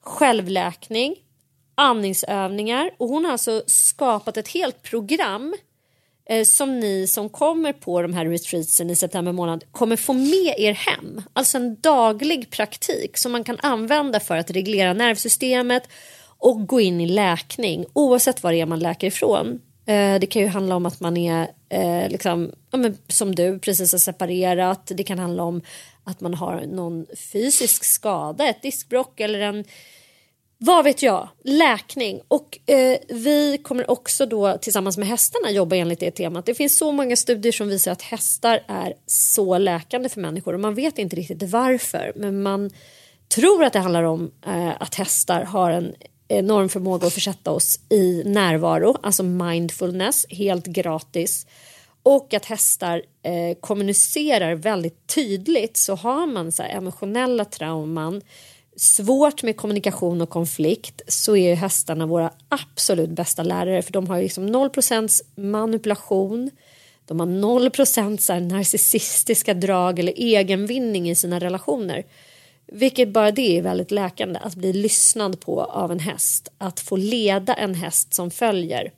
självläkning, 0.00 1.16
andningsövningar 1.74 2.90
och 2.98 3.08
hon 3.08 3.24
har 3.24 3.32
alltså 3.32 3.62
skapat 3.66 4.36
ett 4.36 4.48
helt 4.48 4.82
program 4.82 5.54
eh, 6.28 6.44
som 6.44 6.80
ni 6.80 7.06
som 7.06 7.28
kommer 7.28 7.72
på 7.72 8.02
de 8.02 8.12
här 8.12 8.26
retreatsen 8.26 8.90
i 8.90 8.96
september 8.96 9.32
månad 9.32 9.64
kommer 9.70 9.96
få 9.96 10.12
med 10.12 10.54
er 10.58 10.72
hem. 10.72 11.22
Alltså 11.32 11.58
en 11.58 11.80
daglig 11.80 12.50
praktik 12.50 13.16
som 13.16 13.32
man 13.32 13.44
kan 13.44 13.58
använda 13.60 14.20
för 14.20 14.36
att 14.36 14.50
reglera 14.50 14.92
nervsystemet 14.92 15.88
och 16.38 16.66
gå 16.66 16.80
in 16.80 17.00
i 17.00 17.06
läkning 17.06 17.86
oavsett 17.92 18.42
var 18.42 18.52
det 18.52 18.60
är 18.60 18.66
man 18.66 18.78
läker 18.78 19.06
ifrån. 19.06 19.60
Eh, 19.86 20.20
det 20.20 20.26
kan 20.26 20.42
ju 20.42 20.48
handla 20.48 20.76
om 20.76 20.86
att 20.86 21.00
man 21.00 21.16
är 21.16 21.48
eh, 21.68 22.08
liksom, 22.08 22.52
ja, 22.70 22.78
men 22.78 22.98
som 23.08 23.34
du 23.34 23.58
precis 23.58 23.92
har 23.92 23.98
separerat. 23.98 24.92
Det 24.94 25.02
kan 25.02 25.18
handla 25.18 25.42
om 25.42 25.62
att 26.04 26.20
man 26.20 26.34
har 26.34 26.60
någon 26.60 27.06
fysisk 27.32 27.84
skada, 27.84 28.48
ett 28.48 28.62
diskbråck 28.62 29.20
eller 29.20 29.40
en 29.40 29.64
vad 30.58 30.84
vet 30.84 31.02
jag, 31.02 31.28
läkning. 31.44 32.20
Och 32.28 32.58
eh, 32.70 32.98
vi 33.08 33.58
kommer 33.62 33.90
också 33.90 34.26
då 34.26 34.58
tillsammans 34.58 34.98
med 34.98 35.08
hästarna 35.08 35.50
jobba 35.50 35.76
enligt 35.76 36.00
det 36.00 36.10
temat. 36.10 36.46
Det 36.46 36.54
finns 36.54 36.78
så 36.78 36.92
många 36.92 37.16
studier 37.16 37.52
som 37.52 37.68
visar 37.68 37.92
att 37.92 38.02
hästar 38.02 38.60
är 38.68 38.94
så 39.06 39.58
läkande 39.58 40.08
för 40.08 40.20
människor 40.20 40.54
och 40.54 40.60
man 40.60 40.74
vet 40.74 40.98
inte 40.98 41.16
riktigt 41.16 41.42
varför. 41.42 42.12
Men 42.16 42.42
man 42.42 42.70
tror 43.34 43.64
att 43.64 43.72
det 43.72 43.78
handlar 43.78 44.02
om 44.02 44.30
eh, 44.46 44.82
att 44.82 44.94
hästar 44.94 45.44
har 45.44 45.70
en 45.70 45.94
enorm 46.28 46.68
förmåga 46.68 47.06
att 47.06 47.12
försätta 47.12 47.50
oss 47.50 47.80
i 47.88 48.22
närvaro, 48.24 48.96
alltså 49.02 49.22
mindfulness, 49.22 50.26
helt 50.30 50.66
gratis. 50.66 51.46
Och 52.02 52.34
att 52.34 52.44
hästar 52.44 53.02
eh, 53.22 53.58
kommunicerar 53.60 54.54
väldigt 54.54 55.06
tydligt. 55.06 55.76
Så 55.76 55.94
har 55.94 56.26
man 56.26 56.52
så 56.52 56.62
här 56.62 56.70
emotionella 56.70 57.44
trauman, 57.44 58.22
svårt 58.76 59.42
med 59.42 59.56
kommunikation 59.56 60.20
och 60.20 60.30
konflikt 60.30 61.02
så 61.08 61.36
är 61.36 61.48
ju 61.48 61.54
hästarna 61.54 62.06
våra 62.06 62.30
absolut 62.48 63.10
bästa 63.10 63.42
lärare 63.42 63.82
för 63.82 63.92
de 63.92 64.08
har 64.08 64.22
liksom 64.22 64.46
0 64.46 64.70
manipulation, 65.36 66.50
de 67.04 67.20
har 67.20 67.26
0 67.26 67.70
så 68.18 68.32
här 68.32 68.40
narcissistiska 68.40 69.54
drag 69.54 69.98
eller 69.98 70.12
egenvinning 70.16 71.10
i 71.10 71.14
sina 71.14 71.40
relationer. 71.40 72.04
Vilket 72.72 73.08
bara 73.08 73.30
det 73.30 73.58
är 73.58 73.62
väldigt 73.62 73.90
läkande, 73.90 74.38
att 74.42 74.54
bli 74.54 74.72
lyssnad 74.72 75.40
på 75.40 75.64
av 75.64 75.92
en 75.92 76.00
häst. 76.00 76.48
Att 76.58 76.80
få 76.80 76.96
leda 76.96 77.54
en 77.54 77.74
häst 77.74 78.14
som 78.14 78.30
följer. 78.30 78.92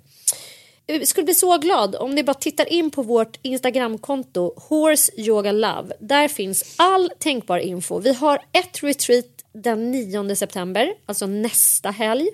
Jag 0.86 1.08
skulle 1.08 1.24
bli 1.24 1.34
så 1.34 1.58
glad 1.58 1.96
om 1.96 2.14
ni 2.14 2.24
bara 2.24 2.34
tittar 2.34 2.72
in 2.72 2.90
på 2.90 3.02
vårt 3.02 3.38
Instagramkonto 3.42 4.54
Horse 4.56 5.12
Yoga 5.16 5.52
Love. 5.52 5.94
Där 6.00 6.28
finns 6.28 6.74
all 6.76 7.10
tänkbar 7.18 7.58
info. 7.58 7.98
Vi 7.98 8.12
har 8.12 8.42
ett 8.52 8.82
retreat 8.82 9.26
den 9.52 9.90
9 9.90 10.36
september, 10.36 10.94
alltså 11.06 11.26
nästa 11.26 11.90
helg. 11.90 12.28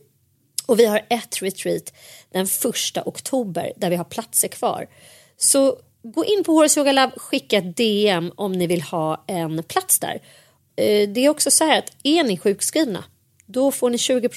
Och 0.66 0.80
vi 0.80 0.86
har 0.86 1.06
ett 1.10 1.42
retreat 1.42 1.92
den 2.32 2.44
1 2.44 3.06
oktober 3.06 3.72
där 3.76 3.90
vi 3.90 3.96
har 3.96 4.04
platser 4.04 4.48
kvar. 4.48 4.86
Så 5.36 5.78
gå 6.02 6.24
in 6.24 6.44
på 6.44 6.52
Horse 6.52 6.80
Yoga 6.80 6.92
Love, 6.92 7.12
skicka 7.16 7.58
ett 7.58 7.76
DM 7.76 8.32
om 8.36 8.52
ni 8.52 8.66
vill 8.66 8.82
ha 8.82 9.24
en 9.26 9.62
plats 9.62 9.98
där. 9.98 10.20
Eh, 10.76 11.08
det 11.08 11.20
är 11.20 11.28
också 11.28 11.50
så 11.50 11.64
här 11.64 11.78
att 11.78 11.92
är 12.02 12.24
ni 12.24 12.38
sjukskrivna 12.38 13.04
då 13.46 13.72
får 13.72 13.90
ni 13.90 13.98
20 13.98 14.28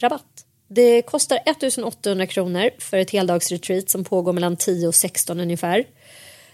rabatt. 0.00 0.44
Det 0.68 1.02
kostar 1.02 1.36
1800 1.46 2.26
kronor 2.26 2.70
för 2.78 2.96
ett 2.96 3.10
heldagsretreat 3.10 3.90
som 3.90 4.04
pågår 4.04 4.32
mellan 4.32 4.56
10 4.56 4.88
och 4.88 4.94
16 4.94 5.40
ungefär. 5.40 5.84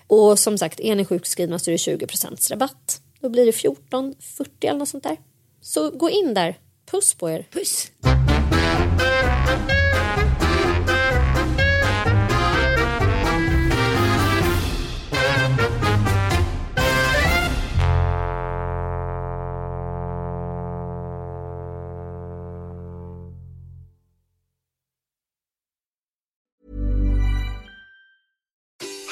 Och 0.06 0.38
som 0.38 0.58
sagt, 0.58 0.80
är 0.80 0.94
ni 0.94 1.04
sjukskrivna 1.04 1.58
så 1.58 1.70
är 1.70 1.72
det 1.72 2.06
20% 2.06 2.50
rabatt. 2.50 3.00
Då 3.20 3.28
blir 3.28 3.46
det 3.46 3.52
14, 3.52 4.14
40 4.20 4.66
eller 4.66 4.78
något 4.78 4.88
sånt 4.88 5.04
där. 5.04 5.16
Så 5.60 5.90
gå 5.90 6.10
in 6.10 6.34
där. 6.34 6.58
Puss 6.90 7.14
på 7.14 7.30
er. 7.30 7.46
Puss. 7.50 7.90